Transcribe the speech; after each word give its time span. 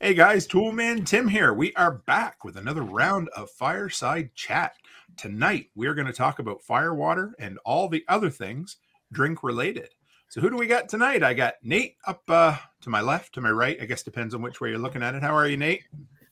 Hey 0.00 0.14
guys, 0.14 0.46
Toolman 0.46 1.06
Tim 1.06 1.28
here. 1.28 1.54
We 1.54 1.72
are 1.74 2.02
back 2.06 2.44
with 2.44 2.56
another 2.56 2.82
round 2.82 3.28
of 3.36 3.50
fireside 3.50 4.34
chat. 4.34 4.74
Tonight, 5.16 5.66
we're 5.74 5.94
going 5.94 6.08
to 6.08 6.12
talk 6.12 6.40
about 6.40 6.62
firewater 6.62 7.34
and 7.38 7.58
all 7.64 7.88
the 7.88 8.04
other 8.08 8.30
things 8.30 8.78
drink 9.12 9.42
related. 9.42 9.88
So, 10.28 10.40
who 10.40 10.50
do 10.50 10.56
we 10.56 10.66
got 10.66 10.88
tonight? 10.88 11.22
I 11.22 11.32
got 11.32 11.54
Nate 11.62 11.96
up 12.06 12.22
uh, 12.28 12.56
to 12.80 12.90
my 12.90 13.00
left, 13.00 13.34
to 13.34 13.40
my 13.40 13.50
right. 13.50 13.78
I 13.80 13.84
guess 13.84 14.02
depends 14.02 14.34
on 14.34 14.42
which 14.42 14.60
way 14.60 14.70
you're 14.70 14.78
looking 14.78 15.02
at 15.02 15.14
it. 15.14 15.22
How 15.22 15.34
are 15.34 15.46
you, 15.46 15.56
Nate? 15.56 15.84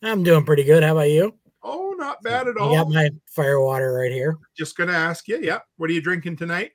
I'm 0.02 0.24
doing 0.24 0.44
pretty 0.44 0.64
good. 0.64 0.82
How 0.82 0.92
about 0.92 1.10
you? 1.10 1.34
Oh, 1.62 1.94
not 1.96 2.20
bad 2.22 2.48
at 2.48 2.56
I 2.58 2.60
all. 2.60 2.74
got 2.74 2.88
my 2.88 3.10
firewater 3.26 3.92
right 3.92 4.10
here. 4.10 4.38
Just 4.56 4.76
going 4.76 4.90
to 4.90 4.96
ask 4.96 5.28
you, 5.28 5.38
yeah, 5.40 5.60
what 5.76 5.88
are 5.88 5.92
you 5.92 6.02
drinking 6.02 6.36
tonight? 6.36 6.72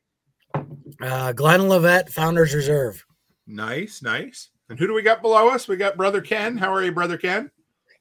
Uh, 1.01 1.33
Glenlivet, 1.33 2.09
Founders 2.13 2.55
Reserve. 2.55 3.05
Nice, 3.45 4.01
nice. 4.01 4.51
And 4.69 4.77
who 4.77 4.87
do 4.87 4.93
we 4.93 5.01
got 5.01 5.21
below 5.21 5.49
us? 5.49 5.67
We 5.67 5.77
got 5.77 5.97
Brother 5.97 6.21
Ken. 6.21 6.57
How 6.57 6.73
are 6.73 6.83
you, 6.83 6.91
Brother 6.91 7.17
Ken? 7.17 7.49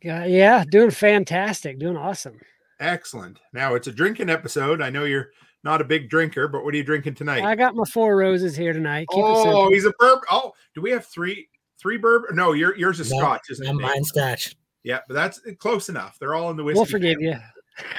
Yeah, 0.02 0.24
yeah, 0.24 0.64
doing 0.70 0.90
fantastic, 0.90 1.78
doing 1.78 1.96
awesome. 1.96 2.38
Excellent. 2.80 3.40
Now 3.52 3.74
it's 3.74 3.86
a 3.86 3.92
drinking 3.92 4.30
episode. 4.30 4.82
I 4.82 4.90
know 4.90 5.04
you're 5.04 5.30
not 5.64 5.80
a 5.80 5.84
big 5.84 6.10
drinker, 6.10 6.48
but 6.48 6.64
what 6.64 6.74
are 6.74 6.76
you 6.76 6.84
drinking 6.84 7.14
tonight? 7.14 7.44
I 7.44 7.54
got 7.54 7.74
my 7.74 7.84
four 7.84 8.16
roses 8.16 8.56
here 8.56 8.72
tonight. 8.72 9.06
Keep 9.10 9.24
oh, 9.24 9.42
simple. 9.42 9.70
he's 9.70 9.86
a 9.86 9.92
bourbon. 9.98 10.24
Oh, 10.30 10.52
do 10.74 10.82
we 10.82 10.90
have 10.90 11.06
three 11.06 11.48
three 11.78 11.96
bourbon? 11.96 12.36
No, 12.36 12.52
your 12.52 12.76
yours 12.76 13.00
is 13.00 13.10
No, 13.10 13.18
Scotch, 13.18 13.42
isn't 13.50 13.66
it? 13.66 13.70
And 13.70 13.78
Nate? 13.78 13.88
mine 13.88 14.04
scotch. 14.04 14.54
Yeah, 14.82 15.00
but 15.08 15.14
that's 15.14 15.40
close 15.58 15.88
enough. 15.88 16.18
They're 16.18 16.34
all 16.34 16.50
in 16.50 16.56
the 16.56 16.64
whiskey. 16.64 16.78
we'll 16.78 16.86
forgive 16.86 17.18
family. 17.18 17.38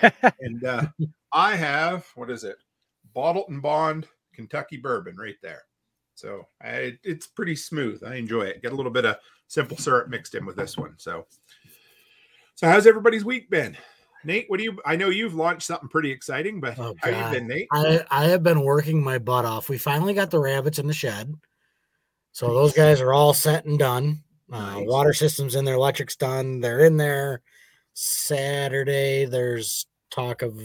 you. 0.04 0.10
And 0.40 0.64
uh, 0.64 0.88
I 1.34 1.56
have 1.56 2.06
what 2.16 2.30
is 2.30 2.44
it? 2.44 2.58
Bottled 3.14 3.50
and 3.50 3.62
Bond 3.62 4.08
Kentucky 4.34 4.78
bourbon 4.78 5.16
right 5.18 5.36
there. 5.42 5.64
So 6.18 6.48
I, 6.64 6.98
it's 7.04 7.28
pretty 7.28 7.56
smooth. 7.56 8.04
I 8.04 8.16
enjoy 8.16 8.42
it. 8.42 8.64
Get 8.64 8.74
a 8.74 8.76
little 8.76 8.92
bit 8.92 9.06
of 9.06 9.18
simple 9.48 9.78
syrup 9.78 10.10
mixed 10.10 10.34
in 10.34 10.48
with 10.48 10.56
this 10.56 10.76
one. 10.76 10.96
So, 10.98 11.28
so 12.56 12.68
how's 12.68 12.88
everybody's 12.88 13.24
week 13.24 13.52
been? 13.52 13.78
Nate, 14.24 14.46
what 14.48 14.58
do 14.58 14.64
you? 14.64 14.80
I 14.84 14.96
know 14.96 15.10
you've 15.10 15.36
launched 15.36 15.68
something 15.68 15.88
pretty 15.90 16.10
exciting, 16.10 16.60
but 16.60 16.78
Oh, 16.80 16.96
how 16.98 17.12
God. 17.12 17.34
you 17.34 17.40
been, 17.40 17.48
Nate? 17.48 17.68
I, 17.72 18.04
I 18.10 18.26
have 18.26 18.42
been 18.42 18.62
working 18.62 19.02
my 19.04 19.20
butt 19.20 19.46
off. 19.46 19.70
We 19.70 19.78
finally 19.78 20.16
got 20.16 20.32
the 20.32 20.40
rabbits 20.40 20.80
in 20.80 20.88
the 20.88 20.94
shed. 20.94 21.34
So 22.32 22.52
those 22.52 22.74
guys 22.74 23.00
are 23.00 23.14
all 23.14 23.34
set 23.36 23.66
and 23.66 23.78
done. 23.78 24.24
Uh, 24.52 24.80
Nice. 24.80 24.88
Water 24.88 25.14
systems 25.14 25.54
in 25.54 25.66
there, 25.66 25.76
electric's 25.76 26.16
done. 26.16 26.62
They're 26.62 26.86
in 26.86 26.98
there. 26.98 27.42
Saturday, 27.94 29.26
there's 29.26 29.86
talk 30.10 30.42
of 30.42 30.60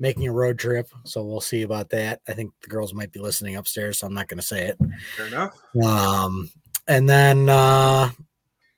making 0.00 0.26
a 0.26 0.32
road 0.32 0.58
trip. 0.58 0.88
So 1.04 1.22
we'll 1.22 1.40
see 1.40 1.62
about 1.62 1.90
that. 1.90 2.20
I 2.26 2.32
think 2.32 2.52
the 2.62 2.68
girls 2.68 2.94
might 2.94 3.12
be 3.12 3.20
listening 3.20 3.56
upstairs, 3.56 3.98
so 3.98 4.06
I'm 4.06 4.14
not 4.14 4.26
going 4.26 4.40
to 4.40 4.46
say 4.46 4.66
it. 4.66 4.78
Fair 5.16 5.26
enough. 5.26 5.60
Um, 5.84 6.50
and 6.88 7.08
then 7.08 7.48
uh, 7.48 8.10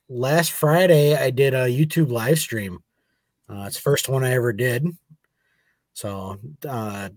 last 0.09 0.53
Friday, 0.53 1.15
I 1.15 1.31
did 1.31 1.55
a 1.55 1.67
YouTube 1.67 2.11
live 2.11 2.39
stream. 2.39 2.83
Uh, 3.49 3.65
it's 3.67 3.77
the 3.77 3.83
first 3.83 4.09
one 4.09 4.25
I 4.25 4.33
ever 4.33 4.53
did. 4.53 4.87
So, 5.95 6.39
uh, 6.69 7.11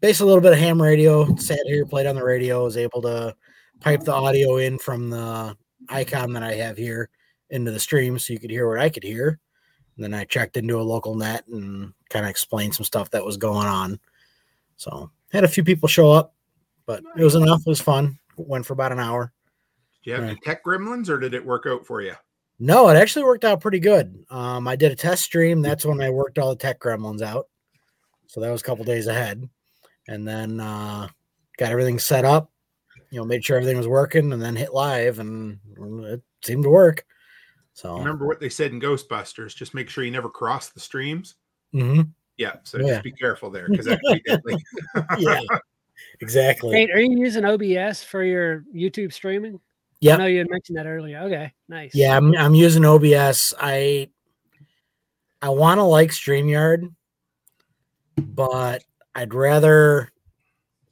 based 0.00 0.20
a 0.20 0.24
little 0.24 0.40
bit 0.40 0.52
of 0.52 0.58
ham 0.58 0.80
radio, 0.80 1.34
sat 1.36 1.60
here, 1.66 1.84
played 1.84 2.06
on 2.06 2.14
the 2.14 2.24
radio, 2.24 2.64
was 2.64 2.76
able 2.76 3.02
to 3.02 3.34
pipe 3.80 4.02
the 4.02 4.12
audio 4.12 4.56
in 4.56 4.78
from 4.78 5.10
the 5.10 5.56
icon 5.88 6.32
that 6.32 6.42
I 6.42 6.54
have 6.54 6.76
here 6.76 7.10
into 7.50 7.70
the 7.70 7.80
stream 7.80 8.18
so 8.18 8.32
you 8.32 8.38
could 8.38 8.50
hear 8.50 8.68
what 8.68 8.78
I 8.78 8.88
could 8.88 9.02
hear. 9.02 9.38
And 9.96 10.04
then 10.04 10.14
I 10.14 10.24
checked 10.24 10.56
into 10.56 10.80
a 10.80 10.82
local 10.82 11.14
net 11.14 11.46
and 11.48 11.92
kind 12.08 12.24
of 12.24 12.30
explained 12.30 12.74
some 12.74 12.84
stuff 12.84 13.10
that 13.10 13.24
was 13.24 13.36
going 13.36 13.66
on. 13.66 14.00
So, 14.76 15.10
had 15.32 15.44
a 15.44 15.48
few 15.48 15.62
people 15.62 15.88
show 15.88 16.10
up, 16.10 16.34
but 16.86 17.02
it 17.16 17.22
was 17.24 17.34
enough. 17.34 17.60
It 17.60 17.68
was 17.68 17.80
fun. 17.80 18.18
Went 18.36 18.66
for 18.66 18.72
about 18.72 18.92
an 18.92 19.00
hour. 19.00 19.32
Do 20.02 20.10
you 20.10 20.16
have 20.16 20.24
any 20.24 20.38
tech 20.42 20.64
gremlins, 20.64 21.10
or 21.10 21.18
did 21.18 21.34
it 21.34 21.44
work 21.44 21.66
out 21.66 21.86
for 21.86 22.00
you? 22.00 22.14
No, 22.58 22.88
it 22.88 22.94
actually 22.94 23.24
worked 23.24 23.44
out 23.44 23.60
pretty 23.60 23.80
good. 23.80 24.24
Um, 24.30 24.68
I 24.68 24.76
did 24.76 24.92
a 24.92 24.96
test 24.96 25.22
stream. 25.22 25.62
That's 25.62 25.84
when 25.84 26.02
I 26.02 26.10
worked 26.10 26.38
all 26.38 26.50
the 26.50 26.56
tech 26.56 26.78
gremlins 26.78 27.22
out. 27.22 27.48
So 28.26 28.40
that 28.40 28.50
was 28.50 28.60
a 28.60 28.64
couple 28.64 28.84
days 28.84 29.06
ahead. 29.06 29.48
And 30.08 30.28
then 30.28 30.60
uh, 30.60 31.08
got 31.56 31.72
everything 31.72 31.98
set 31.98 32.24
up, 32.24 32.50
you 33.10 33.18
know, 33.18 33.24
made 33.24 33.44
sure 33.44 33.56
everything 33.56 33.78
was 33.78 33.88
working 33.88 34.32
and 34.32 34.42
then 34.42 34.56
hit 34.56 34.74
live 34.74 35.18
and 35.18 35.58
it 36.04 36.22
seemed 36.44 36.64
to 36.64 36.70
work. 36.70 37.06
So, 37.80 37.96
Remember 37.96 38.26
what 38.26 38.40
they 38.40 38.50
said 38.50 38.72
in 38.72 38.80
Ghostbusters? 38.80 39.56
Just 39.56 39.72
make 39.72 39.88
sure 39.88 40.04
you 40.04 40.10
never 40.10 40.28
cross 40.28 40.68
the 40.68 40.80
streams. 40.80 41.36
Mhm. 41.72 42.10
Yeah, 42.36 42.56
so 42.62 42.78
Yeah. 42.78 42.88
just 42.88 43.04
be 43.04 43.12
careful 43.12 43.48
there 43.50 43.68
because 43.70 43.86
that 43.86 43.98
could 44.04 44.22
be 44.22 44.30
deadly. 44.30 44.62
yeah, 45.18 45.40
exactly. 46.20 46.72
Nate, 46.72 46.90
are 46.90 47.00
you 47.00 47.18
using 47.18 47.46
OBS 47.46 48.04
for 48.04 48.22
your 48.22 48.66
YouTube 48.74 49.14
streaming? 49.14 49.60
Yeah, 50.00 50.16
I 50.16 50.18
know 50.18 50.26
you 50.26 50.38
had 50.40 50.50
mentioned 50.50 50.76
that 50.76 50.86
earlier. 50.86 51.20
Okay, 51.20 51.54
nice. 51.68 51.94
Yeah, 51.94 52.14
I'm, 52.18 52.36
I'm 52.36 52.54
using 52.54 52.84
OBS. 52.84 53.54
I 53.58 54.10
I 55.40 55.48
want 55.48 55.78
to 55.78 55.84
like 55.84 56.10
StreamYard, 56.10 56.92
but 58.18 58.84
I'd 59.14 59.32
rather 59.32 60.12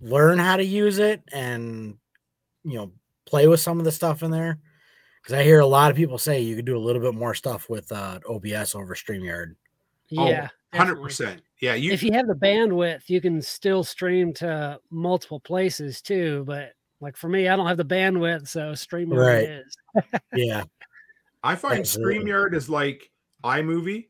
learn 0.01 0.39
how 0.39 0.57
to 0.57 0.65
use 0.65 0.99
it 0.99 1.23
and 1.33 1.99
you 2.65 2.79
know 2.79 2.93
play 3.27 3.47
with 3.47 3.61
some 3.61 3.79
of 3.79 3.85
the 3.85 3.93
stuff 3.93 4.23
in 4.23 4.31
there 4.31 4.59
because 5.29 5.41
I 5.41 5.45
hear 5.45 5.61
a 5.61 5.67
lot 5.67 5.91
of 5.91 5.97
people 5.97 6.17
say 6.17 6.41
you 6.41 6.57
could 6.57 6.65
do 6.65 6.77
a 6.77 6.81
little 6.81 7.03
bit 7.03 7.13
more 7.13 7.35
stuff 7.35 7.69
with 7.69 7.93
uh, 7.93 8.19
OBS 8.27 8.75
over 8.75 8.95
StreamYard. 8.95 9.57
Oh, 10.17 10.27
yeah, 10.27 10.49
hundred 10.73 11.03
percent. 11.03 11.43
Yeah, 11.61 11.75
you. 11.75 11.93
If 11.93 12.03
you 12.03 12.13
have 12.13 12.27
the 12.29 12.35
bandwidth, 12.35 13.11
you 13.11 13.21
can 13.21 13.43
still 13.43 13.85
stream 13.85 14.33
to 14.35 14.81
multiple 14.91 15.39
places 15.39 16.01
too. 16.01 16.45
But 16.47 16.73
like 17.03 17.15
for 17.15 17.29
me, 17.29 17.47
I 17.47 17.57
don't 17.57 17.67
have 17.67 17.77
the 17.77 17.85
bandwidth, 17.85 18.49
so 18.49 18.73
StreamYard 18.73 19.09
where 19.09 19.21
Right. 19.21 19.45
it 19.45 19.67
is. 19.67 19.77
Yeah, 20.35 20.65
I 21.43 21.57
find 21.57 21.81
Absolutely. 21.81 22.21
StreamYard 22.21 22.55
is 22.55 22.71
like 22.71 23.11
iMovie, 23.45 24.08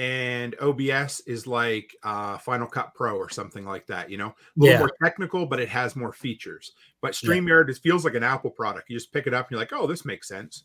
and 0.00 0.56
OBS 0.62 1.20
is 1.26 1.46
like 1.46 1.94
uh, 2.02 2.38
Final 2.38 2.66
Cut 2.66 2.94
Pro 2.94 3.16
or 3.16 3.28
something 3.28 3.66
like 3.66 3.86
that. 3.88 4.10
You 4.10 4.16
know, 4.16 4.28
a 4.28 4.34
little 4.56 4.72
Yeah. 4.72 4.78
more 4.78 4.92
technical, 5.04 5.44
but 5.44 5.60
it 5.60 5.68
has 5.68 5.94
more 5.94 6.14
features. 6.14 6.72
But 7.02 7.22
Yeah. 7.22 7.28
StreamYard 7.28 7.68
is 7.68 7.78
feels 7.78 8.02
like 8.06 8.14
an 8.14 8.22
Apple 8.22 8.50
product. 8.50 8.88
You 8.88 8.96
just 8.96 9.12
pick 9.12 9.26
it 9.26 9.34
up 9.34 9.46
and 9.46 9.50
you're 9.52 9.60
like, 9.60 9.74
oh, 9.74 9.86
this 9.86 10.06
makes 10.06 10.26
sense. 10.26 10.64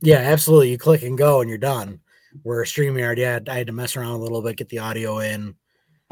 yeah, 0.00 0.18
absolutely. 0.18 0.70
You 0.70 0.78
click 0.78 1.02
and 1.02 1.18
go 1.18 1.40
and 1.40 1.48
you're 1.48 1.58
done. 1.58 1.98
Where 2.44 2.62
StreamYard, 2.62 3.16
yeah, 3.16 3.40
I 3.48 3.58
had 3.58 3.66
to 3.66 3.72
mess 3.72 3.96
around 3.96 4.12
a 4.12 4.18
little 4.18 4.40
bit, 4.42 4.56
get 4.56 4.68
the 4.68 4.78
audio 4.78 5.18
in, 5.18 5.56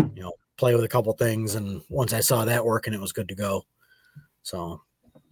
you 0.00 0.22
know, 0.22 0.32
play 0.56 0.74
with 0.74 0.82
a 0.82 0.88
couple 0.88 1.12
things, 1.12 1.54
and 1.54 1.82
once 1.88 2.12
I 2.12 2.18
saw 2.18 2.44
that 2.46 2.64
working, 2.64 2.94
it 2.94 3.00
was 3.00 3.12
good 3.12 3.28
to 3.28 3.36
go. 3.36 3.62
So 4.42 4.82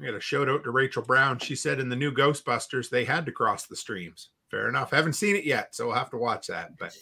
I 0.01 0.05
got 0.07 0.15
a 0.15 0.21
shout 0.21 0.49
out 0.49 0.63
to 0.63 0.71
Rachel 0.71 1.03
Brown. 1.03 1.41
She 1.41 1.57
said 1.57 1.81
in 1.81 1.89
the 1.89 1.97
new 1.97 2.13
Ghostbusters 2.13 2.89
they 2.91 3.05
had 3.05 3.27
to 3.27 3.33
cross 3.33 3.67
the 3.67 3.75
streams. 3.75 4.29
Fair 4.51 4.69
enough. 4.69 4.93
Haven't 4.93 5.15
seen 5.15 5.35
it 5.35 5.45
yet, 5.45 5.75
so 5.75 5.87
we'll 5.87 5.97
have 5.97 6.11
to 6.11 6.17
watch 6.17 6.47
that. 6.47 6.77
But 6.79 6.97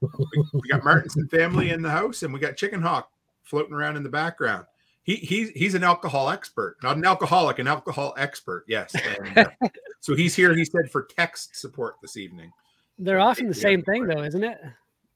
we, 0.00 0.44
we 0.54 0.68
got 0.70 0.84
Martinson 0.84 1.28
family 1.28 1.70
in 1.70 1.82
the 1.82 1.90
house, 1.90 2.22
and 2.22 2.32
we 2.32 2.40
got 2.40 2.56
Chicken 2.56 2.82
Hawk 2.82 3.10
floating 3.42 3.72
around 3.74 3.96
in 3.96 4.02
the 4.02 4.08
background. 4.08 4.66
He 5.04 5.16
he's 5.16 5.50
he's 5.50 5.74
an 5.74 5.84
alcohol 5.84 6.30
expert, 6.30 6.76
not 6.82 6.96
an 6.96 7.04
alcoholic, 7.04 7.58
an 7.60 7.68
alcohol 7.68 8.14
expert. 8.18 8.64
Yes. 8.66 8.94
And, 9.20 9.38
uh, 9.38 9.68
so 10.00 10.14
he's 10.16 10.34
here. 10.34 10.54
He 10.54 10.64
said 10.64 10.90
for 10.90 11.04
text 11.04 11.54
support 11.56 11.94
this 12.02 12.16
evening. 12.16 12.50
They're 12.98 13.18
Yeah, 13.18 13.24
often 13.26 13.46
the 13.46 13.54
same 13.54 13.84
right. 13.86 13.86
thing, 13.86 14.06
though, 14.06 14.22
isn't 14.24 14.42
it? 14.44 14.58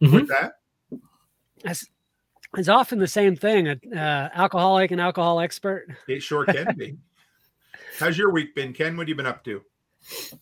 Mhm. 0.03 0.13
With 0.13 0.29
that, 0.29 0.53
It's, 1.65 1.87
it's 2.57 2.69
often 2.69 2.99
the 2.99 3.07
same 3.09 3.35
thing. 3.37 3.69
A 3.69 3.73
uh, 3.95 4.29
alcoholic 4.35 4.91
and 4.93 5.01
alcohol 5.01 5.41
expert. 5.41 5.87
it 6.09 6.23
sure 6.23 6.45
can 6.45 6.75
be. 6.77 6.97
How's 7.99 8.17
your 8.17 8.31
week 8.31 8.55
been, 8.55 8.73
Ken? 8.73 8.97
What 8.97 9.03
have 9.05 9.09
you 9.09 9.15
been 9.15 9.27
up 9.27 9.43
to? 9.45 9.63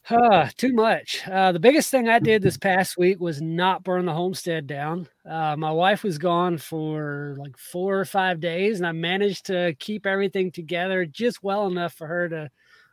Uh, 0.08 0.48
too 0.56 0.72
much. 0.72 1.22
Uh, 1.28 1.52
the 1.52 1.60
biggest 1.60 1.90
thing 1.90 2.08
I 2.08 2.18
did 2.18 2.42
this 2.42 2.56
past 2.56 2.96
week 2.96 3.20
was 3.20 3.42
not 3.42 3.84
burn 3.84 4.06
the 4.06 4.12
homestead 4.12 4.66
down. 4.66 5.08
Uh, 5.28 5.56
my 5.56 5.70
wife 5.70 6.02
was 6.02 6.18
gone 6.18 6.58
for 6.58 7.34
like 7.38 7.56
four 7.58 7.98
or 7.98 8.04
five 8.04 8.40
days, 8.40 8.78
and 8.78 8.86
I 8.86 8.92
managed 8.92 9.46
to 9.46 9.74
keep 9.78 10.06
everything 10.06 10.50
together 10.50 11.04
just 11.04 11.42
well 11.42 11.66
enough 11.66 11.94
for 11.94 12.06
her 12.06 12.28
to 12.28 12.50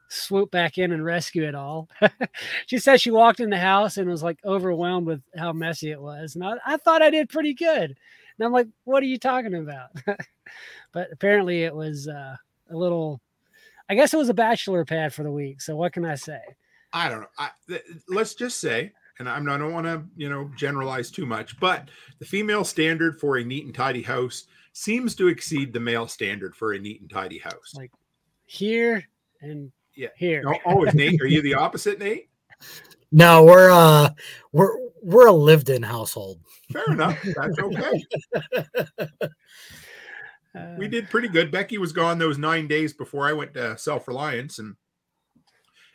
swoop 0.10 0.52
back 0.52 0.78
in 0.78 0.92
and 0.92 1.04
rescue 1.06 1.44
it 1.48 1.56
all. 1.56 1.90
she 2.68 2.78
said 2.78 3.02
she 3.02 3.12
walked 3.12 3.40
in 3.40 3.50
the 3.50 3.58
house 3.58 3.98
and 3.98 4.10
was 4.10 4.24
like 4.24 4.40
overwhelmed 4.46 5.08
with 5.08 5.22
how 5.38 5.54
messy 5.54 5.92
it 5.92 6.02
was. 6.02 6.36
And 6.36 6.44
I, 6.44 6.54
I 6.66 6.78
thought 6.78 7.02
I 7.02 7.10
did 7.10 7.30
pretty 7.30 7.54
good. 7.54 7.96
And 8.38 8.46
I'm 8.46 8.52
like, 8.52 8.68
what 8.84 9.02
are 9.02 9.08
you 9.08 9.18
talking 9.18 9.56
about? 9.56 9.90
but 10.94 11.10
apparently 11.12 11.64
it 11.64 11.76
was 11.76 12.08
uh, 12.08 12.36
a 12.70 12.76
little, 12.76 13.22
I 13.90 13.96
guess 13.96 14.14
it 14.14 14.18
was 14.18 14.30
a 14.30 14.34
bachelor 14.34 14.84
pad 14.86 15.14
for 15.14 15.24
the 15.24 15.32
week. 15.32 15.62
So 15.62 15.76
what 15.76 15.94
can 15.94 16.06
I 16.06 16.16
say? 16.16 16.40
I 16.94 17.10
don't 17.10 17.22
know. 17.22 17.28
I, 17.38 17.50
th- 17.68 17.84
let's 18.08 18.34
just 18.36 18.60
say, 18.60 18.92
and 19.20 19.30
I'm 19.30 19.46
not, 19.46 19.56
I 19.56 19.58
don't 19.60 19.74
want 19.74 19.86
to, 19.86 20.04
you 20.16 20.30
know, 20.30 20.50
generalize 20.56 21.12
too 21.12 21.26
much, 21.26 21.60
but 21.60 21.90
the 22.20 22.26
female 22.26 22.64
standard 22.64 23.20
for 23.20 23.38
a 23.38 23.44
neat 23.44 23.66
and 23.66 23.76
tidy 23.76 24.02
house 24.02 24.46
seems 24.74 25.16
to 25.16 25.28
exceed 25.28 25.72
the 25.74 25.80
male 25.80 26.08
standard 26.08 26.56
for 26.56 26.74
a 26.74 26.80
neat 26.80 27.02
and 27.02 27.10
tidy 27.10 27.38
house. 27.38 27.74
Like 27.76 27.92
here 28.46 29.04
and 29.42 29.72
Yeah. 29.96 30.10
here. 30.18 30.44
Oh, 30.48 30.58
oh, 30.66 30.84
is 30.86 30.94
Nate? 30.96 31.22
Are 31.22 31.28
you 31.28 31.42
the 31.42 31.54
opposite, 31.54 32.00
Nate? 32.00 32.30
no, 33.12 33.44
we're 33.44 33.70
uh 33.72 34.10
we're 34.52 34.72
we're 35.02 35.28
a 35.28 35.32
lived 35.32 35.70
in 35.70 35.84
household. 35.84 36.40
Fair 36.72 36.84
enough. 36.92 37.22
That's 37.24 37.60
okay. 37.60 38.06
Uh, 40.56 40.76
We 40.78 40.88
did 40.88 41.10
pretty 41.10 41.28
good. 41.28 41.52
Becky 41.52 41.78
was 41.78 41.92
gone 41.94 42.18
those 42.20 42.38
nine 42.38 42.68
days 42.68 42.94
before 42.94 43.28
I 43.28 43.34
went 43.34 43.54
to 43.56 43.78
self 43.78 44.08
reliance, 44.08 44.60
and 44.60 44.76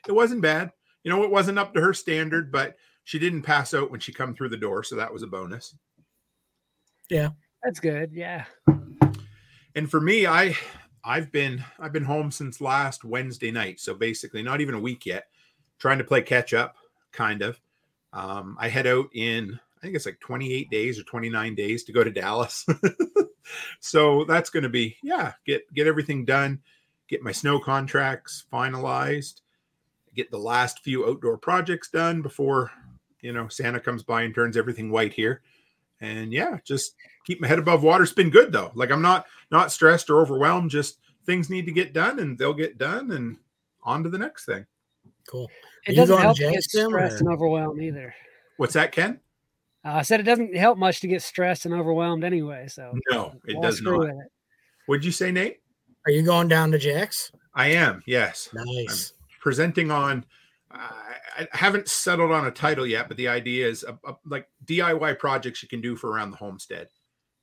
it 0.07 0.13
wasn't 0.13 0.43
bad. 0.43 0.73
you 1.05 1.11
know, 1.11 1.23
it 1.23 1.31
wasn't 1.31 1.59
up 1.59 1.73
to 1.75 1.81
her 1.81 1.95
standard, 1.95 2.53
but 2.53 2.77
she 3.05 3.19
didn't 3.19 3.43
pass 3.43 3.73
out 3.75 3.91
when 3.91 4.01
she 4.01 4.13
come 4.13 4.35
through 4.35 4.51
the 4.51 4.57
door, 4.57 4.83
so 4.83 4.97
that 4.97 5.13
was 5.13 5.23
a 5.23 5.27
bonus. 5.27 5.75
Yeah, 7.09 7.31
that's 7.63 7.81
good. 7.81 8.11
Yeah. 8.13 8.45
And 9.75 9.91
for 9.91 10.01
me, 10.01 10.27
I 10.27 10.57
I've 11.05 11.33
been 11.33 11.65
I've 11.79 11.93
been 11.93 12.05
home 12.05 12.31
since 12.31 12.61
last 12.61 13.05
Wednesday 13.05 13.51
night, 13.51 13.81
so 13.81 13.95
basically 13.95 14.43
not 14.43 14.61
even 14.61 14.75
a 14.75 14.81
week 14.81 15.07
yet, 15.07 15.25
trying 15.79 15.99
to 15.99 16.05
play 16.05 16.23
catch 16.23 16.53
up, 16.55 16.77
kind 17.13 17.43
of. 17.43 17.61
Um, 18.13 18.57
I 18.61 18.69
head 18.69 18.87
out 18.87 19.09
in 19.15 19.59
I 19.79 19.81
think 19.81 19.95
it's 19.97 20.07
like 20.07 20.21
28 20.21 20.69
days 20.71 20.99
or 21.01 21.05
29 21.05 21.55
days 21.55 21.85
to 21.85 21.93
go 21.93 22.05
to 22.05 22.11
Dallas. 22.11 22.67
so 23.81 24.25
that's 24.25 24.51
going 24.51 24.63
to 24.63 24.69
be 24.69 24.97
yeah, 25.03 25.33
get 25.47 25.73
get 25.75 25.87
everything 25.87 26.25
done, 26.25 26.61
get 27.09 27.23
my 27.23 27.33
snow 27.33 27.59
contracts 27.59 28.45
finalized, 28.53 29.41
get 30.15 30.31
the 30.31 30.39
last 30.39 30.81
few 30.81 31.07
outdoor 31.07 31.39
projects 31.39 31.91
done 31.91 32.23
before 32.23 32.71
you 33.21 33.33
know 33.33 33.49
Santa 33.49 33.81
comes 33.81 34.03
by 34.03 34.23
and 34.23 34.35
turns 34.35 34.57
everything 34.57 34.91
white 34.91 35.13
here. 35.13 35.43
And 36.01 36.33
yeah, 36.33 36.59
just 36.65 36.95
keep 37.25 37.41
my 37.41 37.49
head 37.49 37.59
above 37.59 37.83
water. 37.83 38.05
It's 38.05 38.13
been 38.13 38.31
good 38.31 38.53
though. 38.53 38.73
Like 38.75 38.91
I'm 38.91 39.03
not 39.03 39.27
not 39.51 39.73
stressed 39.73 40.11
or 40.11 40.21
overwhelmed. 40.21 40.71
Just 40.71 40.99
things 41.27 41.51
need 41.51 41.67
to 41.67 41.73
get 41.73 41.93
done, 41.93 42.19
and 42.19 42.39
they'll 42.39 42.55
get 42.55 42.79
done, 42.79 43.11
and 43.11 43.37
on 43.83 44.03
to 44.03 44.09
the 44.09 44.19
next 44.19 44.47
thing. 44.47 44.67
Cool. 45.29 45.51
It 45.87 45.95
doesn't 45.95 46.19
help 46.19 46.37
to 46.39 46.51
get 46.51 46.63
stressed 46.63 47.17
or? 47.17 47.19
and 47.19 47.29
overwhelmed 47.29 47.81
either. 47.81 48.15
What's 48.57 48.75
that, 48.75 48.93
Ken? 48.93 49.21
Uh, 49.85 49.93
I 49.93 50.03
said 50.03 50.21
it 50.21 50.25
doesn't 50.25 50.55
help 50.57 50.79
much 50.79 51.01
to 51.01 51.09
get 51.09 51.23
stressed 51.23 51.65
and 51.65 51.75
overwhelmed 51.75 52.25
anyway. 52.25 52.67
So 52.69 52.93
no, 53.11 53.35
it 53.47 53.61
does 53.63 53.81
not. 53.81 54.09
It. 54.09 54.15
What'd 54.87 55.05
you 55.05 55.13
say, 55.13 55.31
Nate? 55.31 55.59
Are 56.07 56.13
you 56.13 56.23
going 56.23 56.49
down 56.49 56.71
to 56.73 56.79
Jack's? 56.79 57.31
I 57.55 57.69
am. 57.69 58.03
Yes. 58.07 58.49
Nice. 58.53 59.13
I'm 59.13 59.27
presenting 59.41 59.91
on. 59.91 60.25
I 60.71 61.49
haven't 61.53 61.89
settled 61.89 62.31
on 62.31 62.47
a 62.47 62.51
title 62.51 62.87
yet, 62.87 63.09
but 63.09 63.17
the 63.17 63.27
idea 63.27 63.69
is 63.69 63.83
a, 63.83 63.99
a, 64.05 64.15
like 64.25 64.47
DIY 64.67 65.19
projects 65.19 65.63
you 65.63 65.69
can 65.69 65.81
do 65.81 65.97
for 65.97 66.11
around 66.11 66.31
the 66.31 66.37
homestead. 66.37 66.89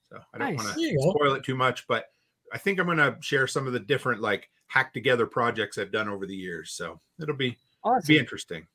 So 0.10 0.20
I 0.34 0.38
don't 0.38 0.56
nice. 0.56 0.66
want 0.66 0.78
to 0.78 1.12
spoil 1.12 1.34
it 1.34 1.44
too 1.44 1.56
much, 1.56 1.86
but 1.88 2.06
I 2.54 2.58
think 2.58 2.80
I'm 2.80 2.86
going 2.86 2.98
to 2.98 3.18
share 3.20 3.48
some 3.48 3.68
of 3.68 3.74
the 3.74 3.80
different 3.80 4.22
like 4.22 4.50
hack 4.68 4.94
together 4.94 5.26
projects 5.26 5.78
I've 5.78 5.92
done 5.92 6.08
over 6.08 6.26
the 6.26 6.36
years. 6.36 6.72
So 6.72 7.02
it'll 7.22 7.36
be 7.36 7.58
awesome. 7.84 8.08
be 8.08 8.20
interesting. 8.20 8.66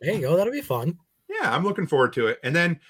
There 0.00 0.14
you 0.14 0.20
go. 0.20 0.36
That'll 0.36 0.52
be 0.52 0.60
fun. 0.60 0.98
Yeah, 1.28 1.54
I'm 1.54 1.64
looking 1.64 1.86
forward 1.86 2.12
to 2.14 2.26
it. 2.26 2.38
And 2.42 2.54
then 2.54 2.80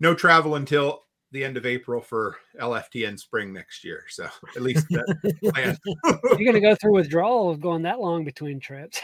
no 0.00 0.14
travel 0.14 0.54
until 0.56 1.04
the 1.32 1.44
end 1.44 1.56
of 1.56 1.66
April 1.66 2.00
for 2.00 2.36
LFTN 2.60 3.18
spring 3.18 3.52
next 3.52 3.84
year. 3.84 4.04
So 4.08 4.28
at 4.56 4.62
least 4.62 4.86
plan. 5.42 5.76
You're 6.04 6.36
going 6.36 6.54
to 6.54 6.60
go 6.60 6.74
through 6.74 6.94
withdrawal 6.94 7.50
of 7.50 7.60
going 7.60 7.82
that 7.82 8.00
long 8.00 8.24
between 8.24 8.60
trips. 8.60 9.00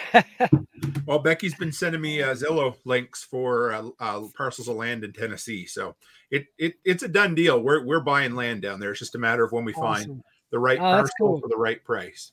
well, 1.07 1.19
Becky's 1.19 1.55
been 1.57 1.73
sending 1.73 2.01
me 2.01 2.23
uh, 2.23 2.35
Zillow 2.35 2.77
links 2.85 3.25
for 3.25 3.73
uh, 3.73 3.89
uh, 4.01 4.23
parcels 4.37 4.69
of 4.69 4.77
land 4.77 5.05
in 5.05 5.13
Tennessee. 5.13 5.67
So 5.67 5.97
it, 6.31 6.47
it 6.59 6.75
it's 6.85 7.03
a 7.03 7.09
done 7.09 7.35
deal. 7.35 7.61
We're 7.61 7.85
we're 7.85 8.01
buying 8.01 8.35
land 8.35 8.63
down 8.63 8.81
there. 8.81 8.91
It's 8.91 9.01
just 9.01 9.15
a 9.15 9.19
matter 9.19 9.45
of 9.45 9.53
when 9.53 9.65
we 9.65 9.75
awesome. 9.75 10.07
find 10.07 10.25
the 10.51 10.59
right 10.59 10.79
oh, 10.79 10.81
parcel 10.83 11.15
cool. 11.19 11.41
for 11.41 11.49
the 11.49 11.57
right 11.57 11.83
price. 11.85 12.33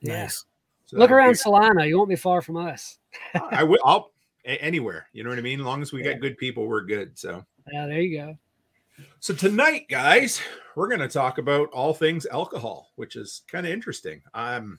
Yes. 0.00 0.44
So 0.86 0.96
Look 0.96 1.10
around 1.10 1.38
Salina. 1.38 1.86
You 1.86 1.98
won't 1.98 2.08
be 2.08 2.16
far 2.16 2.42
from 2.42 2.56
us. 2.56 2.98
I 3.50 3.62
will. 3.62 3.78
I'll 3.84 4.10
anywhere. 4.48 5.08
You 5.12 5.24
know 5.24 5.30
what 5.30 5.38
I 5.38 5.42
mean? 5.42 5.60
As 5.60 5.66
long 5.66 5.82
as 5.82 5.92
we 5.92 6.04
yeah. 6.04 6.12
got 6.12 6.20
good 6.20 6.38
people, 6.38 6.66
we're 6.66 6.82
good. 6.82 7.18
So 7.18 7.44
yeah, 7.72 7.86
there 7.86 8.00
you 8.00 8.18
go. 8.18 8.38
So 9.20 9.34
tonight, 9.34 9.86
guys, 9.88 10.40
we're 10.74 10.88
going 10.88 11.00
to 11.00 11.08
talk 11.08 11.38
about 11.38 11.70
all 11.70 11.94
things 11.94 12.26
alcohol, 12.26 12.90
which 12.96 13.16
is 13.16 13.42
kind 13.50 13.66
of 13.66 13.72
interesting. 13.72 14.22
Um, 14.34 14.78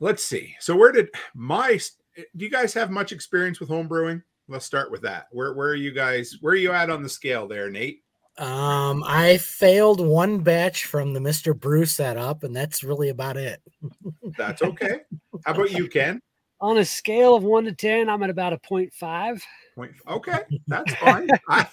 let's 0.00 0.24
see. 0.24 0.54
So 0.60 0.76
where 0.76 0.92
did 0.92 1.08
my 1.34 1.78
do 2.16 2.44
you 2.44 2.50
guys 2.50 2.74
have 2.74 2.90
much 2.90 3.12
experience 3.12 3.60
with 3.60 3.68
home 3.68 3.88
brewing? 3.88 4.22
Let's 4.48 4.64
start 4.64 4.90
with 4.90 5.02
that. 5.02 5.26
Where 5.30 5.54
where 5.54 5.68
are 5.68 5.76
you 5.76 5.92
guys? 5.92 6.38
Where 6.40 6.52
are 6.52 6.56
you 6.56 6.72
at 6.72 6.90
on 6.90 7.02
the 7.02 7.08
scale 7.08 7.46
there, 7.46 7.70
Nate? 7.70 8.02
Um, 8.38 9.02
I 9.04 9.38
failed 9.38 10.00
one 10.00 10.38
batch 10.38 10.84
from 10.84 11.12
the 11.12 11.20
Mr. 11.20 11.58
Brew 11.58 11.84
setup, 11.84 12.44
and 12.44 12.54
that's 12.54 12.84
really 12.84 13.08
about 13.08 13.36
it. 13.36 13.60
that's 14.36 14.62
okay. 14.62 15.00
How 15.44 15.54
about 15.54 15.72
you, 15.72 15.88
Ken? 15.90 16.20
On 16.60 16.78
a 16.78 16.84
scale 16.84 17.34
of 17.34 17.44
one 17.44 17.64
to 17.64 17.72
ten, 17.72 18.08
I'm 18.08 18.22
at 18.22 18.30
about 18.30 18.52
a 18.52 18.58
point 18.58 18.92
five. 18.92 19.44
Point. 19.76 19.92
Okay, 20.08 20.40
that's 20.66 20.92
fine. 20.94 21.28
I, 21.48 21.66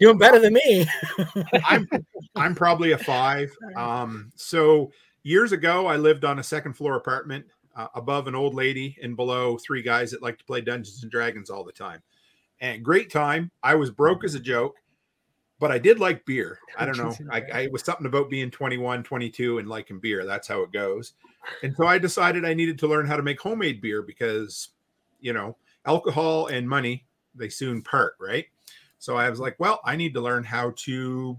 doing 0.00 0.18
better 0.18 0.38
than 0.38 0.54
me. 0.54 0.86
I'm 1.66 1.88
I'm 2.36 2.54
probably 2.54 2.92
a 2.92 2.98
five. 2.98 3.50
Um, 3.76 4.30
so 4.36 4.92
years 5.22 5.52
ago, 5.52 5.86
I 5.86 5.96
lived 5.96 6.24
on 6.24 6.38
a 6.38 6.42
second 6.42 6.74
floor 6.74 6.96
apartment 6.96 7.44
uh, 7.76 7.86
above 7.94 8.26
an 8.26 8.34
old 8.34 8.54
lady 8.54 8.96
and 9.02 9.16
below 9.16 9.56
three 9.58 9.82
guys 9.82 10.10
that 10.10 10.22
like 10.22 10.38
to 10.38 10.44
play 10.44 10.60
Dungeons 10.60 11.02
and 11.02 11.10
Dragons 11.10 11.50
all 11.50 11.64
the 11.64 11.72
time. 11.72 12.02
And 12.60 12.84
great 12.84 13.10
time. 13.10 13.50
I 13.62 13.76
was 13.76 13.90
broke 13.90 14.24
as 14.24 14.34
a 14.34 14.40
joke, 14.40 14.76
but 15.60 15.70
I 15.70 15.78
did 15.78 16.00
like 16.00 16.26
beer. 16.26 16.58
I 16.76 16.84
don't 16.84 16.98
know. 16.98 17.14
I, 17.30 17.42
I 17.52 17.68
was 17.70 17.84
something 17.84 18.06
about 18.06 18.30
being 18.30 18.50
21, 18.50 19.04
22 19.04 19.58
and 19.58 19.68
liking 19.68 20.00
beer. 20.00 20.24
That's 20.24 20.48
how 20.48 20.62
it 20.62 20.72
goes. 20.72 21.12
And 21.62 21.74
so 21.76 21.86
I 21.86 21.98
decided 21.98 22.44
I 22.44 22.54
needed 22.54 22.78
to 22.80 22.86
learn 22.86 23.06
how 23.06 23.16
to 23.16 23.22
make 23.22 23.40
homemade 23.40 23.80
beer 23.80 24.02
because, 24.02 24.68
you 25.20 25.32
know, 25.32 25.56
alcohol 25.86 26.46
and 26.46 26.68
money, 26.68 27.06
they 27.34 27.48
soon 27.48 27.82
part, 27.82 28.14
right? 28.20 28.46
So 28.98 29.16
I 29.16 29.30
was 29.30 29.40
like, 29.40 29.56
well, 29.58 29.80
I 29.84 29.96
need 29.96 30.14
to 30.14 30.20
learn 30.20 30.44
how 30.44 30.72
to 30.76 31.38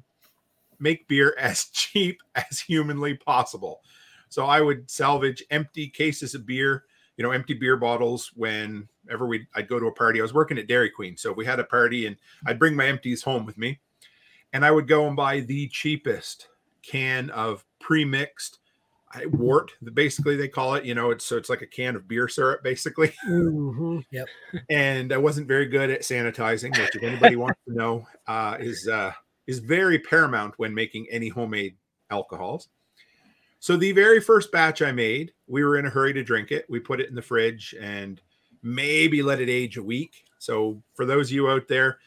make 0.79 1.07
beer 1.07 1.35
as 1.39 1.65
cheap 1.65 2.21
as 2.35 2.59
humanly 2.59 3.15
possible. 3.15 3.81
So 4.29 4.45
I 4.45 4.61
would 4.61 4.89
salvage 4.89 5.43
empty 5.49 5.87
cases 5.87 6.35
of 6.35 6.45
beer, 6.45 6.83
you 7.17 7.23
know, 7.23 7.31
empty 7.31 7.53
beer 7.53 7.77
bottles 7.77 8.31
whenever 8.35 9.27
we 9.27 9.47
I'd 9.55 9.67
go 9.67 9.79
to 9.79 9.87
a 9.87 9.91
party. 9.91 10.19
I 10.19 10.23
was 10.23 10.33
working 10.33 10.57
at 10.57 10.67
Dairy 10.67 10.89
Queen, 10.89 11.17
so 11.17 11.33
we 11.33 11.45
had 11.45 11.59
a 11.59 11.63
party 11.63 12.05
and 12.05 12.15
I'd 12.45 12.59
bring 12.59 12.75
my 12.75 12.85
empties 12.85 13.23
home 13.23 13.45
with 13.45 13.57
me, 13.57 13.79
and 14.53 14.63
I 14.63 14.71
would 14.71 14.87
go 14.87 15.07
and 15.07 15.15
buy 15.15 15.39
the 15.41 15.67
cheapest 15.69 16.47
can 16.83 17.29
of 17.31 17.65
pre-mixed 17.79 18.59
wort. 19.31 19.71
Basically, 19.93 20.35
they 20.35 20.47
call 20.47 20.75
it. 20.75 20.85
You 20.85 20.95
know, 20.95 21.11
it's 21.11 21.25
so 21.25 21.37
it's 21.37 21.49
like 21.49 21.61
a 21.61 21.67
can 21.67 21.95
of 21.95 22.07
beer 22.07 22.27
syrup, 22.27 22.63
basically. 22.63 23.13
Mm-hmm. 23.29 23.99
Yep. 24.11 24.27
and 24.69 25.13
I 25.13 25.17
wasn't 25.17 25.47
very 25.47 25.65
good 25.65 25.89
at 25.89 26.01
sanitizing, 26.01 26.77
which 26.77 26.95
if 26.95 27.03
anybody 27.03 27.35
wants 27.35 27.59
to 27.67 27.73
know, 27.73 28.07
uh, 28.27 28.57
is 28.59 28.87
uh, 28.87 29.11
is 29.47 29.59
very 29.59 29.99
paramount 29.99 30.53
when 30.57 30.73
making 30.73 31.07
any 31.09 31.29
homemade 31.29 31.75
alcohols. 32.09 32.69
So 33.59 33.75
the 33.75 33.91
very 33.91 34.21
first 34.21 34.51
batch 34.51 34.81
I 34.81 34.91
made, 34.91 35.33
we 35.47 35.63
were 35.63 35.77
in 35.77 35.85
a 35.85 35.89
hurry 35.89 36.13
to 36.13 36.23
drink 36.23 36.51
it. 36.51 36.65
We 36.69 36.79
put 36.79 37.01
it 37.01 37.09
in 37.09 37.15
the 37.15 37.21
fridge 37.21 37.75
and 37.79 38.21
maybe 38.63 39.21
let 39.21 39.41
it 39.41 39.49
age 39.49 39.77
a 39.77 39.83
week. 39.83 40.23
So 40.39 40.81
for 40.93 41.05
those 41.05 41.27
of 41.27 41.33
you 41.33 41.49
out 41.49 41.67
there, 41.67 41.99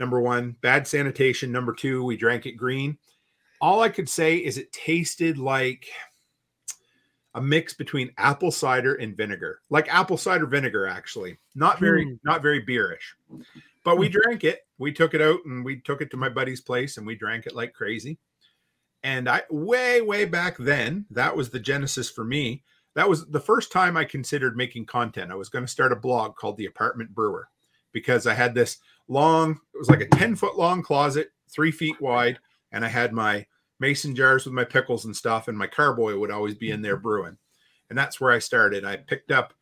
number 0.00 0.20
one, 0.20 0.56
bad 0.60 0.86
sanitation. 0.86 1.52
Number 1.52 1.74
two, 1.74 2.04
we 2.04 2.16
drank 2.16 2.46
it 2.46 2.52
green. 2.52 2.96
All 3.60 3.82
I 3.82 3.88
could 3.88 4.08
say 4.08 4.36
is 4.36 4.56
it 4.56 4.72
tasted 4.72 5.38
like 5.38 5.86
a 7.34 7.40
mix 7.40 7.74
between 7.74 8.12
apple 8.16 8.50
cider 8.50 8.94
and 8.94 9.16
vinegar, 9.16 9.60
like 9.70 9.92
apple 9.92 10.16
cider 10.16 10.46
vinegar, 10.46 10.86
actually. 10.86 11.38
Not 11.54 11.80
very, 11.80 12.06
mm. 12.06 12.18
not 12.24 12.42
very 12.42 12.60
beerish. 12.60 13.14
But 13.84 13.98
we 13.98 14.06
hmm. 14.06 14.12
drank 14.12 14.44
it. 14.44 14.60
We 14.78 14.92
took 14.92 15.14
it 15.14 15.20
out 15.20 15.40
and 15.44 15.64
we 15.64 15.80
took 15.80 16.00
it 16.00 16.10
to 16.12 16.16
my 16.16 16.28
buddy's 16.28 16.60
place 16.60 16.96
and 16.96 17.06
we 17.06 17.16
drank 17.16 17.46
it 17.46 17.54
like 17.54 17.74
crazy. 17.74 18.18
And 19.02 19.28
I 19.28 19.42
way, 19.50 20.00
way 20.00 20.24
back 20.24 20.56
then, 20.58 21.04
that 21.10 21.36
was 21.36 21.50
the 21.50 21.60
genesis 21.60 22.10
for 22.10 22.24
me. 22.24 22.62
That 22.94 23.08
was 23.08 23.26
the 23.26 23.40
first 23.40 23.70
time 23.70 23.96
I 23.96 24.04
considered 24.04 24.56
making 24.56 24.86
content. 24.86 25.30
I 25.30 25.34
was 25.34 25.50
going 25.50 25.64
to 25.64 25.70
start 25.70 25.92
a 25.92 25.96
blog 25.96 26.36
called 26.36 26.56
The 26.56 26.66
Apartment 26.66 27.14
Brewer 27.14 27.48
because 27.92 28.26
I 28.26 28.34
had 28.34 28.54
this 28.54 28.78
long, 29.08 29.60
it 29.74 29.78
was 29.78 29.90
like 29.90 30.00
a 30.00 30.08
10 30.08 30.36
foot 30.36 30.56
long 30.56 30.82
closet, 30.82 31.32
three 31.50 31.70
feet 31.70 32.00
wide, 32.00 32.38
and 32.72 32.84
I 32.84 32.88
had 32.88 33.12
my 33.12 33.44
mason 33.84 34.16
jars 34.16 34.46
with 34.46 34.54
my 34.54 34.64
pickles 34.64 35.04
and 35.04 35.14
stuff, 35.14 35.48
and 35.48 35.58
my 35.58 35.66
carboy 35.66 36.16
would 36.16 36.30
always 36.30 36.54
be 36.54 36.70
in 36.70 36.80
there 36.80 36.96
brewing. 36.96 37.36
And 37.90 37.98
that's 37.98 38.18
where 38.18 38.32
I 38.32 38.38
started. 38.38 38.82
I 38.82 38.96
picked 38.96 39.30
up, 39.30 39.52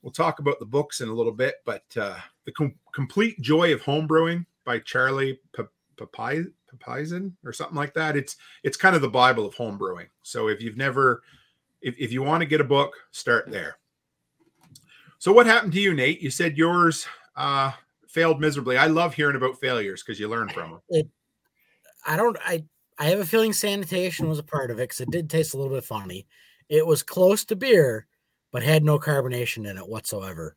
we'll 0.00 0.12
talk 0.12 0.38
about 0.38 0.58
the 0.58 0.64
books 0.64 1.02
in 1.02 1.10
a 1.10 1.12
little 1.12 1.32
bit, 1.32 1.56
but 1.66 1.84
uh, 1.94 2.16
The 2.46 2.52
Com- 2.52 2.74
Complete 2.94 3.38
Joy 3.42 3.74
of 3.74 3.82
Home 3.82 4.06
Brewing 4.06 4.46
by 4.64 4.78
Charlie 4.78 5.38
Papazian 5.52 7.32
or 7.44 7.52
something 7.52 7.76
like 7.76 7.92
that. 7.92 8.16
It's 8.16 8.38
it's 8.62 8.78
kind 8.78 8.96
of 8.96 9.02
the 9.02 9.10
Bible 9.10 9.44
of 9.44 9.52
home 9.54 9.76
brewing. 9.76 10.06
So 10.22 10.48
if 10.48 10.62
you've 10.62 10.78
never, 10.78 11.22
if, 11.82 11.94
if 11.98 12.12
you 12.12 12.22
want 12.22 12.40
to 12.40 12.46
get 12.46 12.62
a 12.62 12.64
book, 12.64 12.94
start 13.10 13.50
there. 13.50 13.76
So 15.18 15.32
what 15.32 15.44
happened 15.44 15.74
to 15.74 15.80
you, 15.80 15.92
Nate? 15.92 16.22
You 16.22 16.30
said 16.30 16.56
yours 16.56 17.06
uh, 17.36 17.72
failed 18.08 18.40
miserably. 18.40 18.78
I 18.78 18.86
love 18.86 19.12
hearing 19.12 19.36
about 19.36 19.60
failures 19.60 20.02
because 20.02 20.18
you 20.18 20.28
learn 20.28 20.48
from 20.48 20.80
them. 20.90 21.10
I 22.06 22.16
don't. 22.16 22.38
I 22.42 22.64
I 23.00 23.06
have 23.06 23.18
a 23.18 23.24
feeling 23.24 23.54
sanitation 23.54 24.28
was 24.28 24.38
a 24.38 24.44
part 24.44 24.70
of 24.70 24.78
it 24.78 24.82
because 24.82 25.00
it 25.00 25.10
did 25.10 25.30
taste 25.30 25.54
a 25.54 25.56
little 25.56 25.74
bit 25.74 25.84
funny. 25.84 26.26
It 26.68 26.86
was 26.86 27.02
close 27.02 27.46
to 27.46 27.56
beer, 27.56 28.06
but 28.52 28.62
had 28.62 28.84
no 28.84 28.98
carbonation 28.98 29.68
in 29.68 29.78
it 29.78 29.88
whatsoever. 29.88 30.54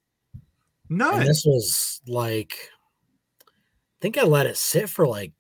Nice. 0.90 1.26
This 1.26 1.46
was 1.46 2.02
like, 2.06 2.70
I 3.48 3.98
think 4.02 4.18
I 4.18 4.24
let 4.24 4.46
it 4.46 4.58
sit 4.58 4.90
for 4.90 5.08
like 5.08 5.32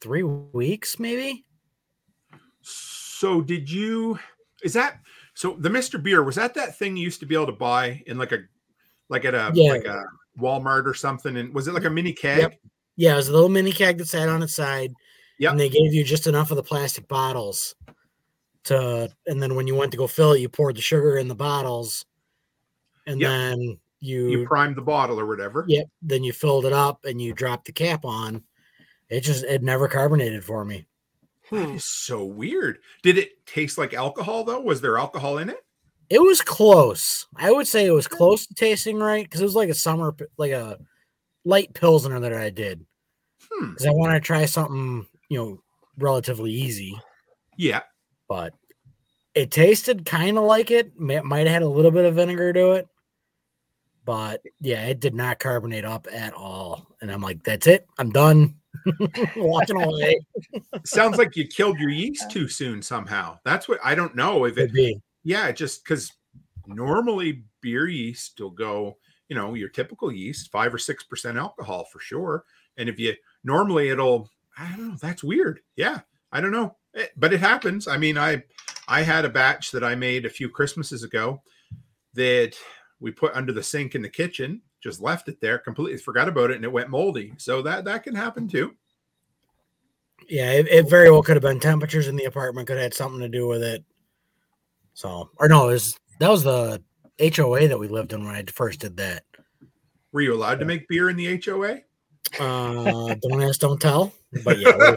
three 0.00 0.22
weeks, 0.22 1.00
maybe. 1.00 1.44
So 2.62 3.40
did 3.40 3.68
you? 3.68 4.18
Is 4.62 4.74
that 4.74 5.00
so? 5.34 5.56
The 5.58 5.68
Mister 5.68 5.98
Beer 5.98 6.22
was 6.22 6.36
that 6.36 6.54
that 6.54 6.78
thing 6.78 6.96
you 6.96 7.02
used 7.02 7.20
to 7.20 7.26
be 7.26 7.34
able 7.34 7.46
to 7.46 7.52
buy 7.52 8.02
in 8.06 8.16
like 8.16 8.30
a 8.30 8.38
like 9.08 9.24
at 9.24 9.34
a 9.34 9.50
Yeah. 9.54 9.72
like 9.72 9.84
a 9.84 10.04
Walmart 10.38 10.86
or 10.86 10.94
something. 10.94 11.36
And 11.36 11.52
was 11.52 11.66
it 11.66 11.74
like 11.74 11.84
a 11.84 11.90
mini 11.90 12.12
keg? 12.12 12.38
Yep. 12.38 12.54
Yeah, 12.96 13.14
it 13.14 13.16
was 13.16 13.28
a 13.28 13.32
little 13.32 13.48
mini 13.48 13.72
keg 13.72 13.98
that 13.98 14.06
sat 14.06 14.28
on 14.28 14.42
its 14.42 14.54
side. 14.54 14.92
Yep. 15.38 15.50
And 15.52 15.60
they 15.60 15.68
gave 15.68 15.92
you 15.92 16.04
just 16.04 16.26
enough 16.26 16.50
of 16.50 16.56
the 16.56 16.62
plastic 16.62 17.08
bottles 17.08 17.74
to, 18.64 19.10
and 19.26 19.42
then 19.42 19.54
when 19.54 19.66
you 19.66 19.74
went 19.74 19.90
to 19.92 19.98
go 19.98 20.06
fill 20.06 20.32
it, 20.32 20.40
you 20.40 20.48
poured 20.48 20.76
the 20.76 20.80
sugar 20.80 21.18
in 21.18 21.28
the 21.28 21.34
bottles, 21.34 22.04
and 23.06 23.20
Yep. 23.20 23.28
then 23.30 23.78
you, 24.00 24.28
You 24.30 24.46
primed 24.46 24.76
the 24.76 24.82
bottle 24.82 25.18
or 25.18 25.26
whatever. 25.26 25.64
yep, 25.68 25.86
then 26.02 26.22
you 26.24 26.32
filled 26.32 26.66
it 26.66 26.72
up 26.72 27.04
and 27.04 27.20
you 27.20 27.32
dropped 27.34 27.64
the 27.66 27.72
cap 27.72 28.04
on. 28.04 28.42
It 29.08 29.20
just 29.22 29.44
it 29.44 29.62
never 29.62 29.88
carbonated 29.88 30.44
for 30.44 30.64
me. 30.64 30.86
That 31.50 31.68
Hmm. 31.68 31.76
so 31.78 32.24
weird. 32.24 32.78
Did 33.02 33.18
it 33.18 33.44
taste 33.46 33.76
like 33.76 33.92
alcohol 33.92 34.44
though? 34.44 34.60
Was 34.60 34.80
there 34.80 34.96
alcohol 34.98 35.38
in 35.38 35.50
it? 35.50 35.64
It 36.10 36.20
was 36.22 36.40
close. 36.42 37.26
I 37.36 37.50
would 37.50 37.66
say 37.66 37.86
it 37.86 37.90
was 37.90 38.08
close 38.08 38.46
to 38.46 38.54
tasting 38.54 38.98
right 38.98 39.24
because 39.24 39.40
it 39.40 39.44
was 39.44 39.54
like 39.54 39.68
a 39.68 39.74
summer, 39.74 40.14
like 40.38 40.52
a 40.52 40.78
light 41.44 41.72
pilsner 41.74 42.18
that 42.20 42.32
I 42.32 42.50
did 42.50 42.84
Hmm. 43.50 43.70
because 43.70 43.86
I 43.86 43.90
wanted 43.90 44.14
to 44.14 44.20
try 44.26 44.44
something 44.46 45.06
you 45.30 45.38
know 45.38 45.62
relatively 45.98 46.50
easy. 46.52 46.96
Yeah. 47.56 47.82
but 48.28 48.52
it 49.34 49.50
tasted 49.50 50.04
kind 50.04 50.38
of 50.38 50.44
like 50.44 50.70
it. 50.70 50.98
May- 50.98 51.20
Might 51.20 51.46
have 51.46 51.48
had 51.48 51.62
a 51.62 51.68
little 51.68 51.90
bit 51.90 52.04
of 52.04 52.14
vinegar 52.14 52.52
to 52.52 52.72
it, 52.72 52.88
but 54.04 54.40
yeah, 54.60 54.86
it 54.86 55.00
did 55.00 55.14
not 55.14 55.38
carbonate 55.38 55.84
up 55.84 56.06
at 56.12 56.32
all. 56.34 56.86
And 57.00 57.10
I'm 57.10 57.20
like, 57.22 57.42
that's 57.42 57.66
it. 57.66 57.86
I'm 57.98 58.10
done. 58.10 58.54
Walking 59.36 59.80
away. 59.82 60.20
Sounds 60.84 61.16
like 61.18 61.36
you 61.36 61.46
killed 61.46 61.78
your 61.78 61.90
yeast 61.90 62.30
too 62.30 62.48
soon 62.48 62.82
somehow. 62.82 63.38
That's 63.44 63.68
what 63.68 63.78
I 63.84 63.94
don't 63.94 64.14
know 64.16 64.44
if 64.44 64.58
it 64.58 64.72
be. 64.72 65.00
yeah, 65.24 65.50
just 65.52 65.84
because 65.84 66.12
normally 66.66 67.44
beer 67.60 67.88
yeast 67.88 68.38
will 68.40 68.50
go, 68.50 68.96
you 69.28 69.36
know, 69.36 69.54
your 69.54 69.68
typical 69.68 70.12
yeast, 70.12 70.50
five 70.50 70.72
or 70.74 70.78
six 70.78 71.02
percent 71.04 71.38
alcohol 71.38 71.86
for 71.92 72.00
sure. 72.00 72.44
And 72.76 72.88
if 72.88 72.98
you 72.98 73.14
normally 73.44 73.88
it'll, 73.90 74.28
I 74.58 74.68
don't 74.70 74.88
know, 74.88 74.96
that's 75.00 75.24
weird. 75.24 75.60
Yeah, 75.76 76.00
I 76.32 76.40
don't 76.40 76.52
know, 76.52 76.76
Eh, 76.96 77.06
but 77.16 77.32
it 77.32 77.40
happens. 77.40 77.88
I 77.88 77.96
mean, 77.96 78.16
I 78.16 78.42
I 78.88 79.02
had 79.02 79.24
a 79.24 79.30
batch 79.30 79.70
that 79.72 79.84
I 79.84 79.94
made 79.94 80.26
a 80.26 80.30
few 80.30 80.48
Christmases 80.48 81.02
ago 81.02 81.42
that 82.14 82.54
we 83.00 83.10
put 83.10 83.34
under 83.34 83.52
the 83.52 83.62
sink 83.62 83.94
in 83.94 84.02
the 84.02 84.08
kitchen, 84.08 84.62
just 84.82 85.00
left 85.00 85.28
it 85.28 85.40
there, 85.40 85.58
completely 85.58 85.98
forgot 85.98 86.28
about 86.28 86.50
it, 86.50 86.56
and 86.56 86.64
it 86.64 86.72
went 86.72 86.90
moldy. 86.90 87.32
So 87.38 87.62
that 87.62 87.84
that 87.84 88.04
can 88.04 88.14
happen 88.14 88.48
too. 88.48 88.74
Yeah, 90.28 90.52
it, 90.52 90.68
it 90.68 90.88
very 90.88 91.10
well 91.10 91.22
could 91.22 91.36
have 91.36 91.42
been 91.42 91.60
temperatures 91.60 92.08
in 92.08 92.16
the 92.16 92.24
apartment 92.24 92.66
could 92.66 92.76
have 92.76 92.84
had 92.84 92.94
something 92.94 93.20
to 93.20 93.28
do 93.28 93.46
with 93.46 93.62
it. 93.62 93.84
So, 94.94 95.30
or 95.36 95.48
no, 95.48 95.68
it 95.68 95.72
was 95.72 95.98
that 96.20 96.30
was 96.30 96.44
the 96.44 96.82
HOA 97.18 97.68
that 97.68 97.78
we 97.78 97.88
lived 97.88 98.12
in 98.12 98.24
when 98.24 98.34
I 98.34 98.44
first 98.44 98.80
did 98.80 98.96
that. 98.98 99.24
Were 100.12 100.20
you 100.20 100.32
allowed 100.34 100.60
to 100.60 100.64
make 100.64 100.86
beer 100.86 101.10
in 101.10 101.16
the 101.16 101.42
HOA? 101.44 101.80
Uh, 102.38 103.14
don't 103.22 103.42
ask, 103.42 103.60
don't 103.60 103.80
tell. 103.80 104.12
But 104.44 104.58
yeah, 104.58 104.96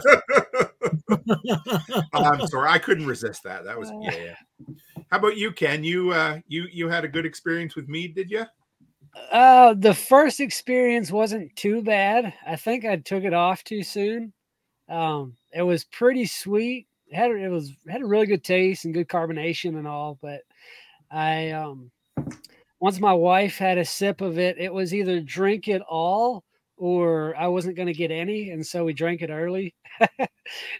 I'm 2.12 2.46
sorry, 2.46 2.68
I 2.68 2.78
couldn't 2.78 3.06
resist 3.06 3.42
that. 3.44 3.64
That 3.64 3.78
was 3.78 3.90
yeah, 4.00 4.16
yeah. 4.16 4.34
How 5.10 5.18
about 5.18 5.36
you, 5.36 5.52
Ken? 5.52 5.84
You 5.84 6.12
uh 6.12 6.40
you 6.48 6.66
you 6.72 6.88
had 6.88 7.04
a 7.04 7.08
good 7.08 7.26
experience 7.26 7.76
with 7.76 7.88
mead, 7.88 8.14
did 8.14 8.30
you? 8.30 8.44
Uh, 9.32 9.74
the 9.74 9.94
first 9.94 10.40
experience 10.40 11.10
wasn't 11.10 11.54
too 11.56 11.82
bad. 11.82 12.32
I 12.46 12.56
think 12.56 12.84
I 12.84 12.96
took 12.96 13.24
it 13.24 13.34
off 13.34 13.64
too 13.64 13.82
soon. 13.82 14.32
Um, 14.88 15.34
it 15.52 15.62
was 15.62 15.84
pretty 15.84 16.26
sweet. 16.26 16.86
It 17.08 17.16
had 17.16 17.30
it 17.30 17.48
was 17.48 17.72
had 17.88 18.02
a 18.02 18.06
really 18.06 18.26
good 18.26 18.44
taste 18.44 18.84
and 18.84 18.94
good 18.94 19.08
carbonation 19.08 19.78
and 19.78 19.86
all. 19.86 20.18
But 20.20 20.42
I 21.10 21.50
um, 21.50 21.90
once 22.80 23.00
my 23.00 23.12
wife 23.12 23.58
had 23.58 23.78
a 23.78 23.84
sip 23.84 24.20
of 24.20 24.38
it, 24.38 24.58
it 24.58 24.72
was 24.72 24.94
either 24.94 25.20
drink 25.20 25.68
it 25.68 25.82
all 25.82 26.44
or 26.78 27.36
I 27.36 27.48
wasn't 27.48 27.76
going 27.76 27.88
to 27.88 27.92
get 27.92 28.10
any, 28.10 28.50
and 28.50 28.64
so 28.66 28.84
we 28.84 28.92
drank 28.92 29.22
it 29.22 29.30
early. 29.30 29.74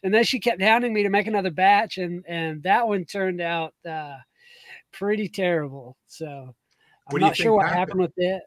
and 0.02 0.14
then 0.14 0.24
she 0.24 0.40
kept 0.40 0.62
hounding 0.62 0.92
me 0.94 1.02
to 1.02 1.10
make 1.10 1.26
another 1.26 1.50
batch, 1.50 1.98
and 1.98 2.24
and 2.26 2.62
that 2.62 2.86
one 2.86 3.04
turned 3.04 3.40
out 3.40 3.74
uh, 3.88 4.16
pretty 4.92 5.28
terrible. 5.28 5.96
So 6.06 6.54
I'm 7.06 7.12
What 7.12 7.18
do 7.18 7.24
you 7.24 7.30
not 7.30 7.36
sure 7.36 7.52
what 7.52 7.66
happened? 7.66 7.78
happened 7.78 8.00
with 8.00 8.12
it. 8.16 8.42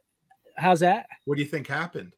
How's 0.58 0.80
that? 0.82 1.08
What 1.26 1.36
do 1.36 1.44
you 1.44 1.48
think 1.48 1.68
happened? 1.68 2.14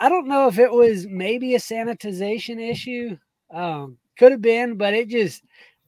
I 0.00 0.08
don't 0.08 0.28
know 0.28 0.46
if 0.48 0.58
it 0.58 0.72
was 0.72 1.06
maybe 1.06 1.54
a 1.54 1.58
sanitization 1.58 2.60
issue. 2.70 3.16
Um, 3.52 3.98
could 4.18 4.32
have 4.32 4.40
been, 4.42 4.76
but 4.76 4.94
it 4.94 5.08
just 5.08 5.42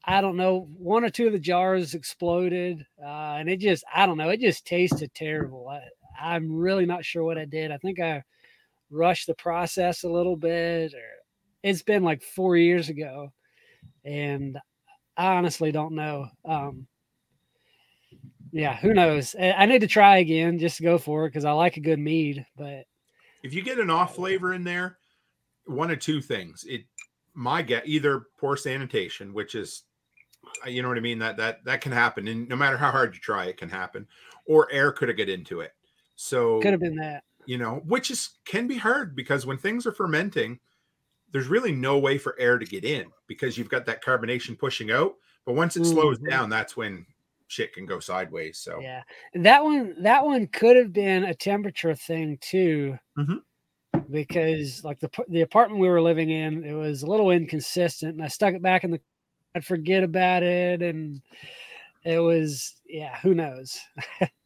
I 0.04 0.20
don't 0.20 0.36
know. 0.36 0.68
One 0.76 1.04
or 1.04 1.10
two 1.10 1.26
of 1.26 1.32
the 1.32 1.38
jars 1.38 1.94
exploded, 1.94 2.84
uh, 3.02 3.36
and 3.38 3.48
it 3.48 3.60
just 3.60 3.84
I 3.94 4.06
don't 4.06 4.18
know. 4.18 4.30
It 4.30 4.40
just 4.40 4.66
tasted 4.66 5.14
terrible. 5.14 5.68
I, 5.68 5.80
I'm 6.20 6.52
really 6.54 6.86
not 6.86 7.04
sure 7.04 7.24
what 7.24 7.38
I 7.38 7.44
did. 7.44 7.70
I 7.70 7.78
think 7.78 8.00
I 8.00 8.22
rushed 8.94 9.26
the 9.26 9.34
process 9.34 10.04
a 10.04 10.08
little 10.08 10.36
bit, 10.36 10.94
or 10.94 11.10
it's 11.62 11.82
been 11.82 12.02
like 12.02 12.22
four 12.22 12.56
years 12.56 12.88
ago, 12.88 13.32
and 14.04 14.58
I 15.16 15.34
honestly 15.34 15.72
don't 15.72 15.94
know. 15.94 16.28
Um, 16.44 16.86
yeah, 18.52 18.76
who 18.76 18.94
knows? 18.94 19.34
I 19.38 19.66
need 19.66 19.80
to 19.80 19.88
try 19.88 20.18
again 20.18 20.58
just 20.58 20.76
to 20.76 20.82
go 20.84 20.96
for 20.98 21.24
it 21.24 21.30
because 21.30 21.44
I 21.44 21.52
like 21.52 21.76
a 21.76 21.80
good 21.80 21.98
mead, 21.98 22.46
but 22.56 22.84
If 23.42 23.52
you 23.52 23.62
get 23.62 23.78
an 23.80 23.90
off 23.90 24.14
flavor 24.14 24.54
in 24.54 24.64
there, 24.64 24.98
one 25.66 25.90
of 25.90 25.98
two 25.98 26.20
things. 26.20 26.64
It 26.68 26.82
my 27.34 27.62
get 27.62 27.86
either 27.88 28.26
poor 28.38 28.56
sanitation, 28.56 29.34
which 29.34 29.54
is 29.54 29.82
uh, 30.64 30.70
you 30.70 30.82
know 30.82 30.88
what 30.88 30.98
I 30.98 31.00
mean, 31.02 31.18
that 31.18 31.36
that 31.38 31.64
that 31.64 31.80
can 31.80 31.92
happen. 31.92 32.28
And 32.28 32.48
no 32.48 32.56
matter 32.56 32.76
how 32.76 32.90
hard 32.90 33.14
you 33.14 33.20
try, 33.20 33.46
it 33.46 33.56
can 33.56 33.68
happen. 33.68 34.06
Or 34.46 34.70
air 34.70 34.92
could 34.92 35.08
have 35.08 35.16
get 35.16 35.28
into 35.28 35.60
it. 35.60 35.72
So 36.16 36.60
could 36.60 36.72
have 36.72 36.80
been 36.80 36.96
that. 36.96 37.24
You 37.46 37.58
know, 37.58 37.76
which 37.86 38.10
is 38.10 38.38
can 38.44 38.66
be 38.66 38.76
hard 38.78 39.16
because 39.16 39.46
when 39.46 39.58
things 39.58 39.86
are 39.86 39.92
fermenting, 39.92 40.60
there's 41.32 41.48
really 41.48 41.72
no 41.72 41.98
way 41.98 42.18
for 42.18 42.38
air 42.38 42.58
to 42.58 42.66
get 42.66 42.84
in 42.84 43.12
because 43.28 43.58
you've 43.58 43.68
got 43.70 43.86
that 43.86 44.04
carbonation 44.04 44.58
pushing 44.58 44.90
out. 44.90 45.16
But 45.46 45.54
once 45.54 45.76
it 45.76 45.86
slows 45.86 46.18
Mhm. 46.18 46.30
down, 46.30 46.50
that's 46.50 46.76
when 46.76 47.06
shit 47.48 47.72
can 47.74 47.86
go 47.86 48.00
sideways. 48.00 48.58
So 48.58 48.86
Yeah, 48.86 49.04
that 49.34 49.62
one 49.64 50.02
that 50.02 50.24
one 50.24 50.46
could 50.48 50.76
have 50.76 50.92
been 50.92 51.24
a 51.24 51.34
temperature 51.34 51.94
thing 51.94 52.38
too, 52.40 52.98
Mhm. 53.16 53.38
because 54.10 54.84
like 54.84 55.00
the 55.00 55.10
the 55.28 55.40
apartment 55.42 55.80
we 55.80 55.88
were 55.88 56.02
living 56.02 56.30
in, 56.30 56.64
it 56.64 56.74
was 56.74 57.02
a 57.02 57.06
little 57.06 57.30
inconsistent, 57.30 58.12
and 58.14 58.22
I 58.22 58.28
stuck 58.28 58.54
it 58.54 58.62
back 58.62 58.84
in 58.84 58.90
the. 58.90 59.00
I'd 59.54 59.64
forget 59.64 60.04
about 60.04 60.42
it, 60.42 60.82
and 60.82 61.22
it 62.04 62.20
was 62.20 62.80
yeah. 62.86 63.18
Who 63.20 63.34
knows? 63.34 63.78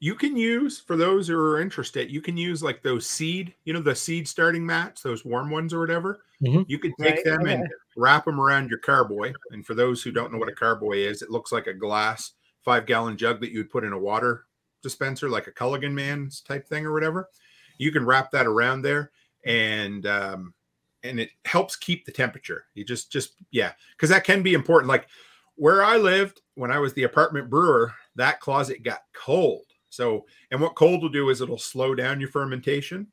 you 0.00 0.14
can 0.14 0.36
use 0.36 0.80
for 0.80 0.96
those 0.96 1.28
who 1.28 1.38
are 1.38 1.60
interested, 1.60 2.10
you 2.10 2.20
can 2.20 2.36
use 2.36 2.62
like 2.62 2.82
those 2.82 3.08
seed, 3.08 3.54
you 3.64 3.72
know, 3.72 3.80
the 3.80 3.94
seed 3.94 4.28
starting 4.28 4.64
mats, 4.66 5.02
those 5.02 5.24
warm 5.24 5.50
ones 5.50 5.72
or 5.72 5.80
whatever. 5.80 6.22
Mhm. 6.40 6.66
You 6.66 6.78
can 6.78 6.94
take 7.02 7.22
Right, 7.22 7.24
them 7.24 7.46
and 7.46 7.66
wrap 7.96 8.24
them 8.26 8.40
around 8.40 8.68
your 8.70 8.80
carboy. 8.80 9.36
And 9.50 9.64
for 9.64 9.74
those 9.74 10.02
who 10.02 10.12
don't 10.12 10.32
know 10.32 10.38
what 10.38 10.48
a 10.48 10.52
carboy 10.52 10.98
is, 10.98 11.22
it 11.22 11.30
looks 11.30 11.52
like 11.52 11.66
a 11.66 11.74
glass 11.74 12.32
five 12.62 12.86
gallon 12.86 13.16
jug 13.16 13.40
that 13.40 13.52
you 13.52 13.58
would 13.58 13.70
put 13.70 13.84
in 13.84 13.92
a 13.92 13.98
water 13.98 14.46
dispenser, 14.82 15.28
like 15.28 15.46
a 15.46 15.52
Culligan 15.52 15.92
man's 15.92 16.40
type 16.40 16.68
thing 16.68 16.84
or 16.84 16.92
whatever. 16.92 17.30
You 17.78 17.92
can 17.92 18.04
wrap 18.04 18.30
that 18.32 18.46
around 18.46 18.82
there 18.82 19.12
and 19.44 20.06
um 20.06 20.54
and 21.02 21.20
it 21.20 21.30
helps 21.44 21.76
keep 21.76 22.04
the 22.04 22.12
temperature. 22.12 22.66
You 22.74 22.84
just 22.84 23.12
just 23.12 23.34
yeah, 23.50 23.72
because 23.96 24.10
that 24.10 24.24
can 24.24 24.42
be 24.42 24.54
important. 24.54 24.88
Like 24.88 25.08
where 25.54 25.84
I 25.84 25.96
lived 25.96 26.42
when 26.54 26.70
I 26.70 26.78
was 26.78 26.94
the 26.94 27.04
apartment 27.04 27.48
brewer, 27.50 27.94
that 28.16 28.40
closet 28.40 28.82
got 28.82 29.02
cold. 29.14 29.64
So, 29.96 30.26
and 30.50 30.60
what 30.60 30.74
cold 30.74 31.02
will 31.02 31.08
do 31.08 31.30
is 31.30 31.40
it'll 31.40 31.58
slow 31.58 31.94
down 31.94 32.20
your 32.20 32.28
fermentation 32.30 33.06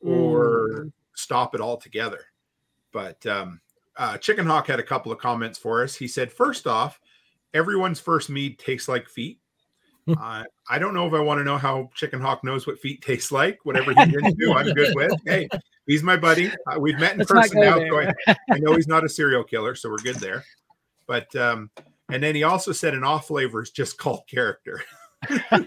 or 0.00 0.68
Mm. 0.84 0.92
stop 1.14 1.54
it 1.54 1.60
altogether. 1.60 2.24
But 2.92 3.24
um, 3.26 3.60
uh, 3.96 4.18
Chicken 4.18 4.46
Hawk 4.46 4.66
had 4.66 4.80
a 4.80 4.82
couple 4.82 5.12
of 5.12 5.18
comments 5.18 5.58
for 5.58 5.82
us. 5.82 5.94
He 5.94 6.08
said, 6.08 6.32
first 6.32 6.66
off, 6.66 6.98
everyone's 7.54 8.00
first 8.00 8.30
mead 8.30 8.58
tastes 8.58 8.88
like 8.88 9.08
feet. 9.08 9.38
Uh, 10.20 10.42
I 10.68 10.78
don't 10.80 10.94
know 10.94 11.06
if 11.06 11.12
I 11.12 11.20
want 11.20 11.38
to 11.38 11.44
know 11.44 11.58
how 11.58 11.88
Chicken 11.94 12.20
Hawk 12.20 12.42
knows 12.42 12.66
what 12.66 12.80
feet 12.80 13.02
taste 13.02 13.30
like. 13.30 13.60
Whatever 13.64 13.92
he's 13.92 14.12
into, 14.12 14.52
I'm 14.52 14.72
good 14.74 14.94
with. 14.96 15.12
Hey, 15.26 15.48
he's 15.86 16.02
my 16.02 16.16
buddy. 16.16 16.50
Uh, 16.66 16.80
we've 16.80 16.98
met 16.98 17.12
in 17.12 17.18
Let's 17.18 17.30
person 17.30 17.60
now, 17.60 17.78
so 17.78 18.00
I, 18.00 18.12
I 18.50 18.58
know 18.58 18.74
he's 18.74 18.88
not 18.88 19.04
a 19.04 19.08
serial 19.08 19.44
killer, 19.44 19.74
so 19.76 19.88
we're 19.90 19.98
good 19.98 20.16
there. 20.16 20.44
But 21.06 21.34
um, 21.36 21.70
and 22.10 22.22
then 22.22 22.34
he 22.34 22.42
also 22.42 22.72
said 22.72 22.94
an 22.94 23.04
off 23.04 23.28
flavor 23.28 23.62
is 23.62 23.70
just 23.70 23.96
called 23.96 24.26
character. 24.26 24.82
Uh, 25.30 25.60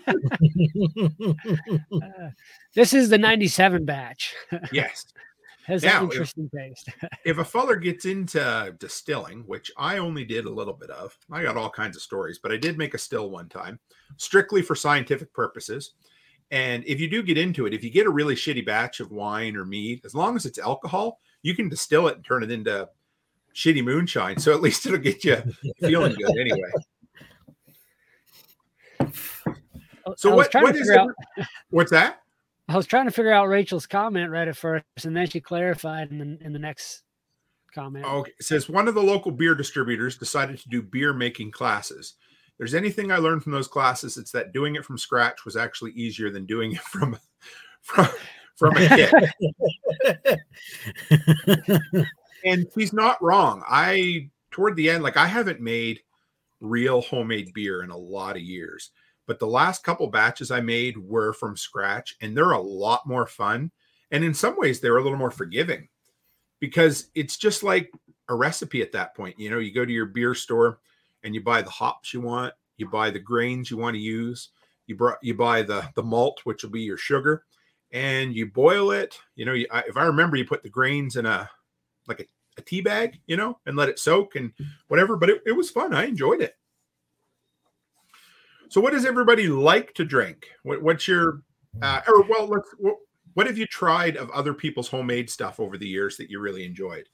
this 2.74 2.93
is 2.93 3.09
the 3.09 3.17
'97 3.17 3.85
batch. 3.85 4.33
yes. 4.71 5.05
Has 5.65 5.81
Now, 5.81 6.01
an 6.01 6.05
if- 6.05 6.12
interesting 6.12 6.47
taste. 6.55 6.89
if 7.25 7.39
a 7.39 7.45
feller 7.45 7.75
gets 7.75 8.05
into 8.05 8.75
distilling, 8.77 9.39
which 9.47 9.71
I 9.77 9.97
only 9.97 10.24
did 10.24 10.45
a 10.45 10.50
little 10.50 10.75
bit 10.75 10.91
of, 10.91 11.17
I 11.31 11.41
got 11.41 11.57
all 11.57 11.71
kinds 11.71 11.95
of 11.95 12.03
stories, 12.03 12.38
but 12.38 12.51
I 12.51 12.57
did 12.57 12.77
make 12.77 12.93
a 12.93 13.00
still 13.00 13.31
one 13.31 13.50
time, 13.50 13.79
strictly 14.17 14.62
for 14.62 14.75
scientific 14.75 15.33
purposes. 15.33 15.93
And 16.51 16.83
if 16.85 17.00
you 17.00 17.09
do 17.09 17.24
get 17.24 17.39
into 17.39 17.65
it, 17.65 17.74
if 17.74 17.83
you 17.83 17.89
get 17.89 18.05
a 18.05 18.12
really 18.12 18.35
shitty 18.35 18.63
batch 18.63 19.00
of 19.00 19.09
wine 19.12 19.55
or 19.55 19.65
mead, 19.65 20.01
as 20.05 20.13
long 20.13 20.35
as 20.35 20.45
it's 20.45 20.59
alcohol, 20.59 21.19
you 21.41 21.55
can 21.55 21.67
distill 21.67 22.09
it 22.09 22.17
and 22.17 22.24
turn 22.24 22.43
it 22.43 22.51
into 22.51 22.88
shitty 23.55 23.83
moonshine. 23.83 24.38
So 24.38 24.53
at 24.53 24.62
least 24.62 24.85
it'll 24.85 25.00
get 25.00 25.24
you 25.24 25.41
feeling 25.79 26.13
good 26.13 26.38
anyway. 26.38 26.69
So 30.17 30.35
what, 30.35 30.51
trying 30.51 30.65
what 30.65 30.74
to 30.74 30.79
is 30.79 30.88
figure 30.88 31.01
out. 31.01 31.09
it? 31.38 31.47
What's 31.69 31.91
that? 31.91 32.19
I 32.67 32.75
was 32.75 32.85
trying 32.85 33.05
to 33.05 33.12
figure 33.12 33.31
out 33.31 33.47
Rachel's 33.47 33.85
comment 33.85 34.31
right 34.31 34.47
at 34.47 34.57
first, 34.57 34.85
and 35.03 35.15
then 35.15 35.27
she 35.27 35.39
clarified 35.39 36.12
in 36.12 36.17
the 36.17 36.38
in 36.45 36.53
the 36.53 36.59
next 36.59 37.03
comment. 37.74 38.05
Okay. 38.05 38.31
It 38.39 38.45
says 38.45 38.69
one 38.69 38.88
of 38.88 38.95
the 38.95 39.03
local 39.03 39.31
beer 39.31 39.55
distributors 39.55 40.17
decided 40.17 40.59
to 40.59 40.69
do 40.69 40.81
beer 40.81 41.13
making 41.13 41.51
classes. 41.51 42.15
If 42.47 42.57
there's 42.57 42.74
anything 42.74 43.12
I 43.12 43.17
learned 43.17 43.43
from 43.43 43.51
those 43.51 43.67
classes, 43.67 44.17
it's 44.17 44.31
that 44.31 44.53
doing 44.53 44.75
it 44.75 44.85
from 44.85 44.97
scratch 44.97 45.45
was 45.45 45.55
actually 45.55 45.91
easier 45.91 46.31
than 46.31 46.45
doing 46.45 46.71
it 46.74 46.81
from 46.81 47.17
from 47.81 48.07
from 48.55 48.77
a 48.77 48.88
kit. 48.88 49.13
and 52.45 52.65
he's 52.75 52.93
not 52.93 53.21
wrong. 53.21 53.63
I 53.67 54.29
toward 54.51 54.75
the 54.75 54.89
end, 54.89 55.03
like 55.03 55.17
I 55.17 55.27
haven't 55.27 55.62
made 55.62 56.00
real 56.59 57.01
homemade 57.01 57.53
beer 57.53 57.83
in 57.83 57.89
a 57.89 57.97
lot 57.97 58.35
of 58.35 58.41
years, 58.41 58.91
but 59.27 59.39
the 59.39 59.47
last 59.47 59.83
couple 59.83 60.07
batches 60.07 60.51
I 60.51 60.62
made 60.62 60.97
were 60.97 61.33
from 61.33 61.57
scratch, 61.57 62.15
and 62.21 62.35
they're 62.35 62.51
a 62.51 62.62
lot 62.62 63.07
more 63.07 63.27
fun. 63.27 63.71
And 64.12 64.24
in 64.24 64.33
some 64.33 64.57
ways, 64.57 64.79
they're 64.79 64.97
a 64.97 65.03
little 65.03 65.17
more 65.17 65.31
forgiving 65.31 65.88
because 66.59 67.09
it's 67.15 67.38
just 67.38 67.63
like 67.63 67.91
a 68.29 68.35
recipe 68.35 68.81
at 68.81 68.91
that 68.91 69.15
point. 69.15 69.39
You 69.39 69.50
know, 69.50 69.59
you 69.59 69.74
go 69.74 69.85
to 69.85 69.91
your 69.91 70.05
beer 70.05 70.35
store 70.35 70.79
and 71.24 71.33
you 71.33 71.41
buy 71.43 71.62
the 71.62 71.69
hops 71.69 72.13
you 72.13 72.21
want, 72.21 72.53
you 72.77 72.88
buy 72.88 73.09
the 73.09 73.19
grains 73.19 73.71
you 73.71 73.77
want 73.77 73.95
to 73.95 74.00
use, 74.00 74.50
you 74.88 74.95
brought 74.95 75.17
you 75.21 75.33
buy 75.33 75.62
the 75.63 75.88
the 75.95 76.03
malt, 76.03 76.41
which 76.43 76.63
will 76.63 76.71
be 76.71 76.81
your 76.81 76.97
sugar, 76.97 77.45
and 77.91 78.35
you 78.35 78.45
boil 78.45 78.91
it. 78.91 79.17
You 79.35 79.45
know, 79.45 79.53
you, 79.53 79.67
I, 79.71 79.83
if 79.88 79.97
I 79.97 80.05
remember, 80.05 80.38
you 80.38 80.45
put 80.45 80.63
the 80.63 80.69
grains 80.69 81.15
in 81.15 81.25
a 81.25 81.50
like 82.07 82.19
a, 82.19 82.25
a 82.57 82.62
tea 82.62 82.81
bag, 82.81 83.19
you 83.27 83.38
know, 83.38 83.59
and 83.65 83.75
let 83.75 83.89
it 83.89 84.00
soak 84.00 84.35
and 84.35 84.51
whatever. 84.88 85.17
But 85.17 85.29
it, 85.29 85.41
it 85.45 85.51
was 85.51 85.69
fun. 85.69 85.93
I 85.93 86.05
enjoyed 86.05 86.41
it. 86.41 86.55
So, 88.69 88.81
what 88.81 88.93
does 88.93 89.05
everybody 89.05 89.47
like 89.47 89.93
to 89.95 90.05
drink? 90.05 90.47
What, 90.63 90.81
what's 90.81 91.07
your 91.07 91.41
uh, 91.81 92.01
or 92.07 92.24
well, 92.24 92.47
let's. 92.47 92.69
What, 92.77 92.95
what 93.33 93.47
have 93.47 93.57
you 93.57 93.67
tried 93.67 94.15
of 94.15 94.29
other 94.31 94.53
people's 94.53 94.88
homemade 94.88 95.29
stuff 95.29 95.59
over 95.59 95.77
the 95.77 95.88
years 95.88 96.15
that 96.17 96.29
you 96.29 96.39
really 96.39 96.65
enjoyed? 96.65 97.09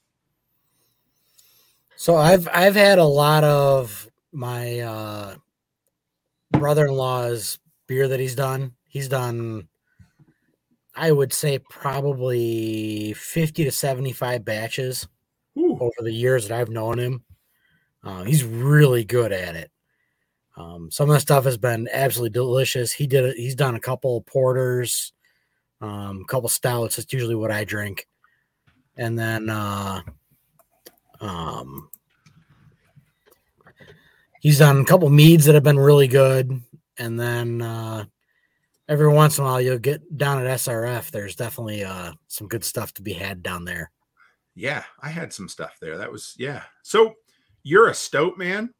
So 1.96 2.16
I've 2.16 2.48
I've 2.52 2.76
had 2.76 2.98
a 2.98 3.04
lot 3.04 3.44
of 3.44 4.08
my 4.32 4.80
uh 4.80 5.34
brother-in-law's 6.52 7.58
beer 7.86 8.08
that 8.08 8.20
he's 8.20 8.36
done. 8.36 8.72
He's 8.88 9.08
done 9.08 9.68
I 10.94 11.10
would 11.10 11.32
say 11.32 11.58
probably 11.58 13.14
50 13.14 13.64
to 13.64 13.70
75 13.70 14.44
batches 14.44 15.08
over 15.82 16.02
the 16.02 16.12
years 16.12 16.48
that 16.48 16.58
I've 16.58 16.68
known 16.68 16.98
him. 16.98 17.24
Uh, 18.04 18.24
he's 18.24 18.44
really 18.44 19.04
good 19.04 19.32
at 19.32 19.54
it. 19.54 19.70
Um, 20.56 20.90
some 20.90 21.08
of 21.08 21.14
the 21.14 21.20
stuff 21.20 21.44
has 21.44 21.56
been 21.56 21.88
absolutely 21.92 22.30
delicious. 22.30 22.92
He 22.92 23.06
did 23.06 23.24
it. 23.24 23.36
He's 23.36 23.54
done 23.54 23.74
a 23.74 23.80
couple 23.80 24.20
porters, 24.22 25.12
um, 25.80 26.20
a 26.22 26.26
couple 26.26 26.48
stouts. 26.48 26.96
That's 26.96 27.12
usually 27.12 27.34
what 27.34 27.50
I 27.50 27.64
drink, 27.64 28.06
and 28.96 29.18
then 29.18 29.48
uh, 29.48 30.02
um, 31.20 31.88
he's 34.40 34.58
done 34.58 34.80
a 34.80 34.84
couple 34.84 35.08
meads 35.08 35.46
that 35.46 35.54
have 35.54 35.64
been 35.64 35.78
really 35.78 36.08
good. 36.08 36.60
And 36.98 37.18
then 37.18 37.62
uh, 37.62 38.04
every 38.88 39.08
once 39.08 39.38
in 39.38 39.44
a 39.44 39.46
while, 39.46 39.60
you'll 39.60 39.78
get 39.78 40.18
down 40.18 40.44
at 40.44 40.58
SRF. 40.58 41.10
There's 41.10 41.36
definitely 41.36 41.84
uh, 41.84 42.12
some 42.28 42.48
good 42.48 42.64
stuff 42.64 42.92
to 42.94 43.02
be 43.02 43.14
had 43.14 43.42
down 43.42 43.64
there. 43.64 43.90
Yeah, 44.54 44.84
I 45.00 45.08
had 45.08 45.32
some 45.32 45.48
stuff 45.48 45.76
there. 45.80 45.98
That 45.98 46.12
was 46.12 46.34
yeah. 46.38 46.62
So 46.82 47.14
you're 47.62 47.88
a 47.88 47.94
stout 47.94 48.38
man. 48.38 48.72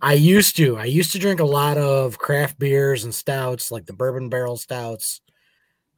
I 0.00 0.14
used 0.14 0.56
to. 0.56 0.76
I 0.76 0.84
used 0.84 1.12
to 1.12 1.18
drink 1.18 1.40
a 1.40 1.44
lot 1.44 1.78
of 1.78 2.18
craft 2.18 2.58
beers 2.58 3.04
and 3.04 3.14
stouts, 3.14 3.70
like 3.70 3.86
the 3.86 3.92
bourbon 3.92 4.28
barrel 4.28 4.56
stouts. 4.56 5.20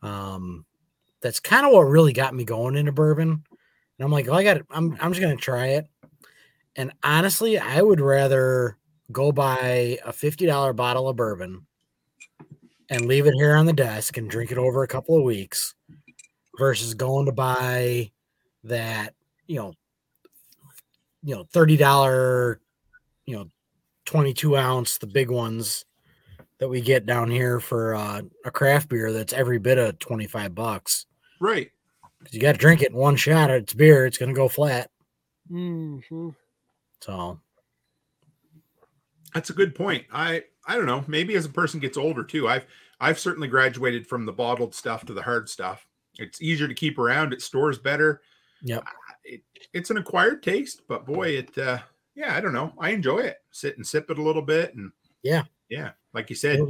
Um, 0.02 0.64
that's 1.20 1.40
kind 1.40 1.64
of 1.64 1.72
what 1.72 1.82
really 1.82 2.12
got 2.12 2.34
me 2.34 2.44
going 2.44 2.76
into 2.76 2.92
bourbon. 2.92 3.30
And 3.30 4.04
I'm 4.04 4.10
like, 4.10 4.28
I 4.28 4.42
got. 4.44 4.58
it. 4.58 4.66
I'm. 4.70 4.96
I'm 5.00 5.12
just 5.12 5.22
gonna 5.22 5.36
try 5.36 5.68
it. 5.68 5.86
And 6.76 6.92
honestly, 7.02 7.58
I 7.58 7.80
would 7.80 8.00
rather 8.00 8.76
go 9.10 9.32
buy 9.32 9.98
a 10.04 10.12
fifty 10.12 10.46
dollar 10.46 10.72
bottle 10.72 11.08
of 11.08 11.16
bourbon 11.16 11.66
and 12.90 13.06
leave 13.06 13.26
it 13.26 13.34
here 13.34 13.56
on 13.56 13.66
the 13.66 13.72
desk 13.72 14.16
and 14.16 14.30
drink 14.30 14.52
it 14.52 14.58
over 14.58 14.82
a 14.82 14.88
couple 14.88 15.16
of 15.16 15.24
weeks, 15.24 15.74
versus 16.58 16.94
going 16.94 17.26
to 17.26 17.32
buy 17.32 18.10
that 18.68 19.14
you 19.46 19.56
know, 19.56 19.74
you 21.22 21.34
know, 21.34 21.44
thirty 21.52 21.76
dollar, 21.76 22.60
you 23.24 23.36
know, 23.36 23.50
22 24.06 24.56
ounce, 24.56 24.98
the 24.98 25.06
big 25.06 25.30
ones 25.30 25.84
that 26.58 26.68
we 26.68 26.80
get 26.80 27.06
down 27.06 27.30
here 27.30 27.60
for 27.60 27.94
uh, 27.94 28.22
a 28.44 28.50
craft 28.50 28.88
beer 28.88 29.12
that's 29.12 29.32
every 29.32 29.58
bit 29.58 29.78
of 29.78 29.98
25 29.98 30.54
bucks. 30.54 31.06
Right. 31.40 31.70
'Cause 32.22 32.32
You 32.32 32.40
got 32.40 32.52
to 32.52 32.58
drink 32.58 32.82
it 32.82 32.92
in 32.92 32.96
one 32.96 33.16
shot. 33.16 33.50
It's 33.50 33.74
beer. 33.74 34.06
It's 34.06 34.16
going 34.16 34.30
to 34.30 34.34
go 34.34 34.48
flat. 34.48 34.90
Mm-hmm. 35.50 36.30
So, 37.00 37.38
That's 39.34 39.50
a 39.50 39.54
good 39.54 39.74
point. 39.74 40.06
I 40.12 40.44
I 40.66 40.76
don't 40.76 40.86
know. 40.86 41.04
Maybe 41.06 41.34
as 41.36 41.44
a 41.44 41.50
person 41.50 41.78
gets 41.78 41.96
older 41.98 42.24
too. 42.24 42.48
I've 42.48 42.64
I've 43.00 43.18
certainly 43.18 43.48
graduated 43.48 44.06
from 44.06 44.24
the 44.24 44.32
bottled 44.32 44.74
stuff 44.74 45.04
to 45.06 45.12
the 45.12 45.22
hard 45.22 45.48
stuff. 45.48 45.86
It's 46.18 46.40
easier 46.40 46.66
to 46.68 46.74
keep 46.74 46.98
around. 46.98 47.32
It 47.32 47.42
stores 47.42 47.78
better. 47.78 48.22
Yep. 48.62 48.84
It, 49.24 49.42
it's 49.72 49.90
an 49.90 49.96
acquired 49.98 50.42
taste, 50.42 50.82
but 50.88 51.06
boy, 51.06 51.30
it 51.30 51.56
uh 51.58 51.78
yeah, 52.14 52.34
I 52.36 52.40
don't 52.40 52.52
know. 52.54 52.72
I 52.78 52.90
enjoy 52.90 53.18
it. 53.18 53.36
Sit 53.50 53.76
and 53.76 53.86
sip 53.86 54.10
it 54.10 54.18
a 54.18 54.22
little 54.22 54.42
bit 54.42 54.74
and 54.74 54.90
Yeah. 55.22 55.44
Yeah. 55.68 55.90
Like 56.14 56.30
you 56.30 56.36
said, 56.36 56.60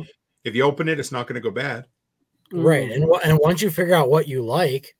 if 0.45 0.55
you 0.57 0.63
open 0.63 0.89
it, 0.89 0.99
it's 0.99 1.13
not 1.13 1.27
going 1.27 1.35
to 1.35 1.41
go 1.41 1.51
bad. 1.53 1.87
Right. 2.53 2.91
And, 2.91 3.05
and 3.25 3.39
once 3.41 3.63
you 3.63 3.71
figure 3.71 3.95
out 3.95 4.11
what 4.11 4.27
you 4.27 4.43
like, 4.45 4.97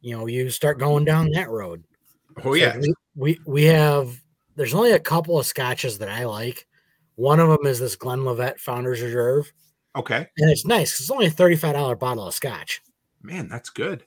you 0.00 0.16
know, 0.16 0.26
you 0.26 0.50
start 0.50 0.78
going 0.78 1.04
down 1.04 1.30
that 1.32 1.50
road. 1.50 1.84
Oh 2.38 2.42
So 2.42 2.54
yeah. 2.54 2.78
we, 2.78 2.94
we 3.14 3.40
we 3.46 3.64
have 3.64 4.20
there's 4.56 4.74
only 4.74 4.92
a 4.92 4.98
couple 4.98 5.38
of 5.38 5.46
scotches 5.46 5.98
that 5.98 6.08
I 6.08 6.24
like. 6.24 6.66
One 7.16 7.38
of 7.38 7.48
them 7.48 7.66
is 7.66 7.78
this 7.78 7.96
Glenlivet 7.96 8.58
Founders 8.60 9.02
Reserve, 9.02 9.52
Okay. 9.94 10.26
and 10.38 10.50
it's 10.50 10.64
nice. 10.64 10.98
It's 11.00 11.10
only 11.10 11.26
a 11.26 11.30
thirty-five 11.30 11.74
dollar 11.74 11.94
bottle 11.96 12.26
of 12.26 12.34
scotch. 12.34 12.80
Man, 13.22 13.48
that's 13.48 13.68
good. 13.70 14.04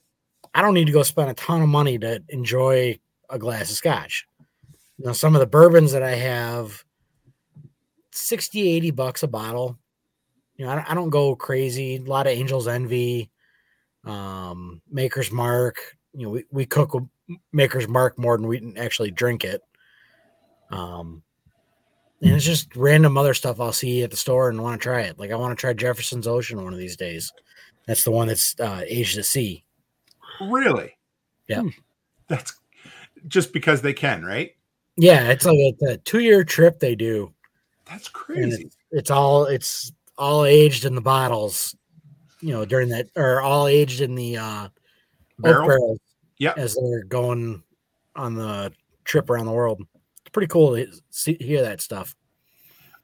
I 0.53 0.61
don't 0.61 0.73
need 0.73 0.85
to 0.85 0.91
go 0.91 1.03
spend 1.03 1.29
a 1.29 1.33
ton 1.33 1.61
of 1.61 1.69
money 1.69 1.97
to 1.99 2.23
enjoy 2.29 2.99
a 3.29 3.39
glass 3.39 3.71
of 3.71 3.77
scotch. 3.77 4.27
Now, 4.99 5.11
some 5.11 5.35
of 5.35 5.39
the 5.39 5.47
bourbons 5.47 5.91
that 5.93 6.03
I 6.03 6.15
have, 6.15 6.83
60, 8.11 8.67
80 8.69 8.91
bucks 8.91 9.23
a 9.23 9.27
bottle. 9.27 9.77
You 10.55 10.65
know, 10.65 10.71
I 10.71 10.75
don't, 10.75 10.91
I 10.91 10.93
don't 10.93 11.09
go 11.09 11.35
crazy. 11.35 11.95
A 11.95 12.01
lot 12.01 12.27
of 12.27 12.33
Angel's 12.33 12.67
Envy, 12.67 13.31
um, 14.05 14.81
Maker's 14.89 15.31
Mark. 15.31 15.97
You 16.13 16.27
know, 16.27 16.29
we, 16.29 16.45
we 16.51 16.65
cook 16.67 16.95
Maker's 17.51 17.87
Mark 17.87 18.19
more 18.19 18.37
than 18.37 18.47
we 18.47 18.75
actually 18.77 19.09
drink 19.09 19.43
it. 19.43 19.61
Um, 20.69 21.23
and 22.21 22.35
it's 22.35 22.45
just 22.45 22.75
random 22.75 23.17
other 23.17 23.33
stuff 23.33 23.59
I'll 23.59 23.73
see 23.73 24.03
at 24.03 24.11
the 24.11 24.17
store 24.17 24.49
and 24.49 24.61
want 24.61 24.79
to 24.79 24.83
try 24.83 25.01
it. 25.01 25.19
Like 25.19 25.31
I 25.31 25.35
want 25.35 25.57
to 25.57 25.59
try 25.59 25.73
Jefferson's 25.73 26.27
Ocean 26.27 26.63
one 26.63 26.71
of 26.71 26.79
these 26.79 26.95
days. 26.95 27.33
That's 27.85 28.03
the 28.03 28.11
one 28.11 28.27
that's 28.27 28.57
uh, 28.59 28.81
aged 28.87 29.17
at 29.17 29.25
sea. 29.25 29.63
Really? 30.41 30.97
Yeah. 31.47 31.61
Hmm. 31.61 31.69
That's 32.27 32.53
just 33.27 33.53
because 33.53 33.81
they 33.81 33.93
can, 33.93 34.23
right? 34.25 34.51
Yeah, 34.97 35.29
it's 35.29 35.45
like 35.45 35.57
a, 35.57 35.75
a 35.93 35.97
two 35.97 36.19
year 36.19 36.43
trip 36.43 36.79
they 36.79 36.95
do. 36.95 37.33
That's 37.85 38.07
crazy. 38.07 38.63
it's, 38.63 38.77
it's 38.91 39.11
all 39.11 39.45
it's 39.45 39.91
all 40.17 40.45
aged 40.45 40.85
in 40.85 40.95
the 40.95 41.01
bottles, 41.01 41.75
you 42.41 42.53
know, 42.53 42.65
during 42.65 42.89
that 42.89 43.07
or 43.15 43.41
all 43.41 43.67
aged 43.67 44.01
in 44.01 44.15
the 44.15 44.37
uh 44.37 44.65
oak 44.65 44.71
Barrel. 45.39 45.67
barrels 45.67 45.99
Yep. 46.37 46.57
as 46.57 46.75
they're 46.75 47.03
going 47.03 47.63
on 48.15 48.35
the 48.35 48.71
trip 49.05 49.29
around 49.29 49.45
the 49.45 49.51
world. 49.51 49.81
It's 50.21 50.31
pretty 50.31 50.47
cool 50.47 50.75
to 50.75 50.87
see 51.09 51.37
hear 51.39 51.61
that 51.61 51.81
stuff. 51.81 52.15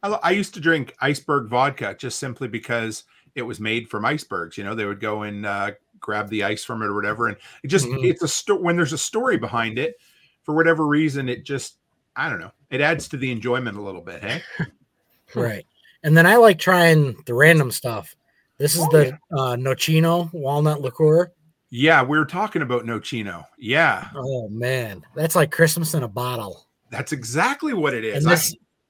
I, 0.03 0.09
I 0.09 0.31
used 0.31 0.53
to 0.55 0.59
drink 0.59 0.95
iceberg 1.01 1.49
vodka 1.49 1.95
just 1.97 2.19
simply 2.19 2.47
because 2.47 3.03
it 3.35 3.41
was 3.41 3.59
made 3.59 3.89
from 3.89 4.05
icebergs. 4.05 4.57
You 4.57 4.63
know, 4.63 4.75
they 4.75 4.85
would 4.85 4.99
go 4.99 5.23
in 5.23 5.45
uh, 5.45 5.71
grab 5.99 6.29
the 6.29 6.43
ice 6.43 6.63
from 6.63 6.81
it 6.81 6.85
or 6.87 6.95
whatever, 6.95 7.27
and 7.27 7.37
it 7.63 7.67
just 7.67 7.85
Mhm. 7.85 8.03
it's 8.03 8.21
a 8.23 8.27
sto- 8.27 8.59
when 8.59 8.75
there's 8.75 8.93
a 8.93 8.97
story 8.97 9.37
behind 9.37 9.77
it. 9.79 9.95
For 10.43 10.55
whatever 10.55 10.87
reason, 10.87 11.29
it 11.29 11.43
just 11.43 11.77
I 12.15 12.29
don't 12.29 12.39
know. 12.39 12.51
It 12.69 12.81
adds 12.81 13.07
to 13.09 13.17
the 13.17 13.31
enjoyment 13.31 13.77
a 13.77 13.81
little 13.81 14.01
bit. 14.01 14.23
Hey, 14.23 14.41
Right. 15.35 15.65
And 16.03 16.17
then 16.17 16.25
I 16.25 16.37
like 16.37 16.57
trying 16.59 17.15
the 17.25 17.33
random 17.33 17.71
stuff. 17.71 18.15
This 18.57 18.75
is 18.75 18.81
Oh, 18.81 18.89
the 18.91 19.13
uh 19.31 19.55
Nocino 19.55 20.31
walnut 20.33 20.81
liqueur. 20.81 21.31
yeah, 21.69 22.01
we 22.03 22.17
were 22.17 22.25
talking 22.25 22.61
about 22.63 22.83
Nocino. 22.85 23.45
Yeah, 23.57 24.09
Oh 24.15 24.49
man, 24.49 25.03
that's 25.15 25.35
like 25.35 25.51
Christmas 25.51 25.93
in 25.93 26.03
a 26.03 26.07
bottle. 26.07 26.65
that's 26.89 27.11
exactly 27.11 27.73
what 27.73 27.93
it 27.93 28.03
is. 28.03 28.25
And 28.25 28.33
I- 28.33 28.39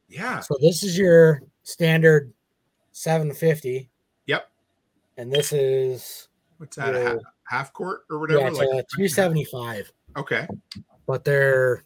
yeah, 0.07 0.39
so 0.39 0.55
this 0.61 0.81
is 0.83 0.97
your 0.97 1.41
standard 1.63 2.31
750. 2.93 3.89
Yep. 4.25 4.49
And 5.17 5.31
this 5.31 5.51
is 5.53 6.28
what's 6.59 6.75
that? 6.75 6.93
Yeah. 6.93 7.01
half, 7.01 7.17
half 7.47 7.73
quart 7.73 8.01
or 8.09 8.19
whatever? 8.19 8.41
yeah, 8.41 8.47
it's 8.47 8.57
like 8.57 8.67
a 8.67 8.85
375. 8.95 9.91
okay, 10.17 10.47
But 11.07 11.23
they're 11.23 11.83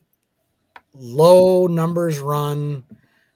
low 0.93 1.67
numbers 1.67 2.19
run. 2.19 2.83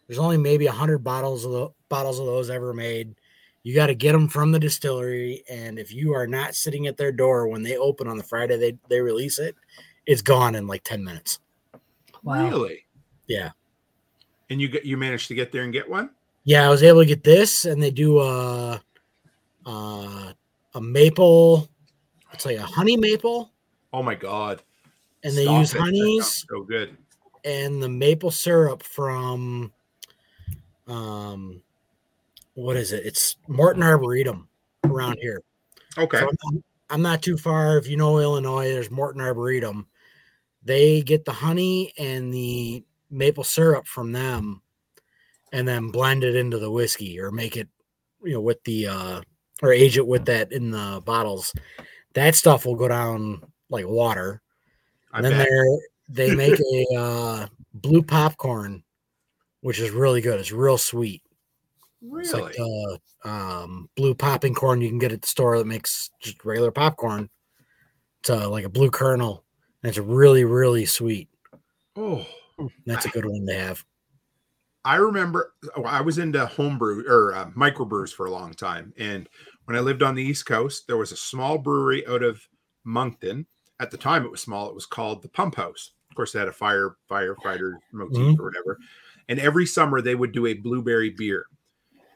There's 0.07 0.19
only 0.19 0.37
maybe 0.37 0.65
100 0.65 0.99
bottles 0.99 1.45
of 1.45 1.51
the, 1.51 1.69
bottles 1.89 2.19
of 2.19 2.25
those 2.25 2.49
ever 2.49 2.73
made. 2.73 3.15
You 3.63 3.75
got 3.75 3.87
to 3.87 3.95
get 3.95 4.13
them 4.13 4.29
from 4.29 4.51
the 4.51 4.59
distillery, 4.59 5.43
and 5.49 5.77
if 5.77 5.93
you 5.93 6.13
are 6.13 6.27
not 6.27 6.55
sitting 6.55 6.87
at 6.87 6.95
their 6.95 7.11
door 7.11 7.47
when 7.47 7.63
they 7.63 7.77
open 7.77 8.07
on 8.07 8.17
the 8.17 8.23
Friday 8.23 8.57
they 8.57 8.77
they 8.87 9.01
release 9.01 9.39
it, 9.39 9.55
it's 10.05 10.21
gone 10.21 10.55
in 10.55 10.67
like 10.67 10.83
ten 10.83 11.03
minutes. 11.03 11.39
Wow. 12.23 12.49
Really? 12.49 12.85
Yeah. 13.27 13.51
And 14.49 14.61
you 14.61 14.69
get 14.69 14.85
you 14.85 14.95
managed 14.95 15.27
to 15.27 15.35
get 15.35 15.51
there 15.51 15.63
and 15.63 15.73
get 15.73 15.89
one? 15.89 16.11
Yeah, 16.45 16.65
I 16.65 16.69
was 16.69 16.81
able 16.81 17.01
to 17.01 17.05
get 17.05 17.25
this, 17.25 17.65
and 17.65 17.83
they 17.83 17.91
do 17.91 18.21
a 18.21 18.81
a, 19.65 20.33
a 20.77 20.81
maple. 20.81 21.67
It's 22.33 22.45
like 22.45 22.57
a 22.57 22.61
honey 22.61 22.97
maple, 22.97 23.51
Oh 23.93 24.03
my 24.03 24.15
god. 24.15 24.61
and 25.23 25.35
they 25.35 25.45
Stop 25.45 25.59
use 25.59 25.73
it. 25.75 25.79
Honeys 25.79 26.45
so 26.49 26.61
good. 26.63 26.95
and 27.43 27.81
the 27.81 27.89
maple 27.89 28.31
syrup 28.31 28.83
from 28.83 29.71
um 30.87 31.61
what 32.53 32.75
is 32.75 32.91
it? 32.91 33.05
It's 33.05 33.35
Morton 33.47 33.83
Arboretum 33.83 34.47
around 34.83 35.17
here. 35.21 35.41
Okay. 35.97 36.19
So 36.19 36.29
I'm, 36.49 36.63
I'm 36.89 37.01
not 37.01 37.21
too 37.21 37.37
far. 37.37 37.77
If 37.77 37.87
you 37.87 37.97
know 37.97 38.19
Illinois, 38.19 38.65
there's 38.71 38.89
Morton 38.91 39.21
Arboretum. 39.21 39.87
They 40.63 41.01
get 41.01 41.23
the 41.25 41.31
honey 41.33 41.93
and 41.97 42.33
the 42.33 42.83
maple 43.09 43.43
syrup 43.43 43.87
from 43.87 44.11
them 44.11 44.61
and 45.53 45.67
then 45.67 45.91
blend 45.91 46.23
it 46.23 46.35
into 46.35 46.57
the 46.59 46.69
whiskey 46.71 47.19
or 47.19 47.31
make 47.31 47.55
it, 47.57 47.67
you 48.23 48.33
know, 48.33 48.41
with 48.41 48.63
the 48.63 48.87
uh 48.87 49.21
or 49.61 49.71
age 49.71 49.97
it 49.97 50.07
with 50.07 50.25
that 50.25 50.51
in 50.51 50.71
the 50.71 51.01
bottles. 51.05 51.53
That 52.13 52.35
stuff 52.35 52.65
will 52.65 52.75
go 52.75 52.87
down 52.87 53.41
like 53.69 53.85
water. 53.87 54.41
I 55.11 55.17
And 55.17 55.25
then 55.25 55.37
they're 55.37 55.79
they 56.09 56.35
make 56.35 56.59
a 56.59 56.95
uh, 56.95 57.47
blue 57.73 58.01
popcorn, 58.03 58.83
which 59.61 59.79
is 59.79 59.91
really 59.91 60.21
good. 60.21 60.39
It's 60.39 60.51
real 60.51 60.77
sweet. 60.77 61.21
It's 62.01 62.33
Really? 62.33 62.43
like 62.43 62.55
uh, 63.25 63.27
um, 63.27 63.89
blue 63.95 64.13
popping 64.13 64.53
corn 64.53 64.81
you 64.81 64.89
can 64.89 64.99
get 64.99 65.11
at 65.11 65.21
the 65.21 65.27
store 65.27 65.57
that 65.57 65.65
makes 65.65 66.11
just 66.21 66.43
regular 66.45 66.71
popcorn. 66.71 67.29
It's 68.21 68.29
uh, 68.29 68.49
like 68.49 68.65
a 68.65 68.69
blue 68.69 68.91
kernel, 68.91 69.43
and 69.83 69.89
it's 69.89 69.97
really 69.99 70.43
really 70.45 70.85
sweet. 70.85 71.29
oh. 71.95 72.25
That's 72.87 73.05
a 73.05 73.09
good 73.09 73.25
one 73.25 73.45
to 73.45 73.53
have. 73.53 73.85
I 74.87 74.95
remember 74.95 75.53
oh, 75.75 75.83
I 75.83 75.99
was 75.99 76.17
into 76.17 76.45
homebrew 76.45 77.03
or 77.09 77.35
uh, 77.35 77.49
microbrews 77.51 78.13
for 78.13 78.27
a 78.27 78.31
long 78.31 78.53
time. 78.53 78.93
And 78.97 79.27
when 79.65 79.75
I 79.75 79.81
lived 79.81 80.01
on 80.01 80.15
the 80.15 80.23
East 80.23 80.45
Coast, 80.45 80.87
there 80.87 80.95
was 80.95 81.11
a 81.11 81.17
small 81.17 81.57
brewery 81.57 82.07
out 82.07 82.23
of 82.23 82.41
Moncton. 82.85 83.45
At 83.81 83.91
the 83.91 83.97
time, 83.97 84.23
it 84.23 84.31
was 84.31 84.39
small. 84.39 84.69
It 84.69 84.73
was 84.73 84.85
called 84.85 85.21
the 85.21 85.27
Pump 85.27 85.55
House. 85.55 85.91
Of 86.09 86.15
course, 86.15 86.31
they 86.31 86.39
had 86.39 86.47
a 86.47 86.53
fire 86.53 86.95
firefighter 87.11 87.73
motif 87.91 88.17
Mhm. 88.17 88.39
or 88.39 88.45
whatever. 88.45 88.79
And 89.27 89.41
every 89.41 89.65
summer, 89.65 89.99
they 89.99 90.15
would 90.15 90.31
do 90.31 90.45
a 90.45 90.53
blueberry 90.53 91.09
beer, 91.09 91.47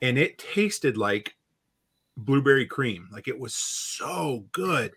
and 0.02 0.18
it 0.18 0.38
tasted 0.38 0.96
like 0.96 1.36
blueberry 2.16 2.66
cream. 2.66 3.10
Like 3.12 3.28
it 3.28 3.38
was 3.38 3.54
so 3.54 4.46
good. 4.54 4.94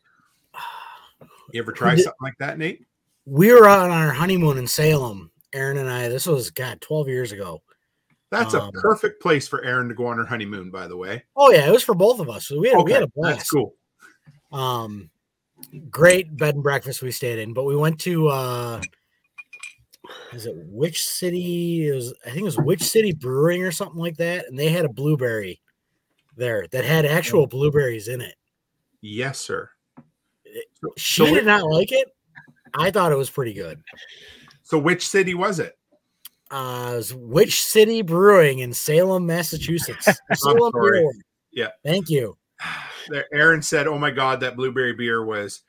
You 1.53 1.61
ever 1.61 1.73
try 1.73 1.97
something 1.97 2.23
like 2.23 2.39
that, 2.39 2.57
Nate? 2.57 2.87
We 3.27 3.53
were 3.53 3.67
on 3.69 3.91
our 3.91 4.13
honeymoon 4.13 4.59
in 4.59 4.69
Salem, 4.69 5.33
Erin 5.53 5.79
and 5.79 5.91
I. 5.91 6.07
This 6.07 6.27
was 6.27 6.51
God 6.51 6.81
twelve 6.81 7.09
years 7.09 7.33
ago. 7.33 7.64
That's 8.35 8.55
a 8.55 8.63
Um, 8.63 8.71
perfect 8.75 9.23
place 9.23 9.47
for 9.47 9.63
Erin 9.65 9.89
to 9.89 9.95
go 9.95 10.07
on 10.07 10.19
her 10.19 10.25
honeymoon. 10.27 10.71
By 10.71 10.87
the 10.89 10.97
way, 10.97 11.23
Oh 11.37 11.51
yeah, 11.53 11.67
it 11.69 11.73
was 11.73 11.85
for 11.85 11.95
both 11.95 12.19
of 12.21 12.29
us. 12.29 12.51
We 12.51 12.69
had 12.69 12.83
we 12.85 12.93
had 12.93 13.03
a 13.05 13.09
blast. 13.09 13.39
that's 13.39 13.51
cool. 13.51 13.75
um 14.53 15.11
great 15.89 16.37
bed 16.37 16.55
and 16.55 16.63
breakfast 16.65 17.01
we 17.01 17.11
stayed 17.11 17.39
in 17.39 17.55
but 17.55 17.65
we 17.65 17.75
went 17.77 17.99
to 18.01 18.29
uh 18.29 18.81
is 20.33 20.47
it 20.47 20.55
which 20.57 21.05
city 21.05 21.89
it 21.89 21.95
was 21.95 22.13
i 22.27 22.29
think 22.29 22.41
it 22.41 22.45
was 22.45 22.59
Witch 22.59 22.83
City 22.83 23.13
Brewing 23.13 23.63
or 23.63 23.71
something 23.71 23.99
like 23.99 24.17
that 24.19 24.47
and 24.49 24.59
they 24.59 24.69
had 24.69 24.85
a 24.85 24.89
blueberry 24.89 25.61
there 26.37 26.67
that 26.73 26.85
had 26.85 27.07
actual 27.07 27.47
blueberries 27.47 28.09
in 28.09 28.21
it 28.21 28.35
Yes, 29.01 29.39
sir. 29.41 29.71
she 30.97 31.25
So 31.27 31.35
did 31.35 31.47
not 31.47 31.65
like 31.65 31.93
it 31.93 32.09
i 32.75 32.91
thought 32.91 33.13
it 33.13 33.17
was 33.19 33.31
pretty 33.31 33.55
good 33.55 33.81
So, 34.65 34.79
which 34.79 35.07
city 35.09 35.35
was 35.35 35.61
it? 35.61 35.79
Uh 36.55 36.95
it 36.97 37.13
Witch 37.13 37.63
City 37.63 38.03
Brewing 38.03 38.61
in 38.61 38.73
salem 38.73 39.27
massachusetts 39.27 40.09
salem. 40.35 40.73
Beer 40.73 41.11
Yeah. 41.53 41.69
thank 41.85 42.09
you 42.09 42.37
Erin 43.33 43.61
said, 43.61 43.87
"Oh 43.87 43.99
my 43.99 44.11
God, 44.11 44.41
that 44.41 44.57
blueberry 44.57 44.93
beer 44.93 45.25
was 45.25 45.63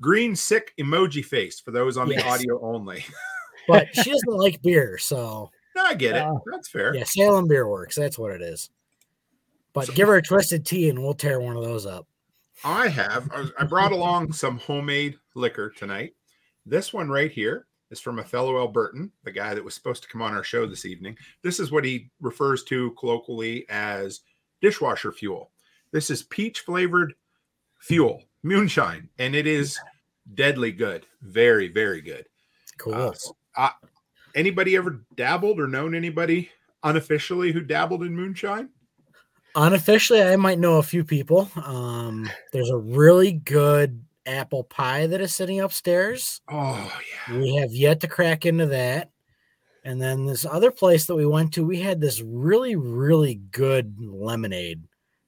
green 0.00 0.34
sick 0.34 0.74
emoji 0.80 1.24
face 1.24 1.60
for 1.60 1.70
those 1.70 1.96
on 1.96 2.08
the 2.08 2.20
audio 2.26 2.60
only." 2.60 3.04
but 3.68 3.86
she 3.94 4.10
doesn't 4.10 4.36
like 4.36 4.60
beer 4.62 4.98
so 4.98 5.50
no, 5.76 5.84
I 5.84 5.94
get 5.94 6.16
it. 6.16 6.22
Oh. 6.22 6.42
That's 6.50 6.68
fair. 6.68 6.94
Yeah, 6.94 7.04
Salem 7.04 7.46
Beer 7.48 7.66
Works. 7.66 7.96
That's 7.96 8.18
what 8.18 8.32
it 8.32 8.42
is. 8.42 8.68
But 9.72 9.94
give 9.94 10.08
her 10.08 10.16
a 10.16 10.22
twisted 10.22 10.66
tea 10.66 10.90
and 10.90 11.02
we'll 11.02 11.14
tear 11.14 11.40
one 11.40 11.56
of 11.56 11.64
those 11.64 11.86
up. 11.86 12.06
I 12.64 12.88
have. 12.88 13.30
I 13.58 13.64
brought 13.64 13.92
along 13.92 14.32
some 14.32 14.58
homemade 14.58 15.16
liquor 15.34 15.70
tonight. 15.70 16.14
This 16.66 16.92
one 16.92 17.08
right 17.08 17.30
here 17.30 17.66
is 17.92 18.00
from 18.00 18.18
a 18.18 18.24
fellow 18.24 18.54
Albertan, 18.54 19.10
the 19.22 19.30
guy 19.30 19.54
that 19.54 19.62
was 19.62 19.74
supposed 19.74 20.02
to 20.02 20.08
come 20.08 20.22
on 20.22 20.34
our 20.34 20.42
show 20.42 20.66
this 20.66 20.86
evening. 20.86 21.16
This 21.42 21.60
is 21.60 21.70
what 21.70 21.84
he 21.84 22.10
refers 22.20 22.64
to 22.64 22.92
colloquially 22.92 23.66
as 23.68 24.20
dishwasher 24.62 25.12
fuel. 25.12 25.50
This 25.92 26.10
is 26.10 26.22
peach 26.24 26.60
flavored 26.60 27.12
fuel, 27.80 28.22
moonshine, 28.42 29.10
and 29.18 29.34
it 29.34 29.46
is 29.46 29.78
deadly 30.34 30.72
good. 30.72 31.04
Very, 31.20 31.68
very 31.68 32.00
good. 32.00 32.24
Cool. 32.78 32.94
Uh, 32.94 33.12
uh, 33.56 33.70
anybody 34.34 34.74
ever 34.74 35.04
dabbled 35.14 35.60
or 35.60 35.68
known 35.68 35.94
anybody 35.94 36.50
unofficially 36.82 37.52
who 37.52 37.60
dabbled 37.60 38.02
in 38.02 38.16
moonshine? 38.16 38.70
Unofficially, 39.54 40.22
I 40.22 40.36
might 40.36 40.58
know 40.58 40.78
a 40.78 40.82
few 40.82 41.04
people. 41.04 41.50
Um, 41.62 42.30
there's 42.54 42.70
a 42.70 42.78
really 42.78 43.32
good 43.32 44.02
apple 44.26 44.64
pie 44.64 45.06
that 45.06 45.20
is 45.20 45.34
sitting 45.34 45.60
upstairs. 45.60 46.40
Oh 46.50 46.92
yeah. 47.28 47.38
We 47.38 47.56
have 47.56 47.72
yet 47.72 48.00
to 48.00 48.08
crack 48.08 48.46
into 48.46 48.66
that. 48.66 49.10
And 49.84 50.00
then 50.00 50.26
this 50.26 50.44
other 50.44 50.70
place 50.70 51.06
that 51.06 51.16
we 51.16 51.26
went 51.26 51.52
to, 51.54 51.64
we 51.64 51.80
had 51.80 52.00
this 52.00 52.20
really, 52.20 52.76
really 52.76 53.36
good 53.50 53.96
lemonade 53.98 54.84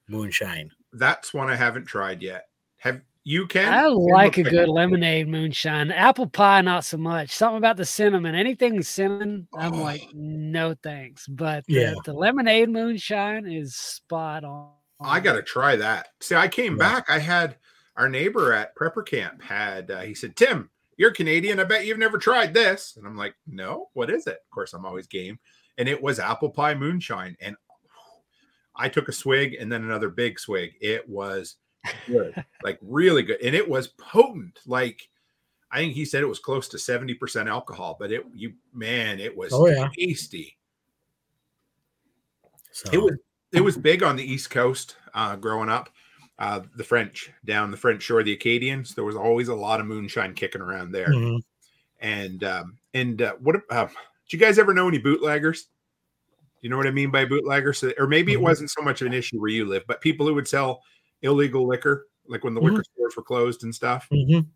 moonshine. 0.07 0.71
That's 0.93 1.33
one 1.33 1.49
I 1.49 1.55
haven't 1.55 1.85
tried 1.85 2.21
yet. 2.21 2.45
Have 2.77 3.01
you 3.25 3.47
can? 3.47 3.73
I 3.73 3.87
like 3.87 4.37
a 4.37 4.41
looks 4.41 4.51
good 4.51 4.69
lemonade 4.69 5.27
moonshine. 5.27 5.91
Apple 5.91 6.27
pie, 6.27 6.61
not 6.61 6.85
so 6.85 6.95
much. 6.95 7.31
Something 7.31 7.57
about 7.57 7.75
the 7.75 7.83
cinnamon. 7.83 8.35
Anything 8.35 8.81
cinnamon, 8.81 9.47
I'm 9.53 9.73
oh. 9.73 9.81
like, 9.83 10.03
Oh. 10.05 10.11
no 10.13 10.75
thanks. 10.81 11.27
But 11.27 11.65
the, 11.65 11.73
Yeah. 11.73 11.93
the 12.05 12.13
lemonade 12.13 12.69
moonshine 12.69 13.47
is 13.47 13.75
spot 13.75 14.43
on. 14.43 14.69
I 15.01 15.19
got 15.19 15.33
to 15.33 15.41
try 15.41 15.75
that. 15.75 16.09
See, 16.21 16.35
I 16.35 16.47
came 16.47 16.73
Yeah. 16.73 16.77
back. 16.77 17.09
I 17.09 17.19
had 17.19 17.57
our 17.97 18.09
neighbor 18.09 18.53
at 18.53 18.75
prepper 18.75 19.05
camp 19.05 19.41
had. 19.41 19.89
Uh, 19.91 20.01
he 20.01 20.13
said, 20.13 20.35
"Tim, 20.35 20.69
you're 20.97 21.11
Canadian. 21.11 21.59
I 21.59 21.63
bet 21.63 21.85
you've 21.85 21.97
never 21.97 22.17
tried 22.17 22.53
this." 22.53 22.95
And 22.97 23.05
I'm 23.07 23.17
like, 23.17 23.35
"No, 23.47 23.89
what 23.93 24.09
is 24.09 24.27
it?" 24.27 24.39
Of 24.43 24.49
course, 24.51 24.73
I'm 24.73 24.85
always 24.85 25.07
game. 25.07 25.39
And 25.77 25.89
it 25.89 26.01
was 26.01 26.19
apple 26.19 26.49
pie 26.49 26.75
moonshine. 26.75 27.35
And 27.41 27.55
I 28.75 28.89
took 28.89 29.07
a 29.07 29.13
swig 29.13 29.53
and 29.55 29.71
then 29.71 29.83
another 29.83 30.09
big 30.09 30.39
swig. 30.39 30.73
It 30.81 31.07
was 31.07 31.55
good, 32.07 32.43
like 32.63 32.77
really 32.81 33.23
good, 33.23 33.41
and 33.41 33.55
it 33.55 33.67
was 33.67 33.87
potent. 33.87 34.59
Like 34.65 35.07
I 35.71 35.77
think 35.77 35.93
he 35.93 36.03
said 36.05 36.21
it 36.23 36.27
was 36.27 36.39
close 36.39 36.67
to 36.69 36.79
seventy 36.79 37.13
percent 37.13 37.47
alcohol, 37.49 37.95
but 37.99 38.11
it 38.11 38.25
you 38.33 38.53
man, 38.73 39.19
it 39.19 39.35
was 39.35 39.53
Oh, 39.53 39.67
yeah. 39.67 39.89
tasty. 39.97 40.57
So 42.71 42.89
It 42.91 42.97
was 42.97 43.13
it 43.53 43.61
was 43.61 43.77
big 43.77 44.03
on 44.03 44.17
the 44.17 44.23
East 44.23 44.49
Coast 44.49 44.97
uh, 45.13 45.37
growing 45.37 45.69
up. 45.69 45.89
Uh, 46.37 46.59
the 46.75 46.83
French 46.83 47.31
down 47.45 47.71
the 47.71 47.77
French 47.77 48.03
shore, 48.03 48.21
the 48.21 48.33
Acadians. 48.33 48.93
There 48.93 49.05
was 49.05 49.15
always 49.15 49.47
a 49.47 49.55
lot 49.55 49.79
of 49.79 49.85
moonshine 49.85 50.33
kicking 50.33 50.59
around 50.61 50.91
there. 50.91 51.07
Mhm. 51.07 51.39
And 52.01 52.43
um, 52.43 52.77
and 52.93 53.21
uh, 53.21 53.35
what? 53.39 53.55
Uh, 53.69 53.85
did 53.85 54.33
you 54.33 54.39
guys 54.39 54.59
ever 54.59 54.73
know 54.73 54.87
any 54.89 54.97
bootleggers? 54.97 55.67
You 56.61 56.69
know 56.69 56.75
what 56.77 56.87
I 56.87 56.91
mean 56.91 57.09
by 57.11 57.25
bootleggers, 57.25 57.77
So- 57.79 57.93
or 57.97 58.07
maybe 58.07 58.33
it 58.33 58.39
Mhm. 58.39 58.43
wasn't 58.43 58.69
so 58.71 58.81
much 58.81 58.99
of 59.01 59.07
an 59.07 59.13
issue 59.13 59.39
where 59.39 59.49
you 59.51 59.65
live, 59.65 59.83
but 59.87 60.01
people 60.01 60.25
who 60.27 60.33
would 60.33 60.47
sell 60.47 60.81
illegal 61.21 61.65
liquor, 61.67 62.07
like 62.27 62.43
when 62.43 62.53
the 62.53 62.59
liquor 62.61 62.83
stores 62.83 63.15
were 63.15 63.23
closed 63.23 63.63
and 63.63 63.73
stuff. 63.73 64.07
Mhm. 64.11 64.47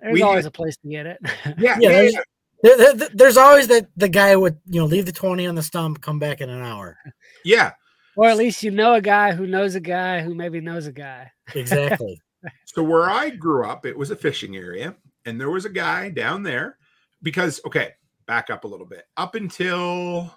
There's 0.00 0.12
we 0.12 0.22
always 0.22 0.44
had- 0.44 0.50
a 0.50 0.52
place 0.52 0.76
to 0.76 0.88
get 0.88 1.06
it. 1.06 1.18
Yeah, 1.46 1.52
Yeah, 1.58 1.76
yeah, 1.80 1.88
there's- 1.88 2.14
There- 2.62 2.94
there- 2.94 3.08
there's 3.14 3.36
always 3.36 3.68
that 3.68 3.88
the 3.96 4.08
guy 4.08 4.34
would 4.36 4.58
you 4.66 4.80
know 4.80 4.86
leave 4.86 5.06
the 5.06 5.12
20 5.12 5.46
on 5.46 5.54
the 5.54 5.62
stump, 5.62 6.00
come 6.02 6.18
back 6.18 6.40
in 6.40 6.50
an 6.50 6.60
hour. 6.62 6.98
yeah. 7.44 7.72
Or 8.18 8.28
at 8.28 8.36
least 8.36 8.64
you 8.64 8.70
know 8.72 8.94
a 8.94 9.00
guy 9.00 9.32
who 9.32 9.46
knows 9.46 9.76
a 9.76 9.80
guy 9.80 10.20
who 10.20 10.34
maybe 10.34 10.60
knows 10.60 10.86
a 10.86 10.92
guy. 10.92 11.30
Exactly. 11.54 12.20
So 12.66 12.84
where 12.84 13.10
I 13.10 13.30
grew 13.30 13.66
up, 13.66 13.84
it 13.84 13.98
was 13.98 14.12
a 14.12 14.16
fishing 14.16 14.54
area, 14.56 14.94
and 15.24 15.40
there 15.40 15.50
was 15.50 15.64
a 15.64 15.68
guy 15.70 16.08
down 16.08 16.44
there 16.44 16.78
because 17.20 17.60
okay, 17.66 17.94
back 18.28 18.48
up 18.48 18.62
a 18.62 18.68
little 18.68 18.86
bit. 18.86 19.06
Up 19.16 19.34
until 19.34 20.32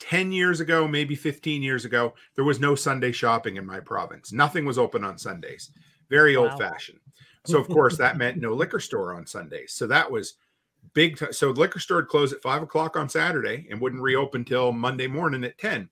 10 0.00 0.32
years 0.32 0.58
ago, 0.58 0.88
maybe 0.88 1.14
15 1.14 1.62
years 1.62 1.84
ago, 1.84 2.12
there 2.34 2.44
was 2.44 2.58
no 2.58 2.74
Sunday 2.74 3.12
shopping 3.12 3.56
in 3.56 3.64
my 3.64 3.78
province. 3.78 4.32
Nothing 4.32 4.64
was 4.64 4.78
open 4.78 5.04
on 5.04 5.16
Sundays. 5.16 5.70
Very 6.10 6.36
Wow. 6.36 6.50
old 6.50 6.58
fashioned. 6.58 6.98
So 7.46 7.58
of 7.60 7.68
course 7.68 7.96
that 7.98 8.18
meant 8.18 8.38
no 8.38 8.52
liquor 8.52 8.80
store 8.80 9.14
on 9.14 9.24
Sundays. 9.26 9.74
So 9.74 9.86
that 9.86 10.10
was 10.10 10.34
big. 10.92 11.16
T- 11.18 11.30
so 11.30 11.52
the 11.52 11.60
liquor 11.60 11.78
store 11.78 11.98
would 11.98 12.08
close 12.08 12.32
at 12.32 12.42
five 12.42 12.62
o'clock 12.62 12.96
on 12.96 13.08
Saturday 13.08 13.68
and 13.70 13.80
wouldn't 13.80 14.02
reopen 14.02 14.44
till 14.44 14.72
Monday 14.72 15.06
morning 15.06 15.44
at 15.44 15.56
10. 15.58 15.88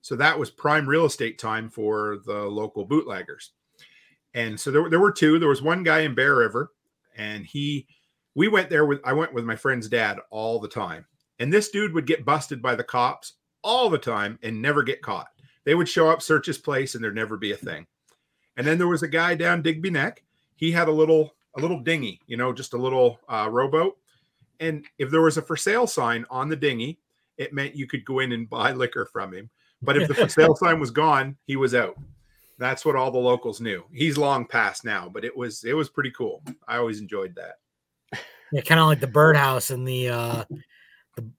So 0.00 0.16
that 0.16 0.38
was 0.38 0.50
prime 0.50 0.88
real 0.88 1.04
estate 1.04 1.38
time 1.38 1.68
for 1.68 2.18
the 2.24 2.38
local 2.44 2.84
bootleggers. 2.84 3.52
And 4.34 4.58
so 4.58 4.70
there, 4.70 4.88
there 4.88 5.00
were 5.00 5.12
two. 5.12 5.38
There 5.38 5.48
was 5.48 5.62
one 5.62 5.82
guy 5.82 6.00
in 6.00 6.14
Bear 6.14 6.36
River, 6.36 6.72
and 7.16 7.44
he, 7.44 7.86
we 8.34 8.48
went 8.48 8.70
there 8.70 8.86
with, 8.86 9.00
I 9.04 9.12
went 9.12 9.34
with 9.34 9.44
my 9.44 9.56
friend's 9.56 9.88
dad 9.88 10.18
all 10.30 10.60
the 10.60 10.68
time. 10.68 11.06
And 11.38 11.52
this 11.52 11.70
dude 11.70 11.92
would 11.94 12.06
get 12.06 12.24
busted 12.24 12.60
by 12.60 12.74
the 12.74 12.84
cops 12.84 13.34
all 13.62 13.90
the 13.90 13.98
time 13.98 14.38
and 14.42 14.60
never 14.60 14.82
get 14.82 15.02
caught. 15.02 15.28
They 15.64 15.74
would 15.74 15.88
show 15.88 16.08
up, 16.08 16.22
search 16.22 16.46
his 16.46 16.58
place, 16.58 16.94
and 16.94 17.02
there'd 17.02 17.14
never 17.14 17.36
be 17.36 17.52
a 17.52 17.56
thing. 17.56 17.86
And 18.56 18.66
then 18.66 18.78
there 18.78 18.88
was 18.88 19.02
a 19.02 19.08
guy 19.08 19.34
down 19.34 19.62
Digby 19.62 19.90
Neck. 19.90 20.24
He 20.56 20.72
had 20.72 20.88
a 20.88 20.92
little, 20.92 21.34
a 21.56 21.60
little 21.60 21.80
dinghy, 21.80 22.20
you 22.26 22.36
know, 22.36 22.52
just 22.52 22.74
a 22.74 22.78
little 22.78 23.20
uh, 23.28 23.48
rowboat. 23.50 23.96
And 24.60 24.84
if 24.98 25.10
there 25.10 25.22
was 25.22 25.36
a 25.36 25.42
for 25.42 25.56
sale 25.56 25.86
sign 25.86 26.24
on 26.30 26.48
the 26.48 26.56
dinghy, 26.56 26.98
it 27.36 27.52
meant 27.52 27.76
you 27.76 27.86
could 27.86 28.04
go 28.04 28.18
in 28.18 28.32
and 28.32 28.50
buy 28.50 28.72
liquor 28.72 29.06
from 29.06 29.32
him. 29.32 29.50
But 29.82 29.96
if 29.96 30.08
the 30.08 30.14
for 30.14 30.28
sale 30.28 30.56
sign 30.56 30.80
was 30.80 30.90
gone, 30.90 31.36
he 31.46 31.56
was 31.56 31.74
out. 31.74 31.96
That's 32.58 32.84
what 32.84 32.96
all 32.96 33.10
the 33.12 33.18
locals 33.18 33.60
knew. 33.60 33.84
He's 33.92 34.18
long 34.18 34.44
past 34.46 34.84
now, 34.84 35.08
but 35.08 35.24
it 35.24 35.36
was 35.36 35.62
it 35.64 35.74
was 35.74 35.88
pretty 35.88 36.10
cool. 36.10 36.42
I 36.66 36.76
always 36.78 37.00
enjoyed 37.00 37.36
that. 37.36 38.20
Yeah, 38.52 38.62
kind 38.62 38.80
of 38.80 38.86
like 38.86 39.00
the 39.00 39.06
birdhouse 39.06 39.70
and 39.70 39.86
the 39.86 40.08
uh 40.08 40.44
the 41.16 41.30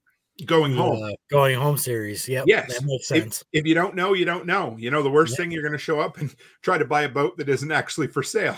Going 0.45 0.73
home. 0.73 1.04
uh, 1.04 1.12
going 1.30 1.58
home 1.60 1.75
series. 1.78 2.30
Yeah, 2.30 2.43
Yes. 2.47 2.73
That 2.80 2.86
makes 2.86 3.08
sense. 3.10 3.43
if 3.52 3.65
you 3.65 3.73
don't 3.75 3.95
know, 3.95 4.13
you 4.13 4.23
don't 4.23 4.45
know. 4.45 4.78
You 4.80 4.89
know, 4.91 5.04
the 5.04 5.10
worst 5.10 5.32
Yeah. 5.34 5.38
thing 5.43 5.52
you're 5.52 5.62
going 5.63 5.73
to 5.73 5.78
show 5.78 5.99
up 5.99 6.17
and 6.19 6.34
try 6.62 6.78
to 6.78 6.86
buy 6.86 7.02
a 7.02 7.10
boat 7.10 7.36
that 7.38 7.49
isn't 7.49 7.71
actually 7.73 8.08
for 8.08 8.23
sale. 8.23 8.58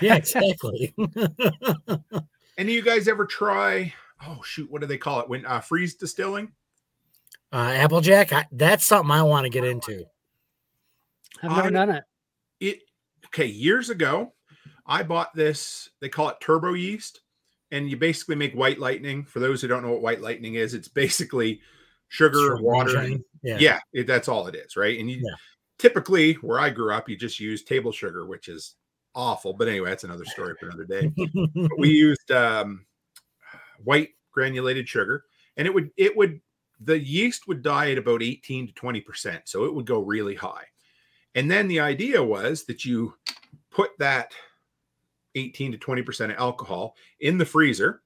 yeah, 0.00 0.14
exactly. 0.14 0.94
Any 2.56 2.72
of 2.72 2.76
you 2.76 2.82
guys 2.82 3.08
ever 3.08 3.24
try? 3.26 3.92
Oh 4.26 4.40
shoot, 4.44 4.70
what 4.70 4.80
do 4.80 4.86
they 4.86 4.98
call 4.98 5.20
it? 5.20 5.28
When 5.28 5.44
uh, 5.46 5.60
freeze 5.60 5.94
distilling? 5.94 6.52
Uh 7.52 7.72
Applejack, 7.76 8.32
I, 8.32 8.46
that's 8.52 8.86
something 8.86 9.10
I 9.10 9.22
want 9.22 9.44
to 9.44 9.50
get 9.50 9.64
into. 9.64 10.04
I've 11.42 11.50
never 11.50 11.68
I- 11.68 11.70
done 11.70 11.90
it. 11.90 12.04
It 12.60 12.80
okay. 13.26 13.46
Years 13.46 13.90
ago, 13.90 14.32
I 14.86 15.02
bought 15.02 15.34
this. 15.34 15.90
They 16.00 16.08
call 16.08 16.28
it 16.30 16.36
turbo 16.40 16.74
yeast, 16.74 17.20
and 17.70 17.88
you 17.88 17.96
basically 17.96 18.34
make 18.36 18.54
white 18.54 18.78
lightning. 18.78 19.24
For 19.24 19.38
those 19.40 19.62
who 19.62 19.68
don't 19.68 19.82
know 19.82 19.92
what 19.92 20.02
white 20.02 20.20
lightning 20.20 20.54
is, 20.54 20.74
it's 20.74 20.88
basically 20.88 21.60
sugar, 22.08 22.38
Sure, 22.38 22.62
water, 22.62 22.98
and 22.98 23.22
Yeah. 23.42 23.58
yeah, 23.60 23.78
it, 23.92 24.06
that's 24.06 24.28
all 24.28 24.46
it 24.46 24.54
is, 24.56 24.76
right? 24.76 24.98
And 24.98 25.10
you 25.10 25.18
Yeah. 25.18 25.34
typically 25.78 26.34
where 26.34 26.58
I 26.58 26.70
grew 26.70 26.92
up, 26.92 27.08
you 27.08 27.16
just 27.16 27.38
use 27.38 27.62
table 27.62 27.92
sugar, 27.92 28.26
which 28.26 28.48
is 28.48 28.74
awful. 29.14 29.52
But 29.52 29.68
anyway, 29.68 29.90
that's 29.90 30.04
another 30.04 30.24
story 30.24 30.54
for 30.58 30.66
another 30.66 30.84
day. 30.86 31.12
We 31.78 31.90
used 31.90 32.30
um, 32.32 32.86
white 33.84 34.10
granulated 34.32 34.88
sugar, 34.88 35.24
and 35.56 35.66
it 35.66 35.72
would 35.74 35.90
it 35.96 36.16
would 36.16 36.40
the 36.80 36.98
yeast 36.98 37.48
would 37.48 37.62
die 37.62 37.90
at 37.92 37.98
about 37.98 38.22
18 38.22 38.68
to 38.68 38.72
20 38.72 39.00
percent, 39.00 39.48
so 39.48 39.64
it 39.64 39.74
would 39.74 39.86
go 39.86 40.00
really 40.00 40.34
high. 40.34 40.64
And 41.34 41.50
then 41.50 41.68
the 41.68 41.80
idea 41.80 42.22
was 42.22 42.64
that 42.64 42.84
you 42.84 43.14
put 43.70 43.90
that 43.98 44.32
18 45.34 45.72
to 45.72 45.78
20 45.78 46.02
percent 46.02 46.32
of 46.32 46.38
alcohol 46.38 46.96
in 47.20 47.38
the 47.38 47.46
freezer, 47.46 48.02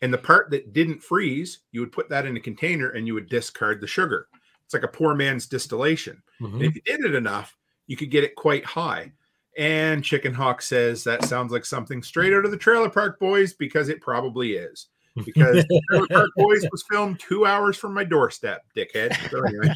and 0.00 0.12
the 0.12 0.18
part 0.18 0.50
that 0.50 0.72
didn't 0.72 1.02
freeze, 1.02 1.60
you 1.70 1.80
would 1.80 1.92
put 1.92 2.08
that 2.08 2.26
in 2.26 2.36
a 2.36 2.40
container 2.40 2.90
and 2.90 3.06
you 3.06 3.14
would 3.14 3.28
discard 3.28 3.80
the 3.80 3.86
sugar. 3.86 4.28
It's 4.64 4.74
like 4.74 4.82
a 4.82 4.88
poor 4.88 5.14
man's 5.14 5.46
distillation. 5.46 6.22
Mhm. 6.40 6.54
And 6.54 6.62
if 6.62 6.74
you 6.74 6.80
did 6.82 7.04
it 7.04 7.14
enough, 7.14 7.56
you 7.86 7.96
could 7.96 8.10
get 8.10 8.24
it 8.24 8.34
quite 8.34 8.64
high. 8.64 9.12
And 9.56 10.02
Chicken 10.02 10.32
Hawk 10.32 10.62
says 10.62 11.04
that 11.04 11.24
sounds 11.24 11.52
like 11.52 11.64
something 11.64 12.02
straight 12.02 12.32
out 12.32 12.44
of 12.44 12.50
the 12.50 12.56
Trailer 12.56 12.88
Park 12.88 13.20
Boys 13.20 13.52
because 13.52 13.88
it 13.90 14.00
probably 14.00 14.54
is. 14.54 14.88
Because 15.24 15.64
Park 16.10 16.30
Boys 16.36 16.66
was 16.70 16.84
filmed 16.90 17.20
two 17.20 17.44
hours 17.44 17.76
from 17.76 17.94
my 17.94 18.04
doorstep, 18.04 18.62
dickhead. 18.76 19.14
So 19.30 19.42
anyway. 19.44 19.74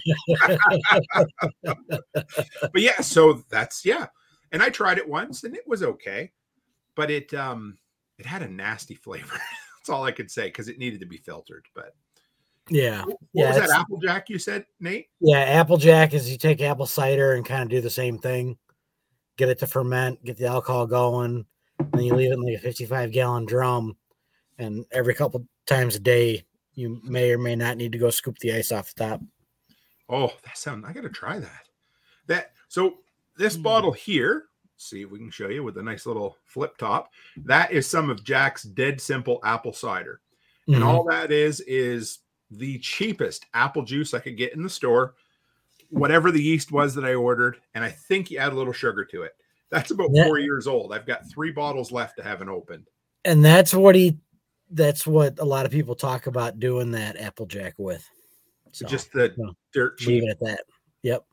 but 2.73 2.83
yeah, 2.83 3.01
so 3.01 3.45
that's 3.51 3.85
yeah. 3.85 4.07
And 4.53 4.63
I 4.63 4.71
tried 4.71 4.99
it 4.99 5.09
once 5.09 5.45
and 5.45 5.55
it 5.55 5.65
was 5.67 5.83
okay, 5.83 6.33
but 6.95 7.11
it 7.11 7.35
um 7.35 7.77
it 8.19 8.27
had 8.27 8.43
a 8.43 8.49
nasty 8.49 8.95
flavor. 8.95 9.39
that's 9.87 9.89
all 9.91 10.05
I 10.05 10.13
could 10.13 10.31
say 10.31 10.47
because 10.47 10.69
it 10.69 10.79
needed 10.79 11.01
to 11.01 11.07
be 11.07 11.19
filtered. 11.19 11.67
But 11.75 11.95
yeah. 12.69 13.05
what 13.05 13.17
Yeah, 13.33 13.49
was 13.49 13.69
that 13.69 13.81
Applejack 13.81 14.29
you 14.29 14.39
said, 14.39 14.65
Nate? 14.81 15.09
Yeah, 15.21 15.41
Applejack 15.41 16.15
is 16.15 16.31
you 16.31 16.39
take 16.39 16.63
apple 16.63 16.87
cider 16.87 17.35
and 17.35 17.45
kind 17.45 17.63
of 17.63 17.69
do 17.69 17.81
the 17.81 17.91
same 17.91 18.19
thing. 18.19 18.57
Get 19.37 19.51
it 19.51 19.59
to 19.59 19.67
ferment, 19.67 20.25
get 20.25 20.39
the 20.39 20.47
alcohol 20.47 20.87
going, 20.87 21.45
then 21.93 22.03
you 22.03 22.15
leave 22.15 22.31
it 22.31 22.35
in 22.35 22.43
like 22.43 22.55
a 22.55 22.59
55 22.59 23.13
gallon 23.13 23.45
drum. 23.45 23.97
And 24.59 24.85
every 24.93 25.15
couple 25.15 25.47
times 25.67 25.97
a 25.97 26.01
day, 26.01 26.45
you 26.75 27.01
may 27.05 27.31
or 27.33 27.39
may 27.39 27.57
not 27.57 27.77
need 27.77 27.93
to 27.93 27.99
go 27.99 28.11
scoop 28.11 28.39
the 28.39 28.53
ice 28.53 28.73
off 28.73 28.95
the 28.95 29.05
top. 29.05 29.21
Oh, 30.09 30.33
that 30.45 30.57
sounds! 30.57 30.85
I 30.87 30.93
gotta 30.93 31.09
try 31.09 31.39
that. 31.39 31.69
That 32.27 32.53
so 32.69 32.99
this 33.37 33.57
Hmm. 33.57 33.63
bottle 33.63 33.93
here, 33.93 34.45
see 34.77 35.03
if 35.03 35.11
we 35.11 35.19
can 35.19 35.31
show 35.31 35.49
you 35.49 35.63
with 35.65 35.79
a 35.79 35.83
nice 35.83 36.07
little 36.07 36.37
flip 36.45 36.77
top. 36.79 37.13
That 37.45 37.73
is 37.73 37.87
some 37.87 38.09
of 38.11 38.25
Jack's 38.25 38.63
dead 38.63 39.01
simple 39.01 39.41
apple 39.45 39.73
cider. 39.73 40.21
And 40.69 40.77
Mhm. 40.83 40.87
all 40.87 41.05
that 41.05 41.31
is 41.33 41.61
is 41.63 42.21
the 42.51 42.79
cheapest 42.79 43.47
apple 43.55 43.83
juice 43.83 44.15
I 44.15 44.21
could 44.21 44.37
get 44.37 44.55
in 44.55 44.63
the 44.63 44.71
store, 44.71 45.15
whatever 45.91 46.31
the 46.31 46.43
yeast 46.43 46.71
was 46.73 46.95
that 46.95 47.05
I 47.05 47.15
ordered, 47.15 47.61
and 47.75 47.83
I 47.85 47.91
think 47.91 48.31
you 48.31 48.39
add 48.39 48.53
a 48.53 48.57
little 48.57 48.73
sugar 48.73 49.05
to 49.07 49.23
it. 49.23 49.35
That's 49.71 49.91
about 49.91 50.11
four 50.27 50.39
years 50.39 50.67
old. 50.69 50.93
I've 50.93 51.07
got 51.07 51.29
three 51.29 51.51
bottles 51.51 51.91
left 51.91 52.17
to 52.19 52.23
haven't 52.23 52.49
opened. 52.49 52.89
and 53.25 53.45
that's 53.45 53.75
what 53.75 53.97
he 53.97 54.17
that's 54.71 55.07
what 55.07 55.39
a 55.39 55.45
lot 55.45 55.67
of 55.67 55.73
people 55.73 55.95
talk 55.95 56.27
about 56.27 56.59
doing 56.59 56.91
that 56.93 57.17
Applejack 57.17 57.75
with. 57.79 58.09
So 58.73 58.87
Just 58.87 59.13
the 59.13 59.33
no, 59.37 59.53
dirt 59.73 60.01
leave 60.01 60.23
cheap. 60.23 60.29
it 60.29 60.31
at 60.31 60.41
that. 60.41 60.65
Yep. 61.03 61.25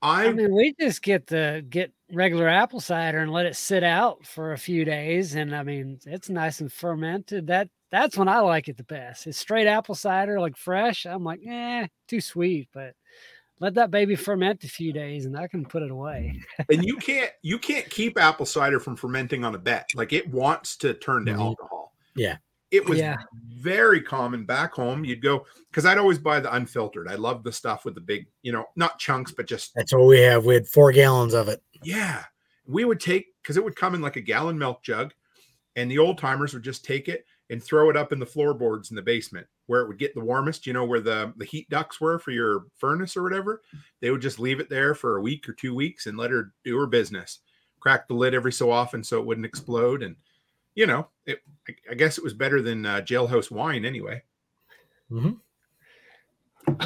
I 0.00 0.26
I 0.26 0.32
mean, 0.32 0.54
we 0.54 0.74
just 0.78 1.02
get 1.02 1.26
the 1.26 1.64
get 1.68 1.92
regular 2.12 2.48
apple 2.48 2.80
cider 2.80 3.18
and 3.18 3.32
let 3.32 3.46
it 3.46 3.56
sit 3.56 3.82
out 3.82 4.24
for 4.26 4.52
a 4.52 4.58
few 4.58 4.84
days, 4.84 5.34
and 5.34 5.54
I 5.54 5.62
mean, 5.62 5.98
it's 6.06 6.28
nice 6.30 6.60
and 6.60 6.72
fermented. 6.72 7.46
That 7.48 7.68
that's 7.90 8.16
when 8.16 8.28
I 8.28 8.40
like 8.40 8.68
it 8.68 8.76
the 8.76 8.84
best. 8.84 9.26
It's 9.26 9.38
straight 9.38 9.66
apple 9.66 9.94
cider, 9.94 10.40
like 10.40 10.56
fresh. 10.56 11.06
I'm 11.06 11.24
like, 11.24 11.40
eh, 11.46 11.86
too 12.08 12.20
sweet, 12.20 12.68
but 12.72 12.94
let 13.60 13.74
that 13.74 13.90
baby 13.90 14.14
ferment 14.16 14.62
a 14.64 14.68
few 14.68 14.92
days, 14.92 15.26
and 15.26 15.36
I 15.36 15.48
can 15.48 15.64
put 15.64 15.82
it 15.82 15.90
away. 15.90 16.40
and 16.70 16.84
you 16.84 16.96
can't 16.96 17.30
you 17.42 17.58
can't 17.58 17.88
keep 17.90 18.18
apple 18.18 18.46
cider 18.46 18.80
from 18.80 18.96
fermenting 18.96 19.44
on 19.44 19.54
a 19.54 19.58
bet. 19.58 19.88
Like 19.94 20.12
it 20.12 20.28
wants 20.28 20.76
to 20.78 20.94
turn 20.94 21.24
to 21.26 21.32
Mhm. 21.32 21.40
alcohol. 21.40 21.83
Yeah. 22.16 22.36
It 22.70 22.88
was 22.88 22.98
Yeah. 22.98 23.16
very 23.56 24.00
common 24.00 24.44
back 24.44 24.72
home. 24.74 25.04
You'd 25.04 25.22
go 25.22 25.46
because 25.70 25.84
I'd 25.86 25.98
always 25.98 26.18
buy 26.18 26.40
the 26.40 26.52
unfiltered. 26.54 27.08
I 27.08 27.14
love 27.14 27.44
the 27.44 27.52
stuff 27.52 27.84
with 27.84 27.94
the 27.94 28.00
big, 28.00 28.26
you 28.42 28.52
know, 28.52 28.64
not 28.76 28.98
chunks, 28.98 29.30
but 29.32 29.46
just 29.46 29.72
That's 29.74 29.92
what 29.92 30.06
we 30.06 30.20
have. 30.20 30.44
We 30.44 30.54
had 30.54 30.66
four 30.66 30.90
gallons 30.92 31.34
of 31.34 31.48
it. 31.48 31.62
yeah. 31.82 32.24
We 32.66 32.84
would 32.84 32.98
take 33.00 33.26
because 33.42 33.56
it 33.58 33.64
would 33.64 33.76
come 33.76 33.94
in 33.94 34.00
like 34.00 34.16
a 34.16 34.20
gallon 34.22 34.58
milk 34.58 34.82
jug, 34.82 35.12
and 35.76 35.90
the 35.90 35.98
old 35.98 36.16
timers 36.18 36.54
would 36.54 36.62
just 36.64 36.84
take 36.84 37.08
it 37.08 37.26
and 37.50 37.62
throw 37.62 37.90
it 37.90 37.96
up 37.96 38.10
in 38.10 38.18
the 38.18 38.24
floorboards 38.26 38.88
in 38.90 38.96
the 38.96 39.02
basement 39.02 39.46
where 39.66 39.82
it 39.82 39.86
would 39.88 39.98
get 39.98 40.14
the 40.14 40.20
warmest, 40.20 40.66
you 40.66 40.72
know, 40.72 40.84
where 40.84 41.00
the, 41.00 41.32
the 41.36 41.44
heat 41.44 41.68
ducts 41.68 42.00
were 42.00 42.18
for 42.18 42.30
your 42.30 42.64
furnace 42.78 43.16
or 43.18 43.22
whatever. 43.22 43.60
They 44.00 44.10
would 44.10 44.22
just 44.22 44.38
leave 44.38 44.60
it 44.60 44.70
there 44.70 44.94
for 44.94 45.16
a 45.18 45.20
week 45.20 45.46
or 45.48 45.52
two 45.52 45.74
weeks 45.74 46.06
and 46.06 46.16
let 46.16 46.30
her 46.30 46.52
do 46.64 46.78
her 46.78 46.86
business. 46.86 47.40
Crack 47.80 48.08
the 48.08 48.14
lid 48.14 48.34
every 48.34 48.52
so 48.52 48.70
often 48.70 49.04
so 49.04 49.18
it 49.20 49.26
wouldn't 49.26 49.44
explode. 49.46 50.02
And, 50.02 50.16
you 50.74 50.86
know, 50.86 51.08
it, 51.26 51.40
I, 51.68 51.74
I 51.92 51.94
guess 51.94 52.18
it 52.18 52.24
was 52.24 52.34
better 52.34 52.62
than 52.62 52.84
uh, 52.86 53.00
jailhouse 53.00 53.50
wine 53.50 53.84
anyway. 53.84 54.22
Mhm. 55.10 55.40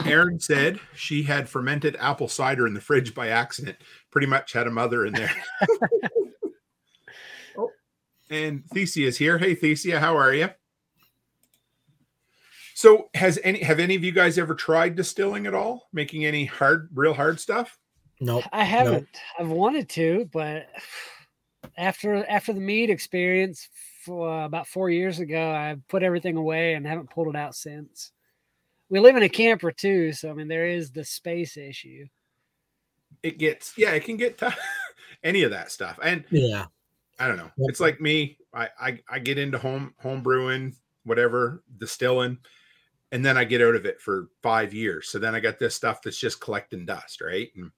Erin 0.06 0.40
said 0.40 0.80
she 0.94 1.22
had 1.22 1.48
fermented 1.48 1.96
apple 2.00 2.28
cider 2.28 2.66
in 2.66 2.74
the 2.74 2.80
fridge 2.80 3.14
by 3.14 3.28
accident. 3.28 3.78
Pretty 4.10 4.26
much 4.26 4.52
had 4.52 4.66
a 4.66 4.70
mother 4.70 5.06
in 5.06 5.12
there. 5.12 5.30
oh, 7.56 7.70
and 8.30 8.64
Thecia 8.74 9.06
is 9.06 9.16
here. 9.16 9.38
Hey, 9.38 9.54
Thecia, 9.54 10.00
how 10.00 10.16
are 10.16 10.34
you? 10.34 10.50
So, 12.74 13.08
has 13.14 13.38
any 13.42 13.60
have 13.62 13.80
any 13.80 13.94
of 13.96 14.04
you 14.04 14.12
guys 14.12 14.38
ever 14.38 14.54
tried 14.54 14.94
distilling 14.94 15.46
at 15.46 15.54
all? 15.54 15.88
Making 15.92 16.26
any 16.26 16.44
hard, 16.44 16.88
real 16.94 17.14
hard 17.14 17.40
stuff? 17.40 17.78
Nope. 18.20 18.44
I 18.52 18.64
haven't. 18.64 19.08
I've 19.38 19.48
wanted 19.48 19.88
to, 19.90 20.28
but 20.32 20.68
after 21.76 22.24
after 22.28 22.52
the 22.52 22.60
meat 22.60 22.90
experience 22.90 23.68
for 24.04 24.44
about 24.44 24.66
four 24.66 24.90
years 24.90 25.18
ago, 25.18 25.50
I 25.50 25.76
put 25.88 26.02
everything 26.02 26.36
away 26.36 26.74
and 26.74 26.86
haven't 26.86 27.10
pulled 27.10 27.28
it 27.28 27.36
out 27.36 27.54
since. 27.54 28.12
We 28.90 29.00
live 29.00 29.16
in 29.16 29.22
a 29.22 29.28
camper 29.28 29.70
too, 29.70 30.12
so 30.12 30.30
I 30.30 30.32
mean 30.34 30.48
there 30.48 30.68
is 30.68 30.90
the 30.90 31.04
space 31.04 31.56
issue. 31.56 32.06
It 33.22 33.38
gets 33.38 33.74
yeah, 33.76 33.92
it 33.92 34.04
can 34.04 34.16
get 34.16 34.38
tough. 34.38 34.58
any 35.24 35.42
of 35.42 35.50
that 35.50 35.70
stuff, 35.70 35.98
and 36.02 36.24
Yeah. 36.30 36.66
I 37.20 37.26
don't 37.26 37.36
know. 37.36 37.50
Yep. 37.56 37.70
It's 37.70 37.80
like 37.80 38.00
me. 38.00 38.38
I, 38.54 38.68
I 38.80 38.98
I 39.10 39.18
get 39.18 39.38
into 39.38 39.58
home 39.58 39.94
home 39.98 40.22
brewing, 40.22 40.74
whatever, 41.04 41.64
distilling, 41.78 42.38
and 43.10 43.24
then 43.24 43.36
I 43.36 43.44
get 43.44 43.60
out 43.60 43.74
of 43.74 43.86
it 43.86 44.00
for 44.00 44.28
five 44.42 44.72
years. 44.72 45.08
So 45.08 45.18
then 45.18 45.34
I 45.34 45.40
got 45.40 45.58
this 45.58 45.74
stuff 45.74 46.00
that's 46.02 46.18
just 46.18 46.40
collecting 46.40 46.86
dust, 46.86 47.20
right? 47.20 47.48
And 47.56 47.72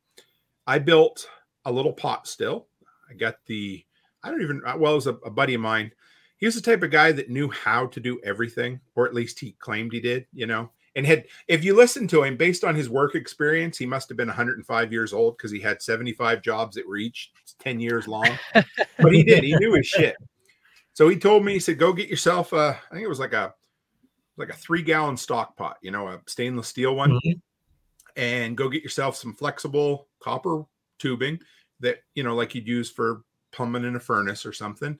I 0.67 0.79
built 0.79 1.27
a 1.65 1.73
little 1.73 1.93
pot 1.93 2.27
still. 2.27 2.69
I 3.11 3.15
got 3.15 3.37
the 3.47 3.85
I 4.23 4.31
don't 4.31 4.43
even 4.43 4.63
well, 4.79 4.93
it 4.93 4.97
was 4.97 5.07
a, 5.07 5.15
a 5.25 5.31
buddy 5.31 5.55
of 5.55 5.61
mine. 5.61 5.91
He 6.39 6.47
was 6.47 6.55
the 6.55 6.61
type 6.63 6.83
of 6.83 6.91
guy 6.91 7.13
that 7.13 7.29
knew 7.29 7.51
how 7.51 7.87
to 7.89 8.01
do 8.01 8.21
everything, 8.25 8.81
or 8.95 9.07
at 9.07 9.15
least 9.15 9.39
he 9.39 9.53
claimed 9.59 9.93
he 9.93 10.01
did, 10.01 10.27
you 10.33 10.47
know. 10.47 10.71
and 10.97 11.07
had 11.07 11.27
if 11.49 11.65
you 11.65 11.75
listen 11.75 12.09
to 12.09 12.23
him 12.23 12.37
based 12.37 12.65
on 12.65 12.75
his 12.75 12.89
work 12.89 13.15
experience, 13.15 13.77
he 13.77 13.87
must 13.87 14.09
have 14.09 14.17
been 14.17 14.29
105 14.29 14.93
years 14.93 15.13
old 15.13 15.37
because 15.37 15.51
he 15.51 15.61
had 15.61 15.83
75 15.83 16.43
jobs 16.43 16.77
that 16.77 16.89
were 16.89 16.97
each 16.97 17.33
10 17.59 17.81
years 17.81 18.09
long. 18.09 18.29
but 18.55 19.13
he 19.13 19.23
did, 19.23 19.45
he 19.45 19.55
knew 19.57 19.75
his 19.75 19.87
shit. 19.87 20.17
So 20.95 21.09
he 21.09 21.17
told 21.17 21.45
me, 21.45 21.53
he 21.53 21.61
said, 21.61 21.79
go 21.79 21.93
get 21.93 22.09
yourself 22.09 22.53
a, 22.53 22.79
I 22.91 22.95
think 22.95 23.05
it 23.05 23.09
was 23.09 23.21
like 23.21 23.33
a 23.33 23.55
like 24.37 24.49
a 24.49 24.55
three 24.55 24.83
gallon 24.83 25.17
stock 25.17 25.57
pot, 25.57 25.77
you 25.83 25.91
know, 25.91 26.09
a 26.09 26.21
stainless 26.27 26.69
steel 26.69 26.97
one, 26.97 27.11
mm-hmm. 27.11 27.39
and 28.17 28.57
go 28.57 28.69
get 28.69 28.83
yourself 28.83 29.17
some 29.17 29.35
flexible 29.35 30.09
copper 30.21 30.65
tubing 30.99 31.39
that, 31.81 31.99
you 32.15 32.23
know, 32.23 32.35
like 32.35 32.55
you'd 32.55 32.69
use 32.69 32.91
for 32.91 33.23
plumbing 33.53 33.85
in 33.85 33.97
a 33.97 34.01
furnace 34.01 34.47
or 34.47 34.53
something. 34.53 34.99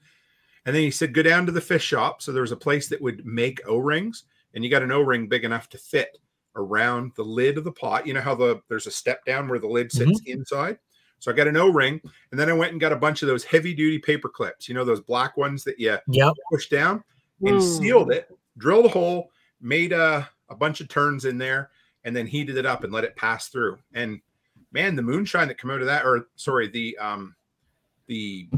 And 0.67 0.77
then 0.77 0.83
he 0.83 0.91
said, 0.91 1.15
go 1.15 1.23
down 1.23 1.47
to 1.47 1.53
the 1.53 1.61
fish 1.61 1.85
shop. 1.85 2.21
So 2.21 2.33
there 2.33 2.43
was 2.43 2.53
a 2.53 2.57
place 2.57 2.89
that 2.89 3.01
would 3.01 3.25
make 3.25 3.61
O 3.67 3.79
rings, 3.79 4.25
and 4.55 4.63
you 4.63 4.71
got 4.71 4.83
an 4.83 4.93
O 4.93 5.01
ring 5.01 5.27
big 5.27 5.45
enough 5.45 5.69
to 5.71 5.79
fit 5.79 6.19
around 6.57 7.13
the 7.17 7.23
lid 7.23 7.57
of 7.57 7.65
the 7.65 7.73
pot. 7.73 8.07
You 8.07 8.15
know 8.15 8.21
how 8.21 8.35
the 8.35 8.61
there's 8.69 8.87
a 8.87 8.91
step 8.91 9.25
down 9.25 9.49
where 9.49 9.59
the 9.59 9.69
lid 9.69 9.91
sits 9.93 10.21
mm-hmm. 10.21 10.33
inside. 10.33 10.79
So 11.19 11.31
I 11.31 11.35
got 11.35 11.49
an 11.49 11.57
O 11.57 11.69
ring, 11.69 12.01
and 12.31 12.41
then 12.41 12.49
I 12.49 12.55
went 12.55 12.73
and 12.73 12.81
got 12.81 12.93
a 12.93 12.97
bunch 12.97 13.23
of 13.23 13.29
those 13.29 13.45
heavy 13.45 13.75
duty 13.75 13.99
paper 13.99 14.29
clips. 14.29 14.69
You 14.69 14.75
know 14.75 14.85
those 14.85 15.01
black 15.01 15.37
ones 15.37 15.65
that 15.65 15.79
you 15.79 15.97
yep. 16.09 16.35
push 16.51 16.69
down, 16.69 17.05
and 17.43 17.61
mm. 17.61 17.79
sealed 17.79 18.11
it. 18.11 18.29
Drilled 18.59 18.87
a 18.87 18.89
hole, 18.89 19.31
made 19.61 19.93
a 19.93 20.29
a 20.49 20.57
bunch 20.57 20.81
of 20.81 20.89
turns 20.89 21.25
in 21.25 21.39
there, 21.39 21.71
and 22.05 22.15
then 22.15 22.27
heated 22.27 22.57
it 22.57 22.67
up 22.67 22.85
and 22.85 22.93
let 22.93 23.05
it 23.05 23.17
pass 23.17 23.49
through. 23.49 23.79
And 23.95 24.21
man, 24.73 24.97
the 24.97 25.03
moonshine 25.03 25.49
that 25.49 25.61
came 25.61 25.71
out 25.71 25.81
of 25.81 25.87
that, 25.87 26.05
or 26.05 26.29
sorry, 26.37 26.69
the 26.69 26.97
um 26.99 27.35
the 28.07 28.49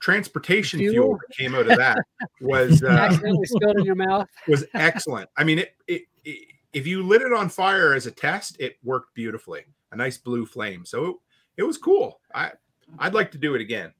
transportation 0.00 0.78
fuel, 0.80 0.92
fuel 0.92 1.18
that 1.18 1.36
came 1.36 1.54
out 1.54 1.70
of 1.70 1.78
that 1.78 1.98
was 2.40 2.82
uh, 2.84 3.10
spilled 3.44 3.78
in 3.78 3.84
your 3.84 3.94
mouth. 3.94 4.26
was 4.48 4.64
excellent. 4.74 5.28
I 5.36 5.44
mean, 5.44 5.58
it, 5.60 5.76
it, 5.86 6.02
it, 6.24 6.48
if 6.72 6.86
you 6.86 7.02
lit 7.02 7.22
it 7.22 7.32
on 7.32 7.48
fire 7.48 7.94
as 7.94 8.06
a 8.06 8.10
test, 8.10 8.56
it 8.58 8.76
worked 8.82 9.14
beautifully. 9.14 9.64
A 9.92 9.96
nice 9.96 10.16
blue 10.16 10.46
flame. 10.46 10.84
So 10.84 11.06
it, 11.06 11.16
it 11.58 11.62
was 11.64 11.78
cool. 11.78 12.20
I 12.34 12.52
I'd 12.98 13.14
like 13.14 13.30
to 13.32 13.38
do 13.38 13.54
it 13.54 13.60
again. 13.60 13.92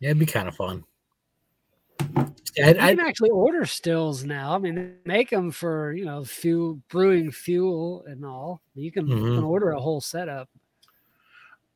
Yeah, 0.00 0.10
it'd 0.10 0.18
be 0.18 0.26
kind 0.26 0.48
of 0.48 0.56
fun. 0.56 0.84
Yeah, 2.56 2.68
you 2.68 2.74
can 2.74 3.00
actually 3.00 3.30
order 3.30 3.66
stills 3.66 4.24
now. 4.24 4.54
I 4.54 4.58
mean, 4.58 4.94
make 5.04 5.30
them 5.30 5.50
for 5.50 5.92
you 5.92 6.04
know 6.04 6.24
fuel, 6.24 6.80
brewing 6.88 7.30
fuel, 7.32 8.04
and 8.06 8.24
all. 8.24 8.62
You 8.74 8.92
can, 8.92 9.06
mm-hmm. 9.06 9.26
you 9.26 9.34
can 9.34 9.44
order 9.44 9.72
a 9.72 9.80
whole 9.80 10.00
setup. 10.00 10.48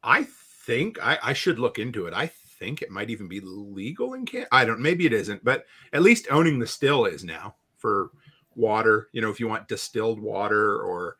I 0.02 0.24
think 0.66 0.98
I, 1.04 1.18
I 1.22 1.32
should 1.32 1.58
look 1.58 1.78
into 1.78 2.06
it. 2.06 2.14
I 2.14 2.28
think 2.58 2.82
it 2.82 2.90
might 2.90 3.10
even 3.10 3.28
be 3.28 3.40
legal 3.40 4.14
in 4.14 4.24
Canada. 4.24 4.48
I 4.52 4.64
don't. 4.64 4.80
Maybe 4.80 5.04
it 5.06 5.12
isn't, 5.12 5.44
but 5.44 5.64
at 5.92 6.02
least 6.02 6.28
owning 6.30 6.58
the 6.58 6.66
still 6.66 7.06
is 7.06 7.24
now 7.24 7.56
for 7.76 8.10
water. 8.54 9.08
You 9.12 9.20
know, 9.20 9.30
if 9.30 9.40
you 9.40 9.48
want 9.48 9.68
distilled 9.68 10.20
water 10.20 10.80
or 10.80 11.16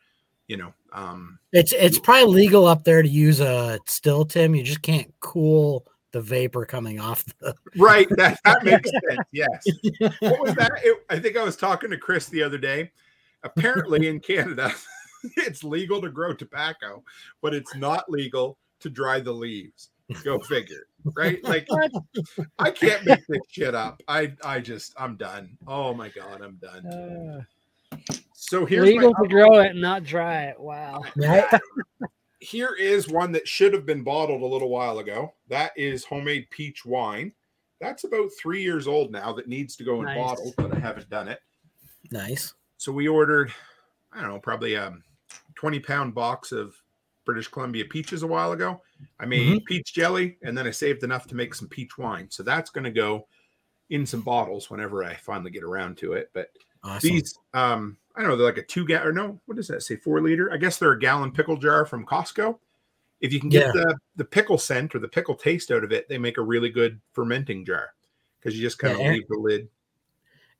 you 0.47 0.57
know, 0.57 0.73
um, 0.93 1.39
it's 1.53 1.73
it's 1.73 1.99
probably 1.99 2.33
legal 2.33 2.67
up 2.67 2.85
there 2.85 3.03
to 3.03 3.09
use 3.09 3.41
a 3.41 3.81
still, 3.87 4.25
Tim. 4.25 4.55
You 4.55 4.63
just 4.63 4.83
can't 4.83 5.13
cool 5.19 5.85
the 6.13 6.21
vapor 6.21 6.65
coming 6.65 7.01
off 7.01 7.25
the 7.41 7.55
right. 7.77 8.09
That 8.11 8.39
that 8.45 8.65
makes 8.65 8.91
sense. 8.91 9.21
Yes. 9.33 9.67
What 10.21 10.41
was 10.41 10.55
that? 10.55 10.73
It, 10.83 10.99
I 11.11 11.19
think 11.19 11.37
I 11.37 11.45
was 11.45 11.57
talking 11.57 11.91
to 11.91 11.99
Chris 11.99 12.27
the 12.27 12.43
other 12.43 12.59
day. 12.59 12.93
Apparently, 13.45 14.09
in 14.09 14.21
Canada, 14.21 14.73
it's 15.37 15.63
legal 15.63 16.01
to 16.01 16.11
grow 16.11 16.35
tobacco, 16.35 17.03
but 17.41 17.55
it's 17.55 17.75
not 17.75 18.11
legal 18.11 18.59
to 18.81 18.91
dry 18.91 19.21
the 19.21 19.33
leaves. 19.33 19.91
Go 20.25 20.39
figure, 20.39 20.87
right? 21.15 21.43
Like 21.45 21.69
I 22.59 22.71
can't 22.71 23.05
make 23.05 23.27
this 23.29 23.43
shit 23.51 23.75
up. 23.75 24.03
I 24.09 24.33
I 24.43 24.61
just 24.61 24.95
I'm 24.99 25.17
done. 25.17 25.59
Oh 25.67 25.93
my 25.93 26.09
god, 26.09 26.41
I'm 26.43 26.57
done. 26.57 26.87
Uh, 26.87 27.43
so 28.33 28.65
here's 28.65 28.87
legal 28.87 29.15
to 29.15 29.29
grow 29.29 29.59
it 29.61 29.73
and 29.73 29.81
not 29.81 30.05
dry 30.05 30.45
it. 30.45 30.59
Wow. 30.59 31.03
Here 32.41 32.75
is 32.79 33.09
one 33.09 33.33
that 33.33 33.49
should 33.49 33.73
have 33.73 33.85
been 33.85 34.05
bottled 34.05 34.43
a 34.43 34.47
little 34.47 34.69
while 34.69 34.99
ago. 34.99 35.35
That 35.49 35.73
is 35.77 36.05
homemade 36.05 36.49
peach 36.51 36.85
wine. 36.85 37.33
That's 37.81 38.05
about 38.05 38.31
three 38.41 38.63
years 38.63 38.87
old 38.87 39.11
now. 39.11 39.33
That 39.33 39.49
needs 39.49 39.77
to 39.77 39.85
go 39.85 40.01
in 40.01 40.07
nice. 40.07 40.17
bottles, 40.17 40.55
but 40.57 40.75
I 40.75 40.79
haven't 40.79 41.11
done 41.11 41.29
it. 41.29 41.41
Nice. 42.11 42.55
So 42.77 42.93
we 42.93 43.09
ordered, 43.09 43.53
I 44.13 44.21
don't 44.21 44.31
know, 44.31 44.39
probably 44.39 44.75
a 44.75 44.95
20 45.57 45.81
pound 45.81 46.15
box 46.15 46.53
of 46.53 46.75
British 47.25 47.49
Columbia 47.49 47.85
peaches 47.85 48.23
a 48.23 48.27
while 48.27 48.53
ago. 48.53 48.81
I 49.21 49.27
made 49.27 49.47
mm-hmm. 49.47 49.65
peach 49.67 49.93
jelly 49.93 50.39
and 50.43 50.57
then 50.57 50.67
I 50.67 50.71
saved 50.71 51.03
enough 51.03 51.27
to 51.29 51.35
make 51.35 51.55
some 51.55 51.69
peach 51.69 51.99
wine. 51.99 52.29
So 52.31 52.43
that's 52.43 52.71
going 52.71 52.85
to 52.85 52.91
go 52.91 53.27
in 53.91 54.07
some 54.07 54.23
bottles 54.23 54.71
whenever 54.71 55.05
I 55.05 55.15
finally 55.15 55.51
get 55.51 55.63
around 55.63 55.99
to 55.99 56.15
it. 56.15 56.31
But 56.33 56.49
awesome. 56.83 57.11
these, 57.11 57.39
um, 57.55 57.97
I 58.15 58.21
don't 58.21 58.31
know, 58.31 58.37
they're 58.37 58.47
like 58.47 58.59
a 58.59 58.63
two 58.63 58.87
gallon 58.87 59.09
or 59.09 59.13
no, 59.13 59.41
what 59.47 59.57
does 59.57 59.69
that 59.69 59.83
say? 59.83 59.97
Four 59.97 60.21
liter. 60.21 60.53
I 60.53 60.57
guess 60.57 60.79
they're 60.79 60.93
a 60.93 60.99
gallon 60.99 61.33
pickle 61.33 61.57
jar 61.57 61.87
from 61.87 62.07
Costco. 62.07 62.59
If 63.21 63.33
you 63.33 63.41
can 63.41 63.49
get 63.49 63.67
yeah. 63.67 63.73
the 63.73 63.97
the 64.17 64.25
pickle 64.25 64.59
scent 64.59 64.95
or 64.95 65.01
the 65.01 65.09
pickle 65.09 65.35
taste 65.35 65.71
out 65.71 65.85
of 65.85 65.93
it, 65.93 66.09
they 66.09 66.19
make 66.19 66.39
a 66.39 66.43
really 66.43 66.69
good 66.69 67.01
fermenting 67.13 67.65
jar 67.65 67.91
because 68.39 68.57
you 68.57 68.63
just 68.63 68.79
kind 68.79 68.95
of 68.95 69.01
yeah, 69.01 69.13
leave 69.13 69.29
the 69.29 69.37
lid. 69.37 69.69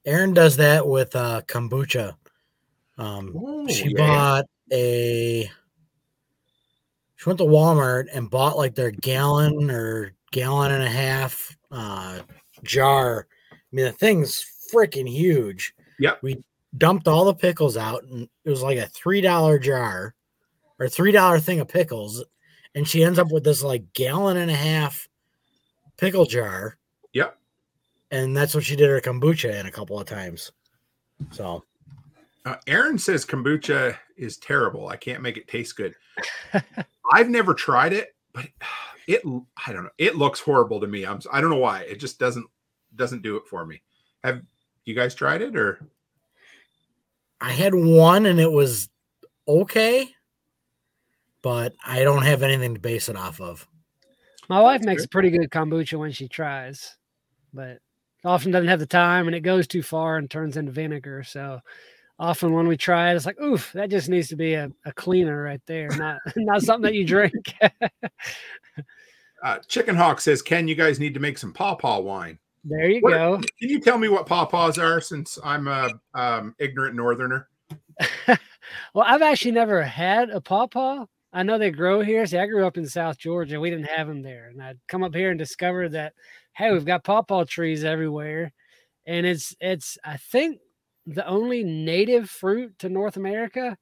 Erin 0.05 0.35
does 0.35 0.57
that 0.57 0.87
with 0.87 1.15
uh, 1.15 1.43
kombucha. 1.47 2.17
Um, 2.97 3.33
oh, 3.37 3.69
she 3.69 3.91
yeah. 3.91 3.97
bought 3.97 4.45
a 4.73 5.51
she 7.19 7.29
went 7.29 7.39
to 7.39 7.45
Walmart 7.45 8.07
and 8.13 8.31
bought 8.31 8.57
like 8.57 8.75
their 8.75 8.93
gallon 8.93 9.71
or 9.71 10.15
gallon 10.31 10.73
and 10.73 10.85
a 10.85 10.89
half 10.89 11.57
uh, 11.71 12.21
jar. 12.63 13.27
I 13.53 13.57
mean, 13.73 13.87
the 13.87 13.93
thing's 13.93 14.45
freaking 14.73 15.09
huge. 15.09 15.75
Yeah. 15.99 16.15
We 16.23 16.43
dumped 16.77 17.09
all 17.09 17.25
the 17.25 17.35
pickles 17.35 17.77
out, 17.77 18.05
and 18.05 18.29
it 18.45 18.51
was 18.51 18.63
like 18.63 18.79
a 18.79 18.87
three 18.87 19.21
dollar 19.21 19.59
jar 19.59 20.15
or 20.79 20.89
three 20.89 21.13
dollar 21.13 21.39
thing 21.41 21.61
of 21.61 21.69
pickles, 21.69 22.25
and 22.75 22.87
she 22.87 23.03
ends 23.03 23.19
up 23.19 23.31
with 23.31 23.45
this 23.45 23.63
like 23.63 23.93
gallon 23.93 24.37
and 24.37 24.51
a 24.51 24.55
half 24.55 25.09
pickle 25.97 26.27
jar. 26.27 26.77
Yep. 27.13 27.37
And 28.11 28.37
that's 28.37 28.55
what 28.55 28.65
she 28.65 28.77
did 28.77 28.89
her 28.89 29.01
kombucha 29.01 29.59
in 29.59 29.67
a 29.67 29.73
couple 29.73 30.01
of 30.01 30.07
times. 30.07 30.53
So 31.31 31.65
uh, 32.45 32.57
Erin 32.67 32.99
says 32.99 33.27
kombucha 33.27 33.97
is 34.17 34.39
terrible. 34.39 34.89
I 34.89 34.97
can't 34.97 35.23
make 35.23 35.37
it 35.37 35.49
taste 35.49 35.77
good. 35.77 35.95
I've 37.13 37.29
never 37.29 37.55
tried 37.55 37.93
it, 37.93 38.15
but 38.33 38.47
it 39.07 39.23
I 39.67 39.73
don't 39.73 39.85
know. 39.85 39.91
It 39.99 40.17
looks 40.17 40.41
horrible 40.41 40.81
to 40.81 40.87
me. 40.87 41.05
I'm 41.05 41.21
I 41.33 41.41
don't 41.41 41.51
know 41.51 41.57
why. 41.57 41.83
It 41.83 42.01
just 42.01 42.19
doesn't 42.19 42.47
doesn't 42.97 43.23
do 43.23 43.37
it 43.37 43.45
for 43.49 43.67
me. 43.67 43.83
Have 44.25 44.43
you 44.89 44.95
guys 44.95 45.15
tried 45.15 45.43
it 45.43 45.55
or 45.57 45.79
I 47.41 47.53
had 47.53 47.75
one 47.75 48.27
and 48.27 48.41
it 48.41 48.51
was 48.51 48.89
okay, 49.47 50.09
but 51.43 51.75
I 51.87 52.03
don't 52.03 52.25
have 52.25 52.43
anything 52.43 52.75
to 52.75 52.81
base 52.81 53.09
it 53.09 53.17
off 53.17 53.41
of. 53.41 53.69
My 54.49 54.61
wife 54.61 54.83
makes 54.83 55.05
a 55.05 55.09
pretty 55.09 55.31
good 55.31 55.51
kombucha 55.51 55.99
when 55.99 56.11
she 56.11 56.27
tries, 56.27 56.97
but 57.53 57.79
often 58.25 58.51
doesn't 58.51 58.69
have 58.69 58.81
the 58.81 58.87
time 58.87 59.27
and 59.27 59.37
it 59.37 59.41
goes 59.41 59.67
too 59.67 59.83
far 59.83 60.17
and 60.17 60.29
turns 60.29 60.57
into 60.57 60.73
vinegar. 60.73 61.23
So 61.23 61.61
often 62.19 62.55
when 62.55 62.67
we 62.67 62.77
try 62.77 63.13
it, 63.13 63.17
it's 63.17 63.27
like, 63.27 63.41
oof, 63.41 63.71
that 63.75 63.91
just 63.91 64.09
needs 64.09 64.29
to 64.29 64.37
be 64.37 64.55
a, 64.55 64.73
a 64.87 64.93
cleaner 64.93 65.43
right 65.43 65.61
there, 65.67 65.89
not 65.97 66.19
not 66.37 66.63
something 66.63 66.91
that 66.91 66.95
you 66.95 67.05
drink. 67.05 67.55
uh, 69.45 69.59
Chicken 69.69 69.95
Hawk 69.95 70.21
says, 70.21 70.43
Ken, 70.43 70.67
you 70.67 70.75
guys 70.75 70.99
need 70.99 71.15
to 71.15 71.21
make 71.21 71.39
some 71.39 71.53
pawpaw 71.53 72.01
wine. 72.01 72.39
There 72.65 72.89
you 72.89 73.01
what, 73.01 73.11
go. 73.11 73.37
Can 73.59 73.69
you 73.71 73.81
tell 73.81 73.99
me 73.99 74.09
what 74.09 74.27
pawpaws 74.27 74.79
are 74.79 75.01
since 75.01 75.39
I'm 75.45 75.69
a 75.69 75.91
um, 76.15 76.55
ignorant 76.59 76.95
northerner? 76.95 77.49
well, 78.29 79.07
I've 79.07 79.23
actually 79.23 79.53
never 79.53 79.83
had 79.83 80.31
a 80.31 80.41
pawpaw. 80.41 81.07
I 81.33 81.43
know 81.43 81.59
they 81.59 81.71
grow 81.71 82.01
here. 82.01 82.27
See, 82.27 82.39
I 82.39 82.47
grew 82.47 82.67
up 82.67 82.79
in 82.79 82.87
South 82.87 83.19
Georgia. 83.19 83.61
We 83.61 83.71
didn't 83.71 83.87
have 83.87 84.09
them 84.09 84.23
there. 84.23 84.49
And 84.49 84.63
I'd 84.63 84.79
come 84.89 85.03
up 85.03 85.15
here 85.15 85.31
and 85.31 85.39
discover 85.39 85.89
that, 85.91 86.15
hey, 86.53 86.73
we've 86.73 86.85
got 86.85 87.05
pawpaw 87.05 87.45
trees 87.45 87.85
everywhere. 87.85 88.53
And 89.07 89.27
it's, 89.27 89.55
it's, 89.61 89.99
I 90.05 90.17
think 90.17 90.61
the 91.07 91.27
only 91.27 91.65
native 91.65 92.29
fruit 92.29 92.79
to 92.81 92.89
North 92.89 93.17
America. 93.17 93.77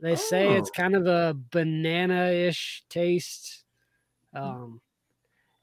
They 0.00 0.12
oh. 0.12 0.16
say 0.16 0.54
it's 0.54 0.70
kind 0.70 0.94
of 0.94 1.06
a 1.06 1.36
banana-ish 1.50 2.84
taste. 2.88 3.64
Um, 4.34 4.80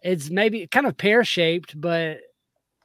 it's 0.02 0.30
maybe 0.30 0.68
kind 0.68 0.86
of 0.86 0.98
pear 0.98 1.24
shaped, 1.24 1.80
but 1.80 2.20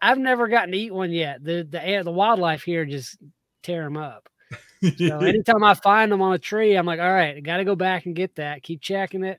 I've 0.02 0.18
never 0.18 0.48
gotten 0.48 0.72
to 0.72 0.78
eat 0.78 0.94
one 0.94 1.12
yet. 1.12 1.44
The 1.44 1.66
the 1.68 2.02
the 2.04 2.12
wildlife 2.12 2.62
here 2.62 2.84
just 2.84 3.18
tear 3.62 3.84
them 3.84 3.96
up. 3.96 4.28
So 4.96 5.18
anytime 5.18 5.62
I 5.62 5.74
find 5.74 6.10
them 6.10 6.22
on 6.22 6.32
a 6.32 6.38
tree, 6.38 6.74
I'm 6.74 6.86
like, 6.86 7.00
all 7.00 7.12
right, 7.12 7.36
I 7.36 7.40
got 7.40 7.58
to 7.58 7.64
go 7.64 7.76
back 7.76 8.06
and 8.06 8.16
get 8.16 8.36
that. 8.36 8.62
Keep 8.62 8.80
checking 8.80 9.24
it. 9.24 9.38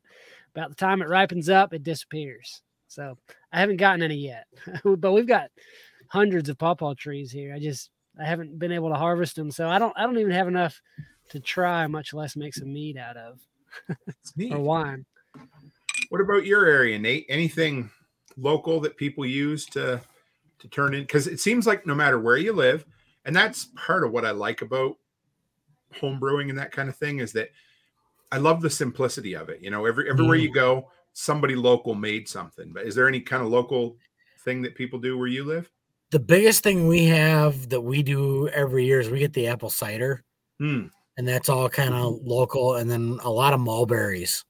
About 0.56 0.70
the 0.70 0.76
time 0.76 1.02
it 1.02 1.08
ripens 1.08 1.50
up, 1.50 1.74
it 1.74 1.82
disappears. 1.82 2.62
So 2.88 3.18
I 3.52 3.60
haven't 3.60 3.78
gotten 3.78 4.04
any 4.04 4.18
yet, 4.18 4.46
but 4.84 5.14
we've 5.14 5.28
got 5.28 5.50
hundreds 6.08 6.50
of 6.50 6.58
pawpaw 6.58 6.94
trees 6.94 7.32
here. 7.32 7.56
I 7.56 7.60
just 7.60 7.90
I 8.20 8.26
haven't 8.26 8.60
been 8.60 8.72
able 8.72 8.90
to 8.90 8.96
harvest 8.96 9.36
them, 9.36 9.50
so 9.50 9.68
I 9.68 9.80
don't 9.80 9.94
I 9.98 10.04
don't 10.04 10.20
even 10.20 10.32
have 10.32 10.48
enough 10.48 10.80
to 11.30 11.40
try, 11.40 11.88
much 11.88 12.14
less 12.14 12.36
make 12.36 12.54
some 12.54 12.72
meat 12.72 12.98
out 12.98 13.18
of 13.18 13.40
or 14.52 14.60
wine. 14.60 15.06
What 16.10 16.22
about 16.22 16.46
your 16.46 16.66
area, 16.66 17.00
Nate? 17.00 17.26
Anything 17.30 17.90
local 18.38 18.82
that 18.82 18.98
people 18.98 19.26
use 19.26 19.66
to 19.68 20.02
to 20.62 20.68
turn 20.70 20.94
in? 20.94 21.02
Because 21.02 21.28
it 21.28 21.40
seems 21.40 21.68
like 21.68 21.86
no 21.86 21.94
matter 21.96 22.20
where 22.20 22.38
you 22.38 22.54
live, 22.54 22.86
and 23.26 23.36
that's 23.36 23.70
part 23.76 24.04
of 24.04 24.12
what 24.12 24.26
I 24.26 24.32
like 24.32 24.62
about 24.62 24.96
home 26.00 26.20
brewing 26.20 26.50
and 26.50 26.58
that 26.58 26.72
kind 26.72 26.90
of 26.90 26.96
thing 26.96 27.20
is 27.20 27.34
that 27.34 27.50
I 28.32 28.38
love 28.38 28.62
the 28.62 28.70
simplicity 28.70 29.36
of 29.36 29.50
it. 29.50 29.62
You 29.62 29.70
know, 29.72 29.86
every 29.86 30.10
everywhere 30.10 30.38
Mm. 30.38 30.44
you 30.44 30.54
go, 30.54 30.90
somebody 31.14 31.56
local 31.56 31.96
made 31.96 32.30
something. 32.30 32.72
But 32.72 32.86
is 32.86 32.96
there 32.96 33.08
any 33.08 33.20
kind 33.20 33.44
of 33.44 33.50
local 33.50 33.98
thing 34.46 34.62
that 34.62 34.76
people 34.76 35.00
do 35.00 35.18
where 35.18 35.28
you 35.28 35.44
live? 35.44 35.70
The 36.12 36.20
biggest 36.20 36.64
thing 36.64 36.88
we 36.88 37.06
have 37.06 37.70
that 37.70 37.82
we 37.82 38.04
do 38.04 38.48
every 38.50 38.86
year 38.86 39.00
is 39.02 39.10
we 39.10 39.20
get 39.20 39.34
the 39.34 39.48
apple 39.48 39.70
cider, 39.70 40.24
Hmm. 40.60 40.88
and 41.18 41.28
that's 41.28 41.50
all 41.50 41.70
kind 41.70 41.94
of 41.94 42.20
local, 42.24 42.76
and 42.76 42.90
then 42.90 43.20
a 43.24 43.30
lot 43.30 43.54
of 43.54 43.60
mulberries. 43.60 44.44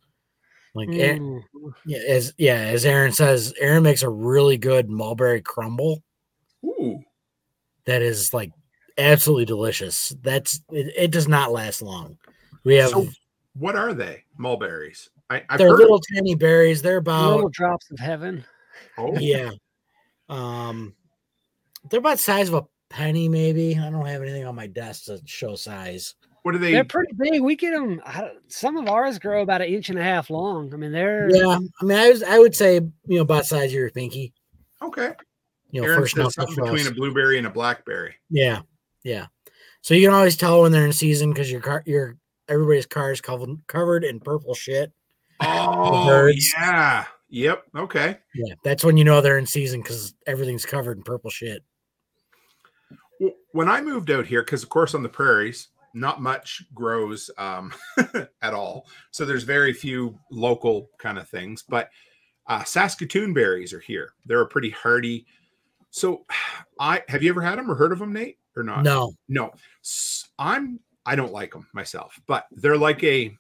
Like 0.74 0.90
A- 0.90 1.20
Mm. 1.20 1.42
yeah, 1.86 1.98
as 2.08 2.34
yeah, 2.38 2.56
as 2.56 2.86
Erin 2.86 3.12
says, 3.12 3.54
Erin 3.60 3.84
makes 3.84 4.04
a 4.04 4.10
really 4.10 4.58
good 4.58 4.90
mulberry 4.90 5.42
crumble 5.42 6.02
Ooh. 6.66 7.04
that 7.86 8.02
is 8.02 8.34
like 8.34 8.52
absolutely 8.98 9.46
delicious. 9.46 10.16
That's 10.22 10.62
it, 10.72 10.94
it 10.96 11.12
does 11.12 11.28
not 11.28 11.52
last 11.52 11.82
long. 11.82 12.18
We 12.64 12.76
have 12.76 12.92
So 12.92 13.08
what 13.58 13.76
are 13.76 13.94
they? 13.94 14.24
Mulberries. 14.38 15.10
I, 15.30 15.44
I've 15.50 15.58
they're 15.58 15.70
heard 15.70 15.80
little 15.80 16.00
tiny 16.14 16.36
berries. 16.36 16.82
They're 16.82 17.02
Little 17.02 17.40
about 17.40 17.52
drops 17.52 17.92
of 17.92 18.00
heaven. 18.00 18.46
oh, 18.98 19.18
yeah. 19.20 19.52
Um 20.30 20.96
they're 21.90 22.00
about 22.00 22.18
the 22.18 22.24
size 22.24 22.48
of 22.48 22.54
a 22.54 22.66
penny, 22.90 23.28
maybe. 23.28 23.78
I 23.78 23.90
don't 23.90 24.06
have 24.06 24.22
anything 24.22 24.46
on 24.46 24.56
my 24.56 24.68
desk 24.68 25.06
to 25.06 25.20
show 25.26 25.56
size. 25.56 26.16
What 26.44 26.56
are 26.56 26.58
they? 26.58 26.72
They're 26.72 26.84
pretty 26.84 27.14
big. 27.18 27.42
We 27.42 27.56
get 27.56 27.72
them. 27.72 28.02
Uh, 28.04 28.30
some 28.48 28.78
of 28.78 28.88
ours 28.88 29.20
grow 29.20 29.42
about 29.42 29.62
an 29.62 29.68
inch 29.68 29.90
and 29.90 30.00
a 30.00 30.04
half 30.04 30.30
long. 30.30 30.74
I 30.74 30.78
mean, 30.78 30.92
they're 30.92 31.30
Yeah, 31.30 31.60
I 31.82 31.86
mean, 31.86 31.98
I 31.98 32.10
was 32.10 32.24
I 32.24 32.40
would 32.40 32.56
say 32.56 32.76
you 32.76 32.92
know 33.08 33.22
about 33.22 33.46
size 33.46 33.70
of 33.72 33.74
your 33.74 33.92
pinky. 33.92 34.34
Okay. 34.82 35.14
You 35.70 35.82
know, 35.82 35.88
Erin 35.88 36.00
first 36.00 36.16
says 36.16 36.34
something 36.34 36.64
between 36.64 36.88
a 36.88 36.92
blueberry 36.92 37.38
and 37.38 37.48
a 37.48 37.52
blackberry. 37.52 38.16
Yeah, 38.30 38.62
yeah. 39.04 39.28
So 39.82 39.94
you 39.94 40.08
can 40.08 40.16
always 40.16 40.36
tell 40.36 40.62
when 40.62 40.72
they're 40.72 40.86
in 40.86 40.94
season 40.94 41.32
because 41.32 41.52
your 41.52 41.62
car, 41.62 41.84
your 41.86 42.18
everybody's 42.50 42.86
car 42.86 43.12
is 43.12 43.22
covered 43.22 43.50
covered 43.68 44.04
in 44.04 44.20
purple 44.20 44.54
shit. 44.54 44.92
Oh, 45.40 46.28
yeah. 46.28 47.06
Yep. 47.30 47.64
Okay. 47.76 48.18
Yeah, 48.36 48.56
that's 48.64 48.84
when 48.84 48.98
you 48.98 49.06
know 49.06 49.22
they're 49.22 49.38
in 49.38 49.46
season 49.46 49.82
because 49.82 50.14
everything's 50.28 50.66
covered 50.66 50.98
in 50.98 51.04
purple 51.04 51.30
shit. 51.30 51.64
When 53.54 53.70
I 53.70 53.82
moved 53.82 54.12
out 54.12 54.26
here, 54.26 54.44
because 54.44 54.64
of 54.64 54.70
course 54.70 54.94
on 54.94 55.04
the 55.04 55.10
prairies, 55.10 55.70
not 55.94 56.22
much 56.22 56.64
grows 56.74 57.30
um, 57.38 57.74
at 58.42 58.54
all. 58.54 58.88
So 59.12 59.26
there's 59.26 59.44
very 59.44 59.74
few 59.74 60.18
local 60.32 60.90
kind 60.98 61.18
of 61.18 61.28
things. 61.30 61.64
But 61.68 61.90
uh, 62.48 62.64
Saskatoon 62.64 63.34
berries 63.34 63.74
are 63.74 63.80
here. 63.80 64.14
They're 64.26 64.42
a 64.42 64.48
pretty 64.48 64.70
hardy. 64.72 65.26
So 65.90 66.26
I 66.80 67.04
have 67.08 67.24
you 67.24 67.30
ever 67.30 67.42
had 67.42 67.58
them 67.60 67.70
or 67.70 67.76
heard 67.76 67.92
of 67.92 68.00
them, 68.00 68.14
Nate, 68.14 68.38
or 68.56 68.64
not? 68.64 68.84
No, 68.84 69.14
No. 69.28 69.52
I'm 70.40 70.80
I 71.06 71.16
don't 71.16 71.34
like 71.34 71.52
them 71.54 71.68
myself, 71.74 72.20
but 72.28 72.46
they're 72.52 72.78
like 72.78 73.04
a 73.04 73.36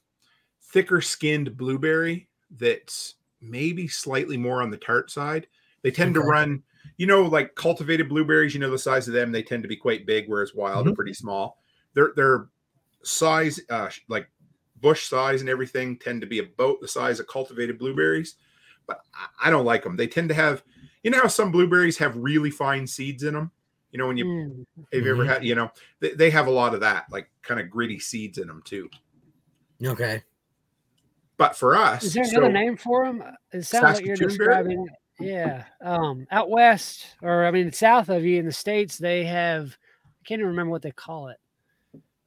thicker 0.72 1.02
skinned 1.02 1.56
blueberry 1.58 2.28
that's 2.58 3.16
maybe 3.40 3.88
slightly 3.88 4.38
more 4.38 4.62
on 4.62 4.72
the 4.72 4.78
tart 4.78 5.12
side. 5.12 5.48
They 5.84 5.92
tend 5.92 6.14
to 6.16 6.22
run, 6.22 6.64
you 6.98 7.06
know, 7.08 7.24
like 7.24 7.56
cultivated 7.56 8.10
blueberries, 8.10 8.54
you 8.54 8.60
know 8.60 8.70
the 8.72 8.78
size 8.78 9.08
of 9.08 9.14
them, 9.14 9.32
they 9.32 9.44
tend 9.44 9.64
to 9.64 9.70
be 9.70 9.76
quite 9.76 10.06
big, 10.06 10.28
whereas 10.28 10.54
wild 10.56 10.88
are 10.88 10.92
Mhm. 10.92 10.96
pretty 10.96 11.14
small. 11.14 11.62
Their 11.94 12.14
their 12.16 12.48
size, 13.04 13.60
uh 13.70 13.90
like 14.08 14.30
bush 14.80 15.08
size 15.08 15.42
and 15.42 15.50
everything, 15.50 15.98
tend 15.98 16.22
to 16.22 16.28
be 16.28 16.40
about 16.40 16.82
the 16.82 16.88
size 16.88 17.20
of 17.20 17.28
cultivated 17.28 17.78
blueberries. 17.78 18.36
But 18.88 19.02
I, 19.14 19.48
I 19.48 19.50
don't 19.50 19.66
like 19.66 19.84
them. 19.84 19.96
They 19.96 20.08
tend 20.08 20.30
to 20.30 20.36
have, 20.36 20.64
you 21.04 21.12
know, 21.12 21.20
how 21.22 21.28
some 21.28 21.52
blueberries 21.52 21.98
have 22.00 22.16
really 22.18 22.50
fine 22.52 22.88
seeds 22.88 23.24
in 23.24 23.34
them. 23.34 23.52
You 23.92 24.00
know, 24.00 24.08
when 24.08 24.18
you 24.18 24.26
Mm. 24.26 24.66
have 24.94 25.06
you 25.06 25.12
ever 25.12 25.24
Mhm. 25.24 25.28
had, 25.28 25.44
you 25.46 25.56
know, 25.56 25.70
they, 26.00 26.14
they 26.14 26.30
have 26.32 26.48
a 26.48 26.52
lot 26.52 26.74
of 26.74 26.80
that, 26.80 27.06
like 27.12 27.30
kind 27.44 27.60
of 27.60 27.70
gritty 27.70 28.00
seeds 28.00 28.38
in 28.38 28.48
them 28.48 28.62
too. 28.66 28.90
okay. 29.86 30.24
But 31.38 31.56
for 31.58 31.76
us, 31.76 32.04
Is 32.04 32.14
there 32.14 32.24
so- 32.26 32.38
another 32.38 32.54
name 32.54 32.78
for 32.78 33.06
them? 33.06 33.24
It 33.52 33.64
sounds 33.64 33.96
like 33.98 34.06
you're 34.06 34.16
Saskatoon 34.16 34.38
berry? 34.38 34.64
describing. 34.64 34.88
Yeah, 35.20 35.66
um, 35.82 36.26
out 36.32 36.50
west, 36.50 37.06
or 37.22 37.46
I 37.46 37.52
mean, 37.52 37.72
south 37.72 38.10
of 38.10 38.24
you 38.24 38.40
in 38.40 38.46
the 38.46 38.52
states, 38.52 38.98
they 38.98 39.24
have. 39.26 39.78
I 40.06 40.24
can't 40.28 40.40
even 40.40 40.50
remember 40.50 40.72
what 40.72 40.82
they 40.84 40.92
call 40.92 41.28
it. 41.30 41.38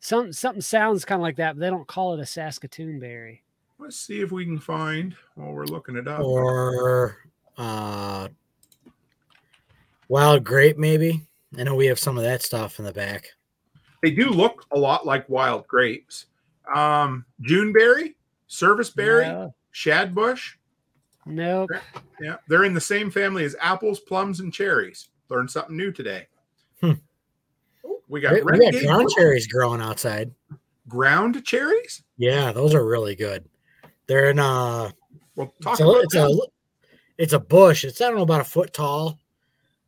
Some 0.05 0.35
something 0.35 0.61
sounds 0.61 1.07
kind 1.07 1.19
of 1.19 1.23
like 1.23 1.37
that, 1.37 1.57
but 1.57 1.61
they 1.61 1.71
don't 1.71 1.87
call 1.89 2.13
it 2.13 2.21
a 2.21 2.27
Saskatoon 2.27 3.01
berry. 3.01 3.43
let's 3.79 3.97
see 3.99 4.21
if 4.21 4.31
we 4.33 4.45
can 4.45 4.59
find 4.59 5.17
while 5.35 5.53
we're 5.53 5.65
looking 5.65 5.97
it 5.97 6.07
up. 6.07 6.21
Or 6.21 7.17
uh, 7.57 8.29
wild 10.09 10.45
grape, 10.45 10.77
maybe. 10.77 11.23
I 11.59 11.63
know 11.63 11.75
we 11.75 11.87
have 11.87 11.99
some 11.99 12.19
of 12.19 12.23
that 12.25 12.43
stuff 12.43 12.79
in 12.79 12.85
the 12.85 12.93
back. 12.93 13.29
They 14.03 14.11
do 14.11 14.29
look 14.29 14.67
a 14.73 14.79
lot 14.79 15.07
like 15.07 15.27
wild 15.31 15.67
grapes. 15.69 16.27
Um, 16.75 17.25
Juneberry, 17.41 18.15
serviceberry, 18.47 19.25
No, 19.25 19.55
shadbush. 19.73 20.53
nope. 21.25 21.71
Yeah, 22.21 22.37
they're 22.47 22.65
in 22.65 22.75
the 22.75 22.81
same 22.81 23.11
family 23.11 23.45
as 23.47 23.57
apples, 23.59 24.01
plums, 24.01 24.41
and 24.41 24.53
cherries. 24.53 25.09
Learned 25.31 25.51
something 25.51 25.79
new 25.79 25.93
today. 25.93 26.27
Hmm. 26.83 26.93
We 28.09 28.21
got 28.21 28.35
We, 28.35 28.43
we 28.43 28.71
got 28.71 28.83
ground 28.85 29.09
cherries 29.17 29.47
growing 29.47 29.81
outside. 29.81 30.31
ground 30.89 31.43
cherries. 31.45 32.03
Yeah, 32.17 32.53
those 32.53 32.75
are 32.75 32.85
really 32.87 33.15
good. 33.15 33.45
They're 34.07 34.31
in 34.31 34.39
uh 34.39 34.91
Well, 35.37 35.55
talk 35.63 35.79
it's 35.81 35.81
a, 35.81 36.01
it's 36.01 36.15
a 36.15 36.39
it's 37.17 37.33
a 37.33 37.39
bush. 37.39 37.85
It's 37.85 38.01
I 38.01 38.07
don't 38.09 38.17
know 38.17 38.23
about 38.23 38.41
a 38.41 38.45
foot 38.45 38.73
tall. 38.73 39.19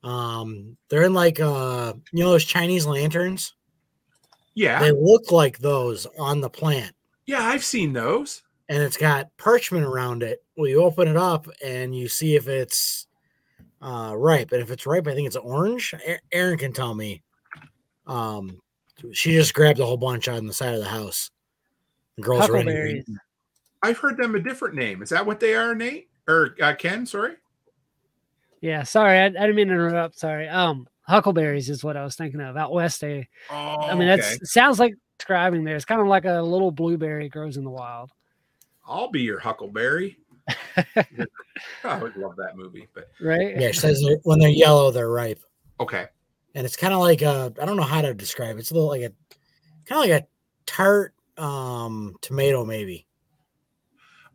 Um, 0.02 0.76
they're 0.88 1.02
in 1.02 1.14
like 1.14 1.40
uh 1.40 1.94
you 2.12 2.24
know 2.24 2.30
those 2.30 2.44
Chinese 2.44 2.86
lanterns. 2.86 3.54
yeah, 4.54 4.80
They 4.80 4.92
look 4.92 5.30
like 5.32 5.58
those 5.58 6.06
on 6.18 6.40
the 6.40 6.50
plant, 6.50 6.94
yeah. 7.26 7.42
I've 7.42 7.64
seen 7.64 7.92
those. 7.92 8.42
and 8.68 8.82
it's 8.82 8.96
got 8.96 9.28
parchment 9.36 9.84
around 9.84 10.22
it. 10.22 10.42
Well, 10.56 10.68
you 10.68 10.82
open 10.82 11.08
it 11.08 11.16
up 11.16 11.46
and 11.64 11.94
you 11.94 12.08
see 12.08 12.36
if 12.36 12.48
it's 12.48 13.06
uh 13.82 14.14
ripe, 14.16 14.52
and 14.52 14.62
if 14.62 14.70
it's 14.70 14.86
ripe, 14.86 15.06
I 15.08 15.14
think 15.14 15.26
it's 15.26 15.36
orange. 15.36 15.92
Erin 16.32 16.56
can 16.58 16.72
tell 16.72 16.94
me. 16.94 17.22
Um, 18.06 18.60
she 19.12 19.32
just 19.32 19.54
grabbed 19.54 19.80
a 19.80 19.86
whole 19.86 19.96
bunch 19.96 20.28
on 20.28 20.46
the 20.46 20.52
side 20.52 20.74
of 20.74 20.80
the 20.80 20.88
house. 20.88 21.30
The 22.16 22.22
girls 22.22 22.48
ready. 22.48 22.64
to 22.64 22.70
Huckleberries. 22.70 23.04
eat. 23.08 23.16
I've 23.82 23.98
heard 23.98 24.16
them 24.16 24.34
a 24.34 24.40
different 24.40 24.74
name. 24.74 25.02
Is 25.02 25.10
that 25.10 25.26
what 25.26 25.38
they 25.40 25.54
are, 25.54 25.74
Nate 25.74 26.08
or 26.28 26.54
uh, 26.62 26.74
Ken? 26.74 27.04
Sorry. 27.06 27.34
Yeah, 28.60 28.82
sorry, 28.84 29.18
I, 29.18 29.26
I 29.26 29.28
didn't 29.28 29.54
mean 29.54 29.68
to 29.68 29.74
interrupt. 29.74 30.18
Sorry. 30.18 30.48
Um, 30.48 30.88
huckleberries 31.02 31.68
is 31.68 31.84
what 31.84 31.96
I 31.96 32.04
was 32.04 32.16
thinking 32.16 32.40
of. 32.40 32.56
Out 32.56 32.72
west, 32.72 33.00
they. 33.02 33.28
Oh, 33.50 33.54
I 33.54 33.94
mean, 33.94 34.08
that's 34.08 34.32
it 34.32 34.46
sounds 34.46 34.78
like 34.80 34.94
describing 35.18 35.62
there. 35.62 35.76
It's 35.76 35.84
kind 35.84 36.00
of 36.00 36.06
like 36.06 36.24
a 36.24 36.40
little 36.40 36.70
blueberry 36.70 37.28
grows 37.28 37.58
in 37.58 37.64
the 37.64 37.70
wild. 37.70 38.10
I'll 38.86 39.10
be 39.10 39.20
your 39.22 39.38
Huckleberry. 39.40 40.16
I 41.84 41.98
would 42.00 42.16
love 42.16 42.36
that 42.36 42.56
movie, 42.56 42.88
but 42.94 43.08
Right? 43.20 43.60
Yeah, 43.60 43.72
she 43.72 43.80
says 43.80 44.02
when 44.22 44.38
they're 44.38 44.48
yellow, 44.48 44.90
they're 44.90 45.10
ripe. 45.10 45.40
okay. 45.80 46.06
And 46.56 46.64
it's 46.64 46.74
kind 46.74 46.94
of 46.94 47.00
like 47.00 47.20
a 47.20 47.52
I 47.60 47.66
don't 47.66 47.76
know 47.76 47.82
how 47.82 48.00
to 48.00 48.14
describe 48.14 48.56
it. 48.56 48.60
It's 48.60 48.70
a 48.70 48.74
little 48.74 48.88
like 48.88 49.02
a 49.02 49.12
kind 49.84 50.02
of 50.02 50.10
like 50.10 50.22
a 50.22 50.26
tart 50.64 51.14
um 51.36 52.16
tomato 52.22 52.64
maybe. 52.64 53.06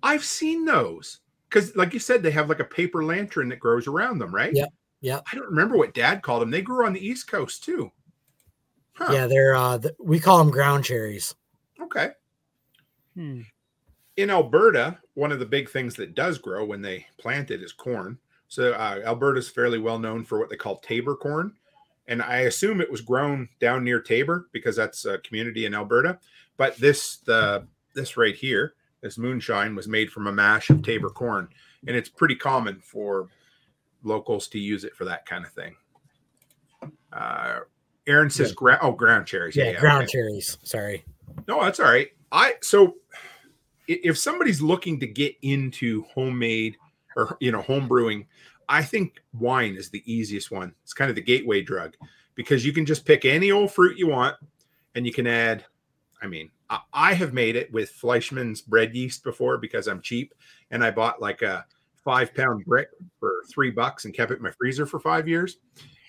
I've 0.04 0.24
seen 0.24 0.64
those 0.64 1.20
because, 1.50 1.76
like 1.76 1.94
you 1.94 2.00
said, 2.00 2.22
they 2.22 2.30
have 2.32 2.48
like 2.48 2.60
a 2.60 2.64
paper 2.66 3.04
lantern 3.04 3.50
that 3.50 3.60
grows 3.60 3.88
around 3.88 4.20
them, 4.20 4.34
right? 4.34 4.54
Yep, 4.54 4.70
yep. 5.02 5.24
I 5.32 5.36
don't 5.36 5.50
remember 5.50 5.78
what 5.78 5.96
Dad 5.96 6.22
called 6.22 6.44
them. 6.44 6.52
They 6.52 6.62
grew 6.62 6.86
on 6.86 6.94
the 6.94 7.06
East 7.06 7.28
Coast 7.28 7.64
too. 7.64 7.92
Huh. 8.94 9.14
Yeah, 9.14 9.26
they're 9.26 9.56
uh 9.56 9.80
th- 9.80 9.96
we 10.00 10.20
call 10.20 10.38
them 10.38 10.52
ground 10.52 10.86
cherries. 10.86 11.34
Okay. 11.82 12.10
Hmm. 13.16 13.42
In 14.18 14.30
Alberta, 14.30 15.00
one 15.16 15.32
of 15.32 15.40
the 15.40 15.46
big 15.48 15.72
things 15.72 15.96
that 15.96 16.14
does 16.14 16.38
grow 16.38 16.66
when 16.66 16.84
they 16.84 17.08
plant 17.18 17.50
it 17.50 17.64
is 17.64 17.74
corn. 17.74 18.20
So 18.48 18.74
uh, 18.74 19.00
Alberta's 19.06 19.50
fairly 19.50 19.80
well 19.80 19.98
known 19.98 20.24
for 20.24 20.38
what 20.38 20.50
they 20.50 20.58
call 20.58 20.78
Taber 20.78 21.16
corn, 21.16 21.54
and 22.12 22.22
I 22.22 22.40
assume 22.42 22.82
it 22.82 22.92
was 22.92 23.00
grown 23.00 23.48
down 23.60 23.86
near 23.86 24.02
Taber 24.02 24.50
because 24.52 24.76
that's 24.76 25.06
a 25.06 25.18
community 25.20 25.66
in 25.66 25.74
Alberta. 25.74 26.20
But 26.58 26.76
this 26.78 27.18
the 27.18 27.66
this 27.96 28.18
right 28.18 28.36
here, 28.36 28.74
this 29.02 29.18
moonshine 29.18 29.76
was 29.76 29.88
made 29.88 30.12
from 30.12 30.28
a 30.28 30.32
mash 30.32 30.70
of 30.70 30.82
Taber 30.84 31.10
corn, 31.10 31.48
and 31.88 31.96
it's 31.96 32.10
pretty 32.10 32.36
common 32.36 32.82
for 32.82 33.30
locals 34.04 34.48
to 34.50 34.60
use 34.60 34.84
it 34.84 34.94
for 34.96 35.06
that 35.06 35.26
kind 35.26 35.46
of 35.46 35.52
thing. 35.54 35.76
Uh, 37.14 37.60
Erin 38.08 38.30
says, 38.30 38.50
Yeah. 38.50 38.56
gra- 38.56 38.80
"Oh, 38.82 38.92
ground 38.92 39.26
cherries." 39.26 39.56
Yeah, 39.56 39.80
ground 39.80 40.04
okay. 40.04 40.12
cherries. 40.12 40.58
Sorry. 40.64 41.06
No, 41.48 41.64
that's 41.64 41.80
all 41.80 41.90
right. 41.90 42.10
I 42.32 42.56
so 42.62 42.96
if 43.88 44.18
somebody's 44.18 44.62
looking 44.62 45.00
to 45.00 45.08
get 45.08 45.36
into 45.42 46.04
homemade 46.14 46.78
or 47.16 47.38
you 47.40 47.52
know 47.52 47.62
home 47.62 47.88
brewing, 47.88 48.28
I 48.72 48.84
think 48.84 49.22
wine 49.34 49.76
is 49.76 49.90
the 49.90 50.02
easiest 50.12 50.50
one. 50.50 50.74
It's 50.84 50.94
kind 50.94 51.10
of 51.10 51.16
the 51.16 51.22
gateway 51.22 51.62
drug 51.62 51.96
because 52.36 52.66
you 52.66 52.72
can 52.72 52.86
just 52.86 53.06
pick 53.06 53.26
any 53.26 53.52
old 53.52 53.74
fruit 53.74 53.98
you 53.98 54.08
want 54.08 54.38
and 54.96 55.06
you 55.06 55.12
can 55.12 55.28
add. 55.28 55.66
I 56.22 56.28
mean, 56.28 56.50
I, 56.70 56.80
I 56.94 57.14
have 57.14 57.34
made 57.34 57.58
it 57.58 57.70
with 57.74 57.92
Fleischmann's 57.92 58.62
bread 58.62 58.96
yeast 58.96 59.26
before 59.26 59.58
because 59.58 59.88
I'm 59.88 60.02
cheap 60.02 60.34
and 60.72 60.86
I 60.86 60.92
bought 60.92 61.22
like 61.22 61.42
a 61.42 61.66
five 61.98 62.34
pound 62.34 62.64
brick 62.64 62.88
for 63.20 63.34
three 63.54 63.72
bucks 63.72 64.06
and 64.06 64.14
kept 64.14 64.32
it 64.32 64.38
in 64.38 64.44
my 64.44 64.52
freezer 64.52 64.86
for 64.86 65.02
five 65.02 65.28
years. 65.28 65.58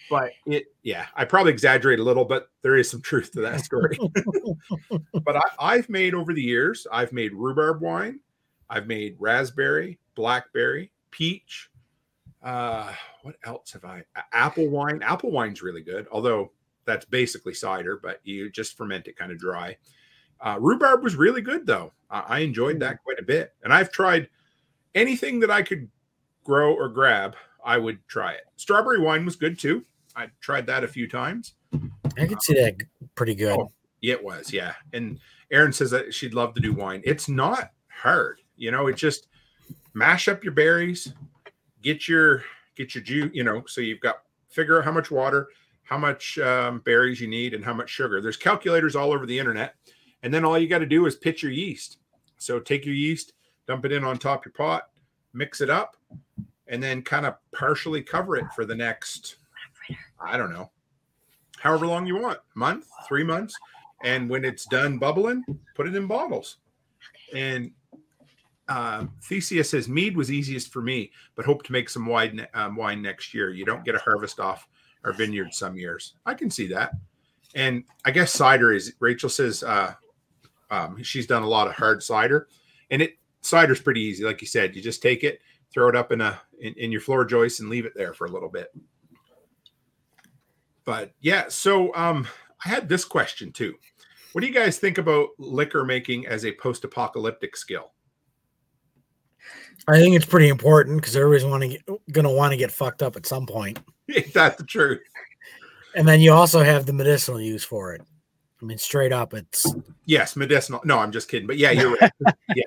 but 0.09 0.31
it, 0.47 0.67
yeah, 0.85 1.07
I 1.17 1.25
probably 1.25 1.51
exaggerate 1.51 1.99
a 1.99 2.05
little, 2.05 2.25
but 2.25 2.49
there 2.63 2.77
is 2.77 2.89
some 2.89 3.03
truth 3.03 3.33
to 3.33 3.41
that 3.41 3.63
story. 3.63 3.99
but 5.25 5.37
I, 5.37 5.43
I've 5.59 5.89
made 5.89 6.15
over 6.15 6.33
the 6.33 6.43
years, 6.43 6.87
I've 6.93 7.13
made 7.13 7.33
rhubarb 7.33 7.81
wine, 7.81 8.21
I've 8.71 8.87
made 8.87 9.17
raspberry, 9.19 9.99
blackberry, 10.15 10.93
peach. 11.11 11.69
Uh, 12.43 12.93
what 13.23 13.37
else 13.45 13.73
have 13.73 13.85
I? 13.85 14.03
Apple 14.33 14.69
wine. 14.69 15.01
Apple 15.03 15.31
wine's 15.31 15.63
really 15.63 15.83
good, 15.83 16.07
although 16.11 16.51
that's 16.85 17.05
basically 17.05 17.55
cider, 17.55 18.01
but 18.03 18.21
you 18.25 18.51
just 18.51 18.77
ferment 18.77 19.07
it 19.07 19.17
kind 19.17 19.31
of 19.31 19.39
dry. 19.39 19.77
Uh, 20.41 20.59
rhubarb 20.61 21.05
was 21.05 21.15
really 21.15 21.41
good 21.41 21.67
though. 21.67 21.93
I, 22.11 22.21
I 22.21 22.39
enjoyed 22.41 22.81
that 22.81 23.03
quite 23.05 23.21
a 23.21 23.25
bit, 23.25 23.55
and 23.63 23.73
I've 23.73 23.93
tried 23.93 24.29
anything 24.95 25.41
that 25.41 25.51
I 25.51 25.63
could 25.63 25.89
grow 26.45 26.75
or 26.75 26.89
grab. 26.89 27.37
I 27.65 27.79
would 27.79 28.07
try 28.09 28.33
it. 28.33 28.43
Strawberry 28.57 28.99
wine 28.99 29.25
was 29.25 29.37
good 29.37 29.59
too. 29.59 29.85
I 30.17 30.27
tried 30.41 30.67
that 30.67 30.83
a 30.83 30.89
few 30.89 31.09
times. 31.09 31.55
I 32.19 32.27
could 32.27 32.43
see 32.43 32.55
that 32.55 32.75
pretty 33.15 33.37
good. 33.37 33.57
Oh, 33.57 33.71
it 34.03 34.23
was, 34.23 34.53
yeah. 34.53 34.75
And 34.93 35.21
Erin 35.53 35.73
says 35.73 35.93
that 35.93 36.13
she'd 36.13 36.35
love 36.35 36.55
to 36.55 36.61
do 36.61 36.73
wine. 36.73 37.03
It's 37.05 37.29
not 37.29 37.71
hard, 37.89 38.41
you 38.57 38.73
know. 38.73 38.89
It 38.89 38.97
just 38.97 39.29
mash 39.95 40.27
up 40.27 40.43
your 40.43 40.53
berries, 40.53 41.13
get 41.83 42.09
your 42.09 42.45
get 42.77 42.95
your 42.95 43.05
juice, 43.05 43.31
you 43.33 43.45
know. 43.45 43.65
So 43.67 43.81
you've 43.81 44.01
got 44.01 44.23
figure 44.49 44.79
out 44.79 44.85
how 44.85 44.93
much 44.93 45.11
water, 45.11 45.49
how 45.85 45.99
much 45.99 46.39
um, 46.39 46.81
berries 46.81 47.21
you 47.21 47.29
need, 47.29 47.55
and 47.55 47.65
how 47.65 47.75
much 47.75 47.91
sugar. 47.91 48.21
There's 48.21 48.37
calculators 48.37 48.97
all 48.97 49.13
over 49.13 49.27
the 49.27 49.39
internet, 49.39 49.75
and 50.23 50.33
then 50.33 50.45
all 50.45 50.59
you 50.59 50.69
got 50.69 50.79
to 50.79 50.87
do 50.87 51.07
is 51.07 51.17
pitch 51.17 51.43
your 51.43 51.53
yeast. 51.53 51.99
So 52.39 52.59
take 52.59 52.85
your 52.85 52.95
yeast, 52.95 53.35
dump 53.67 53.85
it 53.85 53.93
in 53.93 54.05
on 54.05 54.19
top 54.19 54.45
your 54.45 54.53
pot, 54.53 54.89
mix 55.33 55.61
it 55.61 55.71
up, 55.71 55.97
and 56.67 56.83
then 56.83 57.03
kind 57.03 57.27
of 57.27 57.35
partially 57.53 58.03
cover 58.03 58.37
it 58.37 58.47
for 58.55 58.65
the 58.65 58.75
next 58.75 59.37
I 60.21 60.37
don't 60.37 60.53
know, 60.53 60.71
however 61.59 61.87
long 61.87 62.07
you 62.07 62.17
want, 62.17 62.39
month, 62.55 62.87
three 63.09 63.25
months. 63.25 63.57
And 64.05 64.29
when 64.29 64.45
it's 64.45 64.65
done 64.67 64.99
bubbling, 64.99 65.45
put 65.75 65.87
it 65.87 65.95
in 65.95 66.07
bottles. 66.07 66.59
And 67.35 67.73
uh, 68.69 69.07
Thecia 69.29 69.65
says 69.65 69.89
mead 69.89 70.17
was 70.17 70.31
easiest 70.31 70.73
for 70.73 70.83
me, 70.83 71.11
but 71.35 71.45
hope 71.45 71.63
to 71.65 71.73
make 71.73 71.89
some 71.89 72.07
wine 72.07 72.47
um, 72.55 72.77
wine 72.77 73.03
next 73.03 73.35
year. 73.35 73.51
You 73.51 73.65
don't 73.65 73.85
get 73.85 73.95
a 73.95 73.99
harvest 73.99 74.41
off 74.41 74.69
our 75.05 75.13
vineyard 75.13 75.53
some 75.53 75.77
years. 75.77 76.15
I 76.25 76.35
can 76.35 76.51
see 76.51 76.69
that. 76.69 76.93
And 77.55 77.85
I 78.05 78.11
guess 78.11 78.33
cider 78.33 78.73
is. 78.73 78.95
Rachel 79.01 79.29
says 79.29 79.63
uh, 79.63 79.95
um, 80.71 81.03
she's 81.03 81.27
done 81.27 81.43
a 81.43 81.49
lot 81.49 81.69
of 81.69 81.75
hard 81.75 82.03
cider, 82.03 82.49
and 82.91 83.03
it 83.03 83.19
cider's 83.43 83.81
pretty 83.81 84.01
easy. 84.01 84.25
Like 84.25 84.41
you 84.41 84.47
said, 84.47 84.75
you 84.75 84.83
just 84.83 85.03
take 85.03 85.25
it, 85.25 85.41
throw 85.73 85.89
it 85.89 85.97
up 85.97 86.13
in 86.13 86.21
a 86.21 86.41
in, 86.61 86.75
in 86.75 86.93
your 86.93 87.01
floor 87.01 87.25
joist, 87.25 87.61
and 87.61 87.69
leave 87.69 87.85
it 87.85 87.93
there 87.95 88.15
for 88.15 88.27
a 88.27 88.31
little 88.31 88.49
bit 88.49 88.73
but 90.85 91.13
yeah, 91.21 91.47
so 91.49 91.95
um, 91.95 92.27
I 92.65 92.69
had 92.69 92.89
this 92.89 93.05
question 93.05 93.53
too. 93.53 93.75
What 94.33 94.41
do 94.41 94.47
you 94.47 94.55
guys 94.55 94.79
think 94.79 94.99
about 94.99 95.29
liquor 95.39 95.85
making 95.85 96.27
as 96.27 96.45
a 96.45 96.53
post-apocalyptic 96.53 97.57
skill? 97.57 97.93
I 99.89 99.99
think 99.99 100.15
it's 100.15 100.27
pretty 100.27 100.49
important 100.49 101.01
because 101.01 101.17
everybody's 101.17 101.45
want 101.45 101.63
to 101.65 102.01
going 102.13 102.25
to 102.25 102.31
want 102.31 102.53
to 102.53 102.57
get 102.57 102.71
fucked 102.71 103.03
up 103.03 103.17
at 103.17 103.27
some 103.27 103.47
point. 103.47 103.81
That's 104.33 104.57
the 104.57 104.65
truth. 104.65 105.01
And 105.95 106.07
then 106.07 106.21
you 106.21 106.33
also 106.33 106.63
have 106.63 106.87
the 106.87 106.93
medicinal 106.93 107.41
use 107.41 107.65
for 107.65 107.95
it. 107.95 108.03
I 108.61 108.65
mean, 108.65 108.79
straight 108.79 109.13
up, 109.13 109.35
it's 109.35 109.67
yes, 110.05 110.37
medicinal. 110.37 110.81
No, 110.85 110.99
I'm 110.99 111.11
just 111.11 111.29
kidding. 111.29 111.49
But 111.49 111.59
yeah, 111.59 111.73
you're 111.73 111.97
right. 112.01 112.13
yeah, 112.55 112.63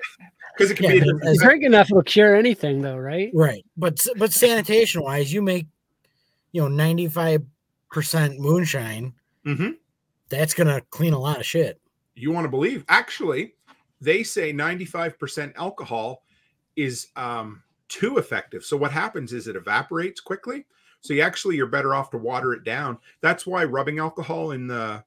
because 0.56 0.70
it 0.70 0.76
can 0.76 0.84
yeah, 0.84 1.04
be. 1.04 1.10
As, 1.26 1.38
drink 1.38 1.64
enough 1.64 1.90
will 1.90 2.02
cure 2.02 2.36
anything, 2.36 2.82
though, 2.82 2.98
right? 2.98 3.30
Right. 3.32 3.64
But 3.78 4.04
but 4.16 4.32
sanitation 4.32 5.02
wise, 5.02 5.32
you 5.32 5.40
make 5.40 5.66
you 6.52 6.60
know 6.60 6.68
95 6.68 7.42
percent 7.90 8.38
moonshine, 8.38 9.14
mm-hmm. 9.46 9.70
that's 10.28 10.52
gonna 10.52 10.82
clean 10.90 11.14
a 11.14 11.18
lot 11.18 11.38
of 11.38 11.46
shit. 11.46 11.80
You 12.14 12.30
want 12.30 12.44
to 12.44 12.50
believe? 12.50 12.84
Actually, 12.88 13.54
they 14.00 14.22
say 14.22 14.52
95% 14.52 15.54
alcohol 15.56 16.22
is 16.76 17.08
um, 17.16 17.62
too 17.88 18.18
effective. 18.18 18.64
So 18.64 18.76
what 18.76 18.92
happens 18.92 19.32
is 19.32 19.48
it 19.48 19.56
evaporates 19.56 20.20
quickly. 20.20 20.66
So 21.00 21.14
you 21.14 21.22
actually 21.22 21.56
you're 21.56 21.66
better 21.66 21.94
off 21.94 22.10
to 22.10 22.18
water 22.18 22.52
it 22.52 22.64
down. 22.64 22.98
That's 23.20 23.46
why 23.46 23.64
rubbing 23.64 23.98
alcohol 23.98 24.52
in 24.52 24.66
the 24.66 25.04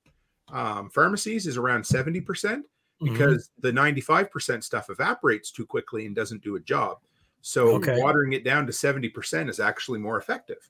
um, 0.52 0.90
pharmacies 0.90 1.48
is 1.48 1.58
around 1.58 1.84
70% 1.84 2.24
mm-hmm. 2.24 3.12
because 3.12 3.50
mm-hmm. 3.64 3.94
the 3.96 4.06
95% 4.06 4.64
stuff 4.64 4.90
evaporates 4.90 5.52
too 5.52 5.66
quickly 5.66 6.06
and 6.06 6.16
doesn't 6.16 6.44
do 6.44 6.56
a 6.56 6.60
job. 6.60 7.00
So 7.42 7.70
okay. 7.76 8.02
watering 8.02 8.34
it 8.34 8.44
down 8.44 8.66
to 8.66 8.72
70% 8.72 9.50
is 9.50 9.60
actually 9.60 10.00
more 10.00 10.18
effective. 10.18 10.70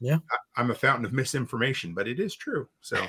Yeah. 0.00 0.18
I, 0.56 0.60
am 0.60 0.70
a 0.70 0.74
fountain 0.74 1.04
of 1.04 1.12
misinformation, 1.12 1.94
but 1.94 2.08
it 2.08 2.20
is 2.20 2.34
true. 2.34 2.68
So, 2.80 3.04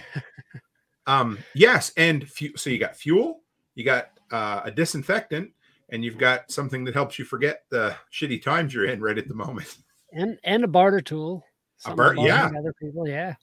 um, 1.07 1.37
yes. 1.53 1.91
And 1.97 2.27
fu- 2.27 2.55
so 2.57 2.69
you 2.69 2.79
got 2.79 2.95
fuel, 2.95 3.41
you 3.75 3.83
got 3.83 4.11
uh, 4.31 4.61
a 4.63 4.71
disinfectant, 4.71 5.51
and 5.91 6.03
you've 6.03 6.17
got 6.17 6.51
something 6.51 6.83
that 6.85 6.93
helps 6.93 7.17
you 7.17 7.25
forget 7.25 7.63
the 7.69 7.95
shitty 8.11 8.41
times 8.41 8.73
you're 8.73 8.85
in 8.85 9.01
right 9.01 9.17
at 9.17 9.27
the 9.27 9.33
moment. 9.33 9.77
And, 10.11 10.39
and 10.43 10.63
a 10.63 10.67
barter 10.67 11.01
tool. 11.01 11.43
A 11.85 11.95
bar- 11.95 12.15
yeah. 12.15 12.49
Other 12.57 12.73
people. 12.81 13.07
Yeah. 13.07 13.35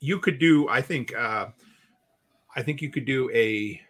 You 0.00 0.18
could 0.18 0.38
do, 0.38 0.68
I 0.68 0.80
think, 0.80 1.14
uh, 1.16 1.46
I 2.54 2.62
think 2.62 2.80
you 2.80 2.90
could 2.90 3.04
do 3.04 3.30
a, 3.32 3.80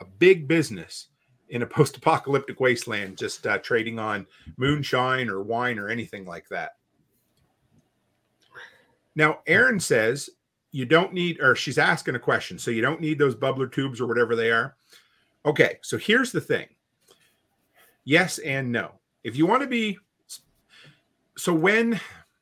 a 0.00 0.04
big 0.18 0.46
business 0.46 1.08
in 1.48 1.62
a 1.62 1.66
post-apocalyptic 1.66 2.60
wasteland, 2.60 3.18
just 3.18 3.46
uh, 3.46 3.58
trading 3.58 3.98
on 3.98 4.26
moonshine 4.56 5.28
or 5.28 5.42
wine 5.42 5.78
or 5.78 5.88
anything 5.88 6.24
like 6.24 6.48
that. 6.48 6.72
Now, 9.14 9.40
Erin 9.46 9.78
says 9.78 10.30
you 10.70 10.86
don't 10.86 11.12
need, 11.12 11.40
or 11.40 11.54
she's 11.54 11.76
asking 11.76 12.14
a 12.14 12.18
question. 12.18 12.58
So 12.58 12.70
you 12.70 12.80
don't 12.80 13.00
need 13.00 13.18
those 13.18 13.34
bubbler 13.34 13.70
tubes 13.70 14.00
or 14.00 14.06
whatever 14.06 14.34
they 14.34 14.50
are. 14.50 14.76
Okay. 15.44 15.78
So 15.82 15.98
here's 15.98 16.32
the 16.32 16.40
thing 16.40 16.68
yes 18.04 18.38
and 18.38 18.70
no. 18.70 18.92
If 19.24 19.36
you 19.36 19.46
want 19.46 19.62
to 19.62 19.68
be, 19.68 19.98
so 21.36 21.54
when, 21.54 22.00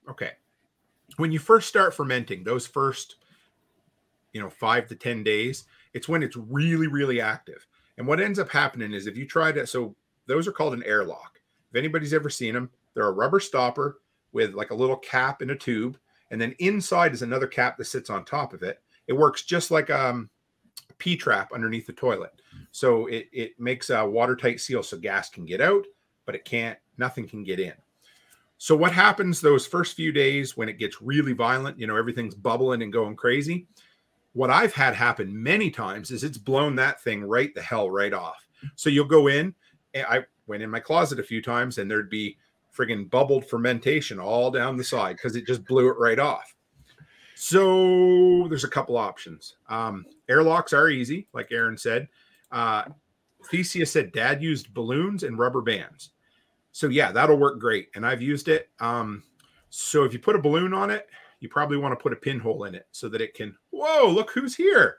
okay, 0.09 0.33
when 1.17 1.33
you 1.33 1.39
first 1.39 1.69
start 1.69 1.95
fermenting, 1.95 2.45
those 2.45 2.67
first, 2.67 3.17
you 4.33 4.41
know, 4.41 4.51
five 4.51 4.89
to 4.89 4.95
10 4.95 5.23
days, 5.23 5.65
it's 5.93 6.09
when 6.09 6.23
it's 6.23 6.37
really, 6.37 6.87
really 6.87 7.21
active. 7.21 7.67
And 7.99 8.07
what 8.07 8.21
ends 8.21 8.39
up 8.39 8.49
happening 8.49 8.93
is 8.93 9.07
if 9.07 9.17
you 9.17 9.27
try 9.27 9.53
to, 9.53 9.67
so 9.67 9.95
those 10.27 10.49
are 10.49 10.53
called 10.53 10.75
an 10.75 10.85
airlock. 10.85 11.41
If 11.71 11.77
anybody's 11.77 12.15
ever 12.15 12.31
seen 12.31 12.55
them, 12.55 12.71
they're 12.95 13.09
a 13.09 13.13
rubber 13.13 13.41
stopper 13.41 14.01
with 14.33 14.55
like 14.55 14.71
a 14.71 14.75
little 14.75 14.97
cap 14.97 15.43
and 15.43 15.51
a 15.51 15.57
tube 15.57 15.99
and 16.31 16.41
then 16.41 16.55
inside 16.59 17.13
is 17.13 17.23
another 17.23 17.47
cap 17.47 17.77
that 17.77 17.87
sits 17.87 18.11
on 18.11 18.25
top 18.25 18.53
of 18.53 18.63
it. 18.63 18.81
It 19.09 19.13
works 19.13 19.43
just 19.43 19.71
like 19.71 19.91
um, 19.91 20.31
P 21.01 21.17
trap 21.17 21.51
underneath 21.53 21.87
the 21.87 21.93
toilet. 21.93 22.41
So 22.71 23.07
it, 23.07 23.29
it 23.33 23.59
makes 23.59 23.91
a 23.91 24.07
watertight 24.07 24.61
seal 24.61 24.85
so 24.85 24.97
gas 24.97 25.29
can 25.29 25.45
get 25.45 25.61
out, 25.61 25.85
but 26.27 26.37
it 26.37 26.45
can't, 26.45 26.79
nothing 26.99 27.27
can 27.27 27.43
get 27.43 27.59
in. 27.59 27.73
So 28.59 28.77
what 28.77 28.93
happens 28.93 29.41
those 29.41 29.67
first 29.67 29.97
few 29.97 30.13
days 30.13 30.57
when 30.57 30.69
it 30.69 30.79
gets 30.79 31.01
really 31.03 31.33
violent, 31.33 31.81
you 31.81 31.87
know, 31.87 31.97
everything's 31.97 32.35
bubbling 32.35 32.83
and 32.83 32.93
going 32.93 33.17
crazy. 33.17 33.67
What 34.35 34.51
I've 34.51 34.75
had 34.75 34.95
happen 34.95 35.43
many 35.43 35.71
times 35.71 36.11
is 36.11 36.23
it's 36.23 36.39
blown 36.39 36.77
that 36.77 37.03
thing 37.03 37.25
right 37.25 37.53
the 37.55 37.63
hell 37.63 37.91
right 37.91 38.13
off. 38.13 38.47
So 38.77 38.91
you'll 38.91 39.07
go 39.07 39.29
in, 39.29 39.55
I 39.97 40.25
went 40.47 40.63
in 40.63 40.71
my 40.71 40.79
closet 40.79 41.19
a 41.19 41.25
few 41.25 41.41
times 41.41 41.79
and 41.79 41.91
there'd 41.91 42.11
be 42.11 42.37
friggin' 42.77 43.11
bubbled 43.11 43.47
fermentation 43.47 44.21
all 44.21 44.51
down 44.51 44.77
the 44.77 44.85
side 44.85 45.17
because 45.17 45.37
it 45.37 45.47
just 45.47 45.65
blew 45.65 45.89
it 45.89 45.99
right 45.99 46.19
off. 46.19 46.55
So 47.41 48.47
there's 48.49 48.65
a 48.65 48.69
couple 48.69 48.97
options. 48.97 49.57
Um, 49.69 50.05
airlocks 50.29 50.73
are 50.73 50.89
easy, 50.89 51.27
like 51.33 51.51
Erin 51.51 51.77
said. 51.77 52.09
Uh, 52.53 52.85
Thecia 53.51 53.87
said 53.87 54.13
dad 54.13 54.43
used 54.43 54.75
balloons 54.75 55.23
and 55.23 55.39
rubber 55.39 55.63
bands. 55.63 56.11
So 56.73 56.89
yeah, 56.89 57.13
that'll 57.13 57.39
work 57.39 57.59
great. 57.59 57.89
And 57.95 58.07
I've 58.07 58.23
used 58.23 58.49
it. 58.49 58.69
Um, 58.79 59.23
so 59.71 60.05
if 60.05 60.13
you 60.13 60.19
put 60.19 60.37
a 60.37 60.41
balloon 60.41 60.75
on 60.75 60.91
it, 60.91 61.09
you 61.41 61.49
probably 61.49 61.79
want 61.79 61.93
to 61.93 62.03
put 62.03 62.13
a 62.13 62.17
pinhole 62.17 62.65
in 62.65 62.75
it 62.75 62.87
so 62.93 63.09
that 63.09 63.21
it 63.21 63.35
can. 63.35 63.57
Whoa, 63.71 64.11
look 64.11 64.31
who's 64.31 64.55
here. 64.55 64.99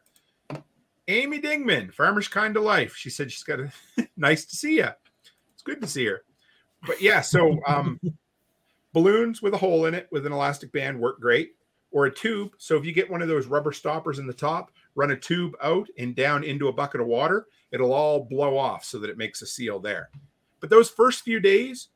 Amy 1.08 1.40
Dingman, 1.40 1.94
Farmer's 1.94 2.28
Kind 2.28 2.58
of 2.58 2.64
Life. 2.64 2.96
She 2.96 3.10
said 3.10 3.32
she's 3.32 3.44
got 3.44 3.60
a 3.60 3.72
nice 4.18 4.46
to 4.46 4.56
see 4.56 4.78
you. 4.78 4.90
It's 5.54 5.64
good 5.64 5.82
to 5.82 5.88
see 5.88 6.06
her 6.06 6.24
but 6.88 7.02
yeah, 7.02 7.22
so 7.22 7.60
um, 7.68 8.00
balloons 8.94 9.42
with 9.42 9.54
a 9.54 9.58
hole 9.58 9.86
in 9.86 9.94
it 9.94 10.08
with 10.12 10.26
an 10.26 10.34
elastic 10.34 10.72
band 10.72 11.00
work 11.00 11.20
great, 11.20 11.52
or 11.92 12.06
a 12.06 12.14
tube. 12.14 12.52
So 12.58 12.78
if 12.78 12.86
you 12.86 12.94
get 12.94 13.10
one 13.10 13.22
of 13.22 13.28
those 13.28 13.48
rubber 13.48 13.72
stoppers 13.72 14.20
in 14.20 14.28
the 14.28 14.34
top, 14.34 14.72
run 14.96 15.12
a 15.12 15.18
tube 15.18 15.56
out 15.62 15.88
and 15.98 16.16
down 16.16 16.44
into 16.44 16.68
a 16.68 16.74
bucket 16.74 17.02
of 17.02 17.08
water, 17.08 17.48
it'll 17.72 17.94
all 17.94 18.24
blow 18.24 18.58
off 18.58 18.84
so 18.84 18.98
that 19.00 19.10
it 19.10 19.18
makes 19.18 19.42
a 19.42 19.48
seal 19.48 19.80
there. 19.80 20.10
But 20.60 20.70
those 20.70 20.90
first 20.90 21.24
few 21.24 21.40
days, 21.40 21.90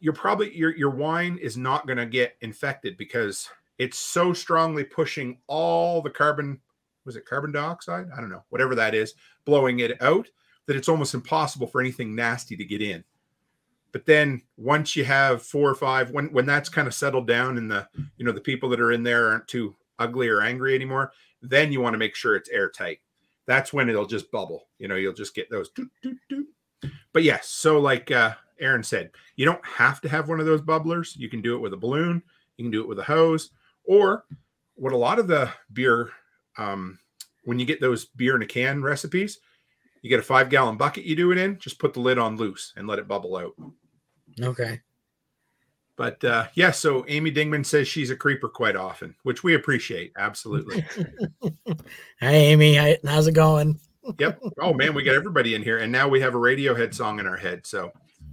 you're 0.00 0.14
probably 0.14 0.56
your 0.56 0.74
your 0.76 0.90
wine 0.90 1.38
is 1.40 1.56
not 1.56 1.86
going 1.86 1.98
to 1.98 2.06
get 2.06 2.36
infected 2.40 2.96
because 2.96 3.48
it's 3.78 3.98
so 3.98 4.32
strongly 4.32 4.84
pushing 4.84 5.38
all 5.46 6.00
the 6.00 6.10
carbon 6.10 6.60
was 7.04 7.16
it 7.16 7.26
carbon 7.26 7.52
dioxide? 7.52 8.06
I 8.14 8.20
don't 8.20 8.30
know, 8.30 8.44
whatever 8.50 8.74
that 8.74 8.94
is, 8.94 9.14
blowing 9.44 9.80
it 9.80 10.00
out 10.02 10.28
that 10.66 10.76
it's 10.76 10.88
almost 10.88 11.14
impossible 11.14 11.66
for 11.66 11.80
anything 11.80 12.14
nasty 12.14 12.56
to 12.56 12.64
get 12.64 12.82
in. 12.82 13.02
But 13.92 14.06
then 14.06 14.42
once 14.56 14.94
you 14.94 15.04
have 15.04 15.42
four 15.42 15.68
or 15.68 15.74
five, 15.74 16.10
when 16.10 16.32
when 16.32 16.46
that's 16.46 16.68
kind 16.68 16.86
of 16.86 16.94
settled 16.94 17.26
down 17.26 17.58
and 17.58 17.70
the 17.70 17.88
you 18.16 18.24
know 18.24 18.32
the 18.32 18.40
people 18.40 18.68
that 18.70 18.80
are 18.80 18.92
in 18.92 19.02
there 19.02 19.28
aren't 19.28 19.48
too 19.48 19.74
ugly 19.98 20.28
or 20.28 20.42
angry 20.42 20.74
anymore, 20.74 21.12
then 21.42 21.72
you 21.72 21.80
want 21.80 21.94
to 21.94 21.98
make 21.98 22.14
sure 22.14 22.36
it's 22.36 22.48
airtight. 22.50 22.98
That's 23.46 23.72
when 23.72 23.88
it'll 23.88 24.06
just 24.06 24.30
bubble. 24.30 24.68
You 24.78 24.88
know, 24.88 24.94
you'll 24.94 25.12
just 25.12 25.34
get 25.34 25.50
those. 25.50 25.70
Doot, 25.70 25.90
doot, 26.02 26.16
doot. 26.28 26.46
But 27.12 27.24
yes, 27.24 27.48
so 27.48 27.80
like 27.80 28.10
uh, 28.10 28.34
Erin 28.60 28.82
said, 28.82 29.10
you 29.36 29.44
don't 29.44 29.64
have 29.64 30.00
to 30.02 30.08
have 30.08 30.28
one 30.28 30.40
of 30.40 30.46
those 30.46 30.60
bubblers. 30.60 31.16
You 31.16 31.28
can 31.28 31.42
do 31.42 31.56
it 31.56 31.60
with 31.60 31.72
a 31.72 31.76
balloon. 31.76 32.22
You 32.56 32.64
can 32.64 32.70
do 32.70 32.80
it 32.80 32.88
with 32.88 32.98
a 32.98 33.04
hose, 33.04 33.50
or 33.84 34.24
what 34.74 34.92
a 34.92 34.96
lot 34.96 35.18
of 35.18 35.28
the 35.28 35.50
beer, 35.72 36.10
um, 36.58 36.98
when 37.44 37.58
you 37.58 37.66
get 37.66 37.80
those 37.80 38.04
beer 38.04 38.36
in 38.36 38.42
a 38.42 38.46
can 38.46 38.82
recipes, 38.82 39.38
you 40.02 40.10
get 40.10 40.20
a 40.20 40.22
five 40.22 40.48
gallon 40.48 40.76
bucket 40.76 41.04
you 41.04 41.16
do 41.16 41.32
it 41.32 41.38
in. 41.38 41.58
Just 41.58 41.78
put 41.78 41.92
the 41.92 42.00
lid 42.00 42.18
on 42.18 42.36
loose 42.36 42.72
and 42.76 42.86
let 42.86 42.98
it 42.98 43.08
bubble 43.08 43.36
out. 43.36 43.54
Okay. 44.42 44.80
But 45.96 46.24
uh, 46.24 46.46
yeah, 46.54 46.70
so 46.70 47.04
Amy 47.08 47.30
Dingman 47.30 47.66
says 47.66 47.86
she's 47.86 48.10
a 48.10 48.16
creeper 48.16 48.48
quite 48.48 48.74
often, 48.74 49.14
which 49.22 49.44
we 49.44 49.54
appreciate. 49.54 50.12
Absolutely. 50.16 50.82
Hi, 52.20 52.32
Amy. 52.32 52.96
How's 53.04 53.26
it 53.26 53.34
going? 53.34 53.78
yep. 54.18 54.40
Oh 54.58 54.72
man, 54.72 54.94
we 54.94 55.02
got 55.02 55.14
everybody 55.14 55.54
in 55.54 55.62
here, 55.62 55.78
and 55.78 55.92
now 55.92 56.08
we 56.08 56.20
have 56.20 56.34
a 56.34 56.38
Radiohead 56.38 56.94
song 56.94 57.18
in 57.20 57.26
our 57.26 57.36
head. 57.36 57.66
So 57.66 57.92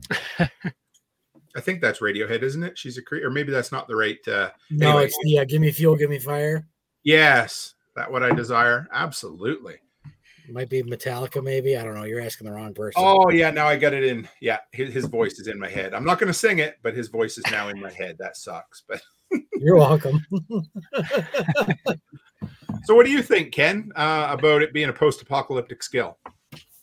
I 0.40 1.60
think 1.60 1.82
that's 1.82 2.00
Radiohead, 2.00 2.42
isn't 2.42 2.64
it? 2.64 2.78
She's 2.78 2.98
a 2.98 3.02
creeper, 3.02 3.28
or 3.28 3.32
maybe 3.32 3.52
that's 3.52 3.72
not 3.72 3.88
the 3.88 3.96
right. 3.96 4.26
Uh, 4.28 4.52
No, 4.70 4.92
anyway, 4.92 5.06
it's 5.06 5.18
the 5.24 5.40
uh, 5.40 5.44
"Give 5.46 5.60
Me 5.60 5.72
Fuel, 5.72 5.96
Give 5.96 6.10
Me 6.10 6.20
Fire." 6.20 6.66
yes, 7.04 7.76
that 7.96 8.10
what 8.10 8.24
I 8.24 8.32
desire. 8.32 8.88
Absolutely. 8.94 9.76
Might 10.50 10.70
be 10.70 10.82
Metallica, 10.84 11.44
maybe. 11.44 11.78
I 11.78 11.84
don't 11.84 11.96
know. 11.96 12.06
You're 12.06 12.22
asking 12.22 12.48
the 12.48 12.54
wrong 12.54 12.74
person. 12.74 13.02
Oh 13.04 13.30
yeah, 13.30 13.50
now 13.50 13.68
I 13.68 13.76
got 13.76 13.94
it 13.94 14.04
in. 14.04 14.28
Yeah, 14.42 14.60
his, 14.72 14.94
his 14.94 15.06
voice 15.06 15.40
is 15.40 15.48
in 15.48 15.60
my 15.60 15.70
head. 15.70 15.94
I'm 15.94 16.06
not 16.06 16.20
going 16.20 16.28
to 16.28 16.34
sing 16.34 16.60
it, 16.60 16.78
but 16.84 16.94
his 16.94 17.10
voice 17.10 17.38
is 17.38 17.44
now 17.52 17.70
in 17.70 17.80
my 17.80 17.92
head. 17.92 18.16
That 18.20 18.38
sucks. 18.38 18.84
But 18.88 19.02
You're 19.60 19.78
welcome. 19.78 20.26
so, 22.84 22.96
what 22.96 23.06
do 23.06 23.12
you 23.12 23.22
think, 23.22 23.52
Ken, 23.54 23.92
uh, 23.96 24.28
about 24.30 24.62
it 24.62 24.74
being 24.74 24.90
a 24.90 24.94
post-apocalyptic 24.94 25.84
skill? 25.84 26.18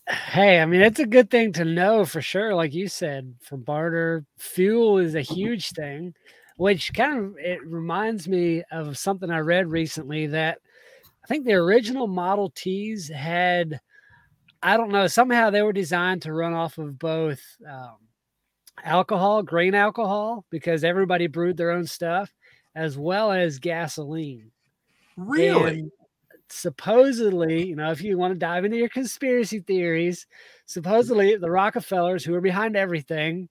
Hey, 0.09 0.61
I 0.61 0.67
mean, 0.67 0.83
it's 0.83 1.01
a 1.01 1.07
good 1.07 1.31
thing 1.31 1.53
to 1.55 1.65
know 1.65 2.05
for 2.05 2.21
sure. 2.21 2.55
Like 2.55 2.75
you 2.75 2.89
said, 2.89 3.35
for 3.41 3.57
barter, 3.57 4.25
fuel 4.37 4.99
is 4.99 5.15
a 5.15 5.23
huge 5.23 5.71
thing, 5.71 6.13
which 6.57 6.93
kind 6.93 7.19
of 7.19 7.37
it 7.39 7.65
reminds 7.65 8.29
me 8.29 8.63
of 8.71 8.99
something 8.99 9.31
I 9.31 9.39
read 9.39 9.67
recently 9.67 10.27
that 10.29 10.59
I 11.25 11.27
think 11.27 11.47
the 11.47 11.55
original 11.55 12.07
Model 12.07 12.53
Ts 12.55 13.09
had, 13.09 13.81
I 14.63 14.77
don't 14.77 14.93
know, 14.93 15.07
somehow 15.07 15.49
they 15.49 15.63
were 15.63 15.73
designed 15.73 16.21
to 16.23 16.35
run 16.35 16.53
off 16.53 16.77
of 16.77 16.99
both 16.99 17.41
um, 17.67 17.97
alcohol, 18.85 19.43
grain 19.43 19.75
alcohol, 19.75 20.45
because 20.51 20.85
everybody 20.85 21.27
brewed 21.27 21.57
their 21.57 21.71
own 21.71 21.87
stuff, 21.87 22.31
as 22.75 22.99
well 22.99 23.33
as 23.33 23.59
gasoline. 23.59 24.51
Really? 25.17 25.81
And 25.81 25.91
supposedly, 26.51 27.69
you 27.69 27.77
know, 27.77 27.91
if 27.91 28.03
you 28.03 28.19
want 28.19 28.35
to 28.35 28.39
dive 28.39 28.67
into 28.67 28.77
your 28.77 28.91
conspiracy 28.91 29.61
theories, 29.61 30.27
supposedly 30.67 31.37
the 31.37 31.51
Rockefellers, 31.51 32.23
who 32.23 32.35
are 32.35 32.43
behind 32.43 32.77
everything, 32.77 33.49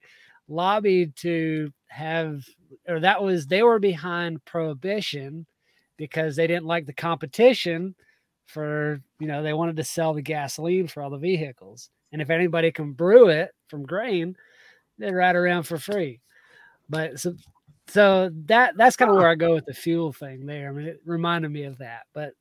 lobbied 0.47 1.15
to 1.15 1.71
have, 1.87 2.43
or 2.87 2.99
that 2.99 3.23
was, 3.23 3.47
they 3.47 3.63
were 3.63 3.79
behind 3.79 4.45
prohibition 4.45 5.47
because 6.03 6.35
they 6.35 6.47
didn't 6.47 6.65
like 6.65 6.85
the 6.85 6.91
competition 6.93 7.95
for, 8.45 8.99
you 9.19 9.27
know, 9.27 9.41
they 9.41 9.53
wanted 9.53 9.77
to 9.77 9.85
sell 9.85 10.13
the 10.13 10.21
gasoline 10.21 10.85
for 10.85 11.01
all 11.01 11.09
the 11.09 11.17
vehicles. 11.17 11.89
And 12.11 12.21
if 12.21 12.29
anybody 12.29 12.73
can 12.73 12.91
brew 12.91 13.29
it 13.29 13.51
from 13.69 13.85
grain, 13.85 14.35
they'd 14.97 15.13
ride 15.13 15.37
around 15.37 15.63
for 15.63 15.77
free. 15.77 16.19
But 16.89 17.21
so, 17.21 17.35
so 17.87 18.29
that 18.47 18.75
that's 18.75 18.97
kind 18.97 19.09
of 19.09 19.15
where 19.15 19.29
I 19.29 19.35
go 19.35 19.53
with 19.53 19.65
the 19.65 19.73
fuel 19.73 20.11
thing 20.11 20.45
there. 20.45 20.67
I 20.67 20.71
mean, 20.73 20.87
it 20.87 20.99
reminded 21.05 21.51
me 21.51 21.63
of 21.63 21.77
that, 21.77 22.01
but 22.13 22.33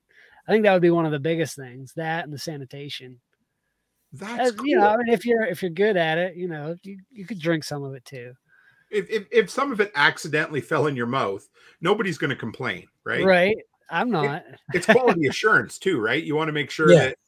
I 0.49 0.51
think 0.51 0.65
that 0.65 0.73
would 0.73 0.83
be 0.83 0.91
one 0.91 1.07
of 1.07 1.13
the 1.13 1.21
biggest 1.21 1.55
things. 1.55 1.93
That 1.95 2.25
and 2.25 2.33
the 2.33 2.39
sanitation. 2.39 3.21
That's 4.13 4.51
As, 4.51 4.57
You 4.65 4.77
know, 4.77 4.89
I 4.89 4.97
mean, 4.97 5.09
if 5.09 5.25
you're 5.25 5.45
if 5.45 5.63
you're 5.63 5.71
good 5.71 5.97
at 5.97 6.19
it, 6.19 6.35
you 6.35 6.49
know, 6.49 6.77
you, 6.83 6.99
you 7.13 7.25
could 7.27 7.39
drink 7.39 7.63
some 7.63 7.85
of 7.85 7.95
it 7.95 8.05
too. 8.05 8.35
if, 8.91 9.09
if 9.09 9.27
if 9.33 9.51
some 9.51 9.73
of 9.73 9.81
it 9.81 9.91
accidentally 9.95 10.61
fell 10.61 10.87
in 10.87 10.97
your 10.97 11.07
mouth, 11.07 11.49
nobody's 11.81 12.19
going 12.19 12.31
to 12.31 12.37
complain, 12.37 12.87
right? 13.05 13.25
Right. 13.25 13.57
I'm 13.91 14.11
not. 14.11 14.45
It's 14.75 14.87
quality 14.87 15.27
assurance 15.27 15.79
too, 15.79 16.01
right? 16.01 16.23
You 16.23 16.35
want 16.35 16.49
to 16.49 16.53
make 16.53 16.71
sure 16.71 16.91
Yeah. 16.93 16.99
that 17.09 17.19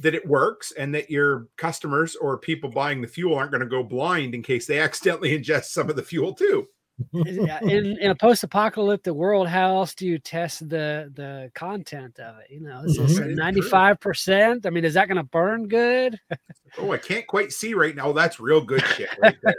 that 0.00 0.14
it 0.14 0.26
works 0.26 0.72
and 0.72 0.92
that 0.94 1.08
your 1.08 1.46
customers 1.56 2.16
or 2.16 2.36
people 2.36 2.68
buying 2.68 3.00
the 3.00 3.06
fuel 3.06 3.36
aren't 3.36 3.52
going 3.52 3.60
to 3.60 3.66
go 3.68 3.82
blind 3.84 4.34
in 4.34 4.42
case 4.42 4.66
they 4.66 4.78
accidentally 4.80 5.38
ingest 5.38 5.66
some 5.66 5.88
of 5.90 5.96
the 5.96 6.02
fuel 6.02 6.32
too. 6.34 6.66
Yeah, 7.12 7.58
in, 7.62 7.98
in 7.98 8.10
a 8.12 8.14
post-apocalyptic 8.14 9.12
world, 9.12 9.48
how 9.48 9.74
else 9.76 9.96
do 9.96 10.06
you 10.06 10.16
test 10.18 10.68
the 10.68 11.10
the 11.14 11.50
content 11.54 12.20
of 12.20 12.36
it? 12.38 12.46
You 12.50 12.60
know, 12.60 12.82
is 12.84 12.96
this 12.96 13.18
Mhm. 13.18 13.34
ninety 13.34 13.60
five 13.62 13.98
percent? 13.98 14.64
I 14.64 14.70
mean, 14.70 14.84
is 14.84 14.94
that 14.94 15.08
going 15.08 15.16
to 15.16 15.24
burn 15.24 15.66
good? 15.66 16.20
Oh, 16.78 16.92
I 16.92 16.98
can't 16.98 17.26
quite 17.26 17.50
see 17.52 17.74
right 17.74 17.96
now. 17.96 18.12
That's 18.12 18.38
real 18.38 18.60
good 18.60 18.84
shit 18.86 19.10
right 19.20 19.36
there. 19.42 19.54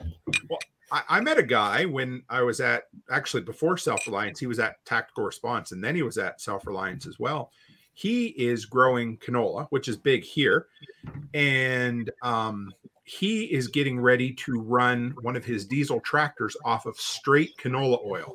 well, 0.48 0.58
I, 0.92 1.02
I 1.08 1.20
met 1.20 1.38
a 1.38 1.42
guy 1.42 1.86
when 1.86 2.22
I 2.28 2.42
was 2.42 2.60
at 2.60 2.84
actually 3.10 3.42
before 3.42 3.76
Self 3.76 4.06
Reliance. 4.06 4.38
He 4.38 4.46
was 4.46 4.58
at 4.58 4.84
Tactical 4.84 5.24
Response, 5.24 5.72
and 5.72 5.82
then 5.82 5.96
he 5.96 6.02
was 6.02 6.18
at 6.18 6.40
Self 6.40 6.66
Reliance 6.66 7.06
as 7.06 7.18
well. 7.18 7.50
He 7.94 8.26
is 8.28 8.66
growing 8.66 9.18
canola, 9.18 9.66
which 9.70 9.88
is 9.88 9.96
big 9.96 10.22
here, 10.22 10.66
and 11.34 12.10
um, 12.22 12.72
he 13.04 13.44
is 13.44 13.68
getting 13.68 14.00
ready 14.00 14.32
to 14.34 14.60
run 14.60 15.14
one 15.22 15.36
of 15.36 15.44
his 15.44 15.66
diesel 15.66 16.00
tractors 16.00 16.56
off 16.64 16.86
of 16.86 16.96
straight 16.96 17.56
canola 17.58 18.04
oil. 18.06 18.34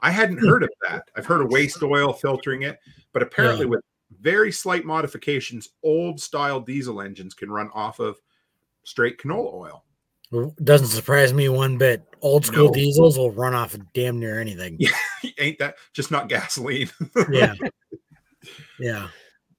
I 0.00 0.10
hadn't 0.10 0.38
heard 0.38 0.64
of 0.64 0.70
that. 0.88 1.08
I've 1.16 1.26
heard 1.26 1.40
of 1.40 1.50
waste 1.50 1.82
oil 1.82 2.12
filtering 2.12 2.62
it, 2.62 2.78
but 3.12 3.22
apparently 3.22 3.66
with 3.66 3.82
very 4.20 4.52
slight 4.52 4.84
modifications, 4.84 5.70
old 5.82 6.20
style 6.20 6.60
diesel 6.60 7.00
engines 7.00 7.34
can 7.34 7.50
run 7.50 7.70
off 7.72 8.00
of 8.00 8.20
straight 8.84 9.18
canola 9.18 9.54
oil. 9.54 9.84
Doesn't 10.62 10.88
surprise 10.88 11.32
me 11.32 11.48
one 11.48 11.78
bit. 11.78 12.02
Old 12.22 12.46
school 12.46 12.66
No. 12.66 12.72
diesels 12.72 13.18
will 13.18 13.32
run 13.32 13.54
off 13.54 13.76
damn 13.94 14.18
near 14.18 14.40
anything. 14.40 14.76
Yeah. 14.78 14.90
Ain't 15.38 15.58
that 15.58 15.76
just 15.92 16.10
not 16.10 16.28
gasoline? 16.28 16.90
Yeah. 17.30 17.54
yeah. 18.78 19.08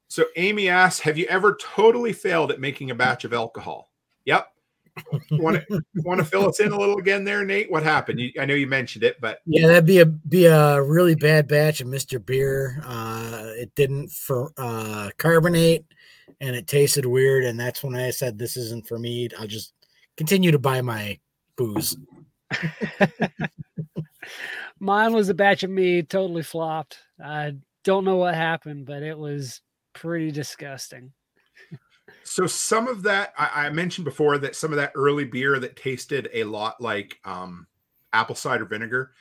so 0.08 0.26
Amy 0.36 0.70
asks, 0.70 1.00
have 1.02 1.18
you 1.18 1.26
ever 1.28 1.58
totally 1.62 2.14
failed 2.14 2.52
at 2.52 2.60
making 2.60 2.90
a 2.92 2.96
batch 2.96 3.24
of 3.24 3.34
alcohol? 3.34 3.92
Yep. 4.26 4.48
Want 5.32 5.58
to 5.68 5.82
want 5.96 6.20
to 6.20 6.26
fill 6.26 6.48
us 6.48 6.60
in 6.60 6.72
a 6.72 6.78
little 6.78 6.98
again 7.00 7.24
there, 7.24 7.44
Nate? 7.44 7.72
What 7.72 7.82
happened? 7.82 8.20
You, 8.20 8.32
I 8.40 8.46
know 8.46 8.54
you 8.54 8.68
mentioned 8.68 9.04
it, 9.04 9.20
but 9.20 9.40
Yeah, 9.46 9.66
that'd 9.66 9.88
be 9.88 10.00
a 10.00 10.06
be 10.06 10.46
a 10.46 10.82
really 10.84 11.16
bad 11.16 11.48
batch 11.48 11.82
of 11.82 11.88
Mr. 11.88 12.24
Beer. 12.24 12.80
Uh, 12.86 13.42
it 13.56 13.74
didn't 13.74 14.12
for 14.12 14.52
uh, 14.56 15.10
carbonate, 15.18 15.84
and 16.42 16.56
it 16.56 16.68
tasted 16.68 17.08
weird. 17.08 17.44
And 17.44 17.60
that's 17.60 17.84
when 17.84 17.96
I 17.96 18.12
said, 18.12 18.38
"This 18.38 18.56
isn't 18.56 18.88
for 18.88 19.00
me." 19.00 19.30
I'll 19.40 19.48
just 19.48 19.74
continue 20.18 20.52
to 20.52 20.60
buy 20.60 20.82
my 20.82 21.20
booze. 21.56 21.98
Mine 24.80 25.14
was 25.14 25.30
a 25.30 25.34
batch 25.34 25.64
of 25.64 25.70
me, 25.70 26.04
totally 26.04 26.44
flopped. 26.44 26.98
I 27.24 27.56
don't 27.84 28.06
know 28.06 28.18
what 28.18 28.36
happened, 28.36 28.86
but 28.86 29.04
it 29.04 29.18
was 29.18 29.62
pretty 29.94 30.32
disgusting. 30.32 31.14
So 32.24 32.48
some 32.48 32.88
of 32.88 33.04
that 33.04 33.34
I, 33.38 33.66
I 33.66 33.70
mentioned 33.70 34.06
before 34.06 34.38
that 34.40 34.56
some 34.56 34.72
of 34.72 34.78
that 34.78 34.94
early 34.96 35.26
beer 35.26 35.60
that 35.60 35.76
tasted 35.76 36.30
a 36.34 36.44
lot 36.46 36.80
like 36.82 37.20
um, 37.26 37.68
apple 38.12 38.36
cider 38.36 38.66
vinegar. 38.66 39.12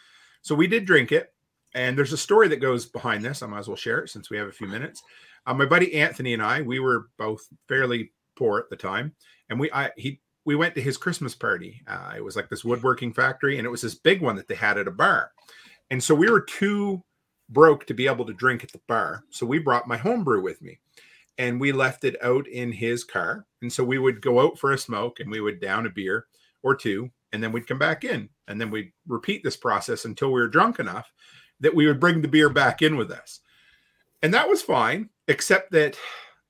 So 0.43 0.55
we 0.55 0.66
did 0.66 0.84
drink 0.84 1.12
it, 1.12 1.32
and 1.74 1.97
there's 1.97 2.12
a 2.12 2.18
story 2.18 2.49
that 2.49 2.57
goes 2.57 2.86
behind 2.86 3.24
this. 3.24 3.43
I 3.43 3.47
might 3.47 3.61
as 3.61 3.68
well 3.68 3.76
share 3.76 4.01
it 4.01 4.11
since 4.11 4.30
we 4.30 4.36
have 4.36 4.49
a 4.49 4.53
few 4.53 4.66
minutes. 4.66 5.03
Uh, 5.47 5.55
my 5.55 5.66
buddy 5.66 5.95
Anthony 5.95 6.34
and 6.34 6.43
I, 6.43 6.62
we 6.62 6.78
were 6.78 7.09
both 7.18 7.47
fairly 7.68 8.12
poor 8.36 8.59
at 8.59 8.70
the 8.70 8.76
time, 8.76 9.14
and 9.51 9.59
we 9.59 9.70
I 9.72 9.90
he 9.97 10.20
we 10.45 10.57
went 10.57 10.74
to 10.74 10.82
his 10.82 10.97
Christmas 10.97 11.34
party. 11.34 11.82
Uh, 11.86 12.14
it 12.16 12.24
was 12.24 12.36
like 12.36 12.49
this 12.49 12.64
woodworking 12.64 13.12
factory, 13.12 13.59
and 13.59 13.66
it 13.66 13.70
was 13.70 13.82
this 13.82 13.95
big 13.95 14.20
one 14.20 14.36
that 14.36 14.49
they 14.49 14.55
had 14.55 14.78
at 14.78 14.88
a 14.88 14.93
bar. 14.93 15.30
And 15.90 16.03
so 16.03 16.14
we 16.14 16.30
were 16.30 16.40
too 16.40 17.03
broke 17.49 17.86
to 17.86 17.95
be 17.95 18.07
able 18.07 18.24
to 18.24 18.32
drink 18.32 18.64
at 18.64 18.72
the 18.72 18.80
bar. 18.88 19.24
So 19.30 19.45
we 19.47 19.59
brought 19.59 19.86
my 19.86 19.97
homebrew 19.97 20.43
with 20.43 20.62
me 20.62 20.78
and 21.38 21.61
we 21.61 21.72
left 21.72 22.05
it 22.05 22.16
out 22.22 22.47
in 22.47 22.72
his 22.72 23.05
car. 23.05 23.47
And 23.61 23.72
so 23.72 23.84
we 23.84 23.99
would 23.99 24.20
go 24.20 24.40
out 24.40 24.59
for 24.59 24.72
a 24.72 24.78
smoke 24.78 25.20
and 25.20 25.30
we 25.30 25.40
would 25.40 25.61
down 25.61 25.86
a 25.86 25.90
beer 25.90 26.26
or 26.62 26.76
two, 26.76 27.11
and 27.32 27.43
then 27.43 27.53
we'd 27.53 27.66
come 27.66 27.78
back 27.78 28.05
in. 28.05 28.28
And 28.49 28.61
then 28.61 28.70
we'd 28.70 28.93
repeat 29.07 29.43
this 29.43 29.57
process 29.57 30.05
until 30.05 30.28
we 30.28 30.40
were 30.40 30.49
drunk 30.49 30.78
enough 30.78 31.12
that 31.61 31.74
we 31.74 31.86
would 31.86 32.01
bring 32.01 32.22
the 32.22 32.28
beer 32.28 32.49
back 32.49 32.82
in 32.82 32.97
with 32.97 33.11
us. 33.11 33.40
And 34.22 34.32
that 34.34 34.49
was 34.49 34.62
fine, 34.62 35.11
except 35.26 35.72
that 35.72 35.99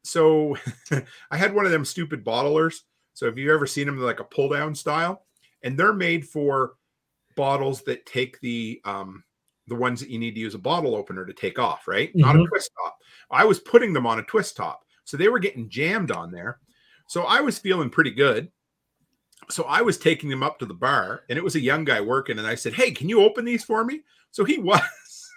so 0.05 0.57
I 1.31 1.37
had 1.37 1.55
one 1.55 1.65
of 1.65 1.73
them 1.73 1.85
stupid 1.85 2.25
bottlers. 2.25 2.81
So 3.15 3.27
if 3.27 3.37
you've 3.37 3.51
ever 3.53 3.67
seen 3.67 3.87
them, 3.87 3.99
like 3.99 4.21
a 4.21 4.25
pull 4.25 4.49
down 4.49 4.75
style, 4.75 5.27
and 5.63 5.79
they're 5.79 5.93
made 5.93 6.27
for 6.27 6.75
bottles 7.37 7.83
that 7.83 8.05
take 8.07 8.41
the 8.41 8.81
um 8.85 9.25
the 9.69 9.75
ones 9.75 10.01
that 10.01 10.11
you 10.11 10.19
need 10.19 10.35
to 10.35 10.41
use 10.41 10.55
a 10.55 10.59
bottle 10.59 10.95
opener 10.97 11.25
to 11.25 11.33
take 11.33 11.59
off, 11.59 11.87
right? 11.87 12.15
Not 12.17 12.35
a 12.35 12.41
Mhm. 12.41 12.49
twist 12.49 12.71
top. 12.83 12.99
I 13.31 13.45
was 13.45 13.61
putting 13.61 13.93
them 13.93 14.07
on 14.07 14.19
a 14.19 14.25
twist 14.25 14.57
top. 14.57 14.85
So 15.05 15.17
they 15.17 15.29
were 15.29 15.39
getting 15.39 15.69
jammed 15.69 16.11
on 16.11 16.33
there. 16.33 16.59
So 17.09 17.23
I 17.23 17.41
was 17.41 17.59
feeling 17.59 17.89
pretty 17.89 18.11
good. 18.11 18.51
So 19.51 19.65
I 19.65 19.81
was 19.83 19.99
taking 19.99 20.29
them 20.31 20.43
up 20.43 20.59
to 20.59 20.67
the 20.67 20.75
bar, 20.75 21.25
and 21.29 21.37
it 21.39 21.45
was 21.45 21.55
a 21.55 21.61
young 21.61 21.85
guy 21.85 22.01
working, 22.01 22.39
and 22.39 22.47
I 22.47 22.55
said, 22.55 22.75
"Hey, 22.75 22.91
can 22.91 23.09
you 23.09 23.23
open 23.23 23.45
these 23.45 23.65
for 23.65 23.85
me?" 23.85 24.03
So 24.31 24.45
he 24.45 24.59
was 24.59 25.31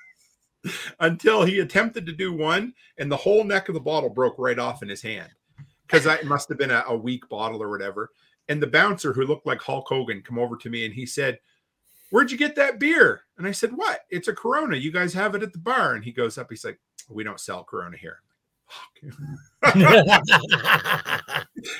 until 0.99 1.43
he 1.43 1.59
attempted 1.59 2.05
to 2.07 2.11
do 2.11 2.33
one, 2.33 2.73
and 2.97 3.11
the 3.11 3.17
whole 3.17 3.43
neck 3.43 3.69
of 3.69 3.75
the 3.75 3.79
bottle 3.81 4.09
broke 4.09 4.35
right 4.37 4.57
off 4.59 4.81
in 4.81 4.89
his 4.89 5.01
hand 5.01 5.31
because 5.87 6.05
it 6.05 6.25
must 6.25 6.49
have 6.49 6.57
been 6.57 6.71
a, 6.71 6.83
a 6.87 6.95
weak 6.95 7.27
bottle 7.29 7.61
or 7.61 7.69
whatever. 7.69 8.11
And 8.47 8.61
the 8.61 8.67
bouncer, 8.67 9.13
who 9.13 9.25
looked 9.25 9.45
like 9.45 9.61
Hulk 9.61 9.87
Hogan, 9.87 10.21
come 10.21 10.37
over 10.37 10.55
to 10.57 10.69
me 10.69 10.85
and 10.85 10.93
he 10.93 11.05
said, 11.05 11.39
"Where'd 12.11 12.31
you 12.31 12.37
get 12.37 12.55
that 12.55 12.79
beer?" 12.79 13.23
And 13.37 13.47
I 13.47 13.51
said, 13.51 13.71
"What? 13.73 14.01
It's 14.09 14.27
a 14.27 14.33
Corona. 14.33 14.77
You 14.77 14.91
guys 14.91 15.13
have 15.13 15.35
it 15.35 15.43
at 15.43 15.53
the 15.53 15.59
bar." 15.59 15.95
And 15.95 16.03
he 16.03 16.11
goes 16.11 16.37
up. 16.37 16.47
He's 16.49 16.65
like, 16.65 16.79
"We 17.09 17.23
don't 17.23 17.39
sell 17.39 17.63
Corona 17.63 17.97
here." 17.97 18.19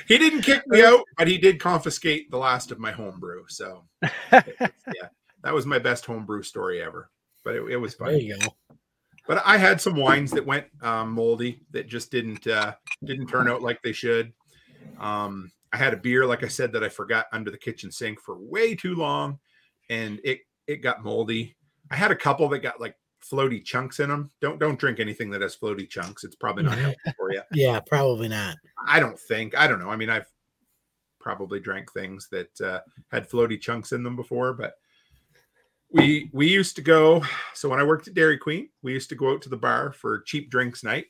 he 0.08 0.18
didn't 0.18 0.42
kick 0.42 0.66
me 0.66 0.82
out, 0.82 1.04
but 1.16 1.28
he 1.28 1.38
did 1.38 1.60
confiscate 1.60 2.30
the 2.30 2.38
last 2.38 2.70
of 2.70 2.78
my 2.78 2.92
homebrew. 2.92 3.44
So, 3.48 3.84
yeah, 4.32 5.08
that 5.42 5.54
was 5.54 5.66
my 5.66 5.78
best 5.78 6.06
homebrew 6.06 6.42
story 6.42 6.82
ever. 6.82 7.10
But 7.44 7.56
it, 7.56 7.62
it 7.72 7.76
was 7.76 7.94
fun. 7.94 8.08
there 8.08 8.18
you 8.18 8.38
go. 8.38 8.46
But 9.26 9.42
I 9.44 9.56
had 9.56 9.80
some 9.80 9.96
wines 9.96 10.30
that 10.32 10.46
went 10.46 10.66
um, 10.82 11.12
moldy 11.12 11.60
that 11.72 11.88
just 11.88 12.10
didn't 12.10 12.46
uh, 12.46 12.74
didn't 13.04 13.26
turn 13.26 13.48
out 13.48 13.62
like 13.62 13.82
they 13.82 13.92
should. 13.92 14.32
Um, 14.98 15.50
I 15.72 15.76
had 15.76 15.92
a 15.92 15.96
beer, 15.96 16.24
like 16.24 16.44
I 16.44 16.48
said, 16.48 16.72
that 16.72 16.84
I 16.84 16.88
forgot 16.88 17.26
under 17.32 17.50
the 17.50 17.58
kitchen 17.58 17.90
sink 17.90 18.20
for 18.20 18.38
way 18.38 18.74
too 18.74 18.94
long, 18.94 19.38
and 19.90 20.20
it 20.24 20.40
it 20.66 20.76
got 20.76 21.04
moldy. 21.04 21.56
I 21.90 21.96
had 21.96 22.10
a 22.10 22.16
couple 22.16 22.48
that 22.50 22.60
got 22.60 22.80
like 22.80 22.96
floaty 23.22 23.64
chunks 23.64 24.00
in 24.00 24.08
them. 24.08 24.30
Don't 24.40 24.58
don't 24.58 24.78
drink 24.78 25.00
anything 25.00 25.30
that 25.30 25.42
has 25.42 25.56
floaty 25.56 25.88
chunks. 25.88 26.24
It's 26.24 26.36
probably 26.36 26.62
not 26.62 26.78
healthy 26.78 26.96
for 27.16 27.32
you. 27.32 27.42
Yeah, 27.52 27.80
probably 27.80 28.28
not. 28.28 28.56
I 28.86 29.00
don't 29.00 29.18
think. 29.18 29.56
I 29.56 29.66
don't 29.66 29.80
know. 29.80 29.90
I 29.90 29.96
mean, 29.96 30.10
I've 30.10 30.26
probably 31.20 31.58
drank 31.58 31.92
things 31.92 32.28
that 32.30 32.60
uh, 32.60 32.80
had 33.10 33.28
floaty 33.28 33.60
chunks 33.60 33.92
in 33.92 34.02
them 34.02 34.14
before, 34.14 34.52
but 34.52 34.74
we 35.90 36.30
we 36.32 36.48
used 36.48 36.76
to 36.76 36.82
go. 36.82 37.22
So 37.54 37.68
when 37.68 37.80
I 37.80 37.84
worked 37.84 38.08
at 38.08 38.14
Dairy 38.14 38.38
Queen, 38.38 38.68
we 38.82 38.92
used 38.92 39.08
to 39.10 39.14
go 39.14 39.32
out 39.32 39.42
to 39.42 39.48
the 39.48 39.56
bar 39.56 39.92
for 39.92 40.20
cheap 40.20 40.50
drinks 40.50 40.82
night, 40.82 41.06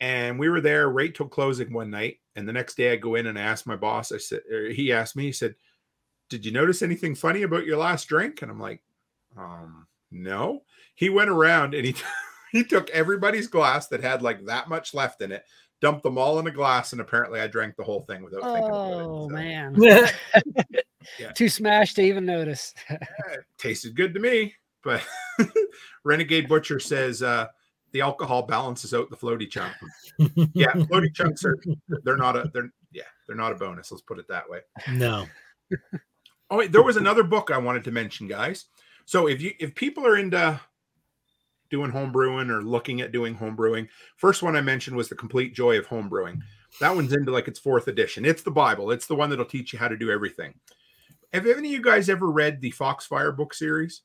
and 0.00 0.38
we 0.38 0.48
were 0.48 0.60
there 0.60 0.88
right 0.88 1.14
till 1.14 1.28
closing 1.28 1.72
one 1.72 1.90
night. 1.90 2.18
And 2.34 2.48
the 2.48 2.52
next 2.52 2.76
day, 2.76 2.92
I 2.92 2.96
go 2.96 3.14
in 3.14 3.26
and 3.26 3.38
I 3.38 3.42
ask 3.42 3.66
my 3.66 3.76
boss. 3.76 4.12
I 4.12 4.18
said, 4.18 4.40
or 4.50 4.70
he 4.70 4.92
asked 4.92 5.16
me. 5.16 5.24
He 5.24 5.32
said, 5.32 5.54
"Did 6.28 6.44
you 6.44 6.52
notice 6.52 6.82
anything 6.82 7.14
funny 7.14 7.42
about 7.42 7.66
your 7.66 7.78
last 7.78 8.06
drink?" 8.08 8.42
And 8.42 8.50
I'm 8.50 8.60
like, 8.60 8.82
um, 9.36 9.86
"No." 10.10 10.62
He 10.94 11.08
went 11.08 11.30
around 11.30 11.74
and 11.74 11.86
he 11.86 11.94
he 12.52 12.64
took 12.64 12.90
everybody's 12.90 13.46
glass 13.46 13.88
that 13.88 14.02
had 14.02 14.22
like 14.22 14.44
that 14.46 14.68
much 14.68 14.94
left 14.94 15.22
in 15.22 15.32
it, 15.32 15.44
dumped 15.80 16.02
them 16.02 16.18
all 16.18 16.38
in 16.38 16.46
a 16.46 16.50
glass, 16.50 16.92
and 16.92 17.00
apparently 17.00 17.40
I 17.40 17.46
drank 17.46 17.76
the 17.76 17.84
whole 17.84 18.02
thing 18.02 18.22
without 18.22 18.42
thinking 18.42 18.70
about 18.70 19.00
it. 19.00 19.06
Oh 19.06 19.28
So, 19.28 19.34
man, 19.34 19.74
Yeah. 21.18 21.32
too 21.32 21.48
smashed 21.48 21.96
to 21.96 22.02
even 22.02 22.24
notice. 22.24 22.74
yeah, 22.90 22.98
tasted 23.58 23.94
good 23.94 24.14
to 24.14 24.20
me. 24.20 24.54
But 24.82 25.02
Renegade 26.04 26.48
Butcher 26.48 26.80
says 26.80 27.22
uh, 27.22 27.46
the 27.92 28.00
alcohol 28.00 28.42
balances 28.42 28.92
out 28.94 29.10
the 29.10 29.16
floaty 29.16 29.48
chunk. 29.48 29.72
Yeah, 30.54 30.72
floaty 30.72 31.14
chunks 31.14 31.44
are 31.44 31.56
they're 32.04 32.16
not 32.16 32.36
a 32.36 32.50
they're 32.52 32.70
yeah 32.92 33.02
they're 33.26 33.36
not 33.36 33.52
a 33.52 33.56
bonus. 33.56 33.90
Let's 33.90 34.02
put 34.02 34.18
it 34.18 34.28
that 34.28 34.48
way. 34.48 34.60
no. 34.92 35.26
Oh, 36.50 36.58
wait, 36.58 36.70
there 36.70 36.82
was 36.82 36.98
another 36.98 37.22
book 37.22 37.50
I 37.50 37.56
wanted 37.56 37.82
to 37.84 37.90
mention, 37.90 38.28
guys. 38.28 38.66
So 39.06 39.26
if 39.26 39.40
you 39.40 39.52
if 39.58 39.74
people 39.74 40.06
are 40.06 40.18
into 40.18 40.60
doing 41.70 41.90
home 41.90 42.12
brewing 42.12 42.50
or 42.50 42.60
looking 42.60 43.00
at 43.00 43.10
doing 43.10 43.34
home 43.34 43.56
brewing, 43.56 43.88
first 44.16 44.42
one 44.42 44.54
I 44.54 44.60
mentioned 44.60 44.96
was 44.96 45.08
the 45.08 45.14
Complete 45.14 45.54
Joy 45.54 45.78
of 45.78 45.86
Home 45.86 46.10
Brewing. 46.10 46.42
That 46.80 46.94
one's 46.94 47.14
into 47.14 47.32
like 47.32 47.48
its 47.48 47.58
fourth 47.58 47.88
edition. 47.88 48.26
It's 48.26 48.42
the 48.42 48.50
Bible. 48.50 48.90
It's 48.90 49.06
the 49.06 49.14
one 49.14 49.30
that'll 49.30 49.46
teach 49.46 49.72
you 49.72 49.78
how 49.78 49.88
to 49.88 49.96
do 49.96 50.10
everything. 50.10 50.54
Have 51.32 51.46
any 51.46 51.68
of 51.68 51.72
you 51.72 51.82
guys 51.82 52.08
ever 52.08 52.30
read 52.30 52.60
the 52.60 52.72
Foxfire 52.72 53.34
book 53.34 53.54
series? 53.54 54.02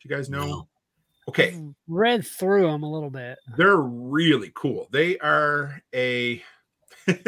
Do 0.00 0.08
you 0.08 0.14
guys 0.14 0.30
know? 0.30 0.46
No. 0.46 0.68
Okay, 1.28 1.52
mm-hmm. 1.52 1.70
Read 1.86 2.26
through 2.26 2.62
them 2.62 2.82
a 2.82 2.90
little 2.90 3.10
bit. 3.10 3.38
they're 3.56 3.76
really 3.76 4.50
cool. 4.54 4.88
They 4.90 5.18
are 5.18 5.80
a. 5.94 6.42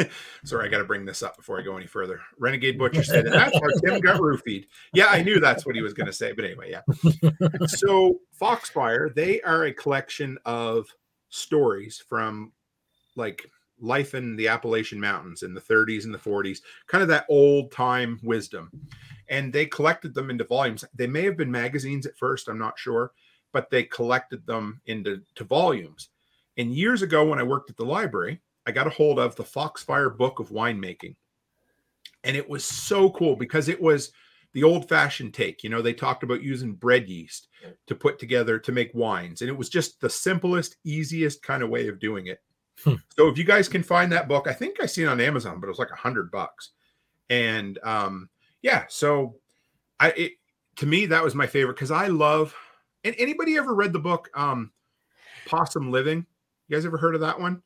Sorry, 0.44 0.66
I 0.66 0.70
got 0.70 0.78
to 0.78 0.84
bring 0.84 1.04
this 1.04 1.22
up 1.22 1.36
before 1.36 1.58
I 1.58 1.62
go 1.62 1.76
any 1.76 1.86
further. 1.86 2.20
Renegade 2.38 2.78
Butcher 2.78 3.02
said, 3.02 3.26
and 3.26 3.34
that's 3.34 3.54
how 3.54 3.66
Tim 3.84 4.00
got 4.00 4.20
roofied. 4.20 4.66
Yeah, 4.92 5.06
I 5.06 5.22
knew 5.22 5.40
that's 5.40 5.66
what 5.66 5.74
he 5.74 5.82
was 5.82 5.94
going 5.94 6.06
to 6.06 6.12
say, 6.12 6.32
but 6.32 6.44
anyway, 6.44 6.70
yeah. 6.70 6.82
So, 7.66 8.20
Foxfire, 8.40 9.12
they 9.12 9.40
are 9.42 9.64
a 9.64 9.72
collection 9.72 10.38
of 10.44 10.86
stories 11.28 12.02
from 12.08 12.52
like 13.16 13.50
life 13.80 14.14
in 14.14 14.36
the 14.36 14.48
Appalachian 14.48 15.00
Mountains 15.00 15.42
in 15.42 15.54
the 15.54 15.60
30s 15.60 16.04
and 16.04 16.14
the 16.14 16.18
40s, 16.18 16.58
kind 16.86 17.02
of 17.02 17.08
that 17.08 17.26
old 17.28 17.72
time 17.72 18.20
wisdom. 18.22 18.70
And 19.28 19.52
they 19.52 19.66
collected 19.66 20.14
them 20.14 20.30
into 20.30 20.44
volumes. 20.44 20.84
They 20.94 21.06
may 21.06 21.22
have 21.24 21.36
been 21.36 21.50
magazines 21.50 22.06
at 22.06 22.16
first, 22.16 22.48
I'm 22.48 22.58
not 22.58 22.78
sure, 22.78 23.12
but 23.52 23.70
they 23.70 23.84
collected 23.84 24.46
them 24.46 24.80
into 24.86 25.22
to 25.36 25.44
volumes. 25.44 26.10
And 26.56 26.74
years 26.74 27.02
ago, 27.02 27.24
when 27.24 27.38
I 27.38 27.44
worked 27.44 27.70
at 27.70 27.76
the 27.76 27.84
library, 27.84 28.40
I 28.66 28.72
got 28.72 28.86
a 28.86 28.90
hold 28.90 29.18
of 29.18 29.36
the 29.36 29.44
Foxfire 29.44 30.10
Book 30.10 30.40
of 30.40 30.50
Winemaking. 30.50 31.16
And 32.22 32.36
it 32.36 32.48
was 32.48 32.64
so 32.64 33.10
cool 33.10 33.36
because 33.36 33.68
it 33.68 33.80
was 33.80 34.12
the 34.52 34.62
old 34.62 34.88
fashioned 34.88 35.34
take. 35.34 35.62
You 35.62 35.70
know, 35.70 35.82
they 35.82 35.92
talked 35.92 36.22
about 36.22 36.42
using 36.42 36.72
bread 36.72 37.08
yeast 37.08 37.48
to 37.86 37.94
put 37.94 38.18
together 38.18 38.58
to 38.58 38.72
make 38.72 38.94
wines. 38.94 39.42
And 39.42 39.50
it 39.50 39.56
was 39.56 39.68
just 39.68 40.00
the 40.00 40.08
simplest, 40.08 40.76
easiest 40.84 41.42
kind 41.42 41.62
of 41.62 41.70
way 41.70 41.88
of 41.88 41.98
doing 41.98 42.28
it. 42.28 42.40
Hmm. 42.82 42.94
So 43.16 43.28
if 43.28 43.36
you 43.36 43.44
guys 43.44 43.68
can 43.68 43.82
find 43.82 44.10
that 44.12 44.28
book, 44.28 44.46
I 44.48 44.52
think 44.52 44.80
I 44.80 44.86
seen 44.86 45.04
it 45.04 45.10
on 45.10 45.20
Amazon, 45.20 45.60
but 45.60 45.66
it 45.66 45.70
was 45.70 45.78
like 45.78 45.90
a 45.92 45.96
hundred 45.96 46.30
bucks. 46.30 46.70
And 47.30 47.78
um, 47.82 48.28
yeah, 48.64 48.86
so 48.88 49.36
I 50.00 50.08
it, 50.16 50.32
to 50.76 50.86
me 50.86 51.04
that 51.06 51.22
was 51.22 51.34
my 51.34 51.46
favorite 51.46 51.74
because 51.74 51.90
I 51.90 52.06
love. 52.06 52.54
And 53.04 53.14
anybody 53.18 53.58
ever 53.58 53.74
read 53.74 53.92
the 53.92 53.98
book 53.98 54.30
um, 54.34 54.72
Possum 55.46 55.92
Living? 55.92 56.24
You 56.66 56.76
guys 56.76 56.86
ever 56.86 56.96
heard 56.96 57.14
of 57.14 57.20
that 57.20 57.38
one? 57.38 57.62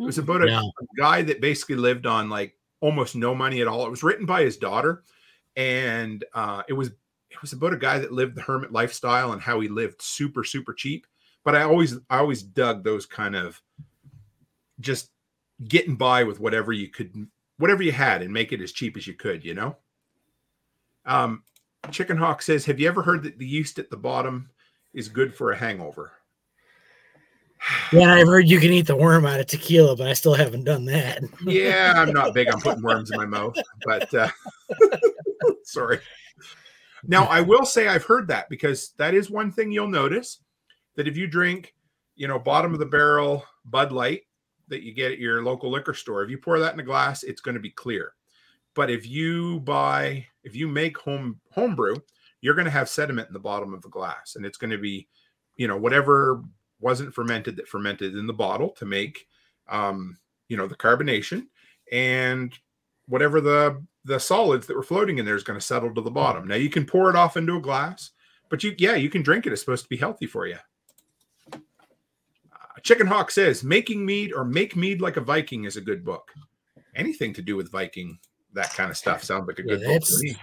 It 0.00 0.04
was 0.04 0.18
about 0.18 0.42
a, 0.42 0.46
No. 0.46 0.58
a 0.58 1.00
guy 1.00 1.22
that 1.22 1.40
basically 1.40 1.76
lived 1.76 2.06
on 2.06 2.28
like 2.28 2.58
almost 2.80 3.14
no 3.14 3.36
money 3.36 3.60
at 3.60 3.68
all. 3.68 3.86
It 3.86 3.90
was 3.90 4.02
written 4.02 4.26
by 4.26 4.42
his 4.42 4.56
daughter, 4.56 5.04
and 5.54 6.24
uh, 6.34 6.64
it 6.68 6.72
was 6.72 6.88
it 7.30 7.40
was 7.40 7.52
about 7.52 7.72
a 7.72 7.78
guy 7.78 8.00
that 8.00 8.10
lived 8.10 8.34
the 8.34 8.42
hermit 8.42 8.72
lifestyle 8.72 9.32
and 9.32 9.40
how 9.40 9.60
he 9.60 9.68
lived 9.68 10.02
super 10.02 10.42
super 10.42 10.74
cheap. 10.74 11.06
But 11.44 11.54
I 11.54 11.62
always 11.62 11.96
I 12.10 12.18
always 12.18 12.42
dug 12.42 12.82
those 12.82 13.06
kind 13.06 13.36
of 13.36 13.62
just 14.80 15.08
getting 15.68 15.94
by 15.94 16.24
with 16.24 16.40
whatever 16.40 16.72
you 16.72 16.88
could 16.88 17.28
whatever 17.58 17.84
you 17.84 17.92
had 17.92 18.22
and 18.22 18.32
make 18.32 18.50
it 18.50 18.60
as 18.60 18.72
cheap 18.72 18.96
as 18.96 19.06
you 19.06 19.14
could. 19.14 19.44
You 19.44 19.54
know. 19.54 19.76
Um, 21.04 21.42
Chicken 21.90 22.16
Hawk 22.16 22.42
says, 22.42 22.64
"Have 22.66 22.78
you 22.78 22.88
ever 22.88 23.02
heard 23.02 23.22
that 23.24 23.38
the 23.38 23.46
yeast 23.46 23.78
at 23.78 23.90
the 23.90 23.96
bottom 23.96 24.50
is 24.94 25.08
good 25.08 25.34
for 25.34 25.52
a 25.52 25.56
hangover?" 25.56 26.12
Yeah, 27.92 28.14
I've 28.14 28.26
heard 28.26 28.48
you 28.48 28.58
can 28.58 28.72
eat 28.72 28.86
the 28.86 28.96
worm 28.96 29.24
out 29.26 29.38
of 29.38 29.46
tequila, 29.46 29.96
but 29.96 30.08
I 30.08 30.14
still 30.14 30.34
haven't 30.34 30.64
done 30.64 30.84
that. 30.86 31.22
yeah, 31.44 31.92
I'm 31.96 32.12
not 32.12 32.34
big 32.34 32.48
on 32.52 32.60
putting 32.60 32.82
worms 32.82 33.10
in 33.10 33.18
my 33.18 33.26
mouth, 33.38 33.56
but 33.84 34.12
uh, 34.14 34.28
sorry. 35.64 36.00
Now, 37.04 37.24
I 37.24 37.40
will 37.40 37.64
say 37.64 37.88
I've 37.88 38.04
heard 38.04 38.28
that 38.28 38.48
because 38.48 38.90
that 38.96 39.14
is 39.14 39.30
one 39.30 39.52
thing 39.52 39.72
you'll 39.72 39.88
notice 39.88 40.38
that 40.96 41.08
if 41.08 41.16
you 41.16 41.26
drink, 41.26 41.74
you 42.14 42.28
know, 42.28 42.38
bottom 42.38 42.72
of 42.72 42.78
the 42.78 42.86
barrel 42.86 43.44
Bud 43.64 43.92
Light 43.92 44.22
that 44.68 44.82
you 44.82 44.94
get 44.94 45.12
at 45.12 45.18
your 45.18 45.42
local 45.42 45.70
liquor 45.70 45.94
store, 45.94 46.22
if 46.22 46.30
you 46.30 46.38
pour 46.38 46.58
that 46.58 46.74
in 46.74 46.80
a 46.80 46.84
glass, 46.84 47.22
it's 47.22 47.40
going 47.40 47.54
to 47.54 47.60
be 47.60 47.70
clear. 47.70 48.14
But 48.74 48.90
if 48.90 49.06
you 49.06 49.60
buy, 49.60 50.26
if 50.44 50.54
you 50.56 50.68
make 50.68 50.98
home 50.98 51.40
homebrew, 51.50 51.96
you're 52.40 52.54
going 52.54 52.64
to 52.64 52.70
have 52.70 52.88
sediment 52.88 53.28
in 53.28 53.32
the 53.32 53.38
bottom 53.38 53.72
of 53.72 53.82
the 53.82 53.88
glass, 53.88 54.36
and 54.36 54.44
it's 54.44 54.58
going 54.58 54.70
to 54.70 54.78
be, 54.78 55.08
you 55.56 55.68
know, 55.68 55.76
whatever 55.76 56.42
wasn't 56.80 57.14
fermented 57.14 57.56
that 57.56 57.68
fermented 57.68 58.16
in 58.16 58.26
the 58.26 58.32
bottle 58.32 58.70
to 58.70 58.84
make 58.84 59.26
um, 59.68 60.18
you 60.48 60.56
know 60.56 60.66
the 60.66 60.74
carbonation 60.74 61.46
and 61.92 62.58
whatever 63.06 63.40
the 63.40 63.80
the 64.04 64.18
solids 64.18 64.66
that 64.66 64.76
were 64.76 64.82
floating 64.82 65.18
in 65.18 65.24
there 65.24 65.36
is 65.36 65.44
going 65.44 65.58
to 65.58 65.64
settle 65.64 65.94
to 65.94 66.00
the 66.00 66.10
bottom. 66.10 66.48
Now 66.48 66.56
you 66.56 66.68
can 66.68 66.84
pour 66.84 67.08
it 67.08 67.16
off 67.16 67.36
into 67.36 67.56
a 67.56 67.60
glass 67.60 68.10
but 68.52 68.62
you 68.62 68.74
yeah 68.76 68.94
you 68.96 69.08
can 69.08 69.22
drink 69.22 69.46
it. 69.46 69.52
It's 69.52 69.62
supposed 69.62 69.84
to 69.84 69.88
be 69.88 69.96
healthy 69.96 70.26
for 70.26 70.46
you. 70.46 70.58
Uh, 71.54 71.58
chicken 72.82 73.06
hawk 73.06 73.30
says 73.30 73.64
making 73.64 74.04
mead 74.04 74.30
or 74.34 74.44
make 74.44 74.76
mead 74.76 75.00
like 75.00 75.16
a 75.16 75.22
viking 75.22 75.64
is 75.64 75.78
a 75.78 75.80
good 75.80 76.04
book. 76.04 76.30
Anything 76.94 77.32
to 77.32 77.40
do 77.40 77.56
with 77.56 77.72
viking 77.72 78.18
that 78.54 78.72
kind 78.74 78.90
of 78.90 78.96
stuff 78.96 79.22
sounds 79.22 79.46
like 79.46 79.58
a 79.58 79.62
Yeah, 79.62 79.76
good 79.76 79.84
book 79.86 80.02
to 80.02 80.16
that's- 80.28 80.36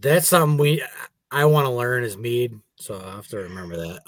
That's 0.00 0.28
something 0.28 0.58
we 0.58 0.82
I 1.30 1.44
want 1.44 1.66
to 1.66 1.70
learn 1.70 2.04
is 2.04 2.16
mead, 2.16 2.58
so 2.76 3.00
I 3.04 3.16
have 3.16 3.28
to 3.28 3.38
remember 3.38 3.76
that. 3.76 4.00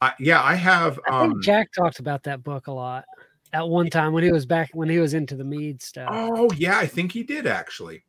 I, 0.00 0.12
yeah 0.18 0.42
i 0.42 0.56
have 0.56 0.98
I 1.08 1.20
think 1.20 1.34
um 1.34 1.42
Jack 1.42 1.72
talked 1.72 2.00
about 2.00 2.24
that 2.24 2.42
book 2.42 2.66
a 2.66 2.72
lot 2.72 3.04
at 3.52 3.68
one 3.68 3.88
time 3.88 4.12
when 4.12 4.24
he 4.24 4.32
was 4.32 4.46
back 4.46 4.70
when 4.72 4.88
he 4.88 4.98
was 4.98 5.14
into 5.14 5.36
the 5.36 5.44
mead 5.44 5.80
stuff. 5.82 6.08
Oh 6.10 6.50
yeah, 6.56 6.78
I 6.78 6.86
think 6.86 7.12
he 7.12 7.22
did 7.22 7.46
actually. 7.46 8.04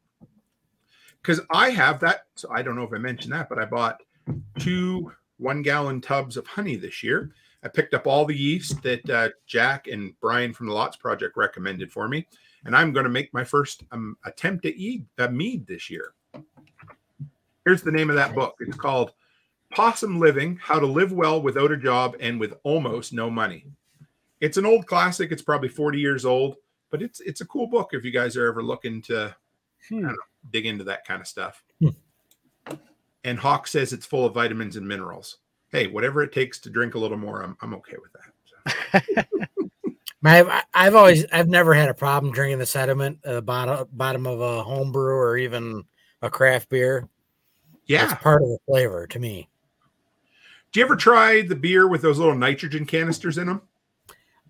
Because 1.21 1.39
I 1.51 1.69
have 1.69 1.99
that. 1.99 2.21
So 2.35 2.49
I 2.51 2.61
don't 2.63 2.75
know 2.75 2.83
if 2.83 2.93
I 2.93 2.97
mentioned 2.97 3.33
that, 3.33 3.47
but 3.47 3.59
I 3.59 3.65
bought 3.65 4.01
two 4.59 5.11
one 5.37 5.61
gallon 5.61 6.01
tubs 6.01 6.37
of 6.37 6.47
honey 6.47 6.75
this 6.75 7.03
year. 7.03 7.31
I 7.63 7.67
picked 7.67 7.93
up 7.93 8.07
all 8.07 8.25
the 8.25 8.35
yeast 8.35 8.81
that 8.83 9.09
uh, 9.09 9.29
Jack 9.45 9.87
and 9.87 10.13
Brian 10.19 10.51
from 10.53 10.67
the 10.67 10.73
Lots 10.73 10.97
Project 10.97 11.37
recommended 11.37 11.91
for 11.91 12.09
me, 12.09 12.27
and 12.65 12.75
I'm 12.75 12.93
going 12.93 13.03
to 13.05 13.09
make 13.09 13.33
my 13.33 13.43
first 13.43 13.83
um, 13.91 14.17
attempt 14.25 14.65
at 14.65 14.75
eat, 14.75 15.05
uh, 15.17 15.27
mead 15.27 15.67
this 15.67 15.89
year. 15.89 16.13
Here's 17.65 17.81
the 17.81 17.91
name 17.91 18.09
of 18.09 18.15
that 18.15 18.35
book. 18.35 18.55
It's 18.59 18.77
called 18.77 19.13
Possum 19.71 20.19
Living: 20.19 20.57
How 20.61 20.79
to 20.79 20.85
Live 20.85 21.11
Well 21.11 21.41
Without 21.41 21.71
a 21.71 21.77
Job 21.77 22.15
and 22.19 22.39
with 22.39 22.53
Almost 22.63 23.13
No 23.13 23.29
Money. 23.29 23.65
It's 24.41 24.57
an 24.57 24.65
old 24.65 24.85
classic. 24.87 25.31
It's 25.31 25.41
probably 25.41 25.69
40 25.69 25.99
years 25.99 26.25
old, 26.25 26.57
but 26.89 27.01
it's 27.01 27.19
it's 27.21 27.41
a 27.41 27.45
cool 27.45 27.67
book 27.67 27.89
if 27.93 28.03
you 28.03 28.11
guys 28.11 28.35
are 28.35 28.47
ever 28.47 28.61
looking 28.61 29.01
to 29.03 29.35
Hmm. 29.89 30.01
know, 30.01 30.15
dig 30.51 30.65
into 30.65 30.83
that 30.85 31.05
kind 31.05 31.21
of 31.21 31.27
stuff. 31.27 31.63
Hmm. 31.79 32.75
And 33.25 33.39
Hawk 33.39 33.67
says 33.67 33.93
it's 33.93 34.05
full 34.05 34.25
of 34.25 34.33
vitamins 34.33 34.75
and 34.75 34.87
minerals. 34.87 35.37
Hey, 35.71 35.87
whatever 35.87 36.21
it 36.23 36.31
takes 36.31 36.59
to 36.59 36.69
drink 36.69 36.95
a 36.95 36.99
little 36.99 37.17
more, 37.17 37.41
I'm, 37.41 37.57
I'm 37.61 37.73
okay 37.75 37.97
with 38.01 38.11
that. 38.13 39.03
So, 39.05 39.43
I've 40.23 40.49
I've 40.73 40.95
always 40.95 41.25
I've 41.33 41.49
never 41.49 41.73
had 41.73 41.89
a 41.89 41.93
problem 41.93 42.31
drinking 42.33 42.59
the 42.59 42.65
sediment 42.65 43.19
at 43.25 43.33
the 43.33 43.41
bottom 43.41 43.87
bottom 43.91 44.25
of 44.27 44.39
a 44.39 44.63
home 44.63 44.91
brew 44.91 45.15
or 45.15 45.37
even 45.37 45.83
a 46.21 46.29
craft 46.29 46.69
beer. 46.69 47.09
yeah. 47.87 48.05
It's 48.05 48.21
part 48.21 48.41
of 48.41 48.47
the 48.49 48.57
flavor 48.65 49.05
to 49.07 49.19
me. 49.19 49.49
Do 50.71 50.79
you 50.79 50.85
ever 50.85 50.95
try 50.95 51.41
the 51.41 51.55
beer 51.55 51.87
with 51.87 52.01
those 52.01 52.17
little 52.17 52.35
nitrogen 52.35 52.85
canisters 52.85 53.37
in 53.37 53.47
them? 53.47 53.61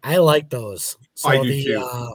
I 0.04 0.18
like 0.18 0.50
those. 0.50 0.98
So 1.16 1.30
I 1.30 1.42
do 1.42 1.48
the 1.50 1.64
too. 1.64 1.80
uh 1.92 2.10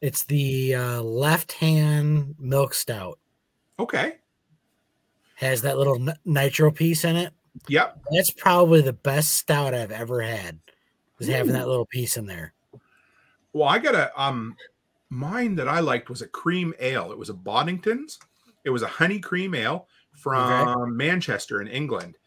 it's 0.00 0.24
the 0.24 0.74
uh, 0.74 1.02
left 1.02 1.52
hand 1.52 2.34
milk 2.38 2.74
stout 2.74 3.18
Okay. 3.78 4.16
has 5.36 5.62
that 5.62 5.78
little 5.78 6.06
nitro 6.24 6.70
piece 6.70 7.04
in 7.04 7.16
it. 7.16 7.32
Yep. 7.68 8.00
That's 8.10 8.30
probably 8.30 8.82
the 8.82 8.92
best 8.92 9.32
stout 9.36 9.72
I've 9.74 9.90
ever 9.90 10.20
had. 10.20 10.58
Is 11.18 11.28
having 11.28 11.54
that 11.54 11.66
little 11.68 11.86
piece 11.86 12.16
in 12.16 12.26
there. 12.26 12.52
Well, 13.52 13.68
I 13.68 13.78
got 13.78 13.94
a 13.94 14.20
um 14.20 14.54
mine 15.08 15.54
that 15.56 15.68
I 15.68 15.80
liked 15.80 16.10
was 16.10 16.22
a 16.22 16.28
cream 16.28 16.74
ale. 16.78 17.12
It 17.12 17.18
was 17.18 17.30
a 17.30 17.34
Boddington's. 17.34 18.18
It 18.64 18.70
was 18.70 18.82
a 18.82 18.88
honey 18.88 19.18
cream 19.20 19.54
ale 19.54 19.88
from 20.12 20.96
Manchester 20.96 21.60
in 21.60 21.68
England. 21.68 22.18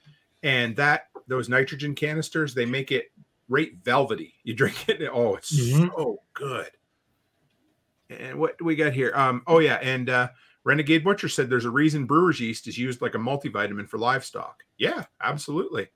And 0.43 0.75
that 0.77 1.07
those 1.27 1.49
nitrogen 1.49 1.93
canisters, 1.93 2.53
they 2.53 2.65
make 2.65 2.91
it 2.91 3.11
right 3.49 3.71
velvety. 3.83 4.33
You 4.43 4.53
drink 4.55 4.87
it. 4.89 5.07
Oh, 5.11 5.35
it's 5.35 5.51
Mhm. 5.51 5.89
so 5.89 6.21
good. 6.33 6.71
And 8.09 8.39
what 8.39 8.57
do 8.57 8.65
we 8.65 8.75
got 8.75 8.93
here? 8.93 9.11
Um, 9.13 9.43
oh 9.45 9.59
yeah, 9.59 9.75
and 9.83 10.09
uh 10.09 10.29
Renegade 10.63 11.03
Butcher 11.03 11.29
said 11.29 11.49
there's 11.49 11.65
a 11.65 11.71
reason 11.71 12.05
brewer's 12.05 12.39
yeast 12.39 12.67
is 12.67 12.77
used 12.77 13.01
like 13.01 13.15
a 13.15 13.19
multivitamin 13.19 13.87
for 13.87 13.97
livestock. 13.97 14.63
Yeah, 14.77 15.05
absolutely. 15.21 15.89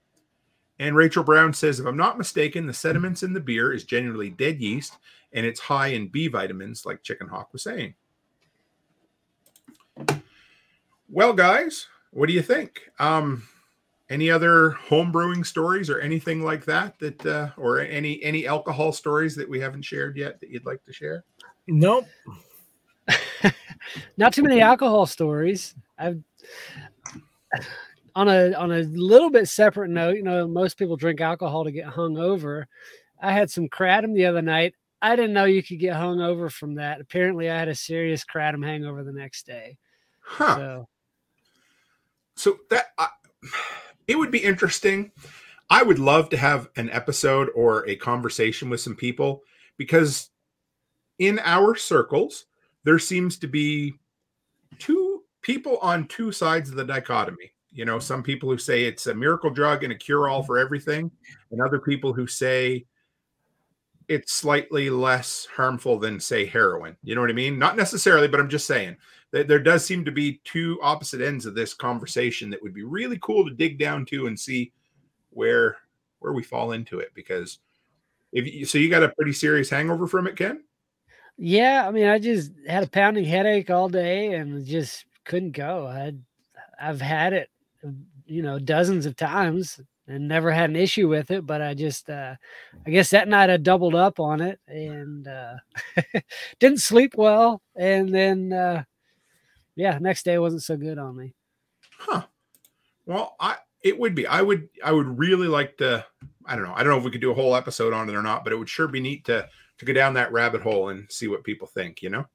And 0.79 0.95
Rachel 0.95 1.23
Brown 1.23 1.53
says, 1.53 1.79
if 1.79 1.85
I'm 1.85 1.97
not 1.97 2.17
mistaken, 2.17 2.65
the 2.65 2.73
sediments 2.73 3.23
in 3.23 3.33
the 3.33 3.39
beer 3.39 3.73
is 3.73 3.83
generally 3.83 4.29
dead 4.29 4.59
yeast 4.59 4.97
and 5.31 5.45
it's 5.45 5.59
high 5.59 5.87
in 5.87 6.07
B 6.07 6.27
vitamins, 6.27 6.85
like 6.85 7.03
Chicken 7.03 7.27
Hawk 7.27 7.53
was 7.53 7.63
saying. 7.63 7.93
Well, 11.09 11.33
guys, 11.33 11.87
what 12.11 12.27
do 12.27 12.33
you 12.33 12.41
think? 12.41 12.81
Um, 12.99 13.43
any 14.09 14.29
other 14.29 14.71
home 14.71 15.11
brewing 15.11 15.43
stories 15.43 15.89
or 15.89 15.99
anything 15.99 16.43
like 16.43 16.65
that 16.65 16.97
that 16.99 17.25
uh, 17.25 17.49
or 17.57 17.79
any 17.79 18.21
any 18.23 18.47
alcohol 18.47 18.91
stories 18.91 19.35
that 19.35 19.47
we 19.47 19.59
haven't 19.59 19.83
shared 19.83 20.17
yet 20.17 20.39
that 20.39 20.49
you'd 20.49 20.65
like 20.65 20.83
to 20.85 20.93
share? 20.93 21.23
Nope. 21.67 22.05
Not 24.17 24.33
too 24.33 24.43
many 24.43 24.61
alcohol 24.61 25.05
stories. 25.05 25.75
I've 25.97 26.21
on 28.15 28.27
a 28.27 28.53
on 28.53 28.71
a 28.71 28.83
little 28.83 29.29
bit 29.29 29.47
separate 29.47 29.89
note, 29.89 30.15
you 30.15 30.23
know, 30.23 30.47
most 30.47 30.77
people 30.77 30.97
drink 30.97 31.21
alcohol 31.21 31.63
to 31.63 31.71
get 31.71 31.85
hung 31.85 32.17
over. 32.17 32.67
I 33.21 33.31
had 33.31 33.49
some 33.49 33.69
kratom 33.69 34.13
the 34.13 34.25
other 34.25 34.41
night. 34.41 34.75
I 35.01 35.15
didn't 35.15 35.33
know 35.33 35.45
you 35.45 35.63
could 35.63 35.79
get 35.79 35.95
hung 35.95 36.21
over 36.21 36.49
from 36.49 36.75
that. 36.75 37.01
Apparently, 37.01 37.49
I 37.49 37.57
had 37.57 37.67
a 37.67 37.75
serious 37.75 38.23
kratom 38.23 38.65
hangover 38.65 39.03
the 39.03 39.11
next 39.11 39.45
day. 39.45 39.77
Huh. 40.21 40.55
So 40.55 40.87
so 42.35 42.59
that 42.69 42.87
uh, 42.97 43.07
it 44.07 44.17
would 44.17 44.31
be 44.31 44.39
interesting 44.39 45.11
i 45.69 45.81
would 45.81 45.99
love 45.99 46.29
to 46.29 46.37
have 46.37 46.69
an 46.75 46.89
episode 46.89 47.49
or 47.55 47.87
a 47.87 47.95
conversation 47.95 48.69
with 48.69 48.81
some 48.81 48.95
people 48.95 49.41
because 49.77 50.29
in 51.19 51.39
our 51.43 51.75
circles 51.75 52.45
there 52.83 52.99
seems 52.99 53.37
to 53.37 53.47
be 53.47 53.93
two 54.79 55.23
people 55.41 55.77
on 55.77 56.07
two 56.07 56.31
sides 56.31 56.69
of 56.69 56.75
the 56.75 56.83
dichotomy 56.83 57.52
you 57.73 57.85
know 57.85 57.99
some 57.99 58.23
people 58.23 58.49
who 58.49 58.57
say 58.57 58.83
it's 58.83 59.07
a 59.07 59.15
miracle 59.15 59.49
drug 59.49 59.83
and 59.83 59.91
a 59.91 59.95
cure 59.95 60.29
all 60.29 60.39
mm-hmm. 60.39 60.47
for 60.47 60.57
everything 60.57 61.11
and 61.51 61.61
other 61.61 61.79
people 61.79 62.13
who 62.13 62.27
say 62.27 62.85
it's 64.07 64.33
slightly 64.33 64.89
less 64.89 65.47
harmful 65.55 65.97
than 65.97 66.19
say 66.19 66.45
heroin. 66.45 66.97
You 67.03 67.15
know 67.15 67.21
what 67.21 67.29
i 67.29 67.33
mean? 67.33 67.57
Not 67.57 67.77
necessarily 67.77 68.27
but 68.27 68.39
i'm 68.39 68.49
just 68.49 68.67
saying 68.67 68.97
there, 69.31 69.43
there 69.43 69.59
does 69.59 69.83
seem 69.83 70.05
to 70.05 70.11
be 70.11 70.39
two 70.43 70.79
opposite 70.81 71.21
ends 71.21 71.45
of 71.45 71.55
this 71.55 71.73
conversation 71.73 72.49
that 72.51 72.61
would 72.61 72.73
be 72.73 72.83
really 72.83 73.17
cool 73.21 73.43
to 73.43 73.53
dig 73.53 73.79
down 73.79 74.05
to 74.07 74.27
and 74.27 74.39
see 74.39 74.71
where 75.31 75.77
where 76.19 76.33
we 76.33 76.43
fall 76.43 76.71
into 76.71 76.99
it 76.99 77.11
because 77.13 77.59
if 78.31 78.51
you, 78.51 78.65
so 78.65 78.77
you 78.77 78.89
got 78.89 79.03
a 79.03 79.09
pretty 79.09 79.33
serious 79.33 79.69
hangover 79.69 80.07
from 80.07 80.27
it 80.27 80.35
ken? 80.35 80.63
Yeah, 81.37 81.87
I 81.87 81.91
mean, 81.91 82.05
I 82.05 82.19
just 82.19 82.51
had 82.67 82.83
a 82.83 82.87
pounding 82.87 83.25
headache 83.25 83.71
all 83.71 83.89
day 83.89 84.33
and 84.33 84.65
just 84.65 85.05
couldn't 85.25 85.51
go. 85.51 85.87
I 85.87 86.13
I've 86.79 87.01
had 87.01 87.33
it, 87.33 87.49
you 88.25 88.41
know, 88.41 88.59
dozens 88.59 89.05
of 89.05 89.15
times 89.15 89.79
and 90.07 90.27
never 90.27 90.51
had 90.51 90.69
an 90.69 90.75
issue 90.75 91.07
with 91.07 91.31
it, 91.31 91.45
but 91.45 91.61
I 91.61 91.73
just 91.73 92.09
uh 92.09 92.35
I 92.85 92.89
guess 92.89 93.09
that 93.11 93.27
night 93.27 93.49
I 93.49 93.57
doubled 93.57 93.95
up 93.95 94.19
on 94.19 94.41
it 94.41 94.59
and 94.67 95.27
uh 95.27 95.55
didn't 96.59 96.81
sleep 96.81 97.13
well 97.17 97.61
and 97.75 98.13
then 98.13 98.53
uh 98.53 98.83
yeah, 99.75 99.97
next 99.99 100.23
day 100.23 100.37
wasn't 100.37 100.63
so 100.63 100.77
good 100.77 100.97
on 100.97 101.17
me. 101.17 101.33
huh 101.97 102.23
well 103.05 103.35
i 103.39 103.55
it 103.81 103.97
would 103.99 104.15
be 104.15 104.25
i 104.27 104.41
would 104.41 104.69
i 104.83 104.91
would 104.91 105.19
really 105.19 105.47
like 105.47 105.77
to 105.77 106.05
i 106.45 106.55
don't 106.55 106.65
know 106.65 106.73
i 106.75 106.83
don't 106.83 106.91
know 106.91 106.97
if 106.97 107.03
we 107.03 107.11
could 107.11 107.21
do 107.21 107.31
a 107.31 107.35
whole 107.35 107.55
episode 107.55 107.93
on 107.93 108.09
it 108.09 108.15
or 108.15 108.21
not 108.21 108.43
but 108.43 108.53
it 108.53 108.55
would 108.57 108.69
sure 108.69 108.87
be 108.87 108.99
neat 109.01 109.25
to 109.25 109.47
to 109.77 109.85
go 109.85 109.93
down 109.93 110.13
that 110.13 110.31
rabbit 110.31 110.61
hole 110.61 110.89
and 110.89 111.11
see 111.11 111.27
what 111.27 111.43
people 111.43 111.67
think 111.67 112.01
you 112.01 112.09
know 112.09 112.25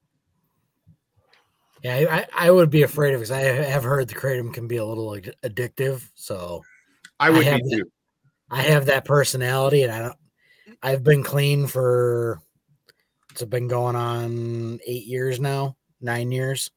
Yeah, 1.83 1.95
I, 1.95 2.17
I- 2.19 2.47
I 2.47 2.51
would 2.51 2.69
be 2.69 2.83
afraid 2.83 3.13
of 3.13 3.19
because 3.19 3.31
I 3.31 3.39
have 3.41 3.83
heard 3.83 4.07
the 4.07 4.15
kratom 4.15 4.53
can 4.53 4.67
be 4.67 4.77
a 4.77 4.85
little 4.85 5.05
like, 5.07 5.33
addictive. 5.43 6.07
So 6.15 6.63
i 7.19 7.29
would 7.29 7.45
have 7.45 7.61
be 7.63 7.77
too 7.77 7.91
I 8.51 8.61
have 8.63 8.87
that 8.87 9.05
personality, 9.05 9.83
and 9.83 9.91
I 9.91 9.99
don't. 9.99 10.17
I've 10.81 11.03
been 11.03 11.23
clean 11.23 11.67
for. 11.67 12.41
It's 13.31 13.43
been 13.43 13.67
going 13.67 13.95
on 13.95 14.79
eight 14.87 15.05
years 15.05 15.39
now, 15.39 15.75
nine 16.01 16.31
years. 16.31 16.71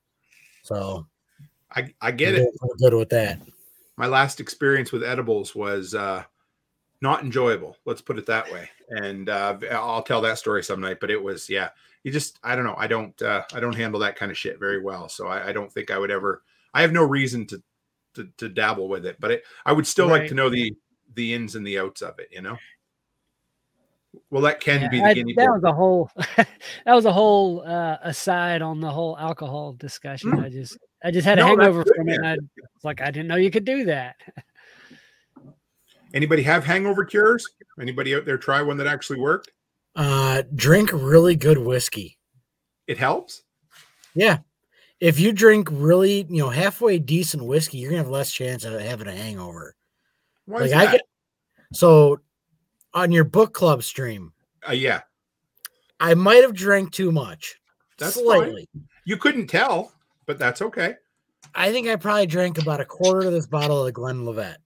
So 0.62 1.07
i 1.74 1.80
i 2.00 2.09
I'm 2.09 2.16
get 2.16 2.34
it 2.34 2.38
doing 2.61 2.70
good 2.78 2.94
with 2.94 3.09
that. 3.11 3.40
my 3.96 4.07
last 4.07 4.38
experience 4.40 4.92
with 4.92 5.03
edibles 5.03 5.55
was 5.55 5.94
uh 5.94 6.22
not 7.00 7.22
enjoyable 7.22 7.76
let's 7.84 8.00
put 8.03 8.18
it 8.18 8.26
that 8.26 8.50
way 8.53 8.68
and 8.90 9.28
uh 9.28 9.57
i'll 9.72 10.03
tell 10.03 10.20
that 10.20 10.38
story 10.38 10.62
some 10.62 10.80
night 10.80 10.98
but 11.00 11.11
it 11.11 11.20
was 11.20 11.48
yeah 11.48 11.70
you 12.05 12.11
just 12.12 12.38
i 12.42 12.55
don't 12.57 12.64
know 12.64 12.74
i 12.78 12.86
don't 12.86 13.20
uh 13.22 13.42
i 13.55 13.61
don't 13.61 13.76
handle 13.76 14.00
that 14.00 14.16
kind 14.16 14.30
of 14.32 14.38
shit 14.38 14.59
very 14.59 14.80
well. 14.80 15.09
So 15.09 15.26
i, 15.28 15.48
I 15.48 15.53
don't 15.53 15.72
think 15.72 15.90
i 15.90 15.98
would 15.98 16.11
ever 16.11 16.42
i 16.74 16.82
have 16.82 16.92
no 16.92 17.05
reason 17.05 17.46
to 17.48 17.62
to, 18.14 18.28
to 18.38 18.48
dabble 18.48 18.88
with 18.88 19.07
it 19.07 19.16
but 19.20 19.30
it, 19.30 19.44
i 19.64 19.72
would 19.72 19.86
still 19.86 20.07
like 20.07 20.28
to 20.28 20.34
know 20.34 20.50
the 20.50 20.74
the 21.14 21.32
ins 21.34 21.55
and 21.57 21.66
the 21.66 21.78
outs 21.78 22.03
of 22.03 22.18
it 22.18 22.28
you 22.30 22.42
know? 22.42 22.57
Well 24.30 24.42
that 24.42 24.61
can 24.61 24.82
Yeah, 24.82 24.88
be 24.90 25.00
the 25.00 25.07
I- 25.07 25.14
guinea 25.14 25.34
that 25.34 25.40
pig. 25.42 25.50
was 25.50 25.64
a 25.64 25.72
whole 25.72 26.11
that 26.36 26.94
was 26.94 27.05
a 27.07 27.12
whole 27.12 27.62
uh 27.66 27.96
aside 28.03 28.61
on 28.61 28.80
the 28.80 28.90
whole 28.90 29.16
alcohol 29.18 29.72
discussion. 29.72 30.32
Mm. 30.32 30.44
I 30.44 30.48
just 30.50 30.76
I 31.03 31.11
just 31.11 31.24
had 31.26 31.38
a 31.38 31.42
No, 31.42 31.48
hangover 31.48 31.84
from 31.96 32.09
it 32.09 32.16
and 32.16 32.26
I 32.26 32.34
was 32.34 32.84
like 32.84 33.00
I 33.00 33.07
didn't 33.11 33.28
know 33.28 33.36
you 33.36 33.50
could 33.50 33.64
do 33.64 33.84
that. 33.86 34.16
anybody 36.12 36.42
have 36.42 36.64
hangover 36.64 37.05
cures? 37.05 37.46
Anybody 37.80 38.14
out 38.14 38.26
there 38.26 38.36
try 38.36 38.61
one 38.61 38.76
that 38.76 38.86
actually 38.86 39.18
worked 39.18 39.50
Uh, 39.95 40.43
drink 40.55 40.90
really 40.93 41.36
good 41.36 41.59
whiskey. 41.59 42.18
it 42.86 42.97
helps 42.99 43.43
Yeah, 44.14 44.38
if 45.01 45.20
you 45.20 45.32
drink 45.32 45.68
really, 45.70 46.26
you 46.28 46.38
know, 46.43 46.49
halfway 46.49 46.99
decent 46.99 47.45
whiskey, 47.45 47.78
you're 47.78 47.90
gonna 47.90 48.03
have 48.03 48.11
less 48.11 48.32
chance 48.32 48.64
of 48.64 48.80
having 48.80 49.07
a 49.09 49.12
hangover. 49.14 49.76
why 50.47 50.61
like 50.61 50.66
is 50.66 50.72
I 50.72 50.84
that? 50.86 50.93
get 50.93 51.03
so 51.74 52.20
on 52.95 53.12
your 53.12 53.24
book 53.24 53.53
club 53.55 53.82
stream, 53.82 54.32
uh, 54.68 54.72
yeah 54.72 55.03
I 56.01 56.14
might 56.14 56.43
have 56.43 56.53
drank 56.55 56.90
too 56.93 57.12
much. 57.12 57.55
That's 57.99 58.14
fine. 58.16 58.24
slightly. 58.24 58.68
you 59.05 59.16
couldn't 59.18 59.47
tell 59.49 59.93
but 60.26 60.38
that's 60.38 60.62
okay 60.62 60.97
I 61.55 61.70
think 61.70 61.86
I 61.88 61.97
probably 61.97 62.26
drank 62.26 62.59
about 62.59 62.80
a 62.80 62.84
quarter 62.84 63.26
of 63.26 63.32
this 63.32 63.47
bottle 63.47 63.80
of 63.80 63.86
the 63.86 63.93
Glenlivet. 63.93 64.57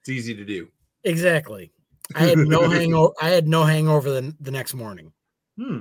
it's 0.00 0.08
easy 0.10 0.34
to 0.34 0.44
do 0.44 0.68
Exactly. 1.04 1.72
I 2.14 2.26
had 2.26 2.38
no 2.38 2.68
hangover. 2.70 3.12
I 3.20 3.28
had 3.28 3.46
no 3.46 3.64
hangover 3.64 4.10
the, 4.10 4.34
the 4.40 4.50
next 4.50 4.74
morning. 4.74 5.12
Hmm. 5.56 5.80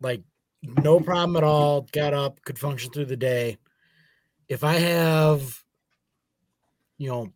Like 0.00 0.22
no 0.62 1.00
problem 1.00 1.36
at 1.36 1.44
all. 1.44 1.82
Got 1.92 2.14
up, 2.14 2.42
could 2.42 2.58
function 2.58 2.90
through 2.90 3.06
the 3.06 3.16
day. 3.16 3.58
If 4.48 4.62
I 4.62 4.74
have, 4.74 5.62
you 6.98 7.08
know, 7.08 7.32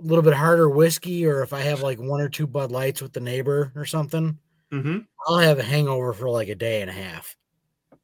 a 0.00 0.04
little 0.04 0.22
bit 0.22 0.34
harder 0.34 0.68
whiskey, 0.68 1.26
or 1.26 1.42
if 1.42 1.52
I 1.52 1.60
have 1.60 1.82
like 1.82 1.98
one 1.98 2.20
or 2.20 2.28
two 2.28 2.46
Bud 2.46 2.70
Lights 2.70 3.02
with 3.02 3.12
the 3.12 3.20
neighbor 3.20 3.72
or 3.74 3.84
something, 3.84 4.38
Mm-hmm. 4.72 4.98
I'll 5.26 5.38
have 5.38 5.58
a 5.58 5.62
hangover 5.62 6.12
for 6.12 6.28
like 6.28 6.48
a 6.48 6.54
day 6.54 6.80
and 6.80 6.90
a 6.90 6.94
half. 6.94 7.36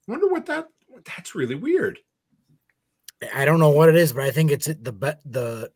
Wonder 0.07 0.29
what 0.29 0.47
that. 0.47 0.69
That's 1.05 1.35
really 1.35 1.55
weird. 1.55 1.99
I 3.35 3.45
don't 3.45 3.61
know 3.61 3.71
what 3.71 3.89
it 3.89 3.97
is, 3.97 4.13
but 4.13 4.25
I 4.25 4.31
think 4.31 4.51
it's 4.51 4.67
the 4.67 5.19
the 5.25 5.71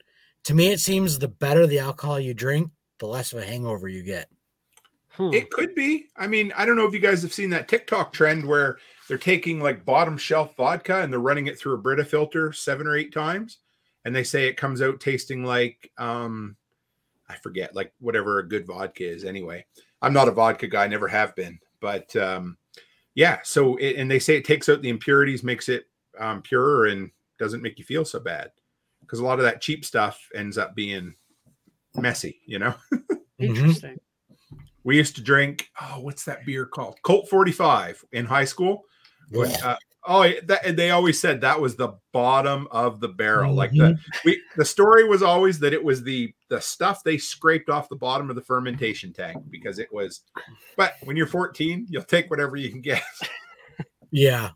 to 0.45 0.55
me 0.55 0.68
it 0.68 0.80
seems 0.80 1.18
the 1.18 1.28
better 1.28 1.66
the 1.66 1.78
alcohol 1.80 2.20
you 2.20 2.34
drink, 2.34 2.70
the 2.99 3.07
less 3.07 3.32
of 3.32 3.40
a 3.40 3.47
hangover 3.47 3.88
you 3.88 4.03
get. 4.03 4.28
Hmm. 5.11 5.32
It 5.32 5.51
could 5.51 5.74
be. 5.74 6.09
I 6.16 6.26
mean, 6.26 6.53
I 6.57 6.66
don't 6.66 6.76
know 6.76 6.86
if 6.86 6.92
you 6.92 7.01
guys 7.01 7.22
have 7.22 7.32
seen 7.32 7.51
that 7.51 7.68
TikTok 7.68 8.12
trend 8.12 8.47
where 8.47 8.78
they're 9.09 9.18
taking 9.18 9.61
like 9.61 9.84
bottom 9.84 10.18
shelf 10.18 10.55
vodka 10.57 11.03
and 11.03 11.12
they're 11.12 11.20
running 11.20 11.47
it 11.47 11.59
through 11.59 11.74
a 11.74 11.78
Brita 11.78 12.05
filter 12.05 12.53
seven 12.53 12.86
or 12.86 12.97
eight 12.97 13.14
times, 13.14 13.59
and 14.05 14.14
they 14.14 14.24
say 14.24 14.47
it 14.47 14.57
comes 14.57 14.82
out 14.82 15.01
tasting 15.01 15.44
like 15.44 15.90
um, 15.97 16.57
I 17.28 17.36
forget, 17.36 17.74
like 17.74 17.92
whatever 17.99 18.38
a 18.38 18.49
good 18.49 18.66
vodka 18.66 19.09
is. 19.09 19.24
Anyway, 19.24 19.64
I'm 20.03 20.12
not 20.12 20.28
a 20.28 20.32
vodka 20.32 20.66
guy, 20.66 20.86
never 20.86 21.09
have 21.09 21.34
been, 21.34 21.59
but 21.80 22.14
um, 22.16 22.59
yeah. 23.14 23.38
So 23.42 23.76
it, 23.76 23.97
and 23.97 24.11
they 24.11 24.18
say 24.18 24.36
it 24.36 24.44
takes 24.44 24.68
out 24.68 24.82
the 24.82 24.90
impurities, 24.90 25.42
makes 25.42 25.68
it 25.68 25.86
um, 26.18 26.42
purer, 26.42 26.86
and 26.86 27.11
doesn't 27.38 27.62
make 27.62 27.78
you 27.78 27.84
feel 27.84 28.05
so 28.05 28.20
bad 28.20 28.51
because 29.01 29.18
a 29.18 29.24
lot 29.24 29.38
of 29.38 29.44
that 29.44 29.61
cheap 29.61 29.84
stuff 29.84 30.28
ends 30.34 30.59
up 30.59 30.74
being 30.74 31.14
messy, 31.99 32.40
you 32.47 32.59
know. 32.59 32.74
Interesting. 33.38 33.99
we 34.84 34.97
used 34.97 35.14
to 35.16 35.22
drink 35.22 35.68
oh 35.80 36.01
what's 36.01 36.24
that 36.24 36.44
beer 36.47 36.64
called 36.64 36.97
colt 37.03 37.28
45 37.28 38.05
in 38.12 38.24
high 38.24 38.44
school 38.47 38.84
When, 39.30 39.51
uh, 39.62 39.76
oh 40.07 40.30
that, 40.44 40.64
and 40.64 40.74
they 40.78 40.90
always 40.92 41.20
said 41.20 41.40
that 41.40 41.61
was 41.61 41.76
the 41.76 41.90
bottom 42.12 42.66
of 42.70 43.01
the 43.01 43.09
barrel 43.09 43.53
like 43.53 43.72
Mm-hmm. 43.72 43.94
the 43.97 43.99
we 44.24 44.40
the 44.57 44.64
story 44.64 45.05
was 45.07 45.22
always 45.22 45.59
that 45.59 45.74
it 45.74 45.82
was 45.84 46.03
the 46.03 46.32
the 46.49 46.61
stuff 46.61 47.03
they 47.05 47.18
scraped 47.18 47.68
off 47.68 47.88
the 47.90 47.97
bottom 47.97 48.30
of 48.30 48.36
the 48.36 48.42
fermentation 48.42 49.12
tank 49.12 49.36
because 49.51 49.78
it 49.78 49.92
was 49.92 50.20
but 50.76 50.94
when 51.05 51.16
you're 51.16 51.26
14 51.26 51.86
you'll 51.90 52.03
take 52.05 52.30
whatever 52.30 52.57
you 52.57 52.70
can 52.70 52.80
get 52.80 53.03
Yeah. 54.12 54.51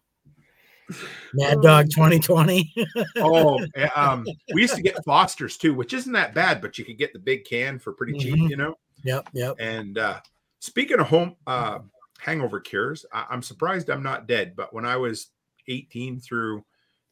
Mad 1.34 1.60
Dog 1.62 1.86
2020. 1.90 2.74
oh 3.18 3.64
eh, 3.74 3.88
um 3.96 4.26
we 4.54 4.62
used 4.62 4.74
to 4.76 4.82
get 4.82 5.02
fosters 5.04 5.56
too 5.56 5.74
which 5.74 5.92
isn't 5.92 6.12
that 6.12 6.34
bad 6.34 6.60
but 6.60 6.78
you 6.78 6.84
could 6.84 6.98
get 6.98 7.12
the 7.12 7.18
big 7.18 7.44
can 7.44 7.78
for 7.78 7.92
pretty 7.92 8.18
cheap 8.18 8.34
Mhm. 8.34 8.50
you 8.50 8.56
know 8.56 8.76
yep, 9.02 9.28
yep. 9.32 9.56
And 9.58 9.96
uh, 9.98 10.20
speaking 10.58 10.98
of 11.00 11.06
home 11.06 11.36
uh, 11.46 11.78
hangover 12.18 12.60
cures, 12.60 13.06
I- 13.12 13.26
I'm 13.30 13.42
surprised 13.42 13.88
I'm 13.88 14.02
not 14.02 14.26
dead. 14.26 14.54
But 14.54 14.74
when 14.74 14.84
I 14.84 14.96
was 14.98 15.28
18 15.68 16.20
through 16.20 16.62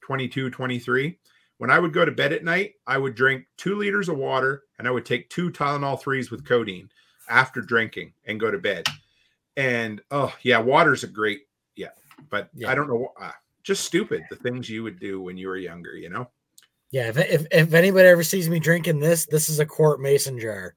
22, 0.03 0.51
23, 0.51 1.19
when 1.57 1.71
I 1.71 1.79
would 1.79 1.95
go 1.95 2.05
to 2.05 2.13
bed 2.13 2.35
at 2.35 2.45
night, 2.45 2.75
I 2.87 2.99
would 2.99 3.15
drink 3.15 3.47
two 3.57 3.77
liters 3.77 4.11
of 4.11 4.19
water 4.19 4.65
and 4.79 4.87
I 4.87 4.91
would 4.91 5.07
take 5.07 5.31
two 5.31 5.51
Tylenol 5.51 5.99
threes 5.99 6.31
with 6.31 6.45
codeine 6.47 6.91
after 7.31 7.63
drinking 7.63 8.13
and 8.27 8.39
go 8.39 8.51
to 8.51 8.59
bed. 8.59 8.87
And 9.57 10.03
oh, 10.11 10.35
yeah, 10.43 10.59
water's 10.59 11.05
a 11.05 11.09
great, 11.09 11.43
yeah. 11.75 11.91
But 12.29 12.51
Yeah. 12.55 12.71
I 12.71 12.75
don't 12.75 12.89
know, 12.89 13.13
uh, 13.19 13.33
just 13.69 13.85
stupid 13.85 14.23
the 14.31 14.37
things 14.37 14.69
you 14.69 14.83
would 14.83 14.99
do 14.99 15.21
when 15.21 15.37
you 15.37 15.47
were 15.47 15.59
younger, 15.59 15.95
you 15.95 16.09
know? 16.09 16.31
Yeah, 16.91 17.09
if, 17.09 17.19
if 17.19 17.47
if 17.53 17.75
anybody 17.75 18.09
ever 18.09 18.23
sees 18.23 18.49
me 18.49 18.59
drinking 18.59 18.99
this, 18.99 19.27
this 19.27 19.51
is 19.51 19.61
a 19.61 19.67
quart 19.67 20.01
mason 20.01 20.39
jar. 20.41 20.75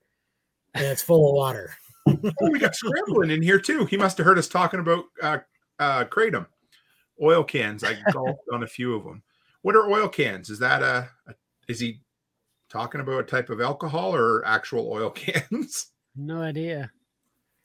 And 0.74 0.86
it's 0.86 1.02
full 1.02 1.30
of 1.30 1.36
water. 1.36 1.74
Oh, 2.08 2.50
we 2.50 2.60
got 2.60 2.76
scrambling 2.76 3.32
in 3.32 3.42
here 3.42 3.60
too. 3.60 3.86
He 3.86 3.96
must 3.96 4.18
have 4.18 4.26
heard 4.26 4.38
us 4.38 4.50
talking 4.50 4.82
about 4.82 5.06
uh, 5.22 5.38
uh, 5.80 6.04
kratom 6.06 6.48
oil 7.22 7.44
cans. 7.44 7.84
I 7.84 7.96
golfed 8.12 8.42
on 8.52 8.64
a 8.64 8.68
few 8.68 8.96
of 8.96 9.04
them. 9.06 9.24
What 9.62 9.76
are 9.76 9.90
oil 9.90 10.10
cans? 10.10 10.50
Is 10.50 10.60
that 10.60 10.82
a, 10.82 11.10
a 11.28 11.36
is 11.70 11.80
he 11.80 12.02
talking 12.70 13.00
about 13.00 13.22
a 13.22 13.24
type 13.24 13.50
of 13.50 13.62
alcohol 13.62 14.14
or 14.14 14.46
actual 14.46 14.92
oil 14.92 15.10
cans? 15.16 15.88
No 16.16 16.42
idea. 16.42 16.92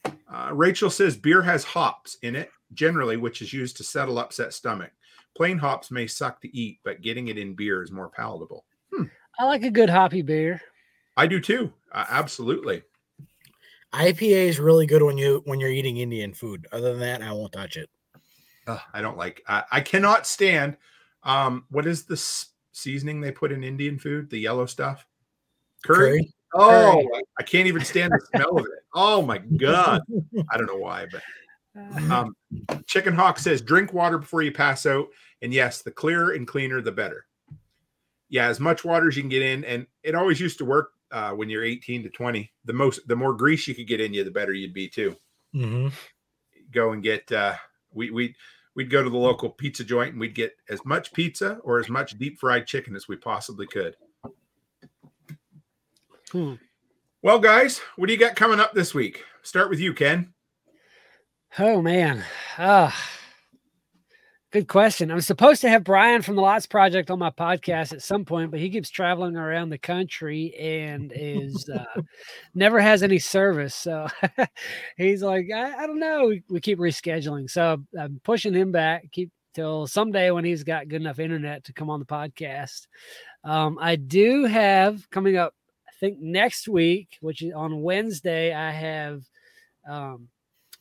Uh, 0.04 0.50
Rachel 0.52 0.90
says 0.90 1.16
beer 1.16 1.42
has 1.42 1.64
hops 1.64 2.16
in 2.22 2.36
it 2.36 2.50
generally, 2.74 3.16
which 3.16 3.42
is 3.42 3.52
used 3.52 3.76
to 3.78 3.84
settle 3.84 4.18
upset 4.18 4.52
stomach. 4.52 4.92
Plain 5.36 5.58
hops 5.58 5.90
may 5.90 6.06
suck 6.06 6.40
to 6.40 6.56
eat, 6.56 6.78
but 6.82 7.02
getting 7.02 7.28
it 7.28 7.36
in 7.36 7.54
beer 7.54 7.82
is 7.82 7.92
more 7.92 8.08
palatable. 8.08 8.64
I 9.38 9.44
like 9.44 9.64
a 9.64 9.70
good 9.70 9.90
hoppy 9.90 10.22
beer. 10.22 10.62
I 11.18 11.26
do 11.26 11.40
too. 11.40 11.70
Uh, 11.92 12.06
absolutely. 12.08 12.82
IPA 13.92 14.48
is 14.48 14.58
really 14.58 14.86
good 14.86 15.02
when 15.02 15.18
you 15.18 15.42
when 15.44 15.60
you're 15.60 15.70
eating 15.70 15.98
Indian 15.98 16.32
food. 16.32 16.66
Other 16.72 16.92
than 16.92 17.00
that, 17.00 17.20
I 17.22 17.32
won't 17.32 17.52
touch 17.52 17.76
it. 17.76 17.90
Ugh, 18.66 18.80
I 18.94 19.02
don't 19.02 19.18
like. 19.18 19.42
I, 19.46 19.62
I 19.70 19.80
cannot 19.82 20.26
stand. 20.26 20.78
Um, 21.22 21.64
what 21.70 21.86
is 21.86 22.04
the 22.04 22.16
seasoning 22.72 23.20
they 23.20 23.30
put 23.30 23.52
in 23.52 23.62
Indian 23.62 23.98
food? 23.98 24.30
The 24.30 24.38
yellow 24.38 24.64
stuff. 24.64 25.06
Curry. 25.84 25.98
Curry? 26.20 26.32
Oh, 26.54 26.70
Curry. 26.70 27.08
I- 27.14 27.20
I 27.38 27.42
can't 27.42 27.66
even 27.66 27.84
stand 27.84 28.12
the 28.12 28.20
smell 28.34 28.58
of 28.58 28.64
it. 28.64 28.84
Oh 28.94 29.20
my 29.20 29.36
god. 29.36 30.00
I 30.50 30.56
don't 30.56 30.66
know 30.66 30.78
why, 30.78 31.06
but 31.12 31.22
um, 32.10 32.34
Chicken 32.86 33.14
Hawk 33.14 33.38
says 33.38 33.60
drink 33.60 33.92
water 33.92 34.16
before 34.16 34.40
you 34.40 34.50
pass 34.52 34.86
out, 34.86 35.08
and 35.42 35.52
yes, 35.52 35.82
the 35.82 35.90
clearer 35.90 36.32
and 36.32 36.46
cleaner, 36.46 36.80
the 36.80 36.92
better. 36.92 37.26
Yeah, 38.28 38.48
as 38.48 38.58
much 38.58 38.84
water 38.84 39.08
as 39.08 39.16
you 39.16 39.22
can 39.22 39.28
get 39.28 39.42
in, 39.42 39.64
and 39.64 39.86
it 40.02 40.14
always 40.14 40.40
used 40.40 40.58
to 40.58 40.64
work 40.64 40.90
uh, 41.12 41.30
when 41.30 41.48
you're 41.48 41.64
18 41.64 42.02
to 42.02 42.10
20. 42.10 42.50
The 42.64 42.72
most, 42.72 43.06
the 43.06 43.14
more 43.16 43.34
grease 43.34 43.68
you 43.68 43.74
could 43.74 43.86
get 43.86 44.00
in 44.00 44.12
you, 44.12 44.24
the 44.24 44.30
better 44.30 44.52
you'd 44.52 44.74
be 44.74 44.88
too. 44.88 45.16
hmm 45.52 45.88
go 46.72 46.92
and 46.92 47.02
get 47.02 47.30
uh 47.32 47.54
we 47.92 48.10
we 48.10 48.34
we'd 48.74 48.90
go 48.90 49.02
to 49.02 49.10
the 49.10 49.16
local 49.16 49.48
pizza 49.48 49.82
joint 49.84 50.12
and 50.12 50.20
we'd 50.20 50.34
get 50.34 50.54
as 50.68 50.84
much 50.84 51.12
pizza 51.12 51.58
or 51.62 51.78
as 51.78 51.88
much 51.88 52.18
deep 52.18 52.38
fried 52.38 52.66
chicken 52.66 52.94
as 52.94 53.08
we 53.08 53.16
possibly 53.16 53.66
could. 53.66 53.96
Hmm. 56.30 56.54
Well, 57.22 57.38
guys, 57.38 57.80
what 57.96 58.06
do 58.06 58.12
you 58.12 58.18
got 58.18 58.36
coming 58.36 58.60
up 58.60 58.74
this 58.74 58.94
week? 58.94 59.24
Start 59.42 59.70
with 59.70 59.80
you, 59.80 59.94
Ken. 59.94 60.34
Oh 61.58 61.80
man. 61.80 62.24
Ah. 62.58 62.94
Good 64.56 64.68
question. 64.68 65.10
I'm 65.10 65.20
supposed 65.20 65.60
to 65.60 65.68
have 65.68 65.84
Brian 65.84 66.22
from 66.22 66.34
the 66.34 66.40
Lots 66.40 66.64
Project 66.64 67.10
on 67.10 67.18
my 67.18 67.28
podcast 67.28 67.92
at 67.92 68.00
some 68.00 68.24
point, 68.24 68.50
but 68.50 68.58
he 68.58 68.70
keeps 68.70 68.88
traveling 68.88 69.36
around 69.36 69.68
the 69.68 69.76
country 69.76 70.54
and 70.58 71.12
is 71.14 71.68
uh, 71.68 72.00
never 72.54 72.80
has 72.80 73.02
any 73.02 73.18
service. 73.18 73.74
So 73.74 74.08
he's 74.96 75.22
like, 75.22 75.50
I, 75.54 75.74
I 75.74 75.86
don't 75.86 76.00
know. 76.00 76.28
We, 76.28 76.42
we 76.48 76.60
keep 76.62 76.78
rescheduling. 76.78 77.50
So 77.50 77.84
I'm 78.00 78.18
pushing 78.24 78.54
him 78.54 78.72
back, 78.72 79.12
keep 79.12 79.30
till 79.52 79.86
someday 79.86 80.30
when 80.30 80.46
he's 80.46 80.64
got 80.64 80.88
good 80.88 81.02
enough 81.02 81.18
internet 81.18 81.64
to 81.64 81.74
come 81.74 81.90
on 81.90 82.00
the 82.00 82.06
podcast. 82.06 82.86
Um, 83.44 83.76
I 83.78 83.96
do 83.96 84.46
have 84.46 85.10
coming 85.10 85.36
up, 85.36 85.52
I 85.86 85.92
think 86.00 86.18
next 86.18 86.66
week, 86.66 87.18
which 87.20 87.42
is 87.42 87.52
on 87.52 87.82
Wednesday, 87.82 88.54
I 88.54 88.70
have 88.70 89.20
um, 89.86 90.28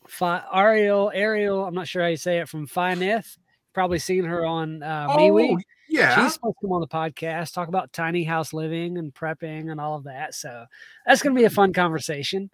Fi- 0.07 0.45
Ariel, 0.53 1.11
Ariel, 1.13 1.65
I'm 1.65 1.75
not 1.75 1.89
sure 1.89 2.03
how 2.03 2.07
you 2.07 2.15
say 2.15 2.39
it, 2.39 2.47
from 2.47 2.67
Fineth. 2.67 3.37
Probably 3.75 3.99
seen 3.99 4.23
her 4.23 4.45
on 4.45 4.81
uh, 4.81 5.09
MeWe. 5.09 5.53
Oh, 5.53 5.59
yeah. 5.89 6.15
She's 6.15 6.33
supposed 6.33 6.55
to 6.61 6.67
come 6.67 6.71
on 6.71 6.81
the 6.81 6.87
podcast, 6.87 7.53
talk 7.53 7.67
about 7.67 7.93
tiny 7.93 8.23
house 8.23 8.53
living 8.53 8.97
and 8.97 9.13
prepping 9.13 9.69
and 9.69 9.79
all 9.79 9.97
of 9.97 10.05
that. 10.05 10.33
So 10.33 10.65
that's 11.05 11.21
going 11.21 11.35
to 11.35 11.39
be 11.39 11.45
a 11.45 11.49
fun 11.49 11.73
conversation. 11.73 12.49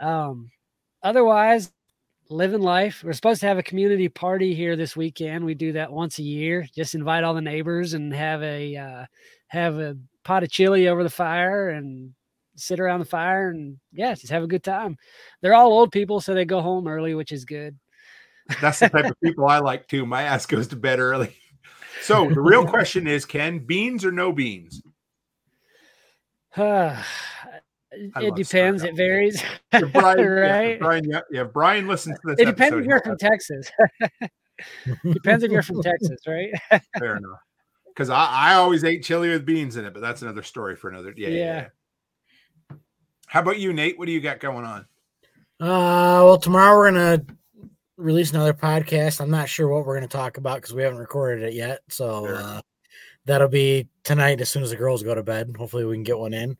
Um, 0.00 0.50
otherwise, 1.02 1.72
living 2.30 2.62
life. 2.62 3.02
We're 3.04 3.12
supposed 3.12 3.40
to 3.40 3.48
have 3.48 3.58
a 3.58 3.62
community 3.62 4.08
party 4.08 4.54
here 4.54 4.76
this 4.76 4.96
weekend. 4.96 5.44
We 5.44 5.54
do 5.54 5.72
that 5.72 5.92
once 5.92 6.18
a 6.18 6.22
year. 6.22 6.66
Just 6.74 6.94
invite 6.94 7.24
all 7.24 7.34
the 7.34 7.40
neighbors 7.40 7.94
and 7.94 8.12
have 8.14 8.42
a 8.42 8.76
uh, 8.76 9.06
have 9.48 9.78
a 9.78 9.96
pot 10.24 10.42
of 10.42 10.50
chili 10.50 10.88
over 10.88 11.02
the 11.02 11.10
fire 11.10 11.70
and 11.70 12.14
sit 12.56 12.80
around 12.80 13.00
the 13.00 13.04
fire 13.04 13.50
and 13.50 13.78
yeah, 13.92 14.14
just 14.14 14.30
have 14.30 14.42
a 14.42 14.48
good 14.48 14.62
time. 14.62 14.96
They're 15.40 15.54
all 15.54 15.72
old 15.72 15.92
people, 15.92 16.20
so 16.20 16.34
they 16.34 16.44
go 16.44 16.60
home 16.60 16.86
early, 16.86 17.14
which 17.14 17.32
is 17.32 17.44
good. 17.44 17.76
That's 18.60 18.78
the 18.78 18.88
type 18.88 19.06
of 19.06 19.20
people 19.22 19.46
I 19.46 19.58
like 19.58 19.88
too. 19.88 20.06
My 20.06 20.22
ass 20.22 20.46
goes 20.46 20.68
to 20.68 20.76
bed 20.76 20.98
early. 20.98 21.34
So 22.02 22.28
the 22.28 22.40
real 22.40 22.66
question 22.68 23.06
is, 23.06 23.24
Ken, 23.24 23.58
beans 23.58 24.04
or 24.04 24.12
no 24.12 24.32
beans? 24.32 24.82
it 26.56 28.34
depends. 28.36 28.84
It 28.84 28.94
varies. 28.94 29.42
If 29.72 29.92
Brian, 29.92 30.18
yeah, 30.18 30.24
right? 30.24 30.78
Brian, 30.78 31.04
yeah, 31.08 31.20
yeah, 31.30 31.44
Brian 31.44 31.86
listens 31.86 32.18
to 32.20 32.28
this. 32.28 32.40
It 32.40 32.44
depends 32.44 32.74
episode, 32.74 32.80
if 32.80 32.86
you're 32.86 33.00
from 33.00 33.18
Texas. 33.18 33.70
depends 35.12 35.44
if 35.44 35.50
you're 35.50 35.62
from 35.62 35.82
Texas, 35.82 36.20
right? 36.26 36.50
Fair 36.98 37.16
enough. 37.16 37.40
Because 37.88 38.10
I, 38.10 38.26
I 38.26 38.54
always 38.54 38.84
ate 38.84 39.04
chili 39.04 39.30
with 39.30 39.46
beans 39.46 39.76
in 39.76 39.84
it, 39.84 39.94
but 39.94 40.00
that's 40.00 40.22
another 40.22 40.42
story 40.42 40.76
for 40.76 40.90
another. 40.90 41.14
Yeah, 41.16 41.28
yeah. 41.28 41.36
Yeah. 41.36 41.44
yeah. 41.44 41.68
How 43.26 43.40
about 43.40 43.58
you, 43.58 43.72
Nate? 43.72 43.98
What 43.98 44.06
do 44.06 44.12
you 44.12 44.20
got 44.20 44.38
going 44.40 44.64
on? 44.64 44.86
Uh, 45.60 46.22
well, 46.22 46.38
tomorrow 46.38 46.76
we're 46.76 46.90
gonna 46.90 47.24
release 47.96 48.30
another 48.30 48.54
podcast. 48.54 49.20
I'm 49.20 49.30
not 49.30 49.48
sure 49.48 49.68
what 49.68 49.86
we're 49.86 49.94
gonna 49.94 50.08
talk 50.08 50.36
about 50.36 50.56
because 50.56 50.74
we 50.74 50.82
haven't 50.82 50.98
recorded 50.98 51.44
it 51.44 51.54
yet. 51.54 51.80
So 51.88 52.26
uh, 52.26 52.60
that'll 53.24 53.48
be 53.48 53.88
tonight 54.02 54.40
as 54.40 54.48
soon 54.50 54.62
as 54.62 54.70
the 54.70 54.76
girls 54.76 55.02
go 55.02 55.14
to 55.14 55.22
bed. 55.22 55.54
Hopefully, 55.56 55.84
we 55.84 55.96
can 55.96 56.02
get 56.02 56.18
one 56.18 56.34
in. 56.34 56.56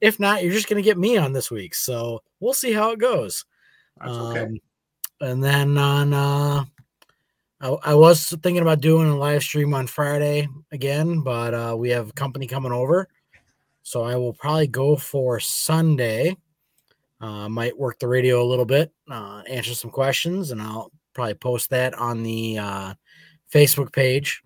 If 0.00 0.20
not, 0.20 0.42
you're 0.42 0.52
just 0.52 0.68
gonna 0.68 0.82
get 0.82 0.98
me 0.98 1.16
on 1.16 1.32
this 1.32 1.50
week. 1.50 1.74
So 1.74 2.22
we'll 2.40 2.54
see 2.54 2.72
how 2.72 2.92
it 2.92 2.98
goes. 2.98 3.44
Okay. 4.04 4.40
Um, 4.40 4.58
and 5.20 5.42
then 5.42 5.76
on, 5.76 6.12
uh, 6.14 6.64
I, 7.60 7.68
I 7.90 7.94
was 7.94 8.28
thinking 8.42 8.62
about 8.62 8.80
doing 8.80 9.08
a 9.08 9.16
live 9.16 9.42
stream 9.42 9.74
on 9.74 9.88
Friday 9.88 10.48
again, 10.70 11.22
but 11.22 11.54
uh, 11.54 11.74
we 11.76 11.90
have 11.90 12.14
company 12.14 12.46
coming 12.46 12.70
over, 12.70 13.08
so 13.82 14.04
I 14.04 14.14
will 14.14 14.32
probably 14.32 14.68
go 14.68 14.96
for 14.96 15.40
Sunday. 15.40 16.36
Uh, 17.20 17.48
might 17.48 17.76
work 17.76 17.98
the 17.98 18.06
radio 18.06 18.42
a 18.42 18.46
little 18.46 18.64
bit, 18.64 18.92
uh, 19.10 19.42
answer 19.48 19.74
some 19.74 19.90
questions, 19.90 20.52
and 20.52 20.62
I'll 20.62 20.92
probably 21.14 21.34
post 21.34 21.70
that 21.70 21.94
on 21.94 22.22
the 22.22 22.58
uh, 22.58 22.94
Facebook 23.52 23.92
page. 23.92 24.42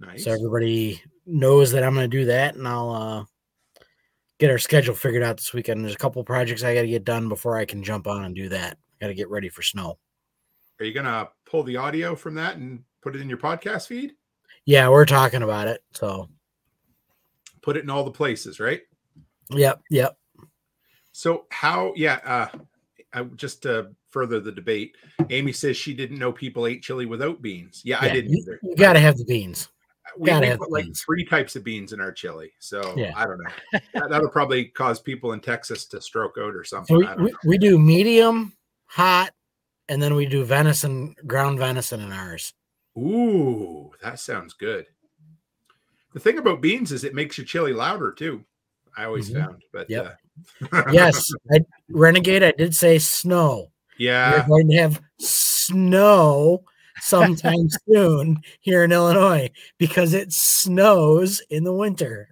Nice. 0.00 0.24
So 0.24 0.32
everybody 0.32 1.00
knows 1.26 1.70
that 1.72 1.84
I'm 1.84 1.94
going 1.94 2.10
to 2.10 2.16
do 2.16 2.24
that, 2.24 2.56
and 2.56 2.66
I'll 2.66 2.90
uh, 2.90 3.24
get 4.38 4.50
our 4.50 4.58
schedule 4.58 4.94
figured 4.94 5.22
out 5.22 5.36
this 5.36 5.52
weekend. 5.52 5.84
There's 5.84 5.94
a 5.94 5.98
couple 5.98 6.22
projects 6.24 6.64
I 6.64 6.74
got 6.74 6.82
to 6.82 6.88
get 6.88 7.04
done 7.04 7.28
before 7.28 7.56
I 7.56 7.64
can 7.64 7.84
jump 7.84 8.08
on 8.08 8.24
and 8.24 8.34
do 8.34 8.48
that. 8.48 8.78
Got 9.00 9.08
to 9.08 9.14
get 9.14 9.30
ready 9.30 9.48
for 9.48 9.62
snow. 9.62 9.98
Are 10.80 10.84
you 10.84 10.92
gonna 10.92 11.28
pull 11.44 11.64
the 11.64 11.76
audio 11.76 12.14
from 12.14 12.34
that 12.34 12.56
and 12.56 12.84
put 13.02 13.16
it 13.16 13.20
in 13.20 13.28
your 13.28 13.38
podcast 13.38 13.88
feed? 13.88 14.12
Yeah, 14.64 14.88
we're 14.88 15.06
talking 15.06 15.42
about 15.42 15.66
it. 15.66 15.82
So, 15.92 16.28
Put 17.62 17.76
it 17.76 17.82
in 17.82 17.90
all 17.90 18.04
the 18.04 18.10
places, 18.10 18.60
right? 18.60 18.82
yep, 19.50 19.80
yep. 19.90 20.17
So 21.18 21.46
how? 21.50 21.92
Yeah. 21.96 22.20
Uh, 22.24 22.58
I, 23.12 23.24
just 23.24 23.64
to 23.64 23.88
further 24.08 24.38
the 24.38 24.52
debate, 24.52 24.94
Amy 25.30 25.50
says 25.50 25.76
she 25.76 25.92
didn't 25.92 26.16
know 26.20 26.30
people 26.30 26.64
ate 26.64 26.80
chili 26.80 27.06
without 27.06 27.42
beans. 27.42 27.82
Yeah, 27.84 27.98
I 28.00 28.08
didn't 28.08 28.36
either. 28.36 28.60
You 28.62 28.76
got 28.76 28.92
to 28.92 29.00
have 29.00 29.16
the 29.16 29.24
beans. 29.24 29.68
we, 30.16 30.26
gotta 30.28 30.46
have 30.46 30.58
put 30.60 30.70
like 30.70 30.84
beans. 30.84 31.02
three 31.02 31.24
types 31.24 31.56
of 31.56 31.64
beans 31.64 31.92
in 31.92 32.00
our 32.00 32.12
chili. 32.12 32.52
So 32.60 32.94
Yeah. 32.96 33.14
I 33.16 33.24
don't 33.26 33.38
know. 33.42 33.50
That, 33.94 34.10
that'll 34.10 34.28
probably 34.30 34.66
cause 34.66 35.00
people 35.00 35.32
in 35.32 35.40
Texas 35.40 35.86
to 35.86 36.00
stroke 36.00 36.36
out 36.38 36.54
or 36.54 36.62
something. 36.62 37.02
So 37.02 37.16
we, 37.16 37.24
we, 37.24 37.34
we 37.44 37.58
do 37.58 37.80
medium, 37.80 38.52
hot, 38.86 39.32
and 39.88 40.00
then 40.00 40.14
we 40.14 40.24
do 40.24 40.44
venison, 40.44 41.16
ground 41.26 41.58
venison 41.58 41.98
in 42.00 42.12
ours. 42.12 42.54
Ooh, 42.96 43.90
that 44.04 44.20
sounds 44.20 44.54
good. 44.54 44.86
The 46.12 46.20
thing 46.20 46.38
about 46.38 46.60
beans 46.62 46.92
is 46.92 47.02
it 47.02 47.12
makes 47.12 47.36
your 47.38 47.44
chili 47.44 47.72
louder 47.72 48.12
too. 48.12 48.44
I 48.96 49.04
always 49.04 49.30
Mhm. 49.30 49.44
found, 49.44 49.62
but 49.72 49.90
Yep. 49.90 50.06
uh, 50.06 50.10
Yes, 50.92 51.30
I, 51.52 51.60
Renegade, 51.90 52.42
I 52.42 52.52
did 52.52 52.74
say 52.74 52.98
snow. 52.98 53.70
yeah, 53.98 54.32
We're 54.32 54.46
going 54.46 54.68
to 54.70 54.76
have 54.76 55.00
snow 55.18 56.64
sometime 57.00 57.68
soon 57.88 58.40
here 58.60 58.84
in 58.84 58.92
Illinois 58.92 59.50
because 59.78 60.14
it 60.14 60.32
snows 60.32 61.40
in 61.50 61.64
the 61.64 61.72
winter. 61.72 62.28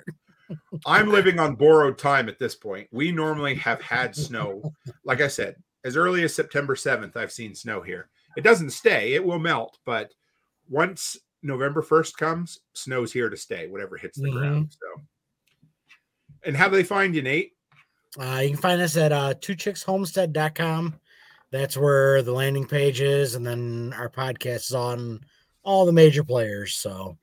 I'm 0.87 1.09
living 1.11 1.39
on 1.41 1.57
borrowed 1.57 1.99
time 1.99 2.29
at 2.29 2.39
this 2.39 2.55
point. 2.55 2.89
We 2.93 3.11
normally 3.13 3.55
have 3.57 3.81
had 3.83 4.15
snow, 4.15 4.73
like 5.05 5.21
I 5.21 5.29
said, 5.29 5.57
as 5.85 5.97
early 5.97 6.23
as 6.23 6.35
September 6.35 6.75
7th. 6.77 7.17
I've 7.17 7.33
seen 7.33 7.55
snow 7.55 7.81
here. 7.83 8.09
It 8.37 8.43
doesn't 8.45 8.71
stay; 8.71 9.15
it 9.15 9.25
will 9.25 9.39
melt, 9.39 9.79
but 9.85 10.13
once 10.69 11.17
November 11.43 11.83
1st 11.83 12.17
comes, 12.17 12.61
snow's 12.75 13.13
here 13.13 13.29
to 13.31 13.37
stay. 13.37 13.67
Whatever 13.67 13.97
hits 13.97 14.19
the 14.21 14.29
Mhm. 14.29 14.33
ground. 14.33 14.69
So, 14.79 15.03
and 16.45 16.57
how 16.57 16.69
do 16.69 16.77
they 16.77 16.85
find 16.85 17.15
you, 17.15 17.23
Nate? 17.23 17.56
Uh, 18.19 18.41
you 18.43 18.51
can 18.51 18.59
find 18.59 18.81
us 18.81 18.97
at 18.97 19.13
uh, 19.13 19.35
twochickshomestead.com. 19.35 20.99
That's 21.51 21.77
where 21.77 22.23
the 22.23 22.33
landing 22.33 22.67
page 22.67 23.01
is, 23.01 23.35
and 23.35 23.47
then 23.47 23.95
our 23.97 24.09
podcast 24.09 24.67
is 24.67 24.75
on 24.75 25.21
all 25.63 25.87
the 25.87 25.93
major 25.93 26.25
players. 26.25 26.75
So, 26.75 27.19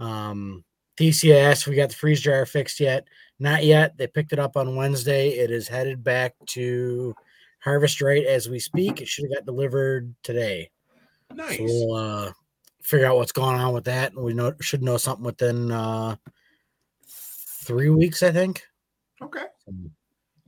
um, 0.00 0.64
TCS, 0.98 1.66
we 1.66 1.76
got 1.76 1.88
the 1.90 1.96
freeze 1.96 2.20
dryer 2.20 2.46
fixed 2.46 2.78
yet? 2.80 3.06
Not 3.38 3.64
yet. 3.64 3.96
They 3.96 4.06
picked 4.06 4.32
it 4.32 4.38
up 4.38 4.56
on 4.56 4.76
Wednesday. 4.76 5.30
It 5.30 5.50
is 5.50 5.66
headed 5.66 6.04
back 6.04 6.34
to 6.46 7.14
Harvest 7.60 8.00
Right 8.00 8.24
as 8.24 8.48
we 8.48 8.58
speak. 8.60 9.00
It 9.00 9.08
should 9.08 9.24
have 9.24 9.38
got 9.38 9.46
delivered 9.46 10.14
today. 10.22 10.70
Nice. 11.34 11.58
So 11.58 11.64
we'll 11.64 11.96
uh, 11.96 12.32
figure 12.82 13.06
out 13.06 13.16
what's 13.16 13.32
going 13.32 13.58
on 13.58 13.74
with 13.74 13.84
that. 13.84 14.12
And 14.12 14.22
we 14.22 14.34
know 14.34 14.54
should 14.60 14.82
know 14.82 14.98
something 14.98 15.24
within 15.24 15.72
uh, 15.72 16.16
three 17.08 17.90
weeks, 17.90 18.22
I 18.22 18.30
think. 18.30 18.62
Okay. 19.20 19.44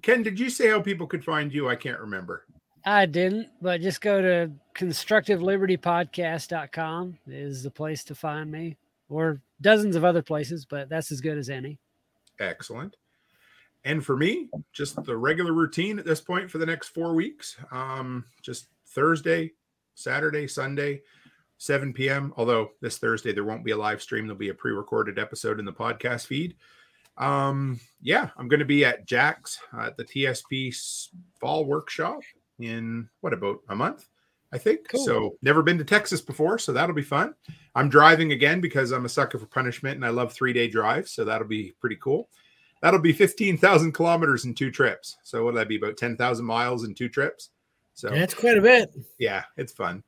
Ken, 0.06 0.22
did 0.22 0.38
you 0.38 0.48
say 0.50 0.68
how 0.68 0.80
people 0.80 1.08
could 1.08 1.24
find 1.24 1.52
you? 1.52 1.68
I 1.68 1.74
can't 1.74 1.98
remember. 1.98 2.44
I 2.84 3.06
didn't, 3.06 3.48
but 3.60 3.80
just 3.80 4.00
go 4.00 4.22
to 4.22 4.52
constructivelibertypodcast.com 4.76 7.18
is 7.26 7.64
the 7.64 7.72
place 7.72 8.04
to 8.04 8.14
find 8.14 8.48
me 8.48 8.76
or 9.08 9.40
dozens 9.60 9.96
of 9.96 10.04
other 10.04 10.22
places, 10.22 10.64
but 10.64 10.88
that's 10.88 11.10
as 11.10 11.20
good 11.20 11.36
as 11.36 11.50
any. 11.50 11.80
Excellent. 12.38 12.94
And 13.84 14.06
for 14.06 14.16
me, 14.16 14.48
just 14.72 15.02
the 15.02 15.16
regular 15.16 15.52
routine 15.52 15.98
at 15.98 16.04
this 16.04 16.20
point 16.20 16.52
for 16.52 16.58
the 16.58 16.66
next 16.66 16.90
four 16.90 17.12
weeks. 17.12 17.56
Um, 17.72 18.26
just 18.42 18.68
Thursday, 18.86 19.54
Saturday, 19.96 20.46
Sunday, 20.46 21.02
7 21.58 21.92
p.m. 21.92 22.32
Although 22.36 22.70
this 22.80 22.98
Thursday 22.98 23.32
there 23.32 23.42
won't 23.42 23.64
be 23.64 23.72
a 23.72 23.76
live 23.76 24.00
stream, 24.00 24.28
there'll 24.28 24.38
be 24.38 24.50
a 24.50 24.54
pre-recorded 24.54 25.18
episode 25.18 25.58
in 25.58 25.64
the 25.64 25.72
podcast 25.72 26.26
feed. 26.26 26.54
Um, 27.18 27.80
yeah, 28.00 28.30
I'm 28.36 28.48
going 28.48 28.60
to 28.60 28.66
be 28.66 28.84
at 28.84 29.06
Jack's 29.06 29.58
uh, 29.72 29.86
at 29.86 29.96
the 29.96 30.04
TSP 30.04 30.74
Fall 31.40 31.64
Workshop 31.64 32.20
in 32.58 33.08
what 33.20 33.32
about 33.32 33.60
a 33.68 33.76
month? 33.76 34.08
I 34.52 34.58
think. 34.58 34.88
Cool. 34.88 35.04
So 35.04 35.36
never 35.42 35.62
been 35.62 35.78
to 35.78 35.84
Texas 35.84 36.20
before, 36.20 36.58
so 36.58 36.72
that'll 36.72 36.94
be 36.94 37.02
fun. 37.02 37.34
I'm 37.74 37.88
driving 37.88 38.32
again 38.32 38.60
because 38.60 38.92
I'm 38.92 39.04
a 39.04 39.08
sucker 39.08 39.38
for 39.38 39.46
punishment 39.46 39.96
and 39.96 40.04
I 40.04 40.10
love 40.10 40.32
three 40.32 40.52
day 40.52 40.68
drives, 40.68 41.12
so 41.12 41.24
that'll 41.24 41.48
be 41.48 41.72
pretty 41.80 41.96
cool. 41.96 42.28
That'll 42.82 43.00
be 43.00 43.12
15,000 43.12 43.92
kilometers 43.92 44.44
in 44.44 44.54
two 44.54 44.70
trips. 44.70 45.16
So 45.22 45.44
what'll 45.44 45.58
that 45.58 45.68
be 45.68 45.76
about 45.76 45.96
10,000 45.96 46.44
miles 46.44 46.84
in 46.84 46.94
two 46.94 47.08
trips? 47.08 47.50
So 47.94 48.08
That's 48.10 48.34
quite 48.34 48.58
a 48.58 48.60
bit. 48.60 48.94
yeah, 49.18 49.44
it's 49.56 49.72
fun. 49.72 50.02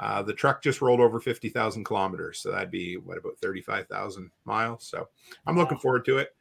Uh, 0.00 0.22
the 0.22 0.32
truck 0.32 0.62
just 0.62 0.80
rolled 0.80 0.98
over 0.98 1.20
50,000 1.20 1.84
kilometers. 1.84 2.38
So 2.40 2.50
that'd 2.50 2.70
be 2.70 2.96
what 2.96 3.18
about 3.18 3.36
35,000 3.42 4.30
miles. 4.46 4.86
So 4.86 5.08
I'm 5.46 5.58
looking 5.58 5.78
forward 5.78 6.06
to 6.06 6.18
it. 6.18 6.34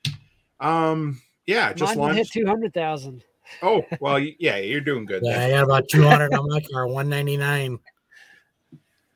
Um, 0.62 1.22
yeah, 1.46 1.74
just 1.74 1.98
Mine 1.98 2.16
hit 2.16 2.20
launched. 2.20 2.34
200,000. 2.34 3.24
Oh, 3.62 3.84
well, 4.00 4.18
yeah, 4.18 4.58
you're 4.58 4.80
doing 4.80 5.06
good. 5.06 5.24
Yeah. 5.26 5.44
I 5.44 5.50
got 5.50 5.66
about 5.66 5.90
200 5.90 6.34
on 6.34 6.48
my 6.48 6.62
car, 6.72 6.88
199. 6.88 7.80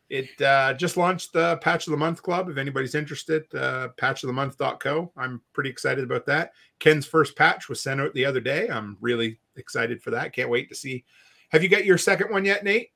It 0.09 0.41
uh, 0.41 0.73
just 0.73 0.97
launched 0.97 1.31
the 1.31 1.57
Patch 1.57 1.87
of 1.87 1.91
the 1.91 1.97
Month 1.97 2.21
Club. 2.21 2.49
If 2.49 2.57
anybody's 2.57 2.95
interested, 2.95 3.43
uh, 3.55 3.89
patchofthemonth.co. 3.97 5.11
I'm 5.15 5.41
pretty 5.53 5.69
excited 5.69 6.03
about 6.03 6.25
that. 6.25 6.51
Ken's 6.79 7.05
first 7.05 7.37
patch 7.37 7.69
was 7.69 7.81
sent 7.81 8.01
out 8.01 8.13
the 8.13 8.25
other 8.25 8.41
day. 8.41 8.67
I'm 8.67 8.97
really 8.99 9.39
excited 9.55 10.03
for 10.03 10.11
that. 10.11 10.33
Can't 10.33 10.49
wait 10.49 10.67
to 10.69 10.75
see. 10.75 11.05
Have 11.49 11.63
you 11.63 11.69
got 11.69 11.85
your 11.85 11.97
second 11.97 12.29
one 12.29 12.45
yet, 12.45 12.63
Nate? 12.63 12.92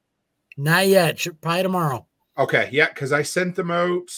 Not 0.58 0.88
yet. 0.88 1.20
Should 1.20 1.40
probably 1.40 1.64
tomorrow. 1.64 2.08
Okay, 2.38 2.70
yeah, 2.72 2.88
because 2.88 3.14
I 3.14 3.22
sent 3.22 3.56
them 3.56 3.72
out. 3.72 4.10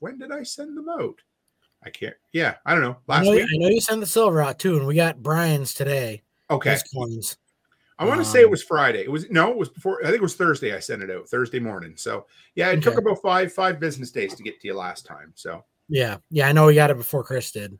When 0.00 0.18
did 0.18 0.30
I 0.30 0.42
send 0.42 0.76
them 0.76 0.88
out? 0.88 1.20
I 1.84 1.90
can't. 1.90 2.14
Yeah, 2.32 2.56
I 2.64 2.72
don't 2.72 2.82
know. 2.82 2.96
I 3.08 3.16
Last 3.18 3.24
know, 3.26 3.32
week. 3.32 3.42
I 3.42 3.56
know 3.58 3.68
you 3.68 3.80
sent 3.80 4.00
the 4.00 4.06
silver 4.06 4.42
out 4.42 4.58
too, 4.58 4.76
and 4.76 4.86
we 4.86 4.94
got 4.94 5.22
Brian's 5.22 5.74
today. 5.74 6.22
Okay, 6.50 6.76
coins. 6.94 7.36
I 7.98 8.04
want 8.04 8.20
to 8.20 8.26
say 8.26 8.42
it 8.42 8.46
um, 8.46 8.50
was 8.50 8.62
Friday. 8.62 9.00
It 9.00 9.10
was 9.10 9.30
no, 9.30 9.50
it 9.50 9.56
was 9.56 9.70
before. 9.70 10.00
I 10.02 10.06
think 10.06 10.16
it 10.16 10.22
was 10.22 10.34
Thursday. 10.34 10.74
I 10.74 10.80
sent 10.80 11.02
it 11.02 11.10
out 11.10 11.28
Thursday 11.28 11.58
morning. 11.58 11.94
So 11.96 12.26
yeah, 12.54 12.70
it 12.70 12.82
took 12.82 12.98
about 12.98 13.22
five 13.22 13.52
five 13.52 13.80
business 13.80 14.10
days 14.10 14.34
to 14.34 14.42
get 14.42 14.60
to 14.60 14.68
you 14.68 14.74
last 14.74 15.06
time. 15.06 15.32
So 15.34 15.64
Yeah, 15.88 16.18
yeah, 16.30 16.48
I 16.48 16.52
know 16.52 16.66
we 16.66 16.74
got 16.74 16.90
it 16.90 16.98
before 16.98 17.24
Chris 17.24 17.50
did. 17.52 17.78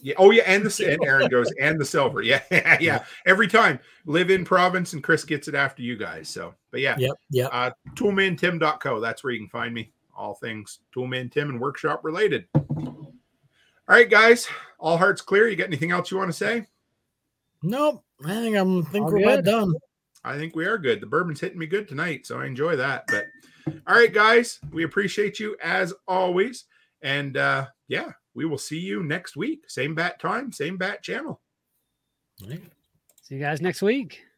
Yeah. 0.00 0.14
Oh, 0.18 0.30
yeah. 0.30 0.44
And 0.46 0.64
the 0.64 0.92
and 0.92 1.04
Erin 1.04 1.28
goes 1.28 1.52
and 1.60 1.80
the 1.80 1.84
silver. 1.84 2.22
Yeah, 2.28 2.42
yeah. 2.80 3.04
Every 3.26 3.48
time 3.48 3.80
live 4.06 4.30
in 4.30 4.44
province 4.44 4.92
and 4.92 5.02
Chris 5.02 5.24
gets 5.24 5.48
it 5.48 5.54
after 5.54 5.82
you 5.82 5.96
guys. 5.96 6.28
So, 6.28 6.54
but 6.70 6.80
yeah, 6.80 6.96
yeah, 6.98 7.10
yep. 7.30 7.50
uh, 7.52 7.70
toolmantim.co. 7.94 9.00
That's 9.00 9.24
where 9.24 9.32
you 9.32 9.40
can 9.40 9.48
find 9.48 9.74
me. 9.74 9.92
All 10.16 10.34
things 10.34 10.80
Toolman 10.94 11.30
Tim 11.30 11.48
and 11.48 11.60
workshop 11.60 12.04
related. 12.04 12.46
All 12.54 13.14
right, 13.86 14.10
guys. 14.10 14.48
All 14.78 14.98
hearts 14.98 15.22
clear. 15.22 15.48
You 15.48 15.56
got 15.56 15.68
anything 15.68 15.92
else 15.92 16.10
you 16.10 16.18
want 16.18 16.28
to 16.28 16.36
say? 16.36 16.66
Nope. 17.62 18.04
I 18.24 18.34
think 18.34 18.56
I'm 18.56 18.84
think 18.84 19.06
All 19.06 19.12
we're 19.12 19.22
about 19.22 19.44
done. 19.44 19.74
I 20.24 20.36
think 20.36 20.56
we 20.56 20.66
are 20.66 20.78
good. 20.78 21.00
The 21.00 21.06
bourbon's 21.06 21.40
hitting 21.40 21.58
me 21.58 21.66
good 21.66 21.88
tonight, 21.88 22.26
so 22.26 22.40
I 22.40 22.46
enjoy 22.46 22.76
that. 22.76 23.04
But 23.06 23.26
all 23.86 23.96
right, 23.96 24.12
guys, 24.12 24.58
we 24.72 24.84
appreciate 24.84 25.38
you 25.38 25.56
as 25.62 25.94
always. 26.06 26.64
And 27.02 27.36
uh 27.36 27.66
yeah, 27.86 28.12
we 28.34 28.44
will 28.44 28.58
see 28.58 28.78
you 28.78 29.02
next 29.02 29.36
week. 29.36 29.68
Same 29.68 29.94
bat 29.94 30.20
time, 30.20 30.52
same 30.52 30.76
bat 30.76 31.02
channel. 31.02 31.40
All 32.42 32.50
right. 32.50 32.62
See 33.22 33.34
you 33.34 33.40
guys 33.40 33.60
next 33.60 33.82
week. 33.82 34.22